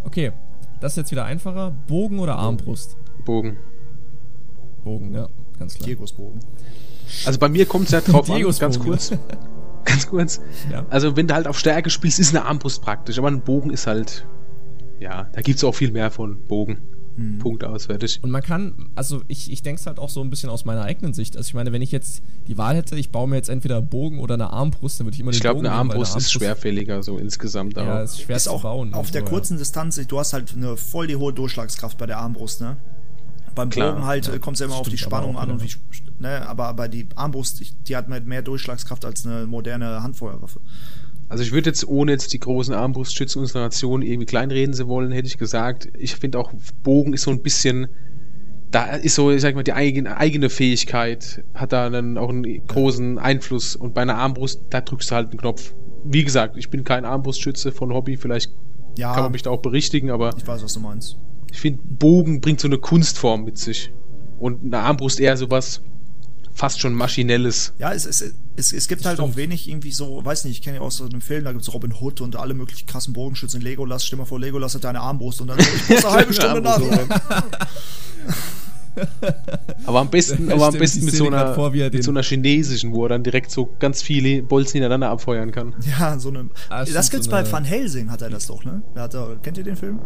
Okay, 0.04 0.32
das 0.80 0.94
ist 0.94 0.98
jetzt 0.98 1.12
wieder 1.12 1.26
einfacher. 1.26 1.72
Bogen 1.88 2.20
oder 2.20 2.36
Armbrust? 2.36 2.98
Bogen. 3.26 3.58
Bogen, 4.84 5.14
ja, 5.14 5.28
ganz 5.58 5.76
klar. 5.76 5.88
Diegos 5.88 6.14
Bogen. 6.14 6.40
Also 7.26 7.40
bei 7.40 7.50
mir 7.50 7.66
kommt 7.66 7.86
es 7.86 7.92
ja 7.92 8.02
drauf 8.02 8.30
an, 8.30 8.38
Diegos 8.38 8.60
ganz 8.60 8.78
Bogen. 8.78 8.90
kurz. 8.92 9.12
Ganz 9.86 10.08
kurz. 10.08 10.42
Ja. 10.70 10.86
Also 10.90 11.16
wenn 11.16 11.28
du 11.28 11.34
halt 11.34 11.48
auf 11.48 11.58
Stärke 11.58 11.90
spielst, 11.90 12.20
ist 12.20 12.36
eine 12.36 12.46
Armbrust 12.46 12.82
praktisch, 12.82 13.18
aber 13.18 13.30
ein 13.30 13.42
Bogen 13.42 13.72
ist 13.72 13.88
halt. 13.88 14.28
Ja, 15.00 15.30
da 15.32 15.42
gibt 15.42 15.58
es 15.58 15.64
auch 15.64 15.74
viel 15.74 15.92
mehr 15.92 16.12
von 16.12 16.42
Bogen. 16.48 16.80
Hm. 17.20 17.40
Punkt 17.40 17.64
aus, 17.64 17.86
fertig. 17.88 18.20
Und 18.24 18.32
man 18.32 18.42
kann, 18.42 18.90
also 18.96 19.22
ich, 19.28 19.52
ich 19.52 19.62
denke 19.62 19.80
es 19.80 19.86
halt 19.88 20.00
auch 20.00 20.10
so 20.10 20.22
ein 20.22 20.30
bisschen 20.30 20.50
aus 20.50 20.66
meiner 20.66 20.84
eigenen 20.84 21.14
Sicht. 21.14 21.36
Also 21.38 21.48
ich 21.48 21.54
meine, 21.54 21.72
wenn 21.72 21.82
ich 21.82 21.92
jetzt 21.92 22.22
die 22.48 22.58
Wahl 22.58 22.76
hätte, 22.76 22.96
ich 22.98 23.12
baue 23.12 23.28
mir 23.28 23.36
jetzt 23.36 23.50
entweder 23.50 23.78
einen 23.78 23.90
Bogen 23.90 24.20
oder 24.20 24.36
eine 24.36 24.52
Armbrust, 24.52 25.00
dann 25.00 25.08
würde 25.08 25.16
ich 25.16 25.22
immer 25.22 25.32
Ich 25.32 25.38
den 25.38 25.42
glaube, 25.42 25.56
Bogen 25.58 25.68
eine 25.68 25.78
nehmen, 25.78 25.90
weil 25.90 25.96
Armbrust 25.98 26.18
ist 26.18 26.32
schwerfälliger, 26.32 27.04
so 27.04 27.18
insgesamt. 27.18 27.76
Ja, 27.76 27.84
aber- 27.84 28.04
ist 28.04 28.22
schwer 28.22 28.38
Ist 28.38 28.44
zu 28.46 28.52
auch 28.52 28.62
bauen. 28.64 28.94
auf 28.94 29.12
der 29.12 29.22
aber- 29.22 29.30
kurzen 29.32 29.58
Distanz, 29.58 30.00
du 30.08 30.20
hast 30.20 30.34
halt 30.34 30.54
eine 30.56 30.78
voll 30.78 31.08
die 31.08 31.16
hohe 31.18 31.34
Durchschlagskraft 31.34 31.98
bei 31.98 32.06
der 32.06 32.20
Armbrust, 32.20 32.62
ne? 32.62 32.78
Beim 33.56 33.70
Klar, 33.70 33.94
Bogen 33.94 34.06
halt 34.06 34.28
ja. 34.28 34.38
kommt 34.40 34.56
es 34.56 34.62
ja 34.62 34.68
immer 34.68 34.76
auf 34.78 34.88
die 34.88 34.98
Spannung 34.98 35.36
auch 35.36 35.42
an 35.42 35.52
und 35.52 35.62
wie, 35.64 35.68
wieder. 35.92 36.12
ne? 36.20 36.48
Aber, 36.48 36.68
aber 36.68 36.88
die 36.88 37.08
Armbrust, 37.16 37.60
ich- 37.62 37.76
die 37.84 37.96
hat 37.96 38.08
mehr 38.08 38.42
Durchschlagskraft 38.42 39.04
als 39.06 39.26
eine 39.26 39.48
moderne 39.48 40.02
Handfeuerwaffe. 40.04 40.62
Also 41.30 41.44
ich 41.44 41.52
würde 41.52 41.70
jetzt, 41.70 41.88
ohne 41.88 42.12
jetzt 42.12 42.34
die 42.34 42.40
großen 42.40 42.74
Armbrustschützen 42.74 43.40
unserer 43.40 43.62
Nation 43.62 44.02
irgendwie 44.02 44.26
kleinreden 44.26 44.74
zu 44.74 44.88
wollen, 44.88 45.12
hätte 45.12 45.28
ich 45.28 45.38
gesagt, 45.38 45.88
ich 45.98 46.16
finde 46.16 46.40
auch 46.40 46.52
Bogen 46.84 47.14
ist 47.14 47.22
so 47.22 47.32
ein 47.32 47.44
bisschen, 47.44 47.88
da 48.72 48.96
ist 48.96 49.14
so, 49.14 49.30
ich 49.32 49.42
sag 49.42 49.54
mal, 49.54 49.64
die 49.64 49.74
eigene, 49.74 50.18
eigene 50.18 50.50
Fähigkeit 50.50 51.44
hat 51.54 51.72
da 51.72 51.90
dann 51.92 52.18
auch 52.18 52.30
einen 52.30 52.66
großen 52.66 53.20
Einfluss 53.20 53.76
und 53.76 53.94
bei 53.94 54.02
einer 54.02 54.16
Armbrust, 54.16 54.64
da 54.72 54.82
drückst 54.82 55.12
du 55.12 55.16
halt 55.16 55.30
einen 55.30 55.40
Knopf. 55.40 55.76
Wie 56.04 56.24
gesagt, 56.24 56.58
ich 56.58 56.72
bin 56.72 56.84
kein 56.84 57.06
Armbrustschütze 57.06 57.72
von 57.72 57.94
Hobby, 57.94 58.18
vielleicht 58.18 58.52
Ja, 58.98 59.14
kann 59.14 59.24
man 59.24 59.32
mich 59.32 59.44
da 59.44 59.52
auch 59.52 59.62
berichtigen, 59.62 60.10
aber 60.10 60.32
ich 60.36 60.48
weiß, 60.48 60.64
was 60.64 60.74
du 60.74 60.80
meinst. 60.80 61.18
ich 61.52 61.60
finde, 61.60 61.82
Bogen 61.84 62.42
bringt 62.42 62.60
so 62.60 62.68
eine 62.68 62.80
Kunstform 62.80 63.44
mit 63.44 63.60
sich 63.60 63.94
und 64.40 64.64
eine 64.64 64.80
Armbrust 64.80 65.20
eher 65.20 65.38
sowas 65.38 65.84
fast 66.60 66.82
schon 66.82 66.94
maschinelles. 66.94 67.72
Ja, 67.80 67.94
es, 67.94 68.06
es, 68.06 68.34
es, 68.58 68.74
es 68.74 68.88
gibt 68.90 69.06
halt 69.06 69.18
stimmt. 69.18 69.32
auch 69.32 69.36
wenig 69.38 69.70
irgendwie 69.70 69.94
so, 69.94 70.24
weiß 70.24 70.44
nicht, 70.44 70.58
ich 70.58 70.62
kenne 70.62 70.78
ja 70.78 70.82
aus 70.82 70.98
so 70.98 71.06
einem 71.06 71.22
Film, 71.22 71.46
da 71.46 71.54
gibt's 71.54 71.74
Robin 71.74 71.94
Hood 71.94 72.20
und 72.20 72.36
alle 72.36 72.54
möglichen 72.54 72.86
krassen 72.86 73.14
Bogenschützen. 73.14 73.62
Legolas, 73.62 74.06
stell 74.06 74.20
mal 74.20 74.26
vor, 74.26 74.42
Legolas 74.42 74.76
hat 74.76 74.84
deine 74.84 75.00
Armbrust 75.00 75.40
und 75.40 75.48
dann 75.48 75.58
ich 75.58 75.90
muss 75.90 76.04
eine 76.04 76.14
halbe 76.14 76.34
Stunde 76.34 76.62
nach. 76.62 76.82
Aber 79.86 80.00
am 80.02 80.10
besten, 80.10 80.48
Ja, 80.48 80.56
aber 80.56 80.68
am 80.68 80.74
besten 80.74 81.06
mit 81.06 81.16
so, 81.16 81.28
einer, 81.28 81.54
vor, 81.54 81.74
er 81.74 81.92
mit 81.92 82.04
so 82.04 82.12
einer 82.12 82.24
chinesischen, 82.24 82.92
wo 82.94 83.04
er 83.06 83.10
dann 83.10 83.24
direkt 83.24 83.52
so 83.52 83.70
ganz 83.80 84.02
viele 84.02 84.42
Bolzen 84.44 84.74
hintereinander 84.74 85.10
abfeuern 85.10 85.52
kann. 85.52 85.74
Ja, 86.00 86.20
so 86.20 86.30
eine. 86.30 86.50
Ah, 86.70 86.84
das 86.86 87.10
gibt's 87.10 87.26
so 87.26 87.32
bei 87.32 87.40
eine- 87.40 87.52
Van 87.52 87.64
Helsing, 87.64 88.10
hat 88.12 88.22
er 88.22 88.30
das 88.30 88.48
doch, 88.48 88.64
ne? 88.66 88.82
Da 88.96 89.02
hat 89.04 89.14
er, 89.14 89.38
kennt 89.42 89.58
ihr 89.58 89.64
den 89.64 89.76
Film? 89.76 90.00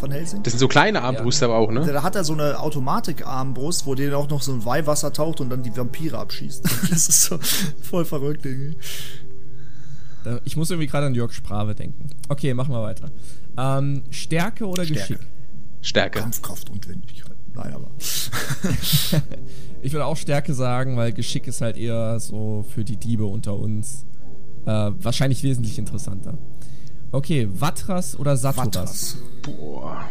Van 0.00 0.10
Helsing? 0.10 0.42
Das 0.42 0.52
sind 0.52 0.60
so 0.60 0.68
kleine 0.68 1.02
Armbrüste 1.02 1.44
aber 1.44 1.56
auch, 1.56 1.70
ne? 1.70 1.84
Da 1.86 2.02
hat 2.02 2.16
er 2.16 2.24
so 2.24 2.32
eine 2.32 2.58
Automatik-Armbrust, 2.60 3.86
wo 3.86 3.94
den 3.94 4.12
auch 4.14 4.28
noch 4.28 4.42
so 4.42 4.52
ein 4.52 4.64
Weihwasser 4.64 5.12
taucht 5.12 5.40
und 5.40 5.50
dann 5.50 5.62
die 5.62 5.76
Vampire 5.76 6.18
abschießt. 6.18 6.64
Das 6.90 7.08
ist 7.08 7.22
so 7.24 7.38
voll 7.82 8.04
verrückt, 8.04 8.44
irgendwie. 8.46 8.76
Da- 10.24 10.40
Ich 10.44 10.56
muss 10.56 10.70
irgendwie 10.70 10.86
gerade 10.88 11.06
an 11.06 11.14
Jörg 11.14 11.32
Sprave 11.32 11.74
denken. 11.74 12.10
Okay, 12.28 12.52
machen 12.54 12.72
wir 12.74 12.82
weiter. 12.82 13.10
Ähm, 13.56 14.02
Stärke 14.10 14.66
oder 14.66 14.84
Stärke. 14.84 15.14
Geschick? 15.14 15.26
Stärke. 15.82 16.18
Kampfkraft 16.20 16.68
und 16.70 16.86
Wendigkeit. 16.88 17.29
Nein, 17.54 17.72
aber. 17.72 17.90
Ich 19.82 19.92
würde 19.92 20.04
auch 20.04 20.16
Stärke 20.16 20.52
sagen, 20.52 20.96
weil 20.96 21.12
Geschick 21.12 21.46
ist 21.46 21.60
halt 21.62 21.76
eher 21.76 22.20
so 22.20 22.64
für 22.74 22.84
die 22.84 22.96
Diebe 22.96 23.24
unter 23.24 23.56
uns 23.56 24.04
äh, 24.66 24.90
wahrscheinlich 24.98 25.42
wesentlich 25.42 25.78
interessanter. 25.78 26.36
Okay, 27.12 27.48
Vatras 27.52 28.18
oder 28.18 28.36
Saturas? 28.36 28.66
Vatras. 28.74 29.16
Boah. 29.42 30.04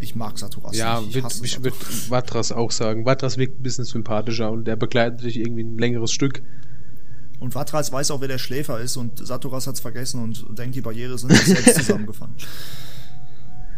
Ich 0.00 0.14
mag 0.14 0.38
Saturas. 0.38 0.76
Ja, 0.76 1.00
nicht. 1.00 1.16
ich 1.16 1.22
würd, 1.22 1.42
ich 1.42 1.62
würde 1.62 1.76
Vatras 1.76 2.52
auch 2.52 2.70
sagen. 2.70 3.04
Vatras 3.06 3.38
wirkt 3.38 3.60
ein 3.60 3.62
bisschen 3.62 3.86
sympathischer 3.86 4.50
und 4.52 4.64
der 4.66 4.76
begleitet 4.76 5.22
dich 5.24 5.38
irgendwie 5.38 5.64
ein 5.64 5.78
längeres 5.78 6.12
Stück. 6.12 6.42
Und 7.40 7.52
Vatras 7.54 7.90
weiß 7.90 8.10
auch, 8.10 8.20
wer 8.20 8.28
der 8.28 8.38
Schläfer 8.38 8.78
ist 8.80 8.96
und 8.96 9.26
Saturas 9.26 9.66
hat's 9.66 9.80
vergessen 9.80 10.22
und 10.22 10.46
denkt, 10.58 10.76
die 10.76 10.82
Barriere 10.82 11.16
sind 11.16 11.32
selbst 11.32 11.74
zusammengefangen. 11.76 12.34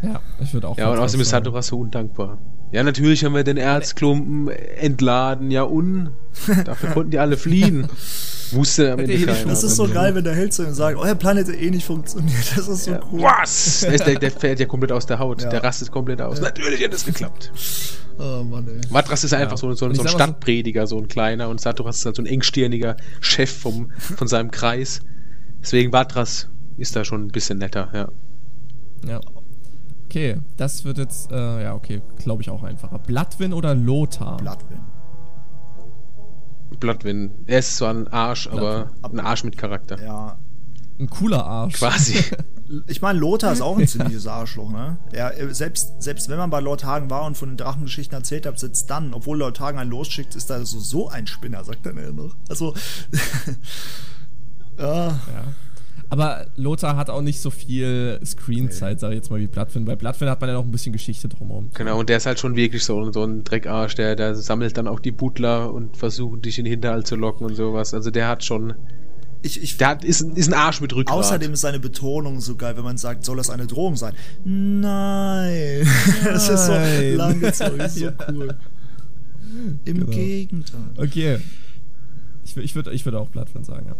Ja, 0.02 0.20
ich 0.40 0.52
würde 0.52 0.68
auch 0.68 0.76
Ja, 0.76 0.90
und 0.90 0.98
außerdem 0.98 1.22
ist. 1.22 1.30
Saturas 1.30 1.68
so 1.68 1.78
undankbar. 1.78 2.38
Ja, 2.72 2.82
natürlich 2.82 3.24
haben 3.24 3.34
wir 3.34 3.44
den 3.44 3.56
Erzklumpen 3.56 4.48
entladen, 4.48 5.50
ja 5.50 5.62
und? 5.62 6.10
Dafür 6.64 6.90
konnten 6.90 7.10
die 7.12 7.18
alle 7.18 7.36
fliehen. 7.36 7.88
Wusste 8.52 8.92
am 8.92 9.00
Ende 9.00 9.12
eh 9.14 9.16
nicht 9.18 9.26
keiner. 9.26 9.48
Das 9.50 9.64
ist 9.64 9.74
so 9.76 9.88
geil, 9.88 10.14
wenn 10.14 10.22
der 10.24 10.34
Held 10.34 10.52
zu 10.52 10.62
ihm 10.64 10.72
sagt, 10.74 10.96
euer 10.98 11.14
Planet 11.16 11.48
eh 11.48 11.70
nicht 11.70 11.84
funktioniert. 11.86 12.36
Das 12.56 12.68
ist 12.68 12.84
so 12.84 12.92
Ja. 12.92 13.00
cool. 13.10 13.22
Was? 13.22 13.80
Der, 13.88 13.98
der, 13.98 14.14
der 14.16 14.30
fällt 14.30 14.60
ja 14.60 14.66
komplett 14.66 14.92
aus 14.92 15.06
der 15.06 15.18
Haut. 15.18 15.42
Ja. 15.42 15.48
Der 15.48 15.64
rastet 15.64 15.90
komplett 15.90 16.20
aus. 16.20 16.40
Natürlich 16.40 16.82
hat 16.84 16.92
es 16.94 17.04
geklappt. 17.04 17.52
Oh 18.18 18.42
Mann, 18.44 18.66
ey. 18.68 18.80
Vatras 18.90 19.24
ist 19.24 19.32
einfach 19.34 19.58
so, 19.58 19.72
so, 19.74 19.92
so 19.92 20.02
ein 20.02 20.08
Stadtprediger, 20.08 20.86
so 20.86 20.98
ein 20.98 21.08
kleiner. 21.08 21.48
Und 21.48 21.60
Saturas 21.60 21.98
ist 21.98 22.06
halt 22.06 22.16
so 22.16 22.22
ein 22.22 22.26
engstirniger 22.26 22.96
Chef 23.20 23.50
vom, 23.50 23.90
von 23.98 24.28
seinem 24.28 24.50
Kreis. 24.50 25.00
Deswegen 25.60 25.90
Vatras 25.92 26.48
ist 26.76 26.94
da 26.94 27.04
schon 27.04 27.24
ein 27.24 27.28
bisschen 27.28 27.58
netter, 27.58 27.90
ja. 27.92 28.08
Ja. 29.08 29.20
Okay, 30.16 30.40
das 30.56 30.82
wird 30.86 30.96
jetzt, 30.96 31.30
äh, 31.30 31.62
ja, 31.64 31.74
okay, 31.74 32.00
glaube 32.16 32.40
ich 32.40 32.48
auch 32.48 32.62
einfacher. 32.62 32.98
Bloodwin 32.98 33.52
oder 33.52 33.74
Lothar? 33.74 34.38
Bloodwin. 34.38 34.80
Bloodwin. 36.80 37.32
Er 37.44 37.58
ist 37.58 37.76
zwar 37.76 37.92
ein 37.92 38.08
Arsch, 38.08 38.46
aber 38.48 38.92
ein 39.02 39.20
Arsch 39.20 39.44
mit 39.44 39.58
Charakter. 39.58 40.02
Ja. 40.02 40.38
Ein 40.98 41.10
cooler 41.10 41.44
Arsch. 41.44 41.74
Quasi. 41.74 42.14
Ich 42.88 43.00
meine, 43.00 43.16
Lothar 43.20 43.52
ist 43.52 43.60
auch 43.60 43.78
ein 43.78 43.86
ziemliches 43.86 44.26
Arschloch, 44.26 44.72
ne? 44.72 44.98
Er- 45.12 45.54
selbst, 45.54 46.02
selbst 46.02 46.28
wenn 46.28 46.36
man 46.36 46.50
bei 46.50 46.58
Lord 46.58 46.82
Hagen 46.82 47.08
war 47.10 47.24
und 47.24 47.36
von 47.36 47.48
den 47.50 47.56
Drachengeschichten 47.56 48.16
erzählt 48.18 48.44
hat, 48.44 48.58
sitzt 48.58 48.90
dann, 48.90 49.14
obwohl 49.14 49.38
Lord 49.38 49.60
Hagen 49.60 49.78
einen 49.78 49.90
losschickt, 49.90 50.34
ist 50.34 50.50
da 50.50 50.64
so, 50.64 50.80
so 50.80 51.08
ein 51.08 51.28
Spinner, 51.28 51.62
sagt 51.62 51.86
er 51.86 51.92
mir 51.92 52.12
noch. 52.12 52.34
Also, 52.48 52.74
ja, 54.78 55.06
Ja. 55.10 55.16
Aber 56.08 56.46
Lothar 56.56 56.96
hat 56.96 57.10
auch 57.10 57.20
nicht 57.22 57.40
so 57.40 57.50
viel 57.50 58.20
Screenzeit, 58.24 59.00
sag 59.00 59.10
ich 59.10 59.16
jetzt 59.16 59.30
mal, 59.30 59.40
wie 59.40 59.48
Bloodwin. 59.48 59.84
Bei 59.84 59.96
Bloodwin 59.96 60.28
hat 60.28 60.40
man 60.40 60.48
ja 60.48 60.54
noch 60.54 60.64
ein 60.64 60.70
bisschen 60.70 60.92
Geschichte 60.92 61.28
drumherum. 61.28 61.70
Genau, 61.74 61.98
und 61.98 62.08
der 62.08 62.18
ist 62.18 62.26
halt 62.26 62.38
schon 62.38 62.54
wirklich 62.54 62.84
so, 62.84 63.10
so 63.12 63.24
ein 63.24 63.42
Dreckarsch, 63.42 63.96
der, 63.96 64.14
der 64.14 64.34
sammelt 64.36 64.76
dann 64.76 64.86
auch 64.86 65.00
die 65.00 65.10
Butler 65.10 65.72
und 65.72 65.96
versucht 65.96 66.44
dich 66.44 66.58
in 66.58 66.64
den 66.64 66.70
Hinterhalt 66.72 67.06
zu 67.08 67.16
locken 67.16 67.44
und 67.46 67.54
sowas. 67.56 67.92
Also 67.92 68.10
der 68.12 68.28
hat 68.28 68.44
schon, 68.44 68.74
ich, 69.42 69.60
ich, 69.62 69.76
der 69.78 69.88
hat, 69.88 70.04
ist, 70.04 70.20
ist 70.20 70.46
ein 70.48 70.54
Arsch 70.54 70.80
mit 70.80 70.94
Rückgrat. 70.94 71.16
außerdem 71.16 71.52
ist 71.52 71.60
seine 71.62 71.80
Betonung 71.80 72.40
so 72.40 72.54
geil, 72.54 72.76
wenn 72.76 72.84
man 72.84 72.98
sagt, 72.98 73.24
soll 73.24 73.36
das 73.36 73.50
eine 73.50 73.66
Drohung 73.66 73.96
sein? 73.96 74.14
Nein. 74.44 75.86
Das 76.24 76.48
ist 76.48 76.66
so 76.66 76.72
Nein. 76.72 77.14
langgezogen, 77.16 77.78
das 77.78 77.96
ist 77.96 78.02
so 78.04 78.10
cool. 78.32 78.56
Im 79.84 79.94
Genau. 80.00 80.06
Gegenteil. 80.12 80.80
Okay. 80.96 81.38
Ich, 82.44 82.56
ich 82.56 82.74
würde 82.76 82.92
ich 82.92 83.04
würd 83.04 83.16
auch 83.16 83.28
Bloodwin 83.28 83.64
sagen, 83.64 83.86
ja. 83.88 83.96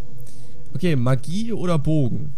Okay, 0.77 0.95
Magie 0.95 1.55
oder 1.55 1.79
Bogen? 1.79 2.35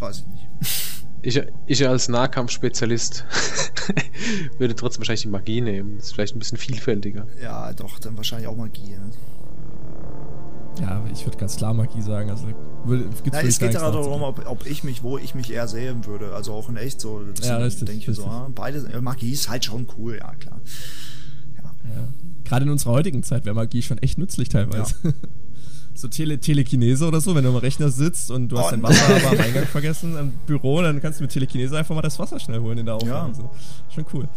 Weiß 0.00 0.18
ich 0.18 0.26
nicht. 0.26 0.48
Ich, 1.22 1.40
ich 1.66 1.86
als 1.86 2.08
Nahkampfspezialist 2.08 3.24
würde 4.58 4.74
trotzdem 4.74 5.02
wahrscheinlich 5.02 5.22
die 5.22 5.28
Magie 5.28 5.60
nehmen. 5.60 5.98
Das 5.98 6.06
ist 6.06 6.14
vielleicht 6.14 6.34
ein 6.34 6.40
bisschen 6.40 6.58
vielfältiger. 6.58 7.24
Ja, 7.40 7.72
doch, 7.72 8.00
dann 8.00 8.16
wahrscheinlich 8.16 8.48
auch 8.48 8.56
Magie. 8.56 8.96
Ne? 8.96 9.10
Ja, 10.80 11.04
ich 11.12 11.24
würde 11.24 11.38
ganz 11.38 11.56
klar 11.56 11.72
Magie 11.72 12.02
sagen. 12.02 12.28
Also, 12.28 12.46
gibt's 12.48 13.24
wirklich 13.24 13.44
es 13.44 13.58
geht 13.60 13.74
ja 13.74 13.92
darum, 13.92 14.22
ob, 14.22 14.44
ob 14.44 14.66
ich 14.66 14.82
mich, 14.82 15.04
wo 15.04 15.18
ich 15.18 15.36
mich 15.36 15.52
eher 15.52 15.68
sehen 15.68 16.04
würde. 16.04 16.34
Also 16.34 16.52
auch 16.52 16.68
in 16.68 16.76
echt 16.76 17.00
so. 17.00 17.22
Das 17.32 17.46
Ja, 17.46 17.58
richtig, 17.58 17.86
denke 17.86 18.10
ich 18.10 18.16
so, 18.16 18.24
ah, 18.24 18.50
beide, 18.52 18.78
äh, 18.92 19.00
Magie 19.00 19.30
ist 19.30 19.48
halt 19.48 19.64
schon 19.64 19.86
cool, 19.96 20.18
ja 20.20 20.34
klar. 20.34 20.60
Ja. 22.50 22.56
Gerade 22.56 22.64
in 22.66 22.70
unserer 22.70 22.92
heutigen 22.92 23.22
Zeit 23.22 23.44
wäre 23.44 23.54
Magie 23.54 23.82
schon 23.82 23.98
echt 23.98 24.18
nützlich 24.18 24.48
teilweise. 24.48 24.94
So 25.92 26.06
Tele 26.08 26.38
Telekinese 26.38 27.04
oder 27.06 27.20
so, 27.20 27.34
wenn 27.34 27.42
du 27.42 27.50
am 27.50 27.56
Rechner 27.56 27.90
sitzt 27.90 28.30
und 28.30 28.48
du 28.48 28.58
hast 28.58 28.68
Oh, 28.68 28.70
dein 28.70 28.82
Wasser 28.82 29.04
aber 29.16 29.36
am 29.36 29.40
Eingang 29.44 29.66
vergessen 29.66 30.16
im 30.16 30.30
Büro, 30.46 30.80
dann 30.80 31.02
kannst 31.02 31.18
du 31.18 31.24
mit 31.24 31.32
Telekinese 31.32 31.76
einfach 31.76 31.94
mal 31.94 32.00
das 32.00 32.18
Wasser 32.18 32.38
schnell 32.38 32.60
holen 32.60 32.78
in 32.78 32.86
der 32.86 32.94
Aufnahme. 32.94 33.28
Ja. 33.30 33.34
So. 33.34 33.50
Schon 33.92 34.06
cool. 34.14 34.28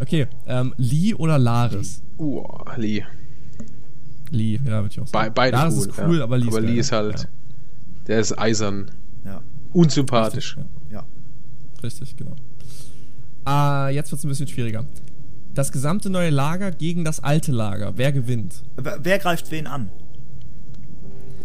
Okay, 0.00 0.26
ähm, 0.46 0.74
Lee 0.76 1.14
oder 1.14 1.38
Laris? 1.38 2.02
Uh, 2.18 2.44
Lee. 2.76 3.04
Lee, 4.30 4.56
ja, 4.64 4.82
würde 4.82 4.88
ich 4.90 5.00
auch 5.00 5.06
sagen. 5.06 5.26
Be 5.28 5.32
beide 5.34 5.56
Laris 5.56 5.74
cool. 5.76 5.86
ist 5.88 5.98
cool, 5.98 6.18
ja. 6.18 6.24
aber 6.24 6.36
Lee 6.38 6.48
ist, 6.48 6.52
aber 6.52 6.60
Lee 6.60 6.66
geil. 6.68 6.78
ist 6.78 6.92
halt, 6.92 7.20
Ja. 7.20 7.28
der 8.08 8.20
ist 8.20 8.38
eisern. 8.38 8.90
Ja, 9.24 9.42
Unsympathisch. 9.72 10.56
Ja. 10.90 10.96
ja. 10.98 11.06
Richtig, 11.82 12.16
genau. 12.16 12.36
Ah, 13.44 13.88
jetzt 13.88 14.10
wird 14.10 14.18
es 14.18 14.24
ein 14.24 14.28
bisschen 14.28 14.48
schwieriger. 14.48 14.84
Das 15.54 15.72
gesamte 15.72 16.10
neue 16.10 16.30
Lager 16.30 16.70
gegen 16.70 17.04
das 17.04 17.22
alte 17.24 17.50
Lager. 17.52 17.92
Wer 17.96 18.12
gewinnt? 18.12 18.62
Wer, 18.76 18.98
wer 19.02 19.18
greift 19.18 19.50
wen 19.50 19.66
an? 19.66 19.90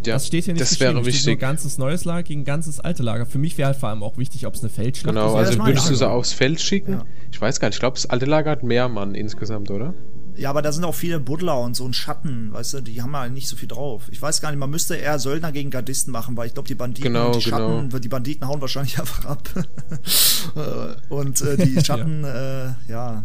Ja, 0.06 0.14
das 0.14 0.28
steht 0.28 0.46
hier 0.46 0.54
nicht 0.54 0.62
das 0.62 0.80
wäre 0.80 0.92
steht 0.92 0.96
nur 0.98 1.06
wichtig. 1.08 1.40
ganzes 1.40 1.80
neues 1.80 2.06
Lager 2.06 2.22
gegen 2.22 2.44
ganzes 2.46 2.80
alte 2.80 3.02
Lager. 3.02 3.26
Für 3.26 3.40
mich 3.40 3.58
wäre 3.58 3.70
halt 3.70 3.78
vor 3.78 3.90
allem 3.90 4.04
auch 4.04 4.18
wichtig, 4.20 4.46
ob 4.46 4.54
es 4.54 4.62
eine 4.62 4.70
Feldschlacht 4.70 5.16
Genau, 5.16 5.30
ist. 5.30 5.34
Ja, 5.34 5.40
das 5.40 5.50
also 5.50 5.66
würdest 5.66 5.90
du 5.90 5.96
sie 5.96 6.08
aufs 6.08 6.32
Feld 6.34 6.62
schicken? 6.62 6.92
Ja. 6.94 7.06
Ich 7.32 7.42
weiß 7.42 7.60
gar 7.60 7.70
nicht, 7.70 7.78
ich 7.78 7.80
glaube, 7.80 7.96
das 7.96 8.06
alte 8.06 8.28
Lager 8.28 8.52
hat 8.52 8.62
mehr 8.62 8.88
Mann 8.88 9.16
insgesamt, 9.16 9.72
oder? 9.72 9.96
Ja, 10.38 10.50
aber 10.52 10.62
da 10.62 10.72
sind 10.72 10.84
auch 10.84 10.94
viele 10.94 11.20
Buddler 11.20 11.60
und 11.62 11.76
so 11.76 11.86
ein 11.88 11.94
Schatten, 11.94 12.52
weißt 12.52 12.74
du, 12.76 12.82
die 12.82 13.02
haben 13.02 13.14
ja 13.14 13.28
nicht 13.30 13.48
so 13.48 13.56
viel 13.56 13.70
drauf. 13.70 14.04
Ich 14.12 14.22
weiß 14.22 14.42
gar 14.42 14.52
nicht, 14.52 14.60
man 14.60 14.70
müsste 14.70 14.96
eher 14.96 15.18
Söldner 15.18 15.52
gegen 15.54 15.70
Gardisten 15.72 16.12
machen, 16.12 16.36
weil 16.38 16.48
ich 16.48 16.54
glaube, 16.54 16.68
die 16.68 16.76
Banditen 16.76 17.12
Genau, 17.14 17.28
und 17.28 17.38
die 17.44 17.50
genau. 17.50 17.80
Schatten, 17.82 18.02
die 18.02 18.10
Banditen 18.10 18.48
hauen 18.48 18.62
wahrscheinlich 18.62 19.00
einfach 19.00 19.26
ab. 19.26 19.50
Und 21.10 21.42
äh, 21.42 21.58
die 21.58 21.80
Schatten, 21.84 22.24
äh, 22.26 22.68
ja. 22.90 23.24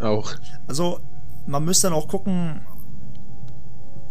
Auch. 0.00 0.32
Also, 0.66 1.00
man 1.46 1.64
müsste 1.64 1.88
dann 1.88 1.94
auch 1.94 2.08
gucken, 2.08 2.60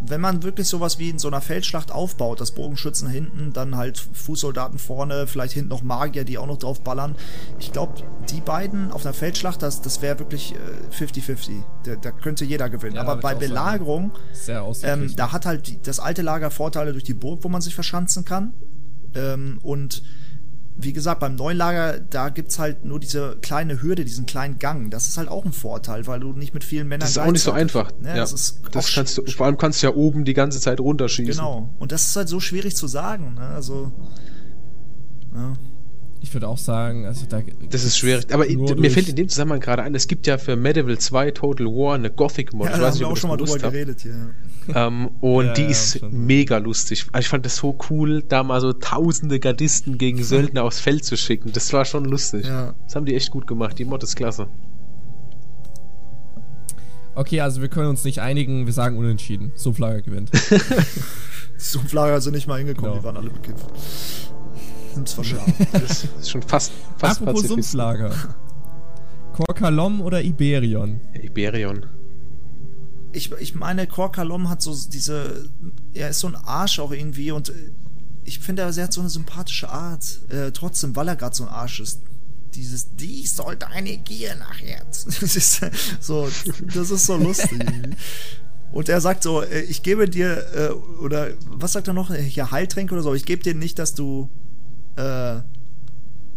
wenn 0.02 0.22
man 0.22 0.44
wirklich 0.44 0.68
sowas 0.68 0.98
wie 0.98 1.10
in 1.10 1.20
so 1.20 1.28
einer 1.28 1.42
Feldschlacht 1.42 1.92
aufbaut, 1.92 2.40
das 2.40 2.54
Bogenschützen 2.54 3.10
hinten, 3.10 3.52
dann 3.52 3.76
halt 3.76 3.98
Fußsoldaten 3.98 4.80
vorne, 4.80 5.28
vielleicht 5.28 5.54
hinten 5.54 5.70
noch 5.70 5.84
Magier, 5.84 6.24
die 6.24 6.38
auch 6.38 6.48
noch 6.48 6.58
drauf 6.58 6.82
ballern. 6.82 7.16
Ich 7.60 7.72
glaube, 7.72 8.02
die 8.30 8.40
beiden 8.40 8.92
auf 8.92 9.06
einer 9.06 9.14
Feldschlacht, 9.14 9.62
das, 9.62 9.82
das 9.82 10.02
wäre 10.02 10.20
wirklich 10.20 10.56
äh, 10.56 10.94
50-50. 10.96 11.64
Da, 11.84 11.96
da 11.96 12.12
könnte 12.12 12.46
jeder 12.46 12.70
gewinnen. 12.70 12.96
Ja, 12.96 13.02
Aber 13.02 13.18
bei. 13.18 13.36
Belagerung, 13.40 14.12
Sehr 14.34 14.66
ähm, 14.84 15.14
da 15.16 15.32
hat 15.32 15.46
halt 15.46 15.68
die, 15.68 15.82
das 15.82 16.00
alte 16.00 16.22
Lager 16.22 16.52
Vorteile 16.52 16.92
durch 16.92 17.06
die 17.06 17.14
Burg, 17.14 17.44
wo 17.44 17.50
man 17.50 17.62
sich 17.62 17.74
verschanzen 17.74 18.26
kann. 18.26 18.54
Ähm, 19.16 19.60
und 19.64 20.04
wie 20.82 20.94
gesagt, 20.94 21.20
beim 21.20 21.36
neuen 21.36 21.58
Lager, 21.58 22.00
da 22.00 22.30
gibt's 22.30 22.58
halt 22.58 22.86
nur 22.86 23.02
diese 23.02 23.38
kleine 23.42 23.82
Hürde, 23.82 24.06
diesen 24.06 24.26
kleinen 24.26 24.60
Gang. 24.60 24.90
Das 24.90 25.10
ist 25.10 25.18
halt 25.18 25.28
auch 25.28 25.44
ein 25.44 25.52
Vorteil, 25.52 26.08
weil 26.08 26.22
du 26.22 26.32
nicht 26.32 26.54
mit 26.54 26.64
vielen 26.64 26.88
Männern 26.88 27.02
Das 27.02 27.12
ist 27.12 27.18
auch 27.18 27.32
nicht 27.32 27.44
so 27.44 27.52
einfach. 27.52 27.92
Ja, 28.02 28.10
Ja, 28.10 28.16
das 28.16 28.32
ist 28.32 28.62
das 28.72 28.94
kannst 28.94 29.18
du, 29.18 29.26
vor 29.26 29.46
allem 29.46 29.58
kannst 29.58 29.84
du 29.84 29.88
ja 29.88 29.94
oben 29.94 30.24
die 30.24 30.34
ganze 30.34 30.62
Zeit 30.62 30.80
runterschießen. 30.80 31.34
Genau. 31.34 31.70
Und 31.80 31.92
das 31.92 32.06
ist 32.06 32.16
halt 32.16 32.30
so 32.30 32.40
schwierig 32.40 32.78
zu 32.78 32.88
sagen. 32.88 33.34
Ne? 33.34 33.42
Also. 33.42 33.92
Ja. 35.34 35.54
Ich 36.22 36.34
würde 36.34 36.48
auch 36.48 36.58
sagen, 36.58 37.06
also 37.06 37.26
da. 37.28 37.42
Das 37.70 37.84
ist 37.84 37.98
schwierig. 37.98 38.34
Aber 38.34 38.46
mir 38.46 38.92
fällt 38.92 39.08
in 39.10 39.16
dem 39.16 39.30
Zusammenhang 39.30 39.60
gerade 39.62 39.84
ein, 39.84 39.96
es 39.96 40.08
gibt 40.08 40.28
ja 40.28 40.38
für 40.38 40.56
Medieval 40.56 40.98
2 40.98 41.32
Total 41.32 41.66
War 41.68 41.96
eine 41.96 42.10
Gothic 42.12 42.54
Mod. 42.54 42.66
Ja, 42.68 42.72
ich 42.74 42.78
da 42.78 42.82
weiß 42.84 42.88
haben 42.88 42.94
nicht, 42.94 43.00
wir 43.02 43.08
auch 43.08 43.18
schon 43.18 43.30
mal 43.30 43.38
drüber 43.38 43.52
habt. 43.54 43.62
geredet 43.62 44.02
hier. 44.02 44.32
Ähm, 44.76 45.08
und 45.22 45.46
Ja, 45.46 45.54
die 45.54 45.62
ja, 45.64 45.70
ist 45.70 46.00
schon. 46.00 46.26
mega 46.26 46.58
lustig. 46.58 47.06
Also 47.12 47.26
ich 47.26 47.30
fand 47.30 47.46
das 47.46 47.56
so 47.56 47.78
cool, 47.90 48.22
da 48.28 48.44
mal 48.44 48.60
so 48.62 48.74
tausende 48.74 49.40
Gardisten 49.40 49.98
gegen 49.98 50.22
Söldner 50.24 50.64
aufs 50.64 50.80
Feld 50.80 51.04
zu 51.06 51.16
schicken. 51.18 51.52
Das 51.54 51.72
war 51.74 51.86
schon 51.86 52.06
lustig. 52.06 52.46
Ja. 52.46 52.76
Das 52.86 52.96
haben 52.96 53.06
die 53.06 53.16
echt 53.16 53.32
gut 53.32 53.48
gemacht. 53.48 53.80
Die 53.80 53.86
Mod 53.86 54.04
ist 54.04 54.16
klasse. 54.16 54.48
Okay, 57.16 57.42
also 57.42 57.62
wir 57.62 57.68
können 57.68 57.88
uns 57.88 58.04
nicht 58.04 58.20
einigen, 58.20 58.66
wir 58.66 58.74
sagen 58.74 58.98
unentschieden. 58.98 59.52
Sumpflager 59.56 60.02
gewinnt. 60.02 60.32
Sumpflager 61.58 62.22
sind 62.22 62.34
nicht 62.36 62.48
mal 62.48 62.58
hingekommen, 62.60 62.92
Genau. 62.92 63.00
die 63.02 63.06
waren 63.06 63.18
alle 63.18 63.30
bekämpft. 63.30 63.66
Zwar 65.06 65.24
schlau. 65.24 65.46
Das 65.72 66.06
ist 66.20 66.30
schon 66.30 66.42
fast, 66.42 66.72
fast 66.98 67.22
Apropos. 67.22 67.48
Sumpflager. 67.48 68.12
Korkalom 69.34 70.02
oder 70.02 70.22
Iberion? 70.22 71.00
Iberion. 71.14 71.86
ich, 73.14 73.32
ich 73.40 73.56
meine, 73.56 73.88
Korkalom 73.88 74.50
hat 74.50 74.62
so 74.62 74.76
diese. 74.92 75.50
Er 75.94 76.10
ist 76.10 76.20
so 76.20 76.28
ein 76.28 76.36
Arsch 76.36 76.80
auch 76.80 76.92
irgendwie 76.92 77.32
und 77.32 77.50
äh, 77.50 77.54
ich 78.26 78.40
finde, 78.40 78.62
er 78.64 78.84
hat 78.84 78.94
so 78.94 79.02
eine 79.02 79.10
sympathische 79.10 79.70
Art. 79.70 80.20
Äh, 80.30 80.52
trotzdem, 80.52 80.96
weil 80.96 81.08
er 81.08 81.16
gerade 81.16 81.36
so 81.36 81.44
ein 81.44 81.50
Arsch 81.50 81.80
ist. 81.80 82.02
Dieses, 82.54 82.96
dies 82.96 83.36
soll 83.36 83.56
deine 83.56 83.98
Gier 83.98 84.36
nach 84.36 84.60
Herz. 84.60 85.06
Das 85.22 85.36
ist 85.36 85.62
so, 86.00 86.28
das 86.74 86.90
ist 86.92 87.06
so 87.06 87.16
lustig. 87.16 87.60
Und 88.72 88.88
er 88.88 89.02
sagt 89.02 89.24
so, 89.24 89.42
äh, 89.42 89.62
ich 89.62 89.82
gebe 89.82 90.08
dir, 90.10 90.46
äh, 90.54 90.70
oder 91.02 91.32
was 91.48 91.74
sagt 91.74 91.88
er 91.88 91.94
noch? 91.94 92.14
Hier 92.14 92.52
Heiltränke 92.52 92.94
oder 92.94 93.04
so, 93.04 93.14
ich 93.14 93.26
gebe 93.26 93.42
dir 93.42 93.56
nicht, 93.56 93.80
dass 93.80 93.96
du, 93.96 94.30
äh, 95.00 95.42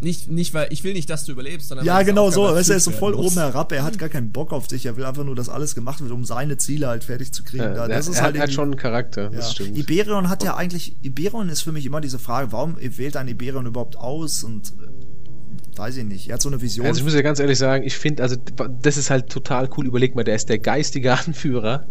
Nicht, 0.01 0.29
nicht, 0.29 0.53
weil 0.53 0.67
ich 0.71 0.83
will 0.83 0.95
nicht, 0.95 1.09
dass 1.11 1.25
du 1.27 1.31
überlebst, 1.33 1.69
sondern 1.69 1.87
Ja, 1.87 2.03
genau 2.03 2.29
so. 2.31 2.43
Weißt 2.43 2.69
du, 2.69 2.73
er 2.73 2.77
ist 2.79 2.85
so 2.85 2.91
voll 2.91 3.13
muss. 3.15 3.27
oben 3.27 3.37
herab. 3.37 3.71
Er 3.71 3.85
hat 3.85 3.99
gar 4.01 4.09
keinen 4.09 4.33
Bock 4.33 4.53
auf 4.53 4.67
dich. 4.67 4.85
Er 4.85 4.97
will 4.97 5.05
einfach 5.05 5.23
nur, 5.23 5.37
dass 5.37 5.49
alles 5.49 5.77
gemacht 5.77 6.01
wird, 6.01 6.11
um 6.11 6.25
seine 6.25 6.57
Ziele 6.57 6.89
halt 6.89 7.05
fertig 7.05 7.33
zu 7.33 7.45
kriegen. 7.45 7.63
Ja, 7.63 7.73
Da- 7.75 7.83
er, 7.83 7.89
das 7.89 8.09
ist 8.09 8.17
er 8.17 8.23
halt 8.23 8.35
hat, 8.35 8.41
irgendwie- 8.43 8.53
schon 8.55 8.65
einen 8.71 8.77
Charakter, 8.77 9.31
das 9.31 9.47
ja. 9.47 9.53
stimmt. 9.65 9.79
Iberion 9.79 10.29
hat 10.29 10.43
ja 10.43 10.57
eigentlich, 10.57 10.97
Iberion 11.03 11.49
ist 11.49 11.61
für 11.63 11.71
mich 11.71 11.87
immer 11.87 12.01
diese 12.01 12.19
Frage, 12.19 12.51
warum 12.51 12.77
wählt 12.81 13.17
ein 13.17 13.29
Iberion 13.29 13.65
überhaupt 13.67 13.97
aus 13.97 14.43
und 14.43 14.73
äh, 14.83 15.79
weiß 15.79 15.97
ich 15.99 16.05
nicht. 16.05 16.29
Er 16.31 16.35
hat 16.35 16.43
so 16.43 16.49
eine 16.49 16.61
Vision. 16.61 16.85
Also 16.85 16.99
ich 16.99 17.05
muss 17.05 17.15
ja 17.15 17.23
ganz 17.23 17.39
ehrlich 17.39 17.59
sagen, 17.59 17.85
ich 17.85 17.97
finde, 17.97 18.25
also 18.25 18.35
das 18.83 18.97
ist 18.97 19.09
halt 19.09 19.29
total 19.31 19.69
cool. 19.77 19.87
Überleg 19.87 20.17
mal, 20.17 20.25
der 20.25 20.35
ist 20.35 20.49
der 20.49 20.59
geistige 20.59 21.13
Anführer 21.27 21.87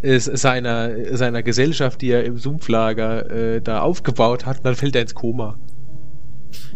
ist 0.00 0.24
seiner, 0.36 1.14
seiner 1.16 1.42
Gesellschaft, 1.42 2.00
die 2.00 2.10
er 2.10 2.24
im 2.24 2.38
Sumpflager 2.38 3.30
äh, 3.30 3.60
da 3.62 3.80
aufgebaut 3.80 4.44
hat, 4.46 4.58
und 4.58 4.64
dann 4.64 4.76
fällt 4.76 4.94
er 4.96 5.02
ins 5.02 5.14
Koma. 5.14 5.58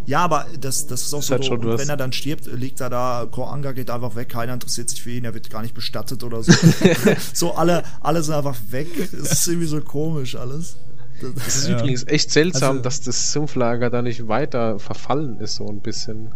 Ja, 0.05 0.19
aber 0.19 0.45
das, 0.59 0.87
das 0.87 1.01
ist 1.03 1.13
auch 1.13 1.19
Das 1.19 1.27
so, 1.27 1.33
hat 1.35 1.45
schon 1.45 1.59
und 1.59 1.67
was. 1.73 1.81
wenn 1.81 1.89
er 1.89 1.97
dann 1.97 2.11
stirbt, 2.11 2.45
liegt 2.47 2.81
er 2.81 2.89
da, 2.89 3.27
Koranga 3.29 3.71
geht 3.73 3.89
einfach 3.89 4.15
weg, 4.15 4.29
keiner 4.29 4.53
interessiert 4.53 4.89
sich 4.89 5.01
für 5.01 5.11
ihn, 5.11 5.25
er 5.25 5.33
wird 5.33 5.49
gar 5.49 5.61
nicht 5.61 5.73
bestattet 5.73 6.23
oder 6.23 6.41
so. 6.43 6.51
so 7.33 7.53
alle, 7.55 7.83
alle 8.01 8.23
sind 8.23 8.33
einfach 8.35 8.57
weg. 8.69 8.87
Das 9.11 9.31
ist 9.31 9.47
irgendwie 9.47 9.67
so 9.67 9.81
komisch 9.81 10.35
alles. 10.35 10.77
Das- 11.21 11.47
Es 11.47 11.55
ist 11.57 11.67
Ja. 11.69 11.77
übrigens 11.79 12.07
echt 12.07 12.31
seltsam, 12.31 12.71
Also- 12.77 12.81
dass 12.83 13.01
das 13.01 13.31
Sumpflager 13.33 13.89
da 13.89 14.01
nicht 14.01 14.27
weiter 14.27 14.79
verfallen 14.79 15.39
ist, 15.39 15.55
so 15.55 15.67
ein 15.67 15.81
bisschen. 15.81 16.33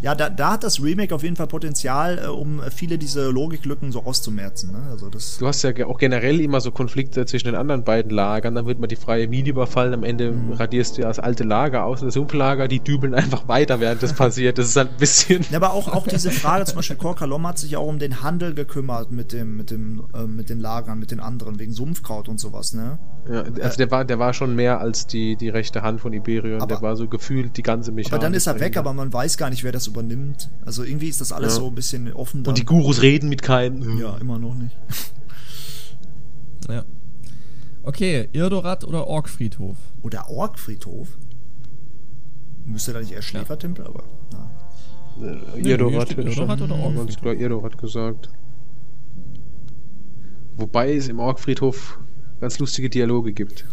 Ja, 0.00 0.14
da, 0.14 0.28
da 0.30 0.52
hat 0.52 0.64
das 0.64 0.82
Remake 0.82 1.14
auf 1.14 1.22
jeden 1.22 1.36
Fall 1.36 1.46
Potenzial, 1.46 2.18
äh, 2.24 2.26
um 2.28 2.60
viele 2.74 2.98
diese 2.98 3.30
Logiklücken 3.30 3.92
so 3.92 4.04
auszumerzen. 4.04 4.72
Ne? 4.72 4.82
Also 4.90 5.08
das, 5.10 5.38
Du 5.38 5.46
hast 5.46 5.62
ja 5.62 5.72
auch 5.86 5.98
generell 5.98 6.40
immer 6.40 6.60
so 6.60 6.70
Konflikte 6.70 7.24
zwischen 7.26 7.46
den 7.46 7.54
anderen 7.56 7.84
beiden 7.84 8.10
Lagern, 8.10 8.54
dann 8.54 8.66
wird 8.66 8.78
man 8.80 8.88
die 8.88 8.96
freie 8.96 9.28
Mine 9.28 9.48
überfallen, 9.50 9.94
am 9.94 10.04
Ende 10.04 10.32
Mhm. 10.32 10.52
radierst 10.52 10.96
du 10.96 11.02
ja 11.02 11.08
das 11.08 11.18
alte 11.18 11.44
Lager 11.44 11.84
aus, 11.84 12.00
das 12.00 12.14
Sumpflager, 12.14 12.68
die 12.68 12.80
dübeln 12.80 13.14
einfach 13.14 13.48
weiter, 13.48 13.80
während 13.80 14.02
das 14.02 14.12
passiert. 14.14 14.58
Das 14.58 14.66
ist 14.68 14.76
halt 14.76 14.90
ein 14.90 14.96
bisschen. 14.98 15.44
Ja, 15.50 15.56
aber 15.58 15.72
auch, 15.72 15.88
auch 15.92 16.06
diese 16.06 16.30
Frage, 16.30 16.64
zum 16.64 16.76
Beispiel 16.76 16.96
Korkalom 16.96 17.46
hat 17.46 17.58
sich 17.58 17.76
auch 17.76 17.86
um 17.86 17.98
den 17.98 18.22
Handel 18.22 18.54
gekümmert 18.54 19.10
mit 19.10 19.32
dem, 19.32 19.56
mit 19.56 19.70
dem, 19.70 20.04
äh, 20.14 20.24
mit 20.26 20.48
den 20.50 20.60
Lagern, 20.60 20.98
mit 20.98 21.10
den 21.10 21.20
anderen, 21.20 21.58
wegen 21.58 21.72
Sumpfkraut 21.72 22.28
und 22.28 22.38
sowas, 22.40 22.72
ne? 22.72 22.98
Ja, 23.30 23.42
also 23.62 23.76
der 23.76 23.90
war, 23.90 24.04
der 24.04 24.18
war 24.18 24.32
schon 24.34 24.54
mehr 24.56 24.80
als 24.80 25.06
die, 25.06 25.36
die 25.36 25.48
rechte 25.48 25.82
Hand 25.82 26.00
von 26.00 26.12
Iberion. 26.12 26.60
Aber- 26.60 26.66
der 26.74 26.82
war 26.82 26.96
so 26.96 27.06
gefühlt 27.08 27.56
die 27.56 27.62
ganze 27.62 27.92
Mechanik. 27.92 28.12
Aber 28.14 28.20
dann 28.22 28.34
ist 28.34 28.46
er 28.46 28.58
weg, 28.60 28.76
aber 28.76 28.92
man 28.92 29.12
weiß 29.12 29.36
gar 29.38 29.48
nicht, 29.50 29.62
wer 29.64 29.71
das 29.72 29.86
übernimmt. 29.86 30.50
Also 30.64 30.84
irgendwie 30.84 31.08
ist 31.08 31.20
das 31.20 31.32
alles 31.32 31.54
Ja. 31.54 31.60
so 31.60 31.66
ein 31.68 31.74
bisschen 31.74 32.12
offen. 32.12 32.46
Und 32.46 32.58
die. 32.58 32.64
Gurus 32.64 33.02
reden 33.02 33.28
mit 33.28 33.42
keinem. 33.42 33.98
Ja, 33.98 34.16
immer 34.18 34.38
noch 34.38 34.54
nicht. 34.54 34.76
Ja. 36.68 36.84
Okay, 37.82 38.28
Irdorat 38.32 38.84
oder 38.84 39.08
Orkfriedhof? 39.08 39.76
Oder 40.02 40.30
Orkfriedhof. 40.30 41.08
Müsste 42.64 42.92
da 42.92 43.00
nicht 43.00 43.10
eher 43.10 43.20
Schläfertempel, 43.22 43.84
aber. 43.84 44.04
Na. 44.32 44.48
Äh, 45.20 45.34
Nee, 45.56 45.62
hier 45.62 45.70
Irdorat 45.72 46.10
hätte 46.10 46.20
ich 46.22 46.28
Irdorat 46.38 46.60
oder 46.62 46.76
Orkfriedhof? 46.76 47.34
Irdorat 47.40 47.78
gesagt. 47.78 48.28
Wobei 50.56 50.94
es 50.94 51.08
im 51.08 51.18
Orkfriedhof 51.18 51.98
ganz 52.40 52.58
lustige 52.60 52.88
Dialoge 52.88 53.32
gibt. 53.32 53.66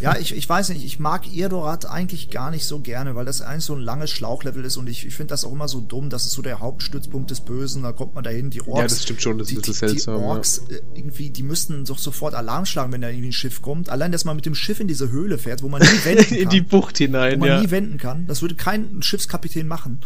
Ja, 0.00 0.16
ich, 0.16 0.34
ich 0.36 0.48
weiß 0.48 0.70
nicht, 0.70 0.84
ich 0.84 0.98
mag 0.98 1.32
Irdorat 1.32 1.86
eigentlich 1.86 2.30
gar 2.30 2.50
nicht 2.50 2.64
so 2.64 2.80
gerne, 2.80 3.14
weil 3.14 3.24
das 3.24 3.40
eigentlich 3.40 3.64
so 3.64 3.74
ein 3.74 3.80
langes 3.80 4.10
Schlauchlevel 4.10 4.64
ist 4.64 4.76
und 4.76 4.88
ich, 4.88 5.06
ich 5.06 5.14
finde 5.14 5.32
das 5.32 5.44
auch 5.44 5.52
immer 5.52 5.68
so 5.68 5.80
dumm, 5.80 6.10
das 6.10 6.24
ist 6.24 6.32
so 6.32 6.42
der 6.42 6.60
Hauptstützpunkt 6.60 7.30
des 7.30 7.40
Bösen, 7.40 7.82
da 7.82 7.92
kommt 7.92 8.14
man 8.14 8.24
dahin, 8.24 8.50
die 8.50 8.60
Orks. 8.62 8.78
Ja, 8.78 8.82
das 8.82 9.02
stimmt 9.02 9.22
schon, 9.22 9.38
das 9.38 9.48
ist 9.48 9.52
die, 9.52 9.56
ein 9.56 9.60
bisschen 9.60 9.88
seltsam, 9.88 10.16
Die 10.16 10.22
ja. 10.22 10.28
Orks, 10.28 10.58
äh, 10.68 10.80
irgendwie, 10.94 11.30
die 11.30 11.42
müssten 11.42 11.84
doch 11.84 11.98
sofort 11.98 12.34
Alarm 12.34 12.66
schlagen, 12.66 12.92
wenn 12.92 13.00
da 13.00 13.08
irgendwie 13.08 13.28
ein 13.28 13.32
Schiff 13.32 13.62
kommt. 13.62 13.88
Allein, 13.88 14.12
dass 14.12 14.24
man 14.24 14.36
mit 14.36 14.46
dem 14.46 14.54
Schiff 14.54 14.80
in 14.80 14.88
diese 14.88 15.10
Höhle 15.10 15.38
fährt, 15.38 15.62
wo 15.62 15.68
man 15.68 15.82
nie 15.82 15.88
wenden 16.04 16.24
kann. 16.24 16.38
In 16.38 16.48
die 16.48 16.60
Bucht 16.60 16.98
hinein, 16.98 17.36
wo 17.36 17.40
man 17.40 17.48
ja. 17.48 17.60
nie 17.60 17.70
wenden 17.70 17.98
kann. 17.98 18.26
Das 18.26 18.42
würde 18.42 18.54
kein 18.54 19.02
Schiffskapitän 19.02 19.66
machen. 19.66 20.00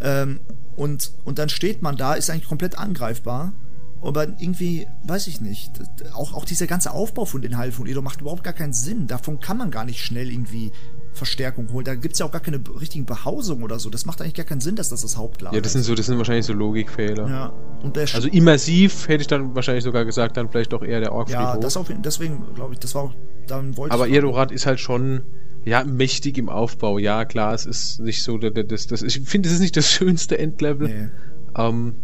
Ähm, 0.00 0.40
und, 0.76 1.12
und 1.24 1.38
dann 1.38 1.48
steht 1.48 1.82
man 1.82 1.96
da, 1.96 2.14
ist 2.14 2.30
eigentlich 2.30 2.48
komplett 2.48 2.78
angreifbar. 2.78 3.52
Aber 4.02 4.28
irgendwie, 4.38 4.86
weiß 5.04 5.26
ich 5.26 5.40
nicht, 5.40 5.72
auch, 6.14 6.34
auch 6.34 6.44
dieser 6.44 6.66
ganze 6.66 6.92
Aufbau 6.92 7.24
von 7.24 7.42
den 7.42 7.56
Heil 7.56 7.72
von 7.72 7.86
Edo 7.86 8.02
macht 8.02 8.20
überhaupt 8.20 8.44
gar 8.44 8.52
keinen 8.52 8.72
Sinn. 8.72 9.06
Davon 9.06 9.40
kann 9.40 9.56
man 9.56 9.70
gar 9.70 9.84
nicht 9.84 10.04
schnell 10.04 10.30
irgendwie 10.30 10.70
Verstärkung 11.12 11.72
holen. 11.72 11.84
Da 11.84 11.94
gibt's 11.94 12.18
ja 12.18 12.26
auch 12.26 12.30
gar 12.30 12.42
keine 12.42 12.60
richtigen 12.78 13.06
Behausungen 13.06 13.62
oder 13.64 13.78
so. 13.78 13.88
Das 13.90 14.04
macht 14.04 14.20
eigentlich 14.20 14.34
gar 14.34 14.44
keinen 14.44 14.60
Sinn, 14.60 14.76
dass 14.76 14.90
das 14.90 15.02
das 15.02 15.16
Hauptlager 15.16 15.56
Ja, 15.56 15.62
das 15.62 15.72
sind 15.72 15.82
so, 15.82 15.94
das 15.94 16.06
sind 16.06 16.18
wahrscheinlich 16.18 16.46
so 16.46 16.52
Logikfehler. 16.52 17.24
ist. 17.24 17.30
Ja, 17.30 18.14
Also 18.14 18.28
immersiv 18.28 19.08
hätte 19.08 19.22
ich 19.22 19.26
dann 19.26 19.54
wahrscheinlich 19.54 19.84
sogar 19.84 20.04
gesagt, 20.04 20.36
dann 20.36 20.50
vielleicht 20.50 20.72
doch 20.72 20.82
eher 20.82 21.00
der 21.00 21.12
Orkfriedhof. 21.12 21.54
ja, 21.54 21.56
das 21.58 21.76
auf, 21.76 21.90
deswegen 22.04 22.44
glaube 22.54 22.74
ich, 22.74 22.80
das 22.80 22.94
war 22.94 23.04
auch, 23.04 23.14
dann 23.46 23.76
wollte 23.76 23.94
Aber 23.94 24.06
ich. 24.06 24.14
Irdorat 24.14 24.52
ist 24.52 24.66
halt 24.66 24.78
schon 24.78 25.22
ja 25.64 25.82
mächtig 25.84 26.38
im 26.38 26.48
Aufbau. 26.48 26.98
Ja, 26.98 27.24
klar, 27.24 27.54
es 27.54 27.66
ist 27.66 27.98
nicht 28.00 28.22
so 28.22 28.38
das, 28.38 28.86
das 28.86 29.02
ich 29.02 29.20
finde, 29.20 29.48
es 29.48 29.54
ist 29.54 29.60
nicht 29.60 29.76
das 29.76 29.90
schönste 29.90 30.38
Endlevel. 30.38 30.88
Nee. 30.88 31.08
Ähm, 31.56 31.96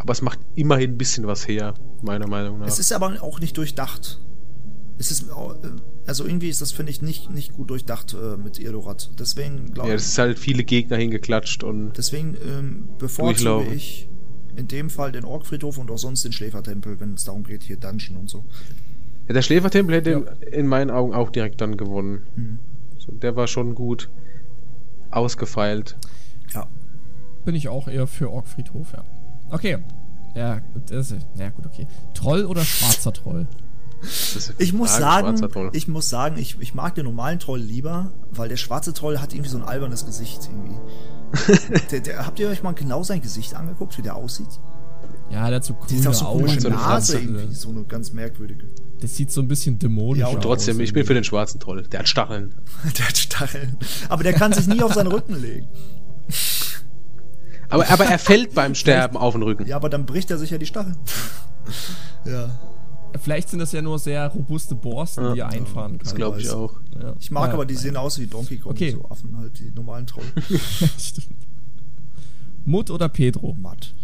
aber 0.00 0.12
es 0.12 0.22
macht 0.22 0.38
immerhin 0.54 0.92
ein 0.92 0.98
bisschen 0.98 1.26
was 1.26 1.46
her, 1.46 1.74
meiner 2.00 2.26
Meinung 2.26 2.58
nach. 2.58 2.66
Es 2.66 2.78
ist 2.78 2.90
aber 2.90 3.22
auch 3.22 3.38
nicht 3.38 3.56
durchdacht. 3.58 4.18
Es 4.98 5.10
ist, 5.10 5.28
äh, 5.28 5.68
also 6.06 6.24
irgendwie 6.24 6.48
ist 6.48 6.62
das, 6.62 6.72
finde 6.72 6.90
ich, 6.90 7.02
nicht, 7.02 7.30
nicht 7.30 7.52
gut 7.52 7.68
durchdacht 7.68 8.14
äh, 8.14 8.38
mit 8.38 8.58
Irdorat. 8.58 9.10
Deswegen 9.18 9.74
glaube 9.74 9.90
ja, 9.90 9.94
ich, 9.94 10.00
es 10.00 10.08
ist 10.08 10.18
halt 10.18 10.38
viele 10.38 10.64
Gegner 10.64 10.96
hingeklatscht 10.96 11.62
und 11.62 11.92
deswegen 11.98 12.34
ähm, 12.48 12.88
bevorzuge 12.98 13.74
ich 13.74 14.08
in 14.56 14.68
dem 14.68 14.88
Fall 14.88 15.12
den 15.12 15.26
Orkfriedhof 15.26 15.76
und 15.76 15.90
auch 15.90 15.98
sonst 15.98 16.24
den 16.24 16.32
Schläfertempel, 16.32 16.98
wenn 16.98 17.12
es 17.12 17.24
darum 17.24 17.44
geht, 17.44 17.62
hier 17.62 17.76
Dungeon 17.76 18.16
und 18.16 18.30
so. 18.30 18.46
ja, 19.28 19.34
der 19.34 19.42
Schläfertempel 19.42 19.96
hätte 19.96 20.10
in, 20.10 20.52
in 20.52 20.66
meinen 20.66 20.90
Augen 20.90 21.12
auch 21.12 21.28
direkt 21.28 21.60
dann 21.60 21.76
gewonnen. 21.76 22.26
Mhm. 22.36 22.58
So, 22.98 23.12
der 23.12 23.36
war 23.36 23.46
schon 23.46 23.74
gut 23.74 24.08
ausgefeilt. 25.10 25.98
Ja. 26.54 26.68
Bin 27.44 27.54
ich 27.54 27.68
auch 27.68 27.86
eher 27.86 28.06
für 28.06 28.30
Orkfriedhof, 28.30 28.94
ja. 28.94 29.04
Okay. 29.50 29.78
Ja, 30.34 30.58
gut, 30.60 30.90
das 30.90 31.10
ist, 31.10 31.26
ja 31.36 31.50
gut, 31.50 31.66
okay. 31.66 31.86
Troll 32.14 32.44
oder 32.44 32.64
schwarzer 32.64 33.12
Troll? 33.12 33.46
Das 34.00 34.36
ist 34.36 34.54
Ich 34.58 34.72
muss 34.72 34.96
sagen, 34.96 35.26
schwarzer 35.28 35.48
Troll. 35.50 35.70
ich 35.72 35.88
muss 35.88 36.08
sagen, 36.08 36.38
ich, 36.38 36.56
ich 36.60 36.72
mag 36.74 36.94
den 36.94 37.04
normalen 37.04 37.38
Troll 37.38 37.60
lieber, 37.60 38.12
weil 38.30 38.48
der 38.48 38.56
schwarze 38.56 38.92
Troll 38.94 39.18
hat 39.18 39.32
irgendwie 39.34 39.50
so 39.50 39.58
ein 39.58 39.64
albernes 39.64 40.06
Gesicht 40.06 40.48
irgendwie. 40.50 40.76
der, 41.90 42.00
der, 42.00 42.26
habt 42.26 42.38
ihr 42.38 42.48
euch 42.48 42.62
mal 42.62 42.72
genau 42.72 43.02
sein 43.02 43.20
Gesicht 43.20 43.54
angeguckt, 43.54 43.98
wie 43.98 44.02
der 44.02 44.16
aussieht? 44.16 44.48
Ja, 45.30 45.46
der 45.48 45.56
hat 45.56 45.64
so 45.64 45.74
grüne 45.74 46.08
auch 46.08 46.14
so 46.14 46.26
Augen. 46.26 46.40
komische 46.40 46.60
so 46.60 46.68
eine 46.68 46.76
Nase 46.76 47.20
irgendwie, 47.20 47.54
so 47.54 47.68
eine 47.68 47.84
ganz 47.84 48.12
merkwürdige. 48.12 48.66
Das 49.00 49.16
sieht 49.16 49.30
so 49.30 49.40
ein 49.40 49.48
bisschen 49.48 49.78
dämonisch 49.78 50.20
Ja, 50.20 50.26
aus. 50.26 50.34
und 50.34 50.42
Trotzdem, 50.42 50.72
ich 50.80 50.92
bin 50.92 51.00
irgendwie. 51.00 51.06
für 51.06 51.14
den 51.14 51.24
schwarzen 51.24 51.60
Troll. 51.60 51.82
Der 51.84 52.00
hat 52.00 52.08
Stacheln. 52.08 52.54
Der 52.98 53.06
hat 53.08 53.16
Stacheln. 53.16 53.76
Aber 54.08 54.22
der 54.24 54.32
kann 54.32 54.52
sich 54.52 54.66
nie 54.66 54.82
auf 54.82 54.94
seinen 54.94 55.08
Rücken 55.12 55.40
legen. 55.40 55.68
Aber, 57.70 57.88
aber 57.88 58.04
er 58.04 58.18
fällt 58.18 58.54
beim 58.54 58.74
Sterben 58.74 59.16
auf 59.16 59.34
den 59.34 59.42
Rücken. 59.42 59.66
Ja, 59.66 59.76
aber 59.76 59.88
dann 59.88 60.06
bricht 60.06 60.30
er 60.30 60.38
sich 60.38 60.50
ja 60.50 60.58
die 60.58 60.66
Stacheln. 60.66 60.96
ja. 62.24 62.50
Vielleicht 63.20 63.48
sind 63.48 63.58
das 63.58 63.72
ja 63.72 63.82
nur 63.82 63.98
sehr 63.98 64.28
robuste 64.28 64.74
Borsten, 64.74 65.24
Ja. 65.24 65.32
die 65.34 65.40
er 65.40 65.48
einfahren 65.48 65.92
kann. 65.98 66.04
Das 66.04 66.14
glaube 66.14 66.40
ich 66.40 66.50
auch. 66.50 66.74
Ja. 67.00 67.14
Ich 67.18 67.30
mag 67.30 67.48
Ja, 67.48 67.54
aber, 67.54 67.66
die 67.66 67.74
nein. 67.74 67.82
sehen 67.82 67.96
aus 67.96 68.18
wie 68.18 68.26
Donkey 68.26 68.58
Kong, 68.58 68.72
Okay. 68.72 68.92
so 68.92 69.04
Affen 69.10 69.36
halt, 69.36 69.58
die 69.58 69.70
normalen 69.72 70.06
Troll. 70.06 70.24
Stimmt. 70.98 71.26
Mutt 72.64 72.90
oder 72.90 73.08
Pedro? 73.08 73.54
Matt. 73.58 73.94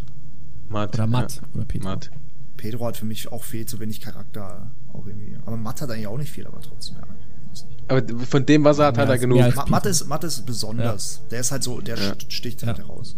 Matt. 0.68 0.94
Oder 0.94 1.06
Matt. 1.06 1.36
Ja. 1.36 1.42
Oder 1.54 1.64
Pedro. 1.66 1.88
Matt. 1.88 2.10
Pedro 2.56 2.86
hat 2.86 2.96
für 2.96 3.04
mich 3.04 3.30
auch 3.30 3.44
viel 3.44 3.66
zu 3.66 3.78
wenig 3.80 4.00
Charakter. 4.00 4.70
Auch 4.92 5.06
irgendwie. 5.06 5.36
Aber 5.44 5.56
Matt 5.56 5.80
hat 5.82 5.90
eigentlich 5.90 6.06
auch 6.06 6.18
nicht 6.18 6.32
viel, 6.32 6.46
aber 6.46 6.60
trotzdem, 6.60 6.96
ja. 6.96 7.02
Aber 7.88 8.02
von 8.26 8.44
dem, 8.44 8.64
was 8.64 8.78
er 8.78 8.86
hat, 8.86 8.98
hat 8.98 9.08
er 9.08 9.18
genug. 9.18 9.38
Matt 9.68 9.86
ist, 9.86 10.06
Matt 10.08 10.24
ist 10.24 10.44
besonders. 10.44 11.22
Der 11.30 11.40
ist 11.40 11.52
halt 11.52 11.62
so, 11.62 11.80
der 11.80 11.96
sticht 12.28 12.66
halt 12.66 12.78
Ja. 12.78 12.84
heraus. 12.84 13.14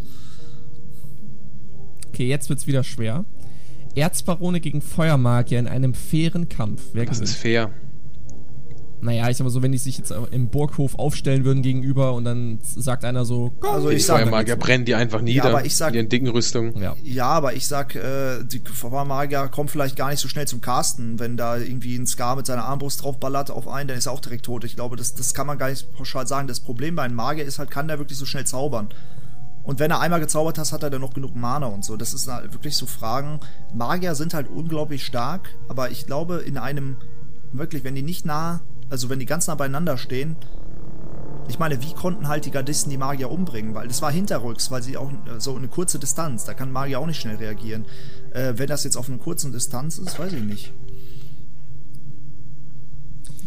Okay, 2.08 2.26
jetzt 2.28 2.48
wird's 2.48 2.66
wieder 2.66 2.84
schwer. 2.84 3.24
Erzbarone 3.94 4.60
gegen 4.60 4.80
Feuermagier 4.80 5.58
in 5.58 5.66
einem 5.66 5.94
fairen 5.94 6.48
Kampf. 6.48 6.82
Wer 6.92 7.04
Das 7.06 7.16
gewinnt? 7.16 7.30
ist 7.30 7.36
fair. 7.36 7.70
Naja, 9.00 9.30
ich 9.30 9.36
sag 9.36 9.44
mal 9.44 9.50
so, 9.50 9.62
wenn 9.62 9.70
die 9.70 9.78
sich 9.78 9.96
jetzt 9.96 10.12
im 10.32 10.48
Burghof 10.48 10.96
aufstellen 10.98 11.44
würden 11.44 11.62
gegenüber 11.62 12.14
und 12.14 12.24
dann 12.24 12.58
sagt 12.62 13.04
einer 13.04 13.24
so, 13.24 13.52
Also 13.62 13.90
Die 13.90 13.96
ich 13.96 14.04
sag, 14.04 14.16
Feuermagier 14.22 14.56
brennen 14.56 14.84
die 14.84 14.96
einfach 14.96 15.20
nieder. 15.20 15.44
aber 15.44 15.64
ich 15.64 15.76
sag- 15.76 15.90
in 15.90 15.98
ihren 16.00 16.08
dicken 16.08 16.26
Rüstungen. 16.28 16.76
ja. 16.82 16.96
ja, 17.04 17.26
aber 17.26 17.54
ich 17.54 17.68
sag, 17.68 17.94
äh, 17.94 18.42
die 18.44 18.60
Magier 19.06 19.46
kommen 19.48 19.68
vielleicht 19.68 19.94
gar 19.94 20.10
nicht 20.10 20.18
so 20.18 20.26
schnell 20.26 20.48
zum 20.48 20.60
Casten. 20.60 21.20
Wenn 21.20 21.36
da 21.36 21.56
irgendwie 21.58 21.94
ein 21.96 22.08
Scar 22.08 22.34
mit 22.34 22.46
seiner 22.46 22.64
Armbrust 22.64 23.04
draufballert 23.04 23.52
auf 23.52 23.68
einen, 23.68 23.86
dann 23.86 23.96
ist 23.98 24.06
er 24.06 24.12
auch 24.12 24.20
direkt 24.20 24.44
tot. 24.46 24.64
Ich 24.64 24.74
glaube, 24.74 24.96
das, 24.96 25.14
das 25.14 25.32
kann 25.32 25.46
man 25.46 25.58
gar 25.58 25.70
nicht 25.70 25.92
pauschal 25.94 26.26
sagen. 26.26 26.48
Das 26.48 26.58
Problem 26.58 26.96
bei 26.96 27.02
einem 27.04 27.14
Magier 27.14 27.44
ist 27.44 27.60
halt, 27.60 27.70
kann 27.70 27.86
der 27.86 28.00
wirklich 28.00 28.18
so 28.18 28.26
schnell 28.26 28.46
zaubern? 28.46 28.88
Und 29.68 29.80
wenn 29.80 29.90
er 29.90 30.00
einmal 30.00 30.18
gezaubert 30.18 30.56
hat, 30.56 30.72
hat 30.72 30.82
er 30.82 30.88
dann 30.88 31.02
noch 31.02 31.12
genug 31.12 31.36
Mana 31.36 31.66
und 31.66 31.84
so. 31.84 31.98
Das 31.98 32.14
ist 32.14 32.26
wirklich 32.26 32.74
so 32.74 32.86
Fragen. 32.86 33.38
Magier 33.74 34.14
sind 34.14 34.32
halt 34.32 34.48
unglaublich 34.48 35.04
stark, 35.04 35.50
aber 35.68 35.90
ich 35.90 36.06
glaube, 36.06 36.36
in 36.36 36.56
einem, 36.56 36.96
wirklich, 37.52 37.84
wenn 37.84 37.94
die 37.94 38.00
nicht 38.00 38.24
nah, 38.24 38.60
also 38.88 39.10
wenn 39.10 39.18
die 39.18 39.26
ganz 39.26 39.46
nah 39.46 39.56
beieinander 39.56 39.98
stehen, 39.98 40.36
ich 41.48 41.58
meine, 41.58 41.82
wie 41.82 41.92
konnten 41.92 42.28
halt 42.28 42.46
die 42.46 42.50
Gardisten 42.50 42.88
die 42.88 42.96
Magier 42.96 43.30
umbringen? 43.30 43.74
Weil 43.74 43.88
das 43.88 44.00
war 44.00 44.10
hinterrücks, 44.10 44.70
weil 44.70 44.82
sie 44.82 44.96
auch 44.96 45.10
äh, 45.10 45.38
so 45.38 45.54
eine 45.54 45.68
kurze 45.68 45.98
Distanz, 45.98 46.44
da 46.44 46.54
kann 46.54 46.72
Magier 46.72 46.98
auch 46.98 47.06
nicht 47.06 47.20
schnell 47.20 47.36
reagieren. 47.36 47.84
Äh, 48.32 48.54
wenn 48.56 48.68
das 48.68 48.84
jetzt 48.84 48.96
auf 48.96 49.10
einer 49.10 49.18
kurzen 49.18 49.52
Distanz 49.52 49.98
ist, 49.98 50.18
weiß 50.18 50.32
ich 50.32 50.44
nicht. 50.44 50.72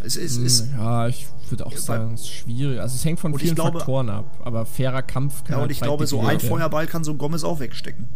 Es 0.04 0.18
ist, 0.18 0.38
Ja, 0.78 1.08
ich 1.08 1.26
würde 1.52 1.66
auch 1.66 1.72
Ja, 1.72 1.78
sagen, 1.78 2.14
es 2.14 2.22
ist 2.22 2.30
schwierig. 2.30 2.80
Also 2.80 2.96
es 2.96 3.06
hängt 3.06 3.20
von 3.20 3.38
vielen 3.38 3.56
glaube- 3.56 3.80
Faktoren 3.80 4.10
ab. 4.10 4.40
Aber 4.44 4.66
fairer 4.66 5.02
Kampf 5.02 5.44
kann 5.44 5.52
ja, 5.52 5.56
und 5.58 5.62
halt 5.64 5.72
ich 5.72 5.82
glaube, 5.82 6.08
so 6.08 6.22
ein. 6.22 6.40
Feuerball 6.40 6.88
kann 6.88 7.04
so 7.04 7.12
ein 7.12 7.18
Gomez 7.18 7.44
auch 7.44 7.60
wegstecken. 7.60 8.08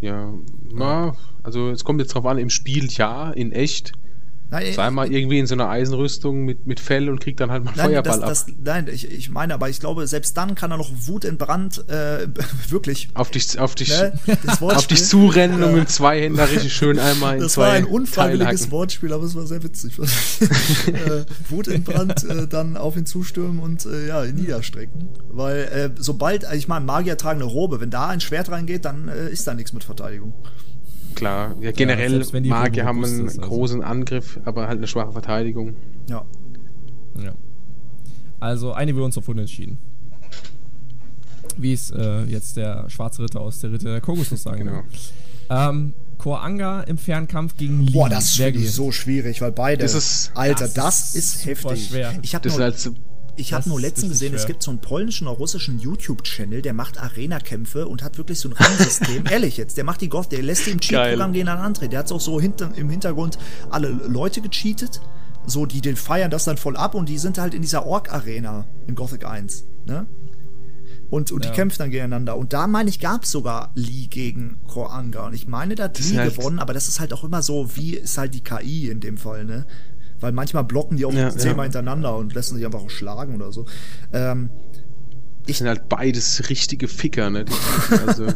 Ja, 0.00 0.32
na, 0.72 1.14
also 1.42 1.70
es 1.70 1.82
kommt 1.84 2.00
jetzt 2.00 2.14
drauf 2.14 2.26
an, 2.26 2.36
im 2.38 2.50
Spiel 2.50 2.88
ja, 2.90 3.30
in 3.30 3.52
echt. 3.52 3.92
Nein, 4.50 4.72
Sei 4.72 4.90
mal 4.90 5.10
irgendwie 5.10 5.38
in 5.38 5.46
so 5.46 5.54
einer 5.54 5.68
Eisenrüstung 5.68 6.44
mit, 6.44 6.66
mit 6.66 6.78
Fell 6.78 7.08
und 7.08 7.20
kriegt 7.20 7.40
dann 7.40 7.50
halt 7.50 7.64
mal 7.64 7.72
Nein, 7.76 7.86
Feuerball 7.86 8.20
das, 8.20 8.42
ab. 8.42 8.46
das, 8.48 8.56
nein 8.62 8.88
ich, 8.88 9.10
ich 9.10 9.30
meine, 9.30 9.54
aber 9.54 9.68
ich 9.68 9.80
glaube, 9.80 10.06
selbst 10.06 10.36
dann 10.36 10.54
kann 10.54 10.70
er 10.70 10.76
noch 10.76 10.90
wutentbrannt, 11.06 11.88
äh, 11.88 12.28
wirklich, 12.68 13.08
auf 13.14 13.30
dich, 13.30 13.58
auf 13.58 13.74
dich, 13.74 13.88
ne, 13.88 14.12
auf 14.60 14.86
dich 14.86 15.04
zurennen 15.04 15.62
und 15.62 15.72
mit 15.72 15.84
dem 15.84 15.88
Zweihänder 15.88 16.48
richtig 16.48 16.72
schön 16.72 16.98
einmal 16.98 17.36
in 17.36 17.42
Das 17.42 17.54
zwei 17.54 17.62
war 17.62 17.72
ein 17.72 17.84
unfreiwilliges. 17.84 18.70
Wortspiel, 18.70 19.12
aber 19.12 19.24
es 19.24 19.34
war 19.34 19.46
sehr 19.46 19.62
witzig. 19.62 19.98
äh, 20.88 21.24
wutentbrannt 21.48 22.24
äh, 22.24 22.46
dann 22.46 22.76
auf 22.76 22.96
ihn 22.96 23.06
zustürmen 23.06 23.58
und 23.60 23.86
äh, 23.86 24.08
ja, 24.08 24.24
niederstrecken. 24.24 25.08
Weil 25.30 25.58
äh, 25.64 25.90
sobald, 25.98 26.46
ich 26.52 26.68
meine, 26.68 26.84
Magier 26.84 27.16
tragen 27.16 27.40
eine 27.40 27.50
Robe, 27.50 27.80
wenn 27.80 27.90
da 27.90 28.08
ein 28.08 28.20
Schwert 28.20 28.50
reingeht, 28.50 28.84
dann 28.84 29.08
äh, 29.08 29.28
ist 29.30 29.46
da 29.46 29.54
nichts 29.54 29.72
mit 29.72 29.84
Verteidigung. 29.84 30.34
Klar, 31.14 31.54
ja, 31.60 31.70
generell 31.72 32.20
die 32.22 32.48
Magier 32.48 32.84
haben 32.84 33.04
einen 33.04 33.26
ist, 33.26 33.38
also. 33.38 33.48
großen 33.48 33.82
Angriff, 33.82 34.38
aber 34.44 34.66
halt 34.68 34.78
eine 34.78 34.86
schwache 34.86 35.12
Verteidigung. 35.12 35.76
Ja. 36.08 36.24
Ja. 37.22 37.32
Also 38.40 38.72
einigen 38.72 38.98
wir 38.98 39.04
uns 39.04 39.16
auf 39.16 39.28
unentschieden. 39.28 39.78
Wie 41.56 41.72
es 41.72 41.90
äh, 41.90 42.24
jetzt 42.24 42.56
der 42.56 42.88
schwarze 42.90 43.22
Ritter 43.22 43.40
aus 43.40 43.60
der 43.60 43.72
Ritter 43.72 43.90
der 43.90 44.00
Kokosnuss 44.00 44.42
sagen 44.42 44.58
Genau. 44.58 44.72
würde. 44.72 44.88
Ähm, 45.50 45.92
Koanga 46.18 46.80
im 46.82 46.98
Fernkampf 46.98 47.56
gegen 47.56 47.82
Lee. 47.82 47.92
Boah, 47.92 48.08
das 48.08 48.36
gewinnt? 48.36 48.66
so 48.66 48.90
schwierig, 48.90 49.40
weil 49.40 49.52
beide. 49.52 49.82
Das 49.82 49.94
ist- 49.94 50.32
Alter, 50.34 50.64
das 50.64 50.74
das, 50.74 51.14
ist 51.14 51.16
ist, 51.16 51.42
super 51.42 51.70
heftig. 51.74 51.88
schwer. 51.88 52.12
Ich 52.22 52.34
habe 52.34 52.42
Das 52.44 52.52
ist 52.54 52.58
nur, 52.58 52.64
halt 52.64 52.78
so, 52.78 52.90
ich 53.36 53.52
hab 53.52 53.60
das 53.60 53.66
nur 53.66 53.80
letztens 53.80 54.12
gesehen, 54.12 54.34
es 54.34 54.42
schwer. 54.42 54.48
gibt 54.52 54.62
so 54.62 54.70
einen 54.70 54.80
polnischen 54.80 55.26
oder 55.26 55.36
russischen 55.36 55.78
YouTube-Channel, 55.80 56.62
der 56.62 56.72
macht 56.72 56.98
Arena-Kämpfe 56.98 57.86
und 57.88 58.02
hat 58.02 58.18
wirklich 58.18 58.38
so 58.40 58.48
ein 58.48 58.52
Rangsystem. 58.52 59.24
Ehrlich 59.30 59.56
jetzt, 59.56 59.76
der 59.76 59.84
macht 59.84 60.00
die 60.00 60.08
Goth, 60.08 60.30
der 60.32 60.42
lässt 60.42 60.66
im 60.68 60.80
Cheat-Programm 60.80 61.32
einen 61.32 61.48
antreten. 61.48 61.90
Der 61.90 62.00
hat 62.00 62.12
auch 62.12 62.20
so 62.20 62.40
hinter, 62.40 62.72
im 62.76 62.88
Hintergrund 62.90 63.38
alle 63.70 63.88
Leute 63.88 64.40
gecheatet. 64.40 65.00
So, 65.46 65.66
die 65.66 65.80
den 65.82 65.96
feiern 65.96 66.30
das 66.30 66.44
dann 66.44 66.56
voll 66.56 66.76
ab 66.76 66.94
und 66.94 67.08
die 67.08 67.18
sind 67.18 67.36
halt 67.38 67.52
in 67.54 67.60
dieser 67.62 67.84
Ork-Arena 67.86 68.64
in 68.86 68.94
Gothic 68.94 69.26
1. 69.26 69.64
Ne? 69.84 70.06
Und, 71.10 71.30
und 71.32 71.44
Ja. 71.44 71.50
die 71.50 71.56
kämpfen 71.56 71.78
dann 71.78 71.90
gegeneinander. 71.90 72.36
Und 72.36 72.52
da, 72.54 72.66
meine 72.66 72.88
ich, 72.88 72.98
gab 72.98 73.24
es 73.24 73.30
sogar 73.30 73.70
Lee 73.74 74.06
gegen 74.06 74.56
Koranga. 74.66 75.26
Und 75.26 75.34
ich 75.34 75.46
meine, 75.46 75.74
da 75.74 75.84
hat 75.84 75.98
Das 75.98 76.10
Lee 76.10 76.16
halt- 76.18 76.36
gewonnen, 76.36 76.58
aber 76.58 76.72
das 76.72 76.88
ist 76.88 76.98
halt 76.98 77.12
auch 77.12 77.24
immer 77.24 77.42
so, 77.42 77.76
wie 77.76 77.94
ist 77.94 78.16
halt 78.16 78.32
die 78.34 78.40
KI 78.42 78.88
in 78.88 79.00
dem 79.00 79.18
Fall, 79.18 79.44
ne? 79.44 79.66
Weil 80.24 80.32
manchmal 80.32 80.64
blocken 80.64 80.96
die 80.96 81.04
auch 81.04 81.12
Ja, 81.12 81.28
zehnmal 81.28 81.58
ja. 81.58 81.62
hintereinander 81.64 82.16
und 82.16 82.32
lassen 82.32 82.56
sich 82.56 82.64
einfach 82.64 82.80
auch 82.80 82.88
schlagen 82.88 83.34
oder 83.34 83.52
so. 83.52 83.66
Ähm, 84.10 84.48
das 85.46 85.58
sind 85.58 85.68
halt 85.68 85.90
beides 85.90 86.48
richtige 86.48 86.88
Ficker, 86.88 87.28
ne? 87.28 87.44
Die, 87.44 87.52
also, 88.06 88.26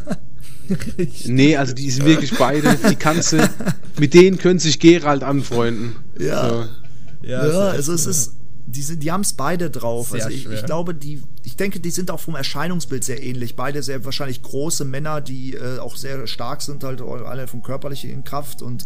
nee, 1.25 1.57
also 1.57 1.73
die 1.73 1.91
sind 1.91 2.05
wirklich 2.05 2.37
beide, 2.37 2.77
die 2.91 2.97
kannst 2.97 3.33
du, 3.33 3.51
mit 3.99 4.13
denen 4.13 4.37
können 4.37 4.59
sich 4.59 4.79
Gerald 4.79 5.23
anfreunden. 5.23 5.97
Ja. 6.19 6.51
So. 6.51 7.27
ja, 7.27 7.41
ist 7.41 7.55
also 7.55 7.93
es 7.95 8.05
ist, 8.05 8.35
die, 8.67 8.83
sind, 8.83 9.03
die 9.03 9.11
haben 9.11 9.23
es 9.23 9.33
beide 9.33 9.71
drauf. 9.71 10.11
Sehr 10.11 10.27
also 10.27 10.37
ich, 10.37 10.47
ich 10.47 10.67
glaube, 10.67 10.95
die, 10.95 11.23
ich 11.45 11.57
denke, 11.57 11.81
die 11.81 11.91
sind 11.91 12.11
auch 12.11 12.21
vom 12.21 12.35
Erscheinungsbild 12.35 13.03
sehr 13.03 13.23
ähnlich. 13.23 13.57
Beide 13.57 13.83
sehr 13.83 14.05
wahrscheinlich 14.05 14.43
große 14.43 14.85
Männer, 14.85 15.23
die 15.23 15.55
äh, 15.55 15.79
auch 15.79 15.97
sehr 15.97 16.27
stark 16.27 16.61
sind, 16.61 16.85
halt 16.85 17.01
alle 17.01 17.49
vom 17.49 17.63
körperlichen 17.63 18.25
Kraft 18.25 18.61
und 18.61 18.85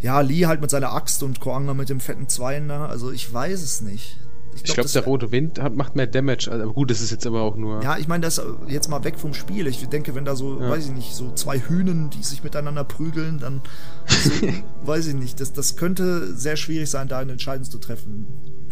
ja, 0.00 0.20
Lee 0.20 0.46
halt 0.46 0.60
mit 0.60 0.70
seiner 0.70 0.92
Axt 0.92 1.22
und 1.22 1.40
Koanga 1.40 1.74
mit 1.74 1.88
dem 1.88 2.00
fetten 2.00 2.28
Zweiner. 2.28 2.88
Also 2.88 3.10
ich 3.10 3.32
weiß 3.32 3.62
es 3.62 3.80
nicht. 3.82 4.16
Ich 4.52 4.64
glaub, 4.64 4.74
glaube, 4.74 4.82
das 4.86 4.92
der 4.94 5.04
rote 5.04 5.30
Wind 5.30 5.60
hat, 5.62 5.76
macht 5.76 5.94
mehr 5.94 6.08
Damage. 6.08 6.48
Also, 6.50 6.64
aber 6.64 6.72
gut, 6.72 6.90
das 6.90 7.00
ist 7.00 7.10
jetzt 7.12 7.24
aber 7.26 7.42
auch 7.42 7.54
nur. 7.56 7.82
Ja, 7.84 7.98
ich 7.98 8.08
meine, 8.08 8.22
das 8.24 8.38
äh, 8.38 8.42
jetzt 8.66 8.88
mal 8.88 9.04
weg 9.04 9.16
vom 9.18 9.32
Spiel. 9.32 9.66
Ich 9.68 9.86
denke, 9.88 10.14
wenn 10.16 10.24
da 10.24 10.34
so, 10.34 10.60
Ja. 10.60 10.70
weiß 10.70 10.86
ich 10.86 10.92
nicht, 10.92 11.14
so 11.14 11.30
zwei 11.34 11.58
Hühnen, 11.60 12.10
die 12.10 12.22
sich 12.24 12.42
miteinander 12.42 12.82
prügeln, 12.82 13.38
dann 13.38 13.60
so, 14.08 14.30
weiß 14.86 15.06
ich 15.06 15.14
nicht. 15.14 15.40
Das, 15.40 15.52
das 15.52 15.76
könnte 15.76 16.34
sehr 16.34 16.56
schwierig 16.56 16.90
sein, 16.90 17.06
da 17.06 17.18
eine 17.18 17.32
Entscheidung 17.32 17.64
zu 17.64 17.78
treffen. 17.78 18.26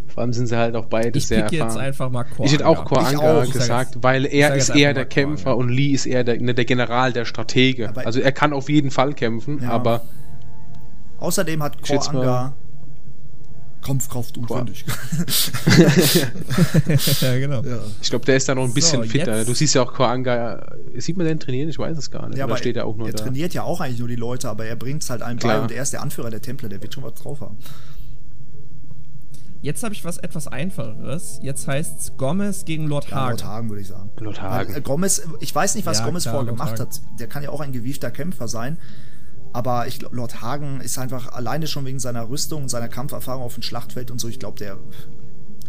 Vor 0.09 0.23
allem 0.23 0.33
sind 0.33 0.49
sie 0.49 0.57
halt 0.57 0.75
auch 0.75 0.87
beide 0.87 1.17
Ich 1.17 1.29
sehr 1.29 1.43
pick 1.45 1.53
jetzt 1.53 1.61
erfahren. 1.63 1.81
einfach 1.81 2.11
mal 2.11 2.25
Koanga. 2.25 2.45
Ich 2.45 2.53
hätte 2.55 2.67
auch 2.67 2.83
Ich 2.83 2.89
Koanga 2.89 3.41
auch. 3.43 3.53
Gesagt, 3.53 3.95
jetzt- 3.95 4.03
weil 4.05 4.25
er 4.27 4.57
ist 4.57 4.71
eher 4.71 4.95
der 4.95 5.05
Kämpfer 5.07 5.51
Koanga. 5.53 5.61
und 5.61 5.69
Lee 5.69 5.93
ist 5.93 6.07
eher 6.07 6.25
der, 6.25 6.41
ne, 6.41 6.55
der 6.55 6.65
General, 6.65 7.13
der 7.13 7.25
Stratege. 7.25 7.91
Aber- 7.91 8.05
also 8.05 8.19
er 8.19 8.33
kann 8.33 8.53
auf 8.53 8.69
jeden 8.69 8.91
Fall 8.91 9.13
kämpfen, 9.13 9.61
Ja. 9.63 9.71
aber 9.71 10.03
Außerdem 11.19 11.63
hat 11.63 11.77
schätz 11.87 12.09
Koanga 12.09 12.55
Kampfkraft. 13.81 14.37
Wendigkeit. 14.37 14.87
ja, 17.23 17.39
genau. 17.39 17.63
ja. 17.63 17.79
ich 18.03 18.11
glaube, 18.11 18.25
der 18.25 18.37
ist 18.37 18.49
da 18.49 18.55
noch 18.55 18.65
ein 18.65 18.75
bisschen 18.75 19.03
So, 19.05 19.09
fitter. 19.09 19.37
jetzt- 19.39 19.49
Du 19.49 19.55
siehst 19.55 19.75
ja 19.75 19.83
auch 19.83 19.93
Koanga, 19.95 20.67
sieht 20.97 21.17
man 21.17 21.27
den 21.27 21.39
trainieren? 21.39 21.69
Ich 21.69 21.79
weiß 21.79 21.97
es 21.97 22.11
gar 22.11 22.29
nicht. 22.29 22.39
Ja, 22.39 22.45
Oder 22.45 22.55
aber 22.55 22.59
steht 22.59 22.77
er 22.77 22.87
auch 22.87 22.97
nur 22.97 23.07
er 23.07 23.13
da? 23.15 23.23
trainiert 23.25 23.55
ja 23.55 23.63
auch 23.63 23.81
eigentlich 23.81 24.01
nur 24.01 24.09
die 24.09 24.17
Leute, 24.17 24.49
aber 24.51 24.67
er 24.67 24.75
bringt 24.77 25.03
es 25.05 25.11
halt 25.11 25.23
einem 25.23 25.39
bei 25.39 25.49
Klar. 25.49 25.63
und 25.63 25.71
er 25.71 25.83
ist 25.83 25.93
der 25.93 26.03
Anführer 26.03 26.29
der 26.31 26.43
Templer, 26.43 26.69
der 26.69 26.83
wird 26.83 26.93
schon 26.95 27.05
was 27.05 27.15
drauf 27.15 27.41
haben. 27.41 27.57
Jetzt 29.61 29.83
habe 29.83 29.93
ich 29.95 30.05
was 30.05 30.19
etwas 30.19 30.47
einfacheres. 30.47 31.41
Jetzt 31.43 31.67
heißt's 31.67 32.13
Gomez 32.17 32.65
gegen 32.65 32.87
Lord 32.87 33.09
Ja, 33.11 33.17
Hagen. 33.17 33.31
Lord 33.31 33.45
Hagen 33.45 33.69
würde 33.71 33.83
ich 33.83 33.89
sagen. 33.89 34.11
Lord 34.21 34.37
Weil, 34.41 34.51
Hagen. 34.51 34.75
äh, 34.75 34.81
Gomez, 34.81 35.23
ich 35.41 35.53
weiß 35.53 35.75
nicht, 35.75 35.85
was 35.87 35.99
Ja, 35.99 36.05
Gomez 36.07 36.23
klar, 36.25 36.35
vorher 36.35 36.47
Lord 36.53 36.59
gemacht 36.59 36.79
Hagen. 36.81 36.91
hat. 36.91 37.01
Der 37.19 37.27
kann 37.27 37.43
ja 37.43 37.51
auch 37.51 37.61
ein 37.61 37.73
gewiefter 37.73 38.11
Kämpfer 38.13 38.47
sein. 38.47 38.79
Aber 39.53 39.87
ich, 39.87 39.99
glaub, 39.99 40.13
Lord 40.13 40.41
Hagen 40.41 40.81
ist 40.81 40.99
einfach 40.99 41.33
alleine 41.33 41.67
schon 41.67 41.85
wegen 41.85 41.99
seiner 41.99 42.29
Rüstung 42.29 42.63
und 42.63 42.69
seiner 42.69 42.89
Kampferfahrung 42.89 43.43
auf 43.43 43.55
dem 43.55 43.63
Schlachtfeld 43.63 44.11
und 44.11 44.21
so. 44.21 44.29
Ich 44.29 44.39
glaube, 44.39 44.59
der 44.59 44.79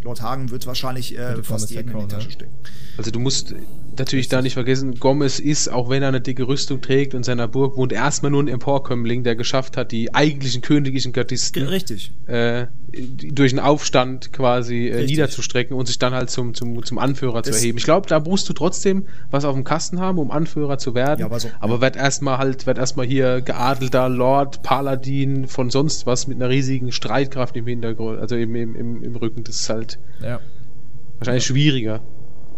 Lord 0.03 0.21
Hagen 0.21 0.49
wird 0.49 0.65
wahrscheinlich 0.65 1.17
äh, 1.17 1.41
fast 1.43 1.71
jeden 1.71 1.91
in 1.91 1.99
die 1.99 2.07
Tasche 2.07 2.27
ja. 2.27 2.33
stecken. 2.33 2.53
Also 2.97 3.11
du 3.11 3.19
musst 3.19 3.53
natürlich 3.97 4.27
da 4.29 4.41
nicht 4.41 4.53
vergessen, 4.53 4.95
Gomez 4.99 5.39
ist, 5.39 5.67
auch 5.69 5.89
wenn 5.89 6.01
er 6.01 6.09
eine 6.09 6.21
dicke 6.21 6.47
Rüstung 6.47 6.81
trägt, 6.81 7.13
in 7.13 7.23
seiner 7.23 7.47
Burg 7.47 7.75
wohnt 7.77 7.91
erstmal 7.93 8.31
nur 8.31 8.43
ein 8.43 8.47
Emporkömmling, 8.47 9.23
der 9.23 9.35
geschafft 9.35 9.77
hat, 9.77 9.91
die 9.91 10.13
eigentlichen 10.13 10.61
königlichen 10.61 11.11
Gardisten 11.13 11.67
Richtig. 11.67 12.11
äh, 12.27 12.67
durch 12.91 13.51
einen 13.51 13.59
Aufstand 13.59 14.31
quasi 14.33 14.87
äh, 14.87 15.05
niederzustrecken 15.05 15.75
und 15.75 15.85
sich 15.87 15.99
dann 15.99 16.13
halt 16.13 16.29
zum, 16.29 16.53
zum, 16.53 16.83
zum 16.83 16.97
Anführer 16.97 17.43
zu 17.43 17.51
Das- 17.51 17.61
erheben. 17.61 17.77
Ich 17.77 17.83
glaube, 17.83 18.07
da 18.07 18.19
musst 18.19 18.47
du 18.49 18.53
trotzdem 18.53 19.05
was 19.31 19.45
auf 19.45 19.55
dem 19.55 19.63
Kasten 19.63 19.99
haben, 19.99 20.17
um 20.19 20.31
Anführer 20.31 20.77
zu 20.77 20.95
werden. 20.95 21.19
Ja, 21.21 21.25
aber 21.25 21.39
so- 21.39 21.49
aber 21.59 21.81
wird 21.81 21.95
erstmal 21.95 22.37
halt, 22.37 22.65
wird 22.65 22.77
erstmal 22.77 23.05
hier 23.05 23.41
geadelter 23.41 24.09
Lord, 24.09 24.63
Paladin 24.63 25.47
von 25.47 25.69
sonst 25.69 26.05
was 26.05 26.27
mit 26.27 26.37
einer 26.37 26.49
riesigen 26.49 26.91
Streitkraft 26.91 27.55
im 27.55 27.67
Hintergrund, 27.67 28.19
also 28.19 28.35
im, 28.35 28.55
im, 28.55 28.75
im, 28.75 29.03
im 29.03 29.15
Rücken. 29.15 29.43
Das 29.43 29.55
ist 29.61 29.69
halt 29.69 29.99
Ja. 30.21 30.39
wahrscheinlich 31.17 31.45
schwieriger. 31.45 32.01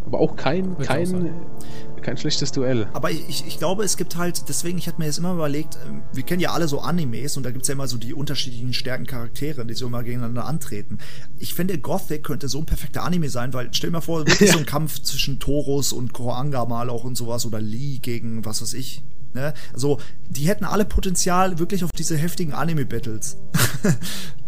Aber 0.05 0.19
auch 0.19 0.35
kein, 0.35 0.77
Würde 0.77 0.83
ich 0.83 0.89
auch 0.89 0.93
kein, 0.93 2.01
kein 2.01 2.17
schlechtes 2.17 2.51
Duell. 2.51 2.87
Aber 2.93 3.11
ich, 3.11 3.45
ich 3.47 3.57
glaube, 3.59 3.83
es 3.83 3.97
gibt 3.97 4.15
halt, 4.17 4.49
deswegen, 4.49 4.77
ich 4.77 4.87
hatte 4.87 4.99
mir 4.99 5.05
jetzt 5.05 5.19
immer 5.19 5.33
überlegt, 5.33 5.77
ähm, 5.87 6.01
wir 6.13 6.23
kennen 6.23 6.41
ja 6.41 6.51
alle 6.51 6.67
so 6.67 6.79
Animes 6.79 7.37
und 7.37 7.43
da 7.43 7.51
gibt's 7.51 7.67
ja 7.67 7.73
immer 7.73 7.87
so 7.87 7.97
die 7.97 8.13
unterschiedlichen 8.13 8.73
stärken 8.73 9.05
Charaktere, 9.05 9.65
die 9.65 9.73
so 9.73 9.87
immer 9.87 10.03
gegeneinander 10.03 10.45
antreten. 10.45 10.97
Ich 11.37 11.53
finde, 11.53 11.77
Gothic 11.77 12.23
könnte 12.23 12.49
so 12.49 12.59
ein 12.59 12.65
perfekter 12.65 13.03
Anime 13.03 13.29
sein, 13.29 13.53
weil 13.53 13.69
stell 13.71 13.89
dir 13.89 13.97
mal 13.97 14.01
vor, 14.01 14.25
wirklich 14.27 14.51
so 14.51 14.59
ein 14.59 14.65
Kampf 14.65 15.01
zwischen 15.01 15.39
Torus 15.39 15.93
und 15.93 16.13
Koanga 16.13 16.65
mal 16.65 16.89
auch 16.89 17.03
und 17.03 17.15
sowas 17.15 17.45
oder 17.45 17.61
Lee 17.61 17.99
gegen 17.99 18.43
was 18.43 18.61
weiß 18.61 18.73
ich. 18.73 19.03
Ne? 19.33 19.53
Also, 19.73 19.99
die 20.29 20.47
hätten 20.47 20.65
alle 20.65 20.85
Potenzial 20.85 21.59
wirklich 21.59 21.83
auf 21.83 21.91
diese 21.91 22.17
heftigen 22.17 22.53
Anime-Battles. 22.53 23.37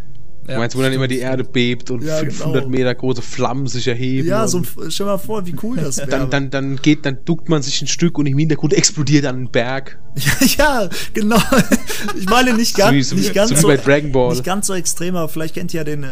Du 0.46 0.56
meinst, 0.58 0.76
wo 0.78 0.82
dann 0.82 0.92
immer 0.92 1.08
die 1.08 1.20
Erde 1.20 1.44
bebt 1.44 1.90
und 1.90 2.04
Ja, 2.04 2.18
500 2.18 2.64
genau. 2.64 2.70
Meter 2.70 2.94
große 2.94 3.22
Flammen 3.22 3.68
sich 3.68 3.88
erheben. 3.88 4.28
ja, 4.28 4.46
so 4.48 4.62
stell 4.90 5.06
mal 5.06 5.18
vor, 5.18 5.46
wie 5.46 5.56
cool 5.64 5.78
das 5.78 5.98
wäre. 6.00 6.10
dann, 6.10 6.30
dann, 6.30 6.50
dann 6.50 6.76
geht, 6.78 7.06
dann 7.06 7.20
duckt 7.24 7.48
man 7.50 7.62
sich 7.62 7.82
ein 7.82 7.88
Stück 7.88 8.18
und 8.18 8.26
im 8.26 8.38
Hintergrund 8.38 8.74
explodiert 8.74 9.24
dann 9.26 9.44
ein 9.44 9.52
Berg. 9.52 10.00
ja, 10.58 10.90
genau. 11.14 11.42
Ich 12.18 12.26
meine 12.30 12.54
nicht 12.54 12.76
ganz, 12.76 12.90
So 12.92 12.96
wie- 12.96 13.04
so 13.04 13.16
nicht 13.16 13.34
ganz 13.34 13.50
so 13.52 13.56
so, 13.56 13.68
Dragon 13.76 14.12
Ball. 14.12 14.32
nicht 14.32 14.44
ganz 14.44 14.68
so 14.68 14.74
extrem, 14.74 15.16
aber 15.16 15.30
vielleicht 15.30 15.54
kennt 15.56 15.74
ihr 15.74 15.80
ja 15.80 15.84
den 15.86 16.04
äh, 16.04 16.08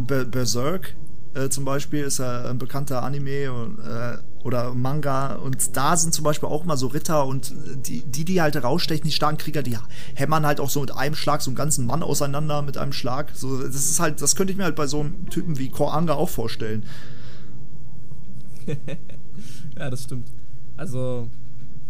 Ber- 0.00 0.24
Berserk 0.26 0.94
äh, 1.34 1.48
zum 1.48 1.64
Beispiel, 1.64 2.00
ist 2.04 2.18
ja 2.18 2.50
ein 2.50 2.58
bekannter 2.58 3.02
Anime 3.02 3.52
und, 3.52 3.78
äh, 3.78 4.18
oder 4.44 4.74
Manga 4.74 5.36
und 5.36 5.76
da 5.76 5.96
sind 5.96 6.12
zum 6.12 6.24
Beispiel 6.24 6.48
auch 6.48 6.64
immer 6.64 6.76
so 6.76 6.88
Ritter 6.88 7.26
und 7.26 7.54
die, 7.86 8.02
die, 8.02 8.24
die 8.24 8.42
halt 8.42 8.62
rausstechen, 8.62 9.04
die 9.04 9.12
starken 9.12 9.38
Krieger, 9.38 9.62
die 9.62 9.76
hämmern 10.14 10.44
halt 10.44 10.60
auch 10.60 10.70
so 10.70 10.80
mit 10.80 10.94
einem 10.94 11.14
Schlag 11.14 11.40
so 11.42 11.50
einen 11.50 11.56
ganzen 11.56 11.86
Mann 11.86 12.02
auseinander 12.02 12.62
mit 12.62 12.76
einem 12.76 12.92
Schlag. 12.92 13.30
So, 13.34 13.62
das 13.62 13.74
ist 13.74 14.00
halt, 14.00 14.20
das 14.20 14.36
könnte 14.36 14.52
ich 14.52 14.56
mir 14.56 14.64
halt 14.64 14.76
bei 14.76 14.86
so 14.86 15.00
einem 15.00 15.28
Typen 15.30 15.58
wie 15.58 15.68
Koranga 15.68 16.14
auch 16.14 16.28
vorstellen. 16.28 16.84
Ja, 19.78 19.90
das 19.90 20.04
stimmt. 20.04 20.28
Also, 20.76 21.28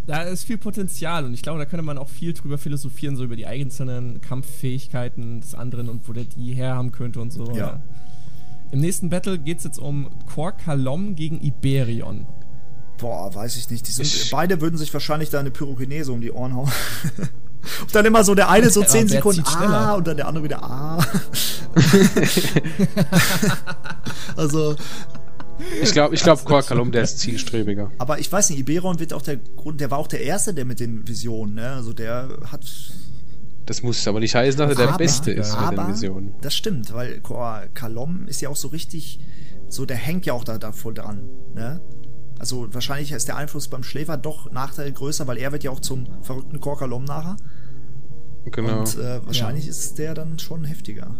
da 0.06 0.22
ist 0.22 0.44
viel 0.44 0.58
Potenzial 0.58 1.24
und 1.24 1.34
ich 1.34 1.42
glaube, 1.42 1.58
da 1.58 1.64
könnte 1.64 1.84
man 1.84 1.98
auch 1.98 2.08
viel 2.08 2.32
drüber 2.32 2.58
philosophieren, 2.58 3.16
so 3.16 3.24
über 3.24 3.36
die 3.36 3.46
einzelnen 3.46 4.20
Kampffähigkeiten 4.20 5.40
des 5.40 5.54
anderen 5.54 5.88
und 5.88 6.08
wo 6.08 6.12
der 6.12 6.24
die 6.24 6.54
herhaben 6.54 6.92
könnte 6.92 7.20
und 7.20 7.32
so. 7.32 7.52
Ja. 7.52 7.82
Im 8.72 8.80
nächsten 8.80 9.10
Battle 9.10 9.38
geht 9.38 9.58
es 9.58 9.64
jetzt 9.64 9.78
um 9.78 10.08
Kor 10.26 10.52
Kalom 10.52 11.14
gegen 11.14 11.40
Iberion. 11.42 12.26
Boah, 12.98 13.32
weiß 13.34 13.56
ich 13.56 13.68
nicht. 13.70 13.86
Die 13.86 13.92
sind, 13.92 14.06
Ich- 14.06 14.30
beide 14.30 14.60
würden 14.62 14.78
sich 14.78 14.92
wahrscheinlich 14.94 15.28
da 15.28 15.40
eine 15.40 15.50
Pyrokinese 15.50 16.10
um 16.10 16.22
die 16.22 16.32
Ohren 16.32 16.54
hauen. 16.54 16.72
und 17.82 17.94
dann 17.94 18.06
immer 18.06 18.24
so 18.24 18.34
der 18.34 18.48
eine 18.48 18.70
so 18.70 18.80
Aber 18.80 18.88
10 18.88 19.10
wer 19.10 19.16
Sekunden 19.18 19.42
ah 19.44 19.92
und 19.94 20.06
dann 20.06 20.16
der 20.16 20.26
andere 20.26 20.44
wieder 20.44 20.62
ah. 20.64 21.04
also, 24.36 24.74
Ich 25.82 25.92
glaube, 25.92 26.14
ich 26.14 26.22
glaub, 26.22 26.42
Korkalum, 26.44 26.92
der 26.92 27.02
ist 27.02 27.18
zielstrebiger. 27.18 27.90
aber 27.98 28.18
ich 28.20 28.32
weiß 28.32 28.48
nicht, 28.50 28.58
Iberon 28.60 28.98
wird 28.98 29.12
auch 29.12 29.22
der 29.22 29.36
Grund, 29.36 29.80
der 29.82 29.90
war 29.90 29.98
auch 29.98 30.06
der 30.08 30.22
Erste, 30.22 30.54
der 30.54 30.64
mit 30.64 30.80
den 30.80 31.06
Visionen, 31.06 31.54
ne? 31.54 31.72
Also 31.72 31.92
der 31.92 32.38
hat 32.50 32.64
Das 33.66 33.82
muss 33.82 34.06
aber 34.08 34.18
nicht 34.20 34.34
heißen, 34.34 34.58
dass 34.58 34.70
er 34.70 34.76
der 34.76 34.88
Aber- 34.88 34.98
Beste 34.98 35.30
ist 35.32 35.50
mit 35.52 35.58
aber 35.60 35.84
den 35.84 35.92
Visionen. 35.92 36.34
das 36.40 36.54
stimmt, 36.54 36.92
weil 36.92 37.20
Kor 37.20 37.62
Kalom 37.74 38.26
ist 38.26 38.40
ja 38.40 38.48
auch 38.48 38.56
so 38.56 38.68
richtig, 38.68 39.20
so 39.68 39.86
der 39.86 39.96
hängt 39.96 40.26
ja 40.26 40.32
auch 40.32 40.44
da, 40.44 40.58
da 40.58 40.72
voll 40.72 40.94
dran, 40.94 41.28
ne? 41.54 41.80
Also 42.38 42.66
wahrscheinlich 42.74 43.12
ist 43.12 43.28
der 43.28 43.36
Einfluss 43.36 43.68
beim 43.68 43.84
Schläfer 43.84 44.16
doch 44.16 44.50
Nachteil 44.50 44.90
größer, 44.90 45.28
weil 45.28 45.38
er 45.38 45.52
wird 45.52 45.62
ja 45.62 45.70
auch 45.70 45.78
zum 45.78 46.06
verrückten 46.22 46.58
Kor 46.58 46.76
Kalom 46.76 47.04
nachher. 47.04 47.36
Genau. 48.46 48.80
Und 48.80 48.96
äh, 48.98 49.24
wahrscheinlich 49.24 49.68
ist 49.68 49.98
der 49.98 50.14
dann 50.14 50.40
schon 50.40 50.64
heftiger. 50.64 51.14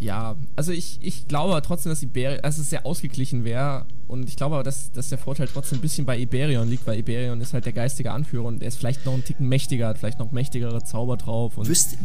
Ja, 0.00 0.34
also 0.56 0.72
ich, 0.72 0.98
ich 1.02 1.28
glaube 1.28 1.60
trotzdem, 1.62 1.90
dass, 1.90 2.02
Iberi 2.02 2.38
dass 2.40 2.56
es 2.58 2.70
sehr 2.70 2.86
ausgeglichen 2.86 3.44
wäre. 3.44 3.84
Und 4.08 4.28
ich 4.28 4.36
glaube 4.36 4.54
aber, 4.56 4.64
dass, 4.64 4.90
dass 4.92 5.10
der 5.10 5.18
Vorteil 5.18 5.46
trotzdem 5.46 5.78
ein 5.78 5.82
bisschen 5.82 6.06
bei 6.06 6.18
Iberion 6.18 6.68
liegt, 6.68 6.86
weil 6.86 6.98
Iberion 6.98 7.40
ist 7.40 7.52
halt 7.52 7.66
der 7.66 7.72
geistige 7.74 8.10
Anführer 8.10 8.46
und 8.46 8.62
er 8.62 8.68
ist 8.68 8.78
vielleicht 8.78 9.04
noch 9.06 9.12
einen 9.12 9.24
Ticken 9.24 9.46
mächtiger, 9.48 9.88
hat 9.88 9.98
vielleicht 9.98 10.18
noch 10.18 10.32
mächtigere 10.32 10.82
Zauber 10.82 11.16
drauf. 11.18 11.58
Und 11.58 11.68
Wisst, 11.68 11.98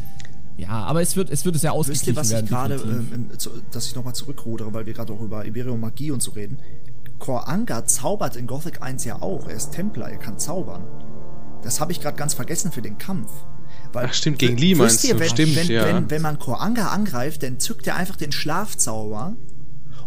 ja, 0.57 0.69
aber 0.69 1.01
es 1.01 1.15
wird, 1.15 1.29
es 1.29 1.45
wird 1.45 1.55
sehr 1.57 1.71
wisst 1.71 1.79
ausgeglichen 1.79 2.13
ihr, 2.13 2.15
was 2.17 2.31
ich 2.31 2.47
gerade, 2.49 2.75
ähm, 2.75 3.29
zu- 3.39 3.49
dass 3.71 3.87
ich 3.87 3.95
nochmal 3.95 4.13
zurückrudere, 4.13 4.73
weil 4.73 4.85
wir 4.85 4.93
gerade 4.93 5.13
auch 5.13 5.21
über 5.21 5.45
Iberion 5.45 5.79
Magie 5.79 6.11
und 6.11 6.21
so 6.21 6.31
reden. 6.31 6.57
Kor 7.17 7.47
Anga 7.47 7.85
zaubert 7.85 8.35
in 8.35 8.45
Gothic 8.45 8.81
1 8.81 9.05
ja 9.05 9.21
auch. 9.21 9.47
Er 9.47 9.55
ist 9.55 9.71
Templer, 9.71 10.09
er 10.09 10.17
kann 10.17 10.37
zaubern. 10.37 10.83
Das 11.63 11.79
habe 11.79 11.93
ich 11.93 12.01
gerade 12.01 12.17
ganz 12.17 12.33
vergessen 12.33 12.71
für 12.73 12.81
den 12.81 12.97
Kampf. 12.97 13.31
Ach, 13.95 14.13
stimmt, 14.13 14.39
gegen 14.39 14.57
Lee 14.57 14.75
meinst 14.75 15.03
ihr, 15.03 15.13
du? 15.13 15.19
wenn, 15.19 15.29
Stimmt, 15.29 15.55
wenn, 15.55 15.67
ja. 15.67 15.85
wenn, 15.85 16.09
wenn 16.09 16.21
man 16.21 16.39
Koranga 16.39 16.87
angreift, 16.89 17.43
dann 17.43 17.59
zückt 17.59 17.87
er 17.87 17.95
einfach 17.95 18.15
den 18.15 18.31
Schlafzauber 18.31 19.35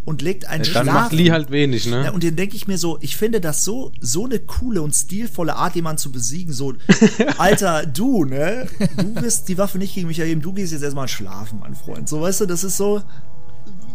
und 0.05 0.23
legt 0.23 0.47
einen 0.47 0.62
Dann 0.65 0.85
Schlaf. 0.85 0.86
macht 0.86 1.12
Lee 1.12 1.31
halt 1.31 1.51
wenig, 1.51 1.85
Ja, 1.85 2.02
ne? 2.05 2.12
und 2.12 2.24
dann 2.24 2.35
denke 2.36 2.56
ich 2.56 2.66
mir 2.66 2.78
so, 2.78 2.97
ich 3.02 3.16
finde 3.16 3.40
das 3.43 3.65
so, 3.65 3.93
so 4.01 4.24
eine 4.24 4.39
coole 4.39 4.81
und 4.81 4.94
stilvolle 4.94 5.55
Art, 5.56 5.74
jemanden 5.74 5.98
zu 5.98 6.10
besiegen. 6.10 6.52
So, 6.55 6.74
Alter, 7.39 7.85
du, 7.85 8.24
ne? 8.24 8.66
Du 8.97 9.15
wirst 9.23 9.48
die 9.48 9.59
Waffe 9.59 9.77
nicht 9.78 9.94
gegen 9.94 10.09
mich 10.09 10.19
erheben, 10.19 10.40
du 10.40 10.52
gehst 10.55 10.73
jetzt 10.73 10.82
erstmal 10.82 11.09
schlafen, 11.09 11.59
mein 11.60 11.74
Freund. 11.74 12.09
So, 12.09 12.20
weißt 12.23 12.40
du, 12.43 12.47
das 12.47 12.65
ist 12.65 12.77
so. 12.78 13.02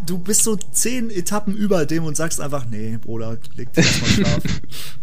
Du 0.06 0.18
bist 0.18 0.44
so 0.44 0.58
zehn 0.58 1.10
Etappen 1.10 1.56
über 1.56 1.86
dem 1.86 2.04
und 2.04 2.18
sagst 2.18 2.42
einfach, 2.42 2.66
nee, 2.70 2.98
Bruder, 2.98 3.38
leg 3.56 3.72
dich 3.74 3.86
erstmal 3.86 4.10
schlafen. 4.12 4.50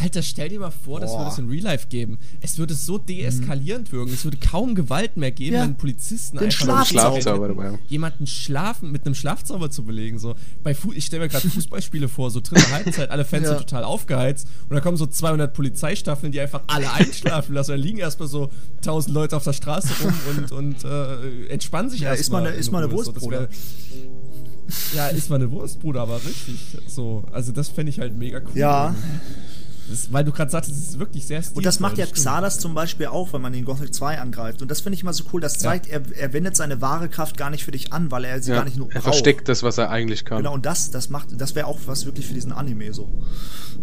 Alter, 0.00 0.22
stell 0.22 0.48
dir 0.48 0.60
mal 0.60 0.70
vor, 0.70 1.00
das 1.00 1.10
Boah. 1.10 1.20
würde 1.20 1.30
es 1.32 1.38
in 1.38 1.48
Real 1.48 1.64
Life 1.64 1.88
geben. 1.88 2.18
Es 2.40 2.58
würde 2.58 2.74
so 2.74 2.98
deeskalierend 2.98 3.92
wirken. 3.92 4.12
Es 4.12 4.24
würde 4.24 4.36
kaum 4.38 4.74
Gewalt 4.74 5.16
mehr 5.16 5.30
geben, 5.30 5.56
Ja. 5.56 5.62
wenn 5.62 5.76
Polizisten 5.76 6.36
Den 6.38 6.46
einfach 6.46 6.86
Schlafzauber. 6.86 7.48
Dabei. 7.48 7.78
jemanden 7.88 8.26
schlafen 8.26 8.92
mit 8.92 9.04
einem 9.04 9.14
Schlafzauber 9.14 9.70
zu 9.70 9.84
belegen. 9.84 10.18
So 10.18 10.34
bei 10.62 10.74
Fu 10.74 10.92
ich 10.92 11.06
stelle 11.06 11.22
mir 11.24 11.28
gerade 11.28 11.48
Fußballspiele 11.48 12.08
vor, 12.08 12.30
so 12.30 12.40
dritte 12.40 12.70
Halbzeit, 12.70 13.10
alle 13.10 13.24
Fans 13.24 13.44
Ja. 13.46 13.50
sind 13.50 13.68
total 13.68 13.84
aufgeheizt 13.84 14.46
und 14.68 14.74
da 14.76 14.80
kommen 14.80 14.96
so 14.96 15.06
200 15.06 15.52
Polizeistaffeln, 15.54 16.32
die 16.32 16.40
einfach 16.40 16.62
alle 16.66 16.92
einschlafen 16.92 17.54
lassen. 17.54 17.70
Da 17.72 17.76
liegen 17.76 17.98
erstmal 17.98 18.28
so 18.28 18.50
1000 18.78 19.14
Leute 19.14 19.36
auf 19.36 19.44
der 19.44 19.52
Straße 19.52 19.88
rum 20.02 20.14
und, 20.36 20.52
und 20.52 20.84
äh, 20.84 21.46
entspannen 21.48 21.90
sich 21.90 22.00
Ja, 22.00 22.10
erstmal. 22.14 22.20
ist 22.20 22.30
mal 22.30 22.38
eine- 22.48 22.54
in 22.54 22.60
ist 22.60 22.70
mal 22.72 22.78
eine 22.78 22.86
Ruhe. 22.86 22.96
Wurst, 22.98 23.06
so, 23.06 23.12
das 23.12 23.22
Bruder. 23.22 23.48
ja, 24.94 25.08
ist 25.08 25.28
mal 25.30 25.36
eine 25.36 25.50
Wurst, 25.50 25.80
Bruder, 25.80 26.02
aber 26.02 26.16
richtig. 26.24 26.58
So, 26.86 27.24
also 27.32 27.52
das 27.52 27.68
fände 27.68 27.90
ich 27.90 27.98
halt 27.98 28.16
mega 28.16 28.38
cool. 28.38 28.50
Ja. 28.58 28.94
Das, 29.90 30.12
weil 30.12 30.24
du 30.24 30.30
gerade 30.32 30.50
sagst, 30.50 30.70
es 30.70 30.78
ist 30.78 30.98
wirklich 30.98 31.26
sehr 31.26 31.42
Und 31.54 31.66
das 31.66 31.80
macht 31.80 31.98
ja 31.98 32.04
stimmt. 32.06 32.18
Xardas 32.20 32.58
zum 32.60 32.74
Beispiel 32.74 33.06
auch, 33.06 33.32
wenn 33.32 33.42
man 33.42 33.52
in 33.54 33.64
Gothic 33.64 33.92
2 33.92 34.18
angreift. 34.20 34.62
Und 34.62 34.70
das 34.70 34.80
finde 34.80 34.94
ich 34.94 35.02
immer 35.02 35.12
so 35.12 35.24
cool. 35.32 35.40
Das 35.40 35.58
zeigt, 35.58 35.88
er, 35.88 36.02
er 36.16 36.32
wendet 36.32 36.56
seine 36.56 36.80
wahre 36.80 37.08
Kraft 37.08 37.36
gar 37.36 37.50
nicht 37.50 37.64
für 37.64 37.72
dich 37.72 37.92
an, 37.92 38.10
weil 38.10 38.24
er 38.24 38.40
sie 38.40 38.50
Ja, 38.52 38.58
gar 38.58 38.64
nicht 38.64 38.76
nur 38.76 38.86
er 38.88 38.94
braucht. 38.94 39.02
versteckt 39.04 39.48
das, 39.48 39.62
was 39.62 39.78
er 39.78 39.90
eigentlich 39.90 40.24
kann. 40.24 40.38
Genau, 40.38 40.54
und 40.54 40.64
das, 40.64 40.90
das 40.90 41.10
macht, 41.10 41.28
das 41.40 41.54
wäre 41.54 41.66
auch 41.66 41.78
was 41.86 42.06
wirklich 42.06 42.26
für 42.26 42.34
diesen 42.34 42.52
Anime 42.52 42.92
so. 42.94 43.08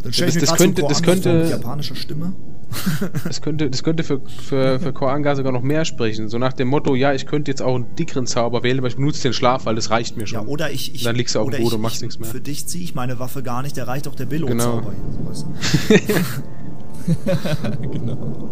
Dann 0.02 0.14
stell 0.14 0.30
ich 0.30 0.36
Das- 0.36 0.42
mir 0.44 0.48
das 0.48 0.50
so 0.50 0.56
könnte- 0.56 0.82
einen 0.84 0.90
das 0.90 1.04
könnte- 1.04 1.34
mit 1.44 1.50
japanischer 1.50 1.96
Stimme. 1.96 2.34
Das 3.24 3.42
könnte, 3.42 3.70
das 3.70 3.84
könnte 3.84 4.04
für, 4.04 4.22
für, 4.22 4.80
für 4.80 4.94
Koanga 4.94 5.36
sogar 5.36 5.52
noch 5.52 5.62
mehr 5.62 5.86
sprechen. 5.86 6.30
So 6.30 6.38
nach 6.38 6.54
dem 6.54 6.68
Motto, 6.68 6.96
ja, 6.96 7.14
ich 7.14 7.26
könnte 7.26 7.52
jetzt 7.52 7.62
auch 7.62 7.76
einen 7.76 7.96
dickeren 7.96 8.26
Zauber 8.28 8.64
wählen, 8.64 8.80
aber 8.80 8.88
ich 8.88 8.96
benutze 8.96 9.24
den 9.24 9.34
Schlaf, 9.34 9.66
weil 9.66 9.76
das 9.76 9.90
reicht 9.92 10.16
mir 10.18 10.24
Ja, 10.24 10.28
schon. 10.40 10.48
oder 10.48 10.72
ich, 10.72 10.94
ich 10.96 11.04
Dann 11.04 11.16
liegst 11.16 11.36
du 11.36 11.40
auf 11.40 11.48
oder 11.48 11.58
dem 11.58 11.64
Boden 11.64 11.68
ich- 11.74 11.76
und 11.76 11.82
machst 11.82 11.96
ich- 11.98 12.02
nichts 12.04 12.20
mehr. 12.20 12.30
Für 12.30 12.42
dich 12.42 12.66
ziehe 12.68 12.84
ich 12.84 12.96
meine 12.96 13.20
Waffe 13.20 13.44
gar 13.44 13.62
nicht, 13.62 13.78
der 13.78 13.88
reicht 13.88 14.06
doch 14.08 14.16
der 14.16 14.26
Billo-Zauber 14.26 14.92
Genau. 14.92 15.44
hier. 15.88 16.00
Genau. 17.92 18.50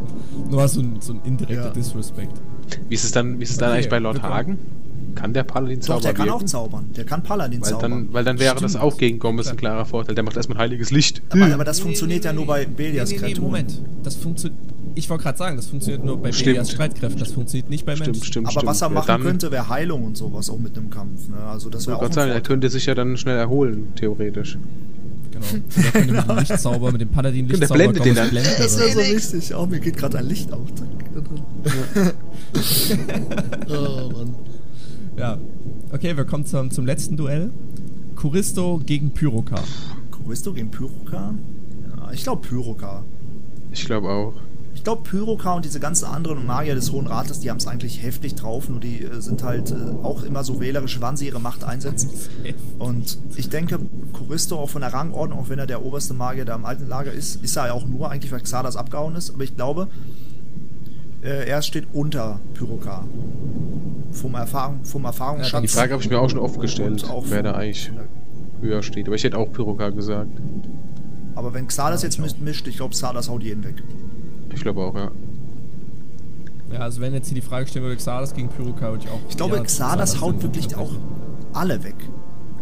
Nur 0.50 0.68
so 0.68 0.80
ein, 0.80 1.02
so 1.02 1.14
ein 1.14 1.22
indirekter 1.26 1.66
Ja. 1.66 1.70
Disrespect. 1.72 2.32
Wie 2.88 2.96
ist 2.96 3.04
es 3.04 3.12
dann, 3.12 3.40
wie 3.40 3.44
ist 3.44 3.52
es 3.52 3.58
dann 3.58 3.70
Okay, 3.70 3.76
eigentlich 3.78 3.90
bei 3.90 4.00
Lord 4.00 4.16
willkommen. 4.16 4.34
Hagen? 4.34 4.58
Kann 5.16 5.34
der 5.34 5.44
Paladin 5.44 5.80
Doch, 5.80 5.88
Zauber 5.88 6.02
der 6.02 6.14
kann 6.14 6.30
auch 6.30 6.34
wirken? 6.36 6.48
zaubern. 6.48 6.90
Der 6.96 7.06
kann 7.06 7.24
Paladin 7.24 7.62
Weil 7.62 7.70
zaubern. 7.70 7.92
dann, 7.92 8.14
weil 8.14 8.24
dann 8.26 8.40
wäre 8.40 8.56
das 8.56 8.72
Stimmt. 8.74 8.84
auch 8.84 8.98
gegen 8.98 9.18
Gomez 9.20 9.48
ein 9.48 9.58
klarer 9.58 9.86
Vorteil. 9.86 10.14
Der 10.16 10.24
macht 10.24 10.36
erstmal 10.38 10.58
ein 10.58 10.62
heiliges 10.62 10.92
Licht. 10.92 11.22
aber, 11.30 11.54
aber 11.54 11.64
das 11.64 11.80
funktioniert 11.80 12.26
ja 12.26 12.34
nur 12.34 12.46
bei 12.46 12.66
Belias 12.66 13.10
nee, 13.10 13.16
nee, 13.16 13.22
nee, 13.22 13.28
Kreaturen. 13.28 13.46
Moment. 13.48 13.82
Das 14.04 14.16
funktioniert. 14.16 14.60
Ich 14.98 15.10
wollte 15.10 15.24
gerade 15.24 15.38
sagen, 15.38 15.58
das 15.58 15.66
funktioniert 15.68 16.06
nur 16.06 16.18
bei 16.22 16.32
Stimmt. 16.32 16.46
Belias 16.46 16.72
Streitkräften. 16.72 17.20
Das 17.20 17.32
funktioniert 17.32 17.70
nicht 17.70 17.86
bei 17.86 17.96
Stimmt, 17.96 18.08
Menschen. 18.12 18.24
stimmt, 18.26 18.46
Aber 18.48 18.52
stimmt. 18.52 18.66
was 18.68 18.82
er 18.82 18.88
Ja, 18.90 18.94
machen 18.94 19.08
dann, 19.08 19.22
könnte, 19.24 19.52
wäre 19.52 19.68
Heilung 19.70 20.06
und 20.06 20.16
sowas 20.18 20.50
auch 20.50 20.60
mit 20.60 20.78
einem 20.78 20.90
Kampf. 20.90 21.28
Ne? 21.30 21.38
Also 21.50 21.70
das 21.70 21.82
Ich 21.82 21.88
wäre 21.88 21.98
auch 21.98 22.02
wollte 22.02 22.14
ein 22.14 22.16
gerade 22.16 22.30
sagen, 22.32 22.44
er 22.44 22.48
könnte 22.48 22.70
sich 22.70 22.86
ja 22.86 22.96
dann 22.96 23.18
schnell 23.18 23.38
erholen, 23.38 23.90
theoretisch. 23.96 24.58
Genau. 25.32 25.46
Oder 25.78 25.92
kann 25.92 26.06
mit 26.08 26.28
dem 26.30 26.38
Lichtzauber, 26.38 26.92
mit 26.94 27.02
dem 27.02 27.10
Paladin 27.10 27.48
Der 27.48 27.58
Lichtzauber 27.58 27.78
blendet 27.78 28.06
den 28.06 28.16
dann. 28.16 28.30
blenden 28.30 28.52
Das 28.58 28.78
wäre 28.80 28.92
so 28.92 29.00
wichtig. 29.00 29.54
Oh, 29.56 29.66
mir 29.66 29.80
geht 29.82 29.98
gerade 29.98 30.18
ein 30.20 30.28
Licht 30.28 30.52
auf. 30.54 30.62
oh, 33.70 34.10
Mann. 34.14 34.36
Ja. 35.18 35.38
Okay, 35.92 36.18
wir 36.18 36.26
kommen 36.26 36.46
zum, 36.46 36.72
zum 36.72 36.86
letzten 36.86 37.16
Duell. 37.16 37.52
Choristo 38.16 38.82
gegen 38.86 39.12
Pyroka. 39.12 39.62
Choristo 40.12 40.54
gegen 40.54 40.72
Pyroka? 40.72 41.34
Ja, 41.98 42.12
ich 42.12 42.24
glaube 42.24 42.48
Pyroka. 42.48 43.04
Ich 43.72 43.86
glaube 43.86 44.10
auch. 44.10 44.34
Ich 44.76 44.84
glaube, 44.84 45.04
Pyroka 45.04 45.54
und 45.54 45.66
diese 45.66 45.80
ganzen 45.80 46.06
anderen 46.06 46.46
Magier 46.46 46.76
des 46.76 46.92
Hohen 46.92 47.08
Rates, 47.08 47.40
die 47.40 47.50
haben 47.50 47.58
es 47.58 47.66
eigentlich 47.66 48.04
heftig 48.04 48.36
drauf, 48.36 48.70
nur 48.70 48.80
die 48.80 49.04
äh, 49.04 49.22
sind 49.22 49.42
halt 49.42 49.72
äh, 49.72 49.76
auch 50.04 50.22
immer 50.24 50.44
so 50.44 50.60
wählerisch, 50.60 51.00
wann 51.00 51.18
sie 51.18 51.28
ihre 51.28 51.40
Macht 51.40 51.64
einsetzen. 51.64 52.12
Und 52.78 53.18
ich 53.36 53.50
denke, 53.50 53.80
Choristo 54.14 54.58
auch 54.58 54.70
von 54.70 54.82
der 54.82 54.94
Rangordnung, 54.94 55.40
auch 55.40 55.50
wenn 55.50 55.60
er 55.60 55.66
der 55.66 55.84
oberste 55.84 56.14
Magier 56.14 56.46
da 56.46 56.56
im 56.56 56.66
alten 56.66 56.88
Lager 56.88 57.12
ist, 57.14 57.42
ist 57.42 57.56
er 57.56 57.68
ja 57.68 57.74
auch 57.74 57.88
nur 57.88 58.12
eigentlich, 58.12 58.32
weil 58.32 58.42
Xardas 58.42 58.76
abgehauen 58.76 59.16
ist. 59.16 59.34
Aber 59.34 59.44
ich 59.44 59.56
glaube, 59.56 59.88
äh, 61.26 61.48
er 61.48 61.62
steht 61.62 61.88
unter 61.94 62.40
Pyroka. 62.54 63.04
Vom, 64.12 64.36
Erfahrung, 64.36 64.86
vom 64.86 65.04
Erfahrungsschatz. 65.04 65.62
Die 65.62 65.68
Frage 65.68 65.94
habe 65.94 66.04
ich 66.04 66.10
mir 66.10 66.20
auch 66.20 66.30
schon 66.30 66.40
oft 66.40 66.60
gestellt, 66.62 67.04
wer 67.28 67.44
da 67.44 67.54
eigentlich 67.54 67.92
höher 68.62 68.82
steht. 68.82 69.08
Aber 69.08 69.16
ich 69.16 69.24
hätte 69.24 69.38
auch 69.38 69.52
Pyroka 69.52 69.90
gesagt. 69.90 70.32
Aber 71.36 71.54
wenn 71.54 71.68
Xardas 71.68 72.02
jetzt 72.04 72.18
mischt, 72.20 72.40
mischt, 72.40 72.66
ich 72.68 72.78
glaube, 72.78 72.94
Xardas 72.94 73.28
haut 73.28 73.44
jeden 73.44 73.64
weg. 73.64 73.84
Ich 74.54 74.62
glaube 74.62 74.82
auch, 74.82 74.96
ja. 74.96 75.12
Ja, 76.72 76.80
also 76.80 77.02
wenn 77.02 77.14
jetzt 77.14 77.28
hier 77.28 77.36
die 77.36 77.42
Frage 77.42 77.68
stellen 77.68 77.84
würde, 77.84 77.98
Xardas 77.98 78.34
gegen 78.34 78.48
Pyroka, 78.48 78.92
würde 78.92 79.04
ich 79.04 79.10
auch. 79.10 79.20
Ich 79.30 79.36
glaube, 79.36 79.58
ja, 79.58 79.64
Xardas 79.64 80.14
Xardas 80.14 80.22
haut 80.22 80.42
wirklich 80.42 80.76
auch 80.78 80.92
alle 81.52 81.84
weg. 81.84 81.96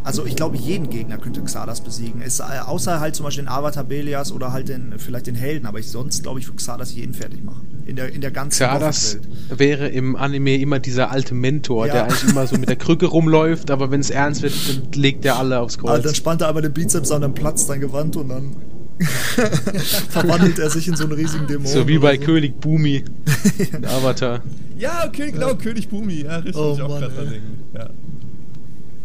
Also 0.03 0.25
ich 0.25 0.35
glaube, 0.35 0.57
jeden 0.57 0.89
Gegner 0.89 1.17
könnte 1.17 1.41
Xardas 1.41 1.81
besiegen. 1.81 2.21
Es, 2.21 2.39
äh, 2.39 2.43
außer 2.65 2.99
halt 2.99 3.15
zum 3.15 3.25
Beispiel 3.25 3.45
den 3.45 3.49
Avatar 3.49 3.83
Belias 3.83 4.31
oder 4.31 4.51
halt 4.51 4.69
den, 4.69 4.95
vielleicht 4.97 5.27
den 5.27 5.35
Helden. 5.35 5.65
Aber 5.65 5.79
ich, 5.79 5.89
sonst 5.89 6.23
glaube 6.23 6.39
ich, 6.39 6.47
würde 6.47 6.57
Xardas 6.57 6.93
jeden 6.95 7.13
fertig 7.13 7.43
machen. 7.43 7.72
In 7.85 7.97
der, 7.97 8.13
in 8.13 8.21
der 8.21 8.31
ganzen 8.31 8.63
Xardas 8.65 9.17
Gothic-Welt. 9.17 9.59
wäre 9.59 9.87
im 9.89 10.15
Anime 10.15 10.55
immer 10.57 10.79
dieser 10.79 11.11
alte 11.11 11.33
Mentor, 11.35 11.87
Ja. 11.87 11.93
der 11.93 12.03
eigentlich 12.05 12.29
immer 12.29 12.47
so 12.47 12.57
mit 12.57 12.69
der 12.69 12.77
Krücke 12.77 13.07
rumläuft, 13.07 13.71
aber 13.71 13.91
wenn 13.91 13.99
es 13.99 14.09
ernst 14.09 14.41
wird, 14.41 14.53
dann 14.69 15.01
legt 15.01 15.25
er 15.25 15.37
alle 15.37 15.59
aufs 15.59 15.77
Kreuz. 15.77 15.89
Also 15.91 16.03
dann 16.03 16.15
spannt 16.15 16.41
er 16.41 16.47
aber 16.47 16.61
den 16.61 16.71
Bizeps 16.71 17.11
an, 17.11 17.21
dann 17.21 17.33
platzt 17.33 17.67
sein 17.67 17.81
Gewand 17.81 18.15
und 18.15 18.29
dann 18.29 18.55
verwandelt 20.09 20.59
er 20.59 20.69
sich 20.69 20.87
in 20.87 20.95
so 20.95 21.03
einen 21.03 21.13
riesigen 21.13 21.45
Dämon. 21.47 21.65
so 21.67 21.87
wie 21.87 21.97
bei 21.97 22.17
König 22.17 22.59
Bumi, 22.61 23.03
in 23.73 23.85
Avatar. 23.85 24.41
Ja, 24.77 25.03
okay, 25.07 25.31
genau, 25.31 25.55
König 25.55 25.89
Bumi. 25.89 26.23
Ja, 26.23 26.37
richtig, 26.37 26.55
Oh 26.55 26.73
ich 26.75 26.81
auch 26.81 26.89
Mann, 26.89 27.01
gerade 27.01 27.13
dran 27.15 27.29
denken. 27.29 27.63
Ja. 27.73 27.89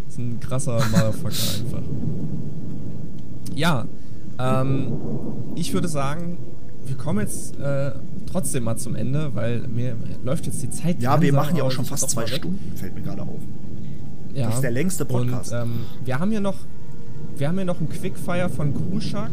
ist 0.09 0.19
ein 0.19 0.39
krasser 0.41 0.81
Motherfucker 0.91 1.29
einfach. 1.65 1.83
Ja, 3.55 3.87
ähm, 4.39 4.93
ich 5.57 5.73
würde 5.75 5.89
sagen, 5.89 6.39
wir 6.89 6.97
kommen 6.97 7.21
jetzt 7.21 7.59
äh, 7.59 7.93
trotzdem 8.31 8.65
mal 8.65 8.77
zum 8.77 8.95
Ende, 8.95 9.35
weil 9.35 9.61
mir 9.69 9.97
läuft 10.25 10.47
jetzt 10.47 10.63
die 10.63 10.71
Zeit 10.71 11.01
Ja, 11.01 11.21
wir 11.21 11.33
machen 11.33 11.57
ja 11.57 11.65
auch 11.65 11.71
schon 11.71 11.85
fast 11.85 12.11
zwei. 12.11 12.27
Stunden, 12.27 12.59
fällt 12.77 12.95
mir 12.95 13.03
gerade 13.03 13.23
auf. 13.23 13.41
Ja. 14.35 14.47
Das 14.47 14.57
ist 14.57 14.63
der 14.63 14.71
längste 14.71 15.05
Podcast. 15.05 15.53
Und 15.53 15.59
ähm, 15.59 15.71
wir 16.05 16.19
haben 16.19 16.31
hier 16.31 16.41
noch, 16.41 16.57
wir 17.37 17.49
haben 17.49 17.57
hier 17.57 17.65
noch 17.65 17.81
ein 17.81 17.89
Quickfire 17.89 18.49
von 18.49 18.75
Kruschak 18.75 19.31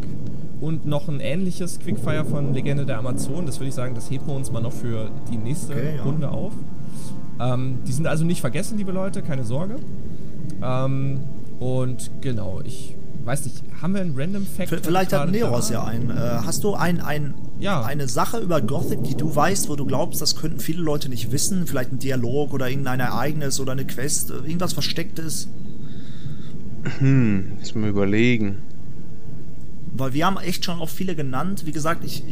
und 0.61 0.85
noch 0.85 1.07
ein 1.09 1.19
ähnliches 1.19 1.79
Quickfire 1.79 2.25
von 2.25 2.53
Legende 2.53 2.85
der 2.85 2.97
Amazon. 2.99 3.45
Das 3.45 3.59
würde 3.59 3.69
ich 3.69 3.75
sagen, 3.75 3.95
das 3.95 4.09
heben 4.09 4.27
wir 4.27 4.35
uns 4.35 4.51
mal 4.51 4.61
noch 4.61 4.73
für 4.73 5.09
die 5.31 5.37
nächste 5.37 5.73
Okay, 5.73 5.95
ja. 5.97 6.03
Runde 6.03 6.29
auf. 6.29 6.53
Ähm, 7.39 7.79
die 7.85 7.91
sind 7.91 8.07
also 8.07 8.23
nicht 8.23 8.41
vergessen, 8.41 8.77
liebe 8.77 8.91
Leute, 8.91 9.21
keine 9.21 9.43
Sorge. 9.43 9.75
Ähm, 10.63 11.19
und 11.59 12.09
genau, 12.21 12.61
ich 12.63 12.95
weiß 13.25 13.45
nicht, 13.45 13.63
haben 13.81 13.93
wir 13.93 14.01
einen 14.01 14.15
Random 14.15 14.45
Fact? 14.45 14.85
Vielleicht 14.85 15.11
hat 15.13 15.31
Neros 15.31 15.67
da? 15.67 15.73
ja 15.73 15.83
einen. 15.83 16.09
Äh, 16.11 16.13
hast 16.45 16.63
du 16.63 16.73
ein, 16.75 16.99
ein, 17.01 17.33
Ja. 17.59 17.81
eine 17.83 18.07
Sache 18.07 18.37
über 18.39 18.61
Gothic, 18.61 19.03
die 19.03 19.15
du 19.15 19.35
weißt, 19.35 19.67
wo 19.69 19.75
du 19.75 19.85
glaubst, 19.85 20.21
das 20.21 20.35
könnten 20.35 20.59
viele 20.59 20.81
Leute 20.81 21.09
nicht 21.09 21.31
wissen? 21.31 21.65
Vielleicht 21.67 21.91
ein 21.91 21.99
Dialog 21.99 22.53
oder 22.53 22.69
irgendein 22.69 22.99
Ereignis 22.99 23.59
oder 23.59 23.71
eine 23.71 23.85
Quest, 23.85 24.31
äh, 24.31 24.35
irgendwas 24.35 24.73
Verstecktes? 24.73 25.47
Hm, 26.99 27.53
muss 27.59 27.73
mir 27.75 27.87
überlegen. 27.89 28.59
Weil 29.97 30.13
wir 30.13 30.25
haben 30.25 30.37
echt 30.37 30.65
schon 30.65 30.79
auch 30.79 30.89
viele 30.89 31.15
genannt. 31.15 31.63
Wie 31.65 31.71
gesagt, 31.71 32.03
ich. 32.03 32.23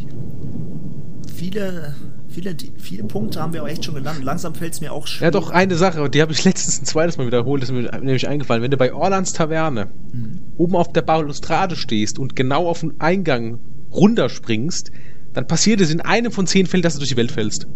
Viele, 1.36 1.96
viele, 2.30 2.56
viele 2.78 3.04
Punkte 3.04 3.42
haben 3.42 3.54
wir 3.54 3.64
auch 3.64 3.68
echt 3.68 3.84
schon 3.86 3.96
genannt. 3.96 4.24
Langsam 4.24 4.54
fällt 4.54 4.74
es 4.74 4.82
mir 4.82 4.94
auch 4.94 5.08
schwer. 5.08 5.28
Ja, 5.28 5.32
doch, 5.32 5.50
eine 5.50 5.76
Sache, 5.76 6.10
die 6.10 6.22
habe 6.22 6.32
ich 6.32 6.44
letztens 6.46 6.82
ein 6.82 6.86
zweites 6.86 7.18
Mal 7.18 7.26
wiederholt, 7.28 7.64
ist 7.64 7.72
mir 7.72 7.90
nämlich 8.00 8.28
eingefallen. 8.28 8.62
Wenn 8.62 8.72
du 8.72 8.78
bei 8.78 8.94
Orlands 8.94 9.34
Taverne 9.34 9.88
oben 10.58 10.76
auf 10.76 10.92
der 10.94 11.02
Balustrade 11.02 11.76
stehst 11.76 12.20
und 12.20 12.36
genau 12.36 12.68
auf 12.68 12.82
den 12.82 13.00
Eingang 13.00 13.60
runterspringst, 13.92 14.92
dann 15.34 15.48
passiert 15.48 15.82
es 15.82 15.92
in 15.92 16.02
einem 16.02 16.32
von 16.32 16.48
zehn 16.48 16.66
Fällen, 16.66 16.84
dass 16.84 16.94
du 16.94 17.00
durch 17.00 17.10
die 17.10 17.18
Welt 17.18 17.32
fällst. 17.32 17.68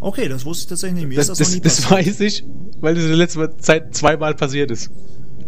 Okay, 0.00 0.28
das 0.28 0.44
wusste 0.44 0.64
ich 0.64 0.68
tatsächlich 0.68 1.00
nicht. 1.00 1.08
Mir 1.08 1.16
Das, 1.16 1.28
ist 1.28 1.40
das, 1.40 1.48
das, 1.48 1.48
noch 1.48 1.54
nie 1.54 1.60
das 1.62 1.90
weiß 1.90 2.20
ich, 2.20 2.44
weil 2.80 2.94
das 2.94 3.04
in 3.04 3.10
der 3.10 3.18
letzten 3.18 3.58
Zeit 3.58 3.94
zweimal 3.94 4.34
passiert 4.34 4.70
ist. 4.70 4.90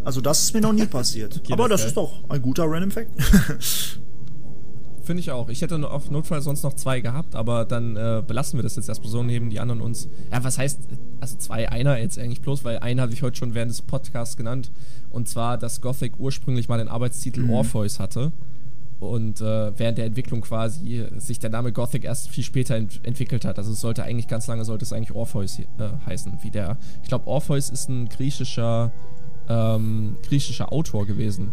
Also 0.02 0.20
das 0.20 0.44
ist 0.44 0.54
mir 0.54 0.60
noch 0.60 0.72
nie 0.72 0.86
passiert. 0.86 1.36
Okay, 1.36 1.52
Aber 1.52 1.68
das 1.68 1.80
das 1.80 1.80
ist 1.82 1.86
ist 1.88 1.96
doch 1.96 2.24
ein 2.30 2.40
guter 2.40 2.64
Random 2.64 2.90
Fact. 2.90 3.10
Finde 5.06 5.20
ich 5.20 5.30
auch. 5.30 5.48
Ich 5.50 5.62
hätte 5.62 5.88
auf 5.88 6.10
Notfall 6.10 6.42
sonst 6.42 6.64
noch 6.64 6.74
zwei 6.74 7.00
gehabt, 7.00 7.36
aber 7.36 7.64
dann 7.64 7.94
äh, 7.96 8.24
belassen 8.26 8.58
wir 8.58 8.64
das 8.64 8.74
jetzt 8.74 8.88
erstmal 8.88 9.08
so 9.08 9.20
und 9.20 9.28
heben 9.28 9.50
die 9.50 9.60
anderen 9.60 9.80
uns. 9.80 10.08
Ja, 10.32 10.42
was 10.42 10.58
heißt, 10.58 10.80
also 11.20 11.36
zwei, 11.36 11.70
einer 11.70 11.96
jetzt 11.96 12.18
eigentlich 12.18 12.40
bloß, 12.40 12.64
weil 12.64 12.80
einen 12.80 13.00
habe 13.00 13.12
ich 13.12 13.22
heute 13.22 13.36
schon 13.36 13.54
während 13.54 13.70
des 13.70 13.82
Podcasts 13.82 14.36
genannt. 14.36 14.72
Und 15.10 15.28
zwar, 15.28 15.58
dass 15.58 15.80
Gothic 15.80 16.18
ursprünglich 16.18 16.68
mal 16.68 16.78
den 16.78 16.88
Arbeitstitel 16.88 17.42
Mhm. 17.42 17.50
Orpheus 17.50 18.00
hatte. 18.00 18.32
Und 18.98 19.40
äh, 19.40 19.78
während 19.78 19.98
der 19.98 20.06
Entwicklung 20.06 20.40
quasi 20.40 21.04
sich 21.18 21.38
der 21.38 21.50
Name 21.50 21.70
Gothic 21.70 22.02
erst 22.02 22.28
viel 22.30 22.42
später 22.42 22.74
ent 22.74 22.98
entwickelt 23.04 23.44
hat. 23.44 23.58
Also 23.58 23.70
es 23.72 23.80
sollte 23.80 24.02
eigentlich 24.02 24.26
ganz 24.26 24.48
lange 24.48 24.64
sollte 24.64 24.84
es 24.84 24.92
eigentlich 24.92 25.14
Orpheus 25.14 25.60
äh, 25.60 25.64
heißen. 26.04 26.38
Wie 26.42 26.50
der, 26.50 26.78
ich 27.04 27.08
glaube, 27.08 27.28
Orpheus 27.28 27.70
ist 27.70 27.88
ein 27.88 28.08
griechischer, 28.08 28.90
ähm, 29.48 30.16
griechischer 30.26 30.72
Autor 30.72 31.06
gewesen 31.06 31.52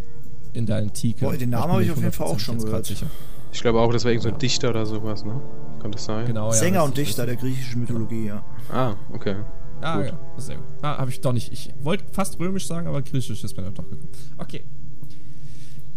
in 0.54 0.66
der 0.66 0.78
Antike. 0.78 1.26
Boah, 1.26 1.38
den 1.38 1.52
Namen 1.52 1.74
habe 1.74 1.84
ich 1.84 1.92
auf 1.92 1.98
jeden 1.98 2.12
Fall 2.12 2.28
auch 2.28 2.38
100% 2.38 2.40
schon 2.40 2.58
gehört. 2.60 2.86
Sicher. 2.88 3.08
Ich 3.54 3.62
glaube 3.62 3.80
auch, 3.80 3.92
das 3.94 4.04
war 4.04 4.12
irgend 4.12 4.24
so 4.24 4.30
ein 4.30 4.38
Dichter 4.40 4.70
oder 4.72 4.86
sowas, 4.86 5.24
ne? 5.24 5.40
Kann 5.80 5.92
das 5.92 6.06
sein? 6.06 6.26
Genau, 6.26 6.48
ja. 6.48 6.54
Sänger 6.54 6.80
das- 6.80 6.88
und 6.88 6.98
Dichter 6.98 7.26
der 7.26 7.36
griechischen 7.36 7.82
Mythologie, 7.82 8.26
ja. 8.28 8.44
Ah, 8.72 8.96
okay. 9.14 9.36
Ah, 9.82 9.98
Gut. 9.98 10.08
ja, 10.08 10.20
sehr 10.38 10.56
gut. 10.56 10.66
Ah, 10.82 10.98
habe 10.98 11.12
ich 11.12 11.22
doch 11.22 11.34
nicht. 11.34 11.52
Ich 11.52 11.74
wollte 11.82 12.06
fast 12.12 12.40
römisch 12.40 12.68
sagen, 12.68 12.88
aber 12.88 13.02
griechisch 13.02 13.44
ist 13.44 13.56
mir 13.58 13.64
dann 13.64 13.74
doch 13.74 13.90
gekommen. 13.90 14.10
Okay. 14.38 14.64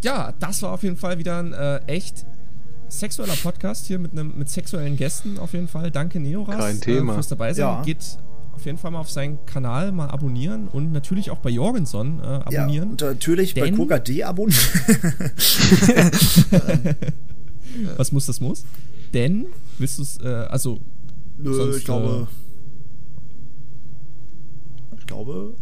Ja, 0.03 0.33
das 0.39 0.61
war 0.63 0.73
auf 0.73 0.83
jeden 0.83 0.97
Fall 0.97 1.19
wieder 1.19 1.39
ein 1.39 1.53
äh, 1.53 1.79
echt 1.87 2.27
sexueller 2.89 3.35
Podcast 3.43 3.87
hier 3.87 3.99
mit, 3.99 4.13
einem 4.13 4.37
mit 4.37 4.49
sexuellen 4.49 4.97
Gästen 4.97 5.39
auf 5.39 5.53
jeden 5.53 5.69
Fall. 5.69 5.91
Danke, 5.91 6.21
Neoras. 6.21 6.57
Kein 6.59 6.81
Thema. 6.81 7.13
Äh, 7.13 7.15
fürs 7.15 7.29
dabei 7.29 7.53
sein. 7.55 7.65
Ja. 7.65 7.83
Geht 7.83 8.19
auf 8.53 8.65
jeden 8.67 8.79
Fall 8.79 8.91
mal 8.91 9.01
auf 9.01 9.11
seinen 9.11 9.45
Kanal 9.47 9.93
mal 9.93 10.09
abonnieren 10.09 10.69
und 10.69 10.93
natürlich 10.93 11.31
auch 11.31 11.39
bei 11.39 11.51
Jorgenson 11.51 12.21
äh, 12.21 12.25
Ja, 12.25 12.41
abonnieren. 12.41 12.91
und 12.91 13.01
natürlich 13.01 13.55
bei 13.55 13.71
Coca 13.71 13.99
D 13.99 14.25
abonnieren. 14.25 14.61
Was 17.97 18.13
muss, 18.13 18.27
das 18.27 18.41
muss. 18.41 18.65
Denn, 19.15 19.47
willst 19.79 19.99
du 19.99 20.03
es, 20.03 20.19
äh, 20.21 20.27
also, 20.27 20.81
Nö, 21.39 21.55
Sonst, 21.55 21.77
ich 21.79 21.85
glaube. 21.85 22.29
Ich 24.99 25.07
glaube. 25.07 25.55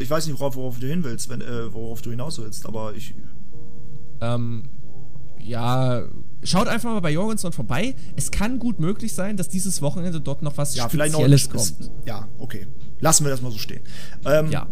Ich 0.00 0.10
weiß 0.10 0.26
nicht, 0.26 0.38
worauf, 0.38 0.56
worauf 0.56 0.78
du 0.78 0.86
hin 0.86 1.04
willst, 1.04 1.28
wenn, 1.28 1.40
äh, 1.40 1.72
worauf 1.72 2.02
du 2.02 2.10
hinaus 2.10 2.38
willst, 2.38 2.66
aber 2.66 2.94
ich. 2.94 3.14
Ähm, 4.20 4.64
ja, 5.38 6.02
schaut 6.42 6.68
einfach 6.68 6.90
mal 6.92 7.00
bei 7.00 7.12
Jorgenson 7.12 7.52
vorbei. 7.52 7.94
Es 8.16 8.30
kann 8.30 8.58
gut 8.58 8.78
möglich 8.78 9.14
sein, 9.14 9.38
dass 9.38 9.48
dieses 9.48 9.80
Wochenende 9.80 10.20
dort 10.20 10.42
noch 10.42 10.58
was 10.58 10.74
Ja, 10.74 10.88
vielleicht 10.88 11.12
noch. 11.12 11.20
Spezielles 11.20 11.48
kommt. 11.48 11.90
Ja, 12.04 12.28
okay. 12.38 12.66
Lassen 13.00 13.24
wir 13.24 13.30
das 13.30 13.40
mal 13.40 13.50
so 13.50 13.58
stehen. 13.58 13.80
Ähm, 14.26 14.50
Ja. 14.50 14.66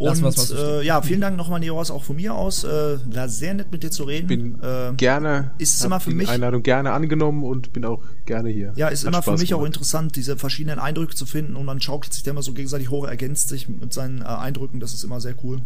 Und 0.00 0.22
Lassen 0.22 0.30
so 0.46 0.56
äh, 0.56 0.86
ja, 0.86 1.02
vielen 1.02 1.20
Dank 1.20 1.36
nochmal, 1.36 1.60
Neros, 1.60 1.90
auch 1.90 2.02
von 2.02 2.16
mir 2.16 2.34
aus. 2.34 2.64
Äh, 2.64 2.98
war 3.14 3.28
sehr 3.28 3.52
nett 3.52 3.70
mit 3.70 3.82
dir 3.82 3.90
zu 3.90 4.04
reden. 4.04 4.26
Bin 4.28 4.58
äh, 4.62 4.94
gerne. 4.96 5.50
ist 5.58 5.84
immer 5.84 6.00
für 6.00 6.08
die 6.08 6.16
mich- 6.16 6.28
Einladung 6.30 6.62
gerne 6.62 6.92
angenommen 6.92 7.44
und 7.44 7.74
bin 7.74 7.84
auch 7.84 8.02
gerne 8.24 8.48
hier. 8.48 8.72
Ja, 8.76 8.88
ist 8.88 9.04
Hat 9.04 9.08
immer 9.12 9.22
für 9.22 9.32
Spaß 9.32 9.40
mich 9.40 9.52
auch 9.52 9.58
gemacht. 9.58 9.74
interessant, 9.74 10.16
diese 10.16 10.38
verschiedenen 10.38 10.78
Eindrücke 10.78 11.14
zu 11.14 11.26
finden 11.26 11.54
und 11.54 11.66
man 11.66 11.82
schaukelt 11.82 12.14
sich 12.14 12.22
da 12.22 12.30
immer 12.30 12.42
so 12.42 12.54
gegenseitig 12.54 12.88
hoch, 12.88 13.06
ergänzt 13.06 13.50
sich 13.50 13.68
mit 13.68 13.92
seinen 13.92 14.22
äh, 14.22 14.24
Eindrücken. 14.24 14.80
Das 14.80 14.94
ist 14.94 15.04
immer 15.04 15.20
sehr 15.20 15.34
cool. 15.44 15.58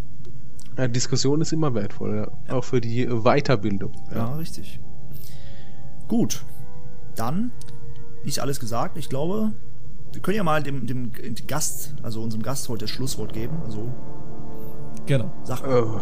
Ja, 0.76 0.88
Diskussion 0.88 1.40
ist 1.40 1.52
immer 1.52 1.72
wertvoll, 1.74 2.28
ja. 2.48 2.52
auch 2.54 2.64
für 2.64 2.80
die 2.80 3.02
äh, 3.04 3.22
Weiterbildung. 3.22 3.92
Ja, 4.12 4.34
richtig. 4.34 4.80
Gut. 6.08 6.44
Dann 7.14 7.52
ist 8.24 8.40
alles 8.40 8.58
gesagt. 8.58 8.98
Ich 8.98 9.08
glaube, 9.08 9.52
wir 10.12 10.20
können 10.22 10.36
ja 10.36 10.42
mal 10.42 10.60
dem, 10.62 10.88
dem 10.88 11.12
Gast, 11.46 11.94
also 12.02 12.20
unserem 12.20 12.42
Gast 12.42 12.68
heute 12.68 12.86
das 12.86 12.90
Schlusswort 12.90 13.32
geben. 13.32 13.58
Also, 13.64 13.92
Genau. 15.06 15.32
sag 15.44 15.62
mal. 15.62 15.82
Oh, 15.82 16.00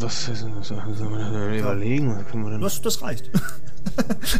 was 0.00 0.28
ist 0.28 0.44
denn 0.44 0.54
das? 0.54 0.68
Soll 0.68 0.76
man 1.10 1.20
das 1.20 1.60
überlegen? 1.60 2.16
Was 2.16 2.26
können 2.26 2.44
wir 2.44 2.50
denn? 2.50 2.60
Das, 2.60 2.80
das 2.82 3.02
reicht. 3.02 3.30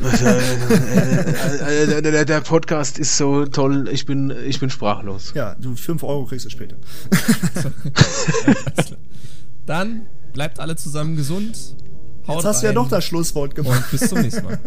Was, 0.03 0.23
äh, 0.23 1.87
äh, 1.87 1.99
äh, 1.99 2.03
der, 2.03 2.25
der 2.25 2.41
Podcast 2.43 2.99
ist 2.99 3.17
so 3.17 3.47
toll, 3.47 3.89
ich 3.91 4.07
bin, 4.07 4.33
ich 4.47 4.61
bin 4.61 4.71
sprachlos. 4.71 5.33
ja, 5.35 5.55
du 5.55 5.75
5 5.75 6.03
Euro 6.03 6.27
kriegst 6.27 6.47
du 6.47 6.51
später. 6.51 6.77
Dann 9.67 10.07
bleibt 10.33 10.61
alle 10.61 10.77
zusammen 10.77 11.17
gesund. 11.17 11.77
Haut 12.27 12.37
Jetzt 12.37 12.45
hast 12.45 12.63
du 12.63 12.67
ja 12.67 12.73
doch 12.73 12.89
das 12.89 13.05
Schlusswort 13.05 13.55
gemacht. 13.55 13.85
Und 13.85 13.91
bis 13.91 14.09
zum 14.09 14.21
nächsten 14.21 14.45
Mal. 14.45 14.59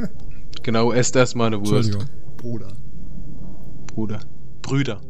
Genau, 0.64 0.92
esst 0.92 1.16
erstmal 1.16 1.48
eine 1.48 1.60
Wurst. 1.60 1.74
Entschuldigung. 1.74 2.06
Bruder. 2.38 2.74
Bruder. 3.88 4.20
Brüder. 4.62 5.02